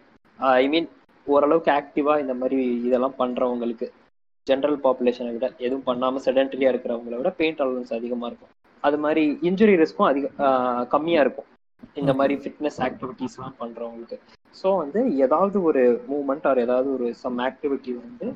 ஐ 0.61 0.65
மீன் 0.73 0.89
ஓரளவுக்கு 1.27 1.71
ஆக்டிவா 1.79 2.13
இந்த 2.23 2.33
மாதிரி 2.41 2.59
இதெல்லாம் 2.87 3.17
பண்றவங்களுக்கு 3.21 3.87
ஜென்ரல் 4.47 4.77
பாப்புலேஷனை 4.85 5.31
விட 5.33 5.47
எதுவும் 5.65 5.87
பண்ணாம 5.89 6.21
செடென்டரியா 6.25 6.71
இருக்கிறவங்கள 6.73 7.17
விட 7.19 7.31
பெயின் 7.39 7.57
டாலரன்ஸ் 7.59 7.97
அதிகமா 7.99 8.27
இருக்கும். 8.29 8.53
அது 8.83 8.97
மாதிரி 9.05 9.23
இன்ஜுரி 9.49 9.73
ரிஸ்க்கும் 9.81 10.09
அதிக 10.11 10.27
கம்மியா 10.93 11.21
இருக்கும். 11.25 11.49
இந்த 11.99 12.11
மாதிரி 12.19 12.35
ஃபிட்னஸ் 12.43 12.79
ஆக்டிவிட்டிஸ்லாம் 12.87 13.59
பண்றவங்களுக்கு. 13.61 14.17
ஸோ 14.55 14.69
வந்து 14.83 15.01
ஏதாவது 15.25 15.57
ஒரு 15.69 15.83
மூவ்மெண்ட் 16.11 16.47
ஆர் 16.51 16.63
ஏதாவது 16.65 16.89
ஒரு 16.97 17.07
சம் 17.23 17.37
ஆக்டிவிட்டி 17.49 17.91
வந்து 18.05 18.27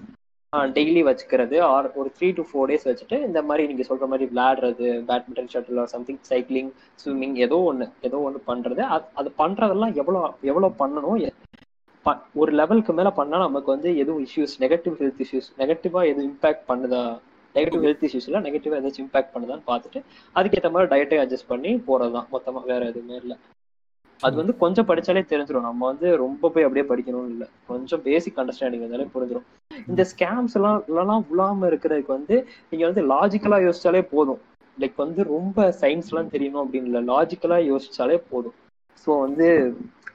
டெய்லி 0.76 1.02
வச்சுக்கிறது. 1.08 1.58
ஆர் 1.74 1.88
ஒரு 2.02 2.10
த்ரீ 2.18 2.28
டு 2.38 2.44
ஃபோர் 2.50 2.70
டேஸ் 2.72 2.88
வச்சுட்டு 2.90 3.18
இந்த 3.28 3.40
மாதிரி 3.50 3.64
நீங்கள் 3.70 3.88
சொல்கிற 3.90 4.08
மாதிரி 4.12 4.26
விளையாடுறது 4.32 4.88
badminton 5.10 5.52
shuttle 5.54 5.82
or 5.84 5.94
something 5.96 6.22
cycling 6.32 6.72
swimming 7.04 7.36
ஏதோ 7.46 7.60
ஒன்று 7.70 7.88
ஏதோ 8.10 8.20
ஒன்று 8.28 8.42
பண்ணுறது 8.52 8.84
அது 8.96 9.08
அது 9.22 9.32
பண்ணுறதெல்லாம் 9.42 9.96
எவ்வளோ 10.02 10.22
எவ்வளோ 10.52 10.70
பண்ணணும்? 10.82 11.20
ஒரு 12.42 12.52
லெவலுக்கு 12.60 12.94
மேலே 12.98 13.12
பண்ணால் 13.20 13.46
நமக்கு 13.48 13.70
வந்து 13.76 13.90
எதுவும் 14.04 14.24
இஷ்யூஸ் 14.28 14.56
நெகட்டிவ் 14.64 14.96
ஹெல்த் 15.02 15.22
இஷ்யூஸ் 15.26 15.50
நெகட்டிவாக 15.62 16.10
எதுவும் 16.12 16.30
இம்பாக்ட் 16.32 16.66
பண்ணுதா? 16.72 17.04
நெகட்டிவ் 17.56 17.84
ஹெல்த் 17.86 18.06
இஷ்யூஸ்ல 18.08 18.40
நெகட்டிவாக 18.48 18.80
ஏதாச்சும் 18.82 19.06
இம்பாக்ட் 19.06 19.34
பண்ணுதான்னு 19.34 19.66
பார்த்துட்டு 19.72 20.00
அதுக்கேற்ற 20.36 20.72
மாதிரி 20.76 20.92
டயட்டை 20.94 21.20
அட்ஜஸ்ட் 21.24 21.52
பண்ணி 21.54 21.72
போகிறது 21.90 22.14
தான் 22.18 22.30
மொத்தமாக 22.36 22.68
வேறு 22.72 22.90
எதுவுமே 22.92 23.16
இல்லை. 23.24 23.38
அது 24.26 24.36
வந்து 24.40 24.54
கொஞ்சம் 24.62 24.88
படிச்சாலே 24.90 25.22
தெரிஞ்சிடும் 25.32 25.68
நம்ம 25.68 25.82
வந்து 25.92 26.08
ரொம்ப 26.24 26.50
போய் 26.54 26.66
அப்படியே 26.68 26.86
படிக்கணும் 26.90 27.28
இல்லை. 27.34 27.48
கொஞ்சம் 27.72 28.02
பேசிக் 28.08 28.40
அண்டர்ஸ்டாண்டிங் 28.42 28.84
இருந்தாலே 28.84 29.08
புரிஞ்சிடும் 29.16 29.48
இந்த 29.90 30.04
ஸ்கேம்ஸ் 30.12 30.56
எல்லாம் 30.60 30.80
எல்லாம் 31.02 31.24
விழாம 31.32 31.70
இருக்கிறதுக்கு 31.72 32.12
வந்து 32.18 32.36
நீங்க 32.70 32.84
வந்து 32.90 33.04
லாஜிக்கலா 33.14 33.60
யோசிச்சாலே 33.68 34.02
போதும். 34.14 34.42
லைக் 34.78 35.04
வந்து 35.06 35.24
ரொம்ப 35.34 35.66
சயின்ஸ் 35.82 36.12
எல்லாம் 36.12 36.32
தெரியணும் 36.36 36.64
அப்படின்னு 36.64 36.90
இல்லை. 36.92 37.02
லாஜிக்கலா 37.14 37.60
யோசிச்சாலே 37.72 38.18
போதும். 38.32 38.56
ஸோ 39.08 39.12
வந்து 39.26 39.48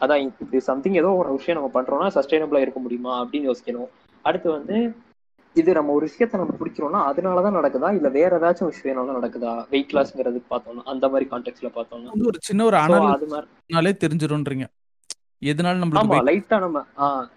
அதான் 0.02 0.22
இப்படி 0.26 0.60
சம்திங் 0.70 0.98
ஏதோ 1.02 1.10
ஒரு 1.20 1.30
விஷயம் 1.36 1.58
நம்ம 1.58 1.70
பண்றோம்னா 1.76 2.08
சஸ்டைனபிளா 2.16 2.62
இருக்க 2.64 2.80
முடியுமா 2.82 3.12
அப்படின்னு 3.22 3.50
யோசிக்கணும். 3.50 3.90
அடுத்து 4.24 4.48
வந்து 4.58 4.76
இது 5.58 5.72
நம்ம 5.72 5.92
ஒரு 5.92 6.08
விஷயத்த 6.08 6.36
நம்ம 6.36 6.54
பிடிக்கிறோம்னா 6.60 7.12
அதனாலதான் 7.12 7.62
நடக்குதா? 7.62 7.94
இல்ல 7.94 8.08
வேற 8.08 8.38
ஏதாச்சும் 8.38 8.70
விஷயம்னால 8.70 9.16
நடக்குதா? 9.22 9.66
வெயிட் 9.70 9.90
லாஸ்ங்கிறது 9.92 10.42
பார்த்தோம்னா 10.50 10.82
அந்த 10.84 11.08
மாதிரி 11.08 11.28
கான்டெக்ட்ல 11.30 11.64
பார்த்தோம்னா. 11.64 12.10
ஒரு 12.10 12.38
சின்ன 12.40 12.64
ஒரு 12.64 12.76
So, 12.76 12.86
அனாலிசிஸ்னாலே 12.86 13.12
அது 13.12 13.46
மாதிரி. 13.70 13.96
தெரிஞ்சிரும்ன்றீங்க. 14.06 14.64
எதனால 15.44 15.78
weight- 16.16 16.24
லைட்டா 16.24 16.58
நம்ம 16.58 16.84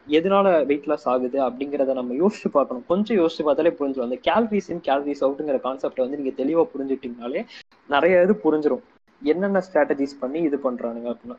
எதனால 0.08 0.66
வெயிட் 0.66 0.86
லாஸ் 0.86 1.08
ஆகுது 1.08 1.50
அப்படிங்கறத 1.50 1.94
நம்ம 1.94 2.14
யோசிச்சு 2.14 2.48
பார்க்கணும். 2.52 2.84
கொஞ்சம் 2.88 3.18
யோசிச்சு 3.18 3.44
பார்த்தாலே 3.44 3.70
புரிஞ்சிடும் 3.70 4.04
அந்த 4.04 4.18
கேலரிஸ் 4.24 4.62
இன் 4.68 4.80
கேலரிஸ் 4.80 5.24
அவுட்ங்கிற 5.24 5.60
கான்செப்ட் 5.60 5.98
வந்து 5.98 6.18
நீங்க 6.18 6.44
தெளிவா 6.44 6.68
புரிஞ்சுட்டீங்கனாலே 6.78 7.46
நிறைய 7.88 8.22
இது 8.22 8.40
புரிஞ்சிடும் 8.44 8.80
என்னென்ன 9.24 9.64
ஸ்ட்ராட்டஜிஸ் 9.74 10.18
பண்ணி 10.20 10.40
இது 10.40 10.60
பண்றானுங்க 10.64 11.16
அப்படின்னா. 11.16 11.38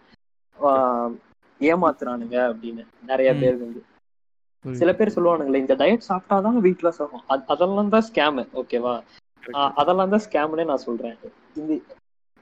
ஏமாத்துறானுங்க 1.60 2.54
அப்படின்னு. 2.54 2.86
நிறைய. 3.06 3.34
பேர் 3.34 3.56
வந்து. 3.56 3.82
சில 4.64 4.94
பேர் 4.94 5.14
சொல்லுவானுங்களே 5.14 5.56
இந்த 5.56 5.74
டயட் 5.74 6.08
சாப்பிட்டாதான் 6.08 6.58
வெயிட் 6.58 6.82
லாஸ் 6.82 7.02
ஆகும் 7.02 7.24
அது- 7.28 7.44
அதெல்லாம் 7.46 7.88
தான் 7.88 8.04
ஸ்கேமு 8.08 8.44
ஓகேவா 8.54 8.94
அதெல்லாம் 9.74 10.08
தான் 10.08 10.24
ஸ்கேம்னே 10.26 10.64
நான் 10.64 10.76
சொல்றேன். 10.78 11.16
இந்த 11.56 11.72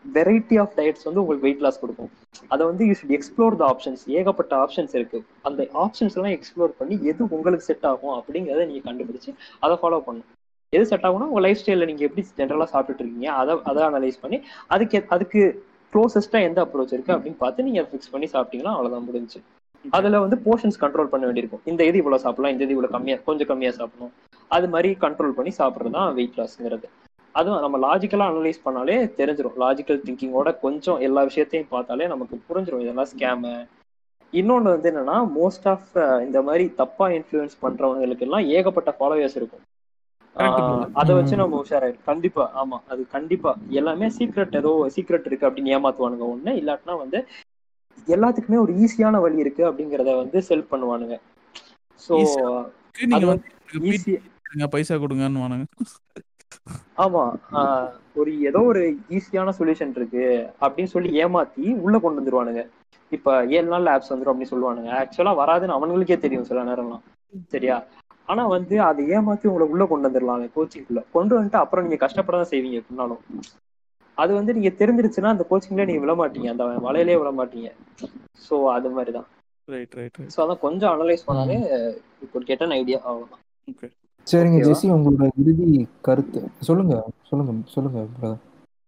வெரைட்டி 0.05 0.61
ஆஃப் 0.61 0.73
டயட்ஸ் 0.77 1.05
வந்து 1.05 1.21
உங்களுக்கு 1.21 1.41
வெயிட் 1.41 1.59
லாஸ் 1.59 1.81
கொடுக்கும். 1.81 2.11
அதை 2.49 2.67
வந்து 2.67 2.87
you 2.87 2.93
should 2.93 3.15
explore 3.17 3.57
the 3.57 3.65
options 3.71 4.09
ஏகப்பட்ட 4.11 4.57
ஆப்ஷன்ஸ் 4.57 4.95
இருக்கு. 4.95 5.19
அந்த 5.43 5.63
ஆப்ஷன்ஸ் 5.75 6.17
எல்லாம் 6.17 6.33
எக்ஸ்ப்ளோர் 6.33 6.73
பண்ணி 6.79 6.99
எது 7.03 7.29
உங்களுக்கு 7.31 7.65
செட் 7.65 7.87
ஆகும் 7.87 8.15
அப்படிங்கறத 8.15 8.67
நீங்க 8.67 8.93
கண்டுபிடிச்சு 8.93 9.31
அதை 9.61 9.77
ஃபாலோ 9.83 10.01
பண்ணணும். 10.07 10.29
எது 10.73 10.87
செட் 10.87 11.03
ஆகும்னா 11.03 11.29
உங்க 11.29 11.41
லைஃப் 11.41 11.61
ஸ்டைல 11.61 11.87
நீங்க 11.87 12.05
எப்படி 12.05 12.27
ஜென்ரலா 12.37 12.67
சாப்பிட்டுட்டு 12.73 13.05
இருக்கீங்க 13.05 13.33
அதை 13.33 13.57
அதை 13.65 13.83
அனலைஸ் 13.83 14.21
பண்ணி 14.21 14.39
அதுக்கு 14.67 15.05
அதுக்கு 15.09 15.41
க்ளோசஸ்டா 15.93 16.43
எந்த 16.43 16.65
அப்ரோச் 16.65 16.93
இருக்கு 16.93 17.13
அப்படின்னு 17.13 17.37
பார்த்து 17.37 17.63
நீங்க 17.63 17.83
ஃபிக்ஸ் 17.83 18.11
பண்ணி 18.11 18.27
சாப்பிட்டீங்கன்னா 18.33 18.73
அவ்வளவுதான் 18.73 19.05
முடிஞ்சு 19.05 19.41
அதுல 19.85 20.21
வந்து 20.25 20.37
போர்ஷன்ஸ் 20.47 20.81
கண்ட்ரோல் 20.83 21.13
பண்ண 21.13 21.25
வேண்டியிருக்கும். 21.27 21.63
இந்த 21.71 21.83
இது 21.89 21.99
இவ்வளவு 22.03 22.23
சாப்பிடலாம் 22.25 22.55
இந்த 22.55 22.65
இது 22.67 22.75
இவ்வளவு 22.77 22.95
கம்மியா 22.97 23.17
கொஞ்சம் 23.29 23.51
கம்மியா 23.51 23.73
சாப்பிடணும். 23.79 24.13
அது 24.51 24.67
மாதிரி 24.75 24.91
கண்ட்ரோல் 25.05 25.37
பண்ணி 25.39 25.53
சாப்பிடுறது 25.61 25.97
தான் 25.99 26.15
வெயிட் 26.19 26.39
லாஸ்ங்கிறது 26.39 26.89
அதுவும் 27.35 27.63
நம்ம 27.65 27.79
லாஜிக்கலா 27.87 28.29
அனலைஸ் 28.31 28.65
பண்ணாலே 28.65 28.97
தெரிஞ்சிடும் 29.19 29.59
லாஜிக்கல் 29.63 30.01
திங்கிங்கோட 30.07 30.51
கொஞ்சம் 30.65 31.03
எல்லா 31.09 31.23
விஷயத்தையும் 31.29 31.73
பார்த்தாலே 31.75 32.07
நமக்கு 32.13 32.37
புரிஞ்சிடும் 32.49 32.85
இதெல்லாம் 32.85 33.11
ஸ்கேமு 33.13 33.53
இன்னொன்று 34.33 34.73
வந்து 34.75 34.91
என்னன்னா 34.91 35.17
மோஸ்ட் 35.37 35.67
ஆஃப் 35.73 35.89
இந்த 36.27 36.39
மாதிரி 36.49 36.65
தப்பா 36.81 37.07
இன்ஃப்ளூயன்ஸ் 37.17 37.57
பண்றவங்களுக்கு 37.65 38.27
எல்லாம் 38.27 38.49
ஏகப்பட்ட 38.57 38.91
ஃபாலோவர்ஸ் 38.99 39.39
இருக்கும். 39.41 39.65
அதை 41.01 41.13
வச்சு 41.17 41.41
நம்ம 41.41 41.61
உஷாராயிடும். 41.63 42.07
கண்டிப்பா 42.11 42.45
ஆமா. 42.63 42.77
அது 42.93 43.03
கண்டிப்பா. 43.17 43.53
எல்லாமே 43.81 44.09
சீக்ரெட் 44.19 44.59
ஏதோ 44.61 44.73
சீக்ரெட் 44.97 45.27
இருக்கு 45.29 45.49
அப்படின்னு 45.49 45.75
ஏமாத்துவானுங்க 45.77 46.27
ஒண்ணு. 46.35 46.53
இல்லாட்டினா 46.61 46.97
வந்து 47.05 47.21
எல்லாத்துக்குமே 48.15 48.59
ஒரு 48.65 48.73
ஈஸியான 48.85 49.21
வழி 49.25 49.39
இருக்கு 49.45 49.63
அப்படிங்கறத 49.71 50.17
வந்து 50.23 50.39
செல் 50.49 50.71
பண்ணுவானுங்க. 50.73 51.17
சோ 52.07 52.15
பைசா 54.75 54.95
கொடுங்கன்னு 55.03 55.67
ஆமா 57.05 57.23
ஒரு 58.21 58.31
ஏதோ 58.49 58.61
ஒரு 58.71 58.81
ஈஸியான 59.17 59.53
சொல்யூஷன் 59.59 59.97
இருக்கு 59.99 60.25
அப்படின்னு 60.61 60.93
சொல்லி 60.95 61.11
ஏமாத்தி 61.25 61.65
உள்ள 61.85 61.97
கொண்டு 61.99 62.21
வந்துருவானுங்க. 62.21 62.63
இப்ப 63.13 63.37
ஏழு 63.57 63.69
நாள் 63.73 63.91
ஆப்ஸ் 63.95 64.13
வந்துரும் 64.13 64.33
அப்படின்னு 64.33 64.53
சொல்லுவானுங்க. 64.53 64.91
ஆக்சுவலா 65.01 65.33
வராதுன்னு 65.43 65.77
அவனுங்களுக்கே 65.79 66.19
தெரியும் 66.25 66.49
சில 66.51 66.65
நேரம்லாம். 66.71 67.05
சரியா? 67.55 67.77
ஆனா 68.29 68.43
வந்து 68.57 68.75
அதை 68.89 69.05
ஏமாத்தி 69.17 69.49
உங்களை 69.51 69.67
உள்ள 69.73 69.85
கொண்டு 69.93 70.07
வந்துடலாம் 70.09 70.43
கோச்சிங்குள்ள 70.57 71.01
கொண்டு 71.17 71.33
வந்துட்டு 71.39 71.63
அப்புறம் 71.63 71.85
நீங்க 71.85 71.99
கஷ்டப்பட 72.05 72.37
தான் 72.41 72.53
செய்வீங்க 72.53 72.81
பின்னாலும் 72.89 73.23
அது 74.23 74.33
வந்து 74.39 74.55
நீங்க 74.57 74.71
தெரிஞ்சிருச்சுன்னா 74.81 75.33
அந்த 75.35 75.45
கோச்சிங்ல 75.51 75.87
நீங்க 75.89 76.03
விழ 76.05 76.15
மாட்டீங்க 76.21 76.49
அந்த 76.53 76.65
வலையிலே 76.87 77.17
விழ 77.21 77.31
மாட்டீங்க 77.39 77.69
சோ 78.47 78.57
அது 78.77 78.91
மாதிரிதான். 78.97 79.29
ரைட் 79.69 79.95
ரைட் 79.99 80.17
ரைட் 80.19 80.33
சோ 80.35 80.41
அதான் 80.45 80.63
கொஞ்சம் 80.67 80.93
அனலைஸ் 80.95 81.27
பண்ணாலே 81.29 81.57
இப்போ 82.25 82.45
கெட்ட 82.51 82.73
ஐடியா 82.81 83.01
அவ்வளவுதான். 83.09 83.43
ஓகே 83.69 83.89
சரிங்க? 84.27 84.59
ஜெசி 84.69 84.87
உங்களோட 84.95 85.27
இறுதி 85.43 85.67
கருத்து. 86.07 86.41
சொல்லுங்க 86.69 86.95
சொல்லுங்க 87.31 87.53
சொல்லுங்க. 87.75 88.01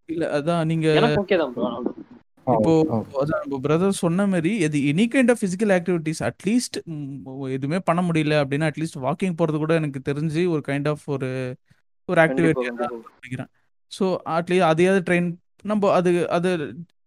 இல்ல 0.08 0.24
அதான் 0.38 0.66
நீங்க 0.70 0.86
எனக்கு 1.00 1.22
ஓகே 1.22 1.38
தான் 1.40 1.52
இப்போ. 1.52 2.72
அதான் 3.20 3.42
நம்ம 3.42 3.58
பிரதர் 3.64 4.00
சொன்ன 4.02 4.26
மாதிரி 4.32 4.52
எது 4.66 4.78
any 4.92 5.04
kind 5.12 5.32
of 5.32 5.42
physical 5.44 5.72
activities 5.76 6.22
at least 6.28 6.76
எதுவுமே 7.56 7.78
பண்ண 7.88 8.00
முடியல 8.08 8.40
அப்படின்னா 8.42 8.68
அட்லீஸ்ட் 8.70 8.98
வாக்கிங் 9.06 9.38
போறது 9.40 9.58
கூட 9.62 9.74
எனக்கு 9.80 10.00
தெரிஞ்சு 10.10 10.42
ஒரு 10.54 10.62
கைண்ட் 10.68 10.88
ஆஃப் 10.92 11.04
ஒரு 11.16 11.30
ஒரு 12.08 12.20
ஆக்டிவிட்டி 12.24 12.64
நினைக்கிறேன். 12.70 13.50
ஸோ 13.92 14.04
அட்லீஸ்ட் 14.36 14.68
அதையாவது 14.70 15.02
ட்ரெயின் 15.08 15.28
நம்ம 15.64 15.90
அது 15.98 16.10
அது 16.36 16.50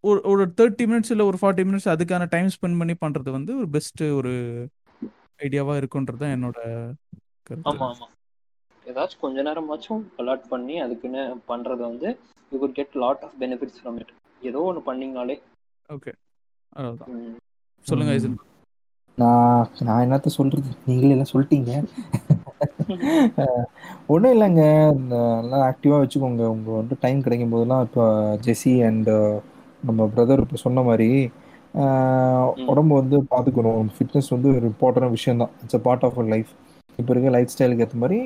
ஒரு 0.03 0.20
ஒரு 0.32 0.44
தேர்ட்டி 0.60 0.86
மினிட்ஸ் 0.90 1.12
இல்லை 1.14 1.26
ஒரு 1.26 1.38
ஃபார்ட்டி 1.41 1.64
மினிட்ஸ் 1.68 1.90
அதுக்கான 1.94 2.28
டைம் 2.30 2.49
ஸ்பெண்ட் 2.56 2.80
பண்ணி 2.82 2.95
பண்றது 3.02 3.30
வந்து 3.38 3.52
ஒரு 3.62 3.70
பெஸ்ட் 3.76 4.03
ஒரு 4.20 4.34
ஐடியாவா 5.40 5.74
இருக்குன்றது 5.80 6.22
தான் 6.24 6.36
என்னோட 6.36 6.60
கருத்து. 7.48 7.70
ஆமா 7.72 7.88
ஆமா. 7.90 8.07
ஏதாச்சும் 8.86 9.24
கொஞ்ச 9.24 9.44
நேரமாச்சும் 9.48 10.03
அலாட் 10.20 10.45
பண்ணி 10.49 10.76
அதுக்குன்னு 10.80 11.22
பண்றது 11.49 11.82
வந்து 11.90 12.10
you 12.52 12.60
could 12.60 12.78
get 12.80 12.95
lot 13.03 13.24
of 13.28 13.36
benefits 13.41 13.80
from 13.80 13.98
it 14.02 14.12
ஏதோ 14.41 14.62
ஒண்ணு 14.70 14.82
பண்ணீங்கனாலே. 14.90 15.36
ஓகே. 15.90 16.12
சொல்லுங்க 17.86 18.14
நான் 19.18 19.60
நான் 19.88 20.03
என்னத்த 20.06 20.30
சொல்றது? 20.38 20.70
நீங்களே 20.88 21.14
எல்லாம் 21.16 21.32
சொல்லிட்டீங்க. 21.32 21.72
ஒன்றும் 24.14 24.34
இல்லைங்க. 24.36 24.64
இந்த 24.99 25.16
நல்லா 25.41 25.60
ஆக்டிவாக 25.70 26.02
வச்சுக்கோங்க. 26.03 26.44
உங்கள் 26.56 26.80
வந்து 26.82 26.95
டைம் 27.03 27.24
கிடைக்கும் 27.26 27.53
போதெல்லாம் 27.53 27.84
இப்போ 27.88 28.03
ஜெஸி 28.45 28.74
அண்ட் 28.90 29.12
நம்ம 29.88 30.07
பிரதர் 30.14 30.44
இப்போ 30.45 30.60
சொன்ன 30.66 30.84
மாதிரி. 30.90 31.10
உடம்பு 32.72 32.94
வந்து 32.99 33.18
பார்த்துக்கணும் 33.32 33.90
ஃபிட்னஸ் 33.95 34.30
வந்து 34.36 34.49
ஒரு 34.57 34.66
இம்பார்ட்டன்ட் 34.72 35.16
விஷயம் 35.18 35.41
தான். 35.44 35.53
It's 35.64 35.78
a 35.80 35.84
part 35.88 36.06
of 36.07 36.20
life 36.34 36.52
இப்போ 36.99 37.12
இருக்க 37.14 37.32
லைஃப் 37.36 37.52
ஸ்டைலுக்கு 37.53 37.86
ஏற்ற 37.86 37.98
மாதிரி 38.03 38.20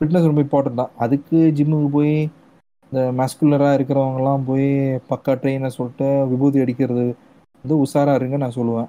ஃபிட்னஸ் 0.00 0.28
ரொம்ப 0.30 0.42
இம்பார்ட்டன்ட் 0.46 0.80
தான். 0.82 0.92
அதுக்கு 1.04 1.38
ஜிம்முக்கு 1.58 1.88
போய் 1.96 2.14
இந்த 2.92 3.00
மஸ்குலராக 3.20 3.76
இருக்கிறவங்கலாம் 3.78 4.46
போய் 4.48 4.68
பக்கா 5.10 5.32
ட்ரெயினை 5.42 5.70
சொல்லிட்டு 5.76 6.08
விபூதி 6.32 6.58
அடிக்கிறது 6.64 7.04
வந்து 7.64 7.74
உஷாரா 7.84 8.12
இருங்க 8.18 8.36
நான் 8.42 8.56
சொல்லுவேன். 8.58 8.88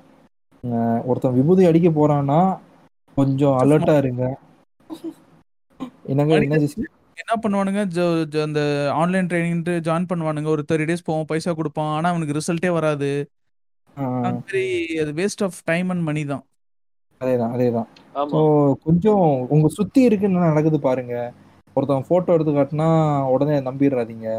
ஒருத்தன் 1.09 1.37
விபூதி 1.39 1.63
அடிக்க 1.69 1.89
போறான்னா 1.99 2.39
கொஞ்சம் 3.17 3.55
அலர்ட்டா 3.63 3.95
இருங்க. 4.03 4.23
என்னங்க 6.11 6.35
என்ன 7.17 7.33
பண்ணுவானுங்க? 7.41 7.81
அந்த 8.47 8.61
ஆன்லைன் 8.99 9.29
ட்ரைனிங்ட்டு 9.31 9.73
ஜாயின் 9.87 10.07
பண்ணுவானுங்க. 10.11 10.49
ஒரு 10.55 10.63
தேர்ட்டி 10.69 10.87
டேஸ் 10.89 11.07
போவோம் 11.09 11.29
பைசா 11.31 11.51
கொடுப்பான். 11.59 11.91
ஆனா 11.97 12.09
அவனுக்கு 12.13 12.37
ரிசல்ட்டே 12.39 12.71
வராது. 12.77 13.09
மாதிரி 14.25 14.63
அது 15.01 15.11
waste 15.19 15.43
of 15.47 15.59
time 15.69 15.89
and 15.93 16.05
money 16.09 16.23
தான். 16.31 16.43
அதேதான் 17.21 17.53
அதேதான். 17.55 17.87
ஸோ 18.31 18.39
கொஞ்சம் 18.85 19.23
உங்க 19.55 19.67
சுத்தி 19.77 20.01
இருக்கு 20.07 20.27
என்ன 20.29 20.47
நடக்குது 20.51 20.79
பாருங்க. 20.87 21.15
ஒருத்தன் 21.75 22.09
போட்டோ 22.09 22.35
எடுத்து 22.35 22.53
காட்டினா 22.53 22.87
உடனே 23.33 23.57
நம்பிடுறாதீங்க. 23.67 24.29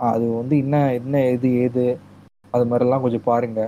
அது 0.00 0.24
வந்து 0.38 0.54
என்ன 0.64 0.76
என்ன 0.98 1.20
எது 1.34 1.48
ஏது 1.64 1.86
அது 2.54 2.64
மாதிரிலாம் 2.70 3.04
கொஞ்சம் 3.04 3.28
பாருங்க. 3.30 3.60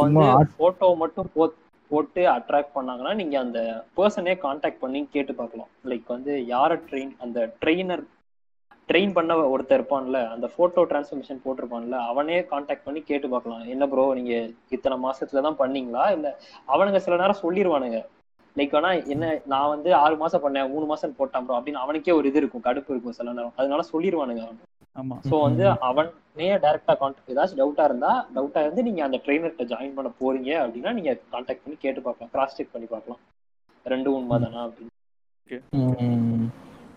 சும்மா 0.00 0.24
போட்டோ 0.60 0.88
மட்டும் 1.02 1.30
போ 1.36 1.44
போட்டு 1.90 2.22
அட்ராக்ட் 2.34 2.76
பண்ணாங்கன்னா 2.76 3.12
நீங்க 3.20 3.36
அந்த 3.44 3.60
பர்சனே 3.96 4.34
காண்டாக்ட் 4.44 4.82
பண்ணி 4.84 5.00
கேட்டு 5.14 5.32
பார்க்கலாம். 5.40 5.70
லைக் 5.90 6.14
வந்து 6.16 6.32
யார 6.54 6.78
ட்ரெயின் 6.88 7.12
அந்த 7.24 7.38
ட்ரெயினர் 7.62 8.04
ட்ரெயின் 8.88 9.14
பண்ண 9.14 9.36
ஒருத்தர் 9.52 9.78
இருப்பான்ல 9.78 10.18
அந்த 10.34 10.46
போட்டோ 10.56 10.82
டிரான்ஸ்ஃபர்மேஷன் 10.90 11.40
போட்டிருப்பான்ல 11.44 11.96
அவனே 12.10 12.36
காண்டாக்ட் 12.52 12.86
பண்ணி 12.86 13.00
கேட்டு 13.08 13.28
பார்க்கலாம். 13.32 13.64
என்ன 13.74 13.84
ப்ரோ 13.92 14.04
நீங்க 14.18 14.34
இத்தனை 14.76 14.96
மாசத்துல 15.06 15.42
தான் 15.46 15.60
பண்ணீங்களா? 15.62 16.04
இல்ல 16.16 16.28
அவனுங்க 16.74 17.00
சில 17.06 17.16
நேரம் 17.22 17.42
சொல்லிடுவானுங்க 17.44 18.00
லைக் 18.56 18.76
ஆனா 18.78 18.90
என்ன 19.14 19.24
நான் 19.52 19.72
வந்து 19.72 19.90
ஆறு 20.02 20.14
மாசம் 20.22 20.44
பண்ணேன் 20.44 20.70
மூணு 20.74 20.86
மாசம் 20.92 21.16
போட்டான் 21.18 21.46
ப்ரோ 21.46 21.56
அப்படின்னு 21.58 21.82
அவனுக்கே 21.84 22.16
ஒரு 22.18 22.28
இது 22.30 22.40
இருக்கும் 22.42 22.66
கடுப்பு 22.68 22.92
இருக்கும் 22.94 23.18
சில 23.18 23.32
நேரம். 23.38 23.56
அதனால 23.60 23.82
சொல்லிடுவானுங்க 23.92 24.44
அவன். 24.46 24.60
ஆமா. 24.96 25.16
ஸோ 25.26 25.34
வந்து 25.42 25.64
அவனே 25.88 26.48
டைரக்டா 26.64 26.94
கான்டாக்ட் 26.94 27.32
ஏதாச்சும் 27.32 27.60
டவுட்டா 27.60 27.84
இருந்தா 27.88 28.12
டவுட்டா 28.36 28.62
இருந்து 28.64 28.86
நீங்க 28.88 29.02
அந்த 29.04 29.18
ட்ரெயினர்கிட்ட 29.24 29.66
ஜாயின் 29.72 29.96
பண்ண 29.96 30.10
போறீங்க 30.20 30.50
அப்படின்னா 30.62 30.92
நீங்க 30.98 31.12
கான்டாக்ட் 31.32 31.64
பண்ணி 31.64 31.78
கேட்டு 31.78 32.02
பார்க்கலாம். 32.06 32.32
கிராஸ் 32.34 32.56
செக் 32.58 32.74
பண்ணி 32.74 32.88
பார்க்கலாம். 32.88 33.22
ரெண்டு 33.86 34.08
உண்மை 34.16 34.38
தானா 34.38 34.60
அப்படின்னு. 34.66 34.92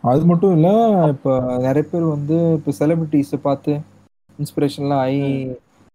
அது 0.03 0.23
மட்டும் 0.29 0.53
இல்ல 0.57 0.69
இப்ப 1.13 1.29
நிறைய 1.65 1.83
பேர் 1.85 2.05
வந்து 2.07 2.35
இப்ப 2.57 2.73
செலிபிரிட்டிஸை 2.79 3.39
பார்த்து 3.41 3.73
இன்ஸ்பிரேஷன்லாம் 4.39 5.03
ஆகி 5.03 5.23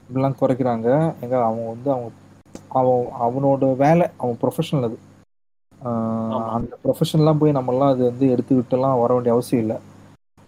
இப்படிலாம் 0.02 0.40
குறைக்கிறாங்க. 0.40 0.88
எங்க 1.24 1.34
அவன் 1.46 1.70
வந்து 1.72 1.90
அவன் 1.94 2.12
அவன் 2.80 3.04
அவனோட 3.24 3.64
வேலை 3.76 4.06
அவன் 4.18 4.40
ப்ரொஃபஷனல் 4.42 4.86
அது. 4.88 4.98
அந்த 6.54 6.74
ப்ரொஃபஷன்லாம் 6.84 7.40
போய் 7.40 7.56
நம்மலாம் 7.56 7.92
அது 7.92 8.02
வந்து 8.04 8.26
எடுத்துக்கிட்டுலாம் 8.34 9.00
வர 9.02 9.12
வேண்டிய 9.14 9.34
அவசியம் 9.36 9.62
இல்லை. 9.64 9.78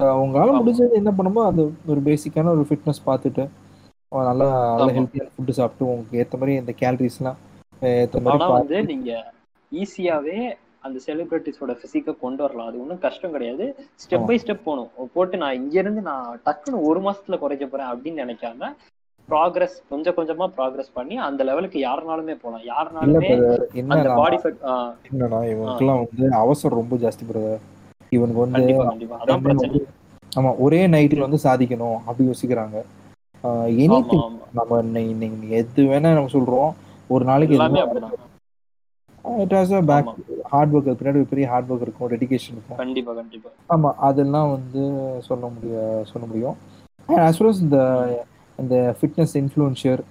அவங்களால 0.01 0.49
ஆமா. 0.49 0.59
முடிஞ்சது 0.59 0.99
என்ன 0.99 1.11
பண்ணுமோ 1.13 1.43
அது 1.47 1.63
ஒரு 1.87 2.01
பேசிக்கான 2.07 2.53
ஒரு 2.55 2.65
ஃபிட்னஸ் 2.69 3.07
பார்த்துட்டு 3.07 3.45
நல்லா 4.13 4.47
நல்ல. 4.73 4.91
ஹெல்த்தியான 4.97 5.31
ஃபுட்டு 5.33 5.57
சாப்பிட்டு 5.57 5.89
உங்களுக்கு 5.89 6.21
ஏற்ற 6.21 6.37
மாதிரி 6.37 6.55
இந்த 6.59 6.73
கேலரிஸ்லாம் 6.81 7.39
ஏற்ற 7.97 8.21
மாதிரி 8.21 8.53
வந்து 8.53 8.79
நீங்க 8.85 9.11
ஈஸியாவே 9.73 10.39
அந்த 10.85 10.99
செலிபிரிட்டிஸோட 11.05 11.73
பிசிக்க 11.81 12.13
கொண்டு 12.17 12.41
வரலாம். 12.45 12.69
அது 12.69 12.81
ஒன்றும் 12.83 13.01
கஷ்டம் 13.05 13.33
கிடையாது. 13.33 13.65
ஸ்டெப். 14.03 14.27
பை 14.29 14.37
ஸ்டெப் 14.39 14.67
போகணும். 14.67 14.91
போட்டு 15.15 15.37
நான் 15.37 15.57
இங்க 15.61 15.75
இருந்து 15.83 16.03
நான் 16.03 16.29
டக்குன்னு 16.47 16.85
ஒரு 16.91 17.01
மாசத்துல 17.07 17.39
குறைக்க 17.41 17.67
போறேன் 17.67 17.91
அப்படின்னு 17.93 18.23
நினைக்காம 18.25 18.71
ப்ராக்ரஸ் 19.29 19.77
கொஞ்சம் 19.89 20.17
கொஞ்சமா 20.17 20.47
ப்ராக்ரஸ் 20.57 20.93
பண்ணி 20.95 21.17
அந்த 21.27 21.45
லெவலுக்கு 21.45 21.79
யாருனாலுமே 21.81 22.35
போகலாம் 22.43 22.61
இல்ல 22.61 22.73
யாருனாலுமே 22.73 23.31
அந்த 23.97 24.11
பாடி 24.19 24.37
ஃபெட் 24.37 24.61
என்னன்னா 25.09 25.41
இவனுக்குலாம் 25.53 26.03
வந்து 26.05 26.27
அவசரம் 26.43 26.81
ரொம்ப 26.81 26.97
ஜாஸ்தி 27.05 27.27
பிரதர் 27.31 27.65
இவனுக்கு 28.11 28.41
வந்து 28.41 28.63
ஆமா 30.37 30.57
ஒரே 30.59 30.87
நைட்ல 30.87 31.19
வந்து 31.19 31.39
சாதிக்கணும் 31.43 31.97
அப்படி 32.05 32.29
யோசிக்கிறாங்க. 32.29 32.77
எனி 33.79 33.87
நம்ம 34.53 34.83
இன்னை- 34.83 35.09
இன்னைக்கு 35.09 35.49
எது 35.51 35.83
வேணா 35.85 36.01
நம்ம 36.01 36.31
சொல்றோம். 36.33 36.73
ஒரு 37.09 37.25
நாளைக்கு 37.25 37.57
it 39.25 39.53
has 39.53 39.73
a 39.73 39.83
back. 39.83 40.11
Hard 40.45 40.75
work 40.75 40.97
பின்னாடி 40.99 41.19
ஒரு 41.21 41.27
பெரிய 41.31 41.49
ஹார்ட் 41.49 41.71
ஒர்க் 41.71 41.81
இருக்கும் 41.81 42.11
டெடிகேஷன் 42.11 42.55
இருக்கும். 42.57 42.77
கண்டிப்பா 42.77 43.13
கண்டிப்பா. 43.13 43.51
ஆமா 43.69 43.93
அதெல்லாம் 44.01 44.51
வந்து 44.51 44.83
சொல்ல 45.23 45.47
முடிய 45.47 46.03
சொல்ல 46.13 46.29
முடியும். 46.29 46.57
ஆஸ் 47.09 47.39
வெல் 47.39 47.61
இந்த 47.61 47.79
இந்த 48.59 48.97
ஃபிட்னஸ் 49.01 49.35
இன்ஃப்ளூன்ஷியர் 49.35 50.03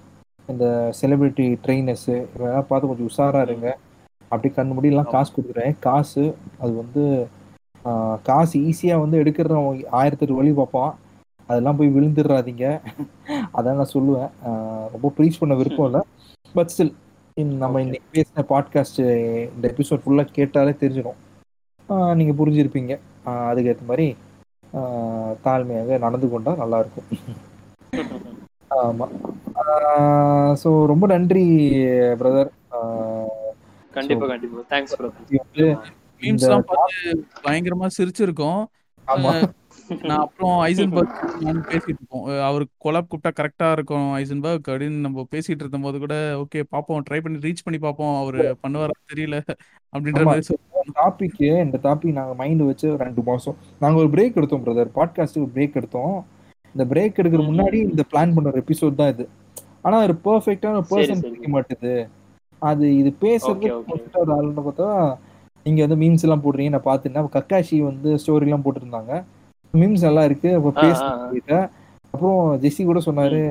இந்த 0.48 0.64
செலிபிரிட்டி 1.00 1.46
ட்ரெயினர்ஸ் 1.64 2.10
இதெல்லாம் 2.34 2.66
பார்த்து 2.66 2.88
கொஞ்சம் 2.88 3.08
உஷாரா 3.08 3.42
இருங்க. 3.42 3.78
அப்படி 4.28 4.54
கண்ணு 4.56 4.74
முடியெல்லாம் 4.76 5.10
காசு 5.10 5.32
கொடுக்குறேன். 5.36 5.76
காசு 5.80 6.34
அது 6.58 6.76
வந்து 6.76 7.02
காசு 8.28 8.56
ஈஸியாக 8.68 9.02
வந்து 9.04 9.20
எடுக்கிறவன் 9.22 9.80
ஆயிரத்தெட்டு 10.00 10.38
வழி 10.38 10.52
பார்ப்பான். 10.60 10.92
அதெல்லாம் 11.48 11.78
போய் 11.78 11.94
விழுந்துடுறாதீங்க. 11.96 12.66
அதான் 13.56 13.78
நான் 13.80 13.94
சொல்லுவேன். 13.96 14.30
ரொம்ப 14.94 15.10
ப்ரீச் 15.16 15.40
பண்ண 15.40 15.54
விருப்பம் 15.60 15.88
இல்லை. 15.88 16.02
பட் 16.56 16.72
ஸ்டில் 16.74 16.94
நம்ம. 17.64 17.80
இன்னைக்கு 17.84 18.08
பேசின 18.16 18.44
பாட்காஸ்ட் 18.52 19.00
இந்த 19.54 19.64
எபிசோட் 19.72 20.04
ஃபுல்லாக 20.04 20.34
கேட்டாலே 20.38 20.74
தெரிஞ்சிடும். 20.82 21.20
நீங்கள் 22.20 22.38
புரிஞ்சிருப்பீங்க. 22.40 22.94
அதுக்கேற்ற 23.50 23.84
மாதிரி 23.90 24.06
தாழ்மையாக 25.44 25.98
நடந்து 26.04 26.26
கொண்டா 26.32 26.52
நல்லா 26.62 26.78
இருக்கும் 26.82 27.08
ஆமாம் 28.78 29.12
ஸோ 30.62 30.70
ரொம்ப 30.90 31.04
நன்றி 31.12 31.44
பிரதர் 32.20 32.50
கண்டிப்பா 33.96 34.26
கண்டிப்பா. 34.32 34.62
தேங்க்ஸ் 34.72 34.96
ப்ரோ 34.98 35.10
வந்து 35.36 35.66
மீம்ஸ் 36.20 36.46
எல்லாம் 36.48 36.64
பார்த்து 36.66 37.24
பயங்கரமா 37.44 37.88
சிரிச்சிருக்கோம். 37.98 38.64
ஆமா. 39.06 39.32
நான் 40.02 40.18
அப்புறம் 40.18 40.56
ஐசன்பர்க் 40.64 41.18
நான் 41.40 41.60
பேசிட்டு 41.64 41.92
இருக்கோம். 41.92 42.24
அவருக்கு 42.46 42.74
கொலாப் 42.84 43.08
கூப்பிட்டா 43.10 43.30
கரெக்டா 43.40 43.72
இருக்கும் 43.72 44.06
ஐசன்பர்க் 44.16 44.68
அப்படின்னு 44.68 45.00
நம்ம 45.06 45.26
பேசிட்டு 45.34 45.62
இருந்த 45.62 45.78
போது 45.78 45.98
கூட 45.98 46.14
ஓகே 46.36 46.62
பாப்போம் 46.72 47.02
ட்ரை 47.10 47.20
பண்ணி 47.20 47.38
ரீச் 47.38 47.64
பண்ணி 47.64 47.80
பாப்போம் 47.82 48.20
அவரு 48.20 48.56
பண்ணுவாரா 48.62 48.96
தெரியல 49.14 49.40
அப்படின்ற. 49.92 50.24
மாதிரி 50.24 50.56
டாபிக் 50.94 51.40
இந்த 51.64 51.78
டாபிக் 51.82 52.12
நாங்க 52.12 52.34
மைண்ட் 52.34 52.60
வச்சு 52.60 52.96
ரெண்டு 52.96 53.22
மாசம் 53.22 53.56
நாங்க 53.80 53.98
ஒரு 53.98 54.08
பிரேக் 54.08 54.34
எடுத்தோம் 54.34 54.64
பிரதர் 54.64 54.90
பாட்காஸ்ட்டுக்கு 54.94 55.52
பிரேக் 55.54 55.74
எடுத்தோம். 55.74 56.26
இந்த 56.74 56.84
பிரேக் 56.94 57.18
எடுக்கிற. 57.20 57.42
முன்னாடி 57.50 57.78
இந்த 57.90 58.02
பிளான் 58.10 58.34
பண்ண 58.34 58.50
ஒரு 58.52 58.64
எபிசோட் 58.66 58.94
தான் 58.94 59.08
இது. 59.08 59.28
ஆனா 59.82 60.02
ஒரு 60.02 60.14
பெர்ஃபெக்டான 60.24 60.82
பர்சன். 60.90 61.20
கிடைக்க 61.20 61.48
மாட்டுது. 61.56 62.08
அது 62.58 62.96
இது 62.96 63.10
பேசுறது 63.20 63.70
ஒரு 63.84 64.52
பார்த்தா 64.66 64.90
நீங்க 65.66 65.86
வந்து 65.86 66.04
மீம்ஸ் 66.04 66.22
எல்லாம் 66.22 66.42
போடுறீங்க 66.42 66.68
நான் 66.68 66.82
பார்த்தேன் 66.82 67.14
கக்காஷி 67.14 67.82
வந்து 67.82 68.14
ஸ்டோரி 68.14 68.40
எல்லாம் 68.40 68.62
போட்டிருந்தாங்க. 68.64 69.24
மீம்ஸ் 69.74 70.00
எல்லாம் 70.00 70.24
இருக்கு. 70.24 70.54
அப்ப 70.54 70.72
ஆ, 70.76 70.80
பேச 70.80 71.04
ஆ, 71.04 71.18
ஆ. 71.18 71.28
முடியல 71.32 71.68
அப்புறம் 72.10 72.60
ஜெஸ்ஸி 72.60 72.84
கூட 72.84 72.98
சொன்னாரு 72.98 73.50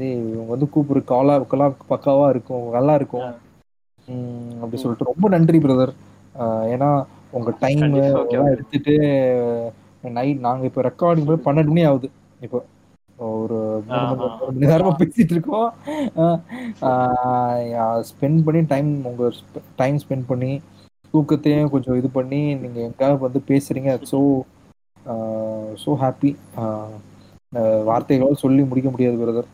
இவங்க 0.00 0.42
வந்து 0.48 0.68
கூப்பிடு 0.68 1.04
காலா 1.04 1.40
கொலா 1.40 1.72
பக்காவா 1.90 2.28
இருக்கும். 2.28 2.70
நல்லா 2.70 2.94
இருக்கும். 2.94 3.34
அப்படி. 4.54 4.76
சொல்லிட்டு 4.76 5.04
ரொம்ப 5.04 5.28
நன்றி 5.28 5.58
பிரதர் 5.58 5.92
ஏன்னா 6.72 7.04
உங்க 7.30 7.54
டைம். 7.60 7.94
எடுத்துட்டு 8.44 9.72
நைட் 10.02 10.38
நாங்க 10.38 10.64
இப்ப 10.66 10.82
ரெக்கார்டிங் 10.82 11.36
போய் 11.36 11.54
பன்னெண்டு 11.54 11.66
மணி 11.66 11.84
ஆகுது. 11.84 12.10
இப்போ. 12.40 12.64
ஒரு 13.16 13.82
மணி 13.86 14.02
நேரமா 14.60 14.90
பேசிட்டு 14.98 15.30
இருக்கோம். 15.30 15.72
ஸ்பெண்ட் 18.04 18.42
பண்ணி 18.44 18.64
டைம் 18.68 19.04
உங்க 19.04 19.30
டைம் 19.76 19.96
ஸ்பெண்ட் 19.96 20.22
பண்ணி 20.26 20.60
தூக்கத்தையும் 21.14 21.72
கொஞ்சம் 21.72 21.98
இது 22.00 22.08
பண்ணி 22.10 22.40
நீங்க 22.62 22.78
எங்காவது 22.88 23.24
வந்து 23.26 23.40
பேசுறீங்க. 23.50 23.92
ஸோ 24.10 24.18
ஸோ 25.82 25.90
ஹாப்பி 26.02 26.30
வார்த்தைகளால் 27.88 28.42
சொல்லி 28.42 28.62
முடிக்க 28.70 28.88
முடியாது 28.90 29.16
brother 29.22 29.48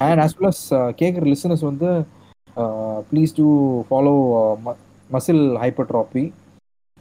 and 0.00 0.20
as 0.24 0.36
well 0.38 0.50
as 0.50 0.64
கேட்குற 1.00 1.24
லிசனர்ஸ் 1.32 1.64
வந்து 1.70 1.88
please 3.10 3.36
do 3.38 3.46
follow 3.88 4.14
muscle 5.10 5.44
hypertrophy 5.62 6.24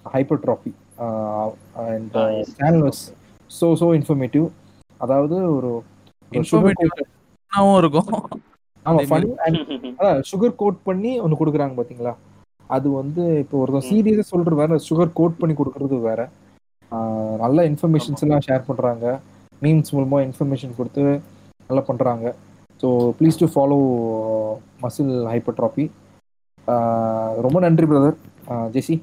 hypertrophy 0.06 0.72
and 1.86 2.14
Ah, 2.18 2.28
yes. 2.36 2.50
Channel 2.58 2.84
was 2.86 3.02
so 3.50 3.68
so 3.82 3.88
informative 4.00 4.46
அதாவது 5.02 5.36
ஒரு 5.58 5.72
Informative. 6.32 6.94
இருக்கும். 7.80 8.10
ஆமா 8.86 8.98
அதே 8.98 9.06
ஃபன் 9.10 9.28
அண்ட் 9.46 9.60
அதான் 10.00 10.20
சுகர் 10.30 10.60
கோட் 10.62 10.80
பண்ணி 10.88 11.12
ஒன்று 11.24 11.40
கொடுக்குறாங்க 11.40 11.76
பாத்தீங்களா? 11.80 12.14
அது 12.76 12.88
வந்து 13.00 13.24
இப்போ 13.44 13.56
ஒருத்தன். 13.64 13.88
சீரியஸாக 13.90 14.26
சொல்றது 14.32 14.62
வேற 14.62 14.78
சுகர் 14.88 15.18
கோட் 15.20 15.40
பண்ணி 15.42 15.56
கொடுக்கறது 15.60 15.98
வேற. 16.10 16.22
நல்ல 17.44 17.64
இன்ஃபர்மேஷன்ஸ் 17.72 18.24
எல்லாம் 18.26 18.46
ஷேர் 18.48 18.68
பண்றாங்க. 18.70 19.06
மீம்ஸ் 19.62 19.94
மூலமாக 19.96 20.26
இன்ஃபர்மேஷன் 20.28 20.78
கொடுத்து 20.80 21.04
நல்லா 21.70 21.84
பண்ணுறாங்க 21.90 22.26
so 22.82 22.88
please 23.20 23.40
do 23.42 23.48
follow 23.54 23.78
muscle 24.84 25.14
hypertrophy 25.32 25.86
ரொம்ப 27.46 27.58
நன்றி 27.66 27.88
பிரதர் 27.92 28.18
ஜெசி 28.76 28.96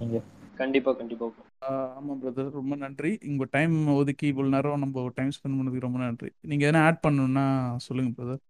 நீங்கள் 0.00 0.24
கண்டிப்பா 0.60 0.90
கண்டிப்பா 1.00 1.26
bro. 1.28 1.42
ஆஹ் 1.68 1.90
ஆமா 1.98 2.12
பிரதர் 2.22 2.50
ரொம்ப 2.58 2.74
நன்றி. 2.82 3.10
உங்க 3.30 3.44
டைம் 3.56 3.74
ஒதுக்கி 4.00 4.26
இவ்வளவு 4.32 4.54
நேரம் 4.54 4.82
நம்ம 4.84 5.04
டைம் 5.18 5.32
ஸ்பெண்ட் 5.36 5.58
பண்ணதுக்கு 5.58 5.86
ரொம்ப 5.86 5.98
நன்றி. 6.04 6.30
நீங்க 6.50 6.62
எதனா 6.68 6.82
ஆட் 6.88 7.04
பண்ணணும்னா 7.06 7.44
சொல்லுங்க 7.86 8.10
பிரதர் 8.18 8.40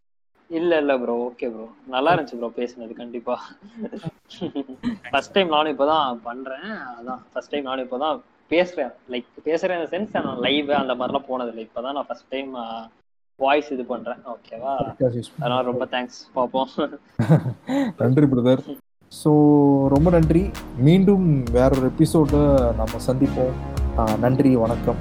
இல்ல 0.59 0.79
இல்ல 0.83 0.93
ப்ரோ 1.03 1.15
ஓகே 1.27 1.47
ப்ரோ 1.53 1.66
நல்லா 1.95 2.11
இருந்துச்சு 2.15 2.39
ப்ரோ 2.41 2.51
பேசுனது 2.59 2.95
கண்டிப்பா. 3.01 3.35
ஃபர்ஸ்ட் 5.12 5.35
டைம் 5.37 5.55
நானும் 5.55 5.73
இப்பதான் 5.74 6.19
பண்றேன். 6.29 6.69
அதான் 6.99 7.23
ஃபர்ஸ்ட் 7.33 7.53
டைம் 7.53 7.69
நானும் 7.69 7.87
இப்பதான் 7.87 8.19
பேசுறேன். 8.53 8.93
லைக் 9.12 9.29
பேசுறேன் 9.49 9.85
சென்ஸ் 9.93 10.16
நான் 10.27 10.43
லைவ் 10.47 10.70
அந்த 10.83 10.95
மாதிரிலாம் 11.01 11.29
போனது 11.31 11.53
இல்லை 11.53 11.65
இப்பதான் 11.69 11.97
நான் 11.99 12.09
ஃபர்ஸ்ட் 12.09 12.31
டைம் 12.35 12.51
வாய்ஸ் 13.41 13.70
இது 13.77 13.85
பண்றேன். 13.93 14.20
ஓகேவா 14.35 14.74
அதனால 15.43 15.61
ரொம்ப 15.70 15.87
தேங்க்ஸ் 15.95 16.20
பார்ப்போம். 16.39 16.70
நன்றி 18.03 18.27
பிரதர் 18.33 18.65
ஸோ 19.12 19.31
ரொம்ப 19.95 20.11
நன்றி. 20.16 20.43
மீண்டும் 20.89 21.27
வேற 21.59 21.70
ஒரு 21.79 21.89
எபிசோட 21.93 22.43
நம்ம 22.81 23.01
சந்திப்போம். 23.09 23.57
நன்றி 24.27 24.53
வணக்கம். 24.65 25.01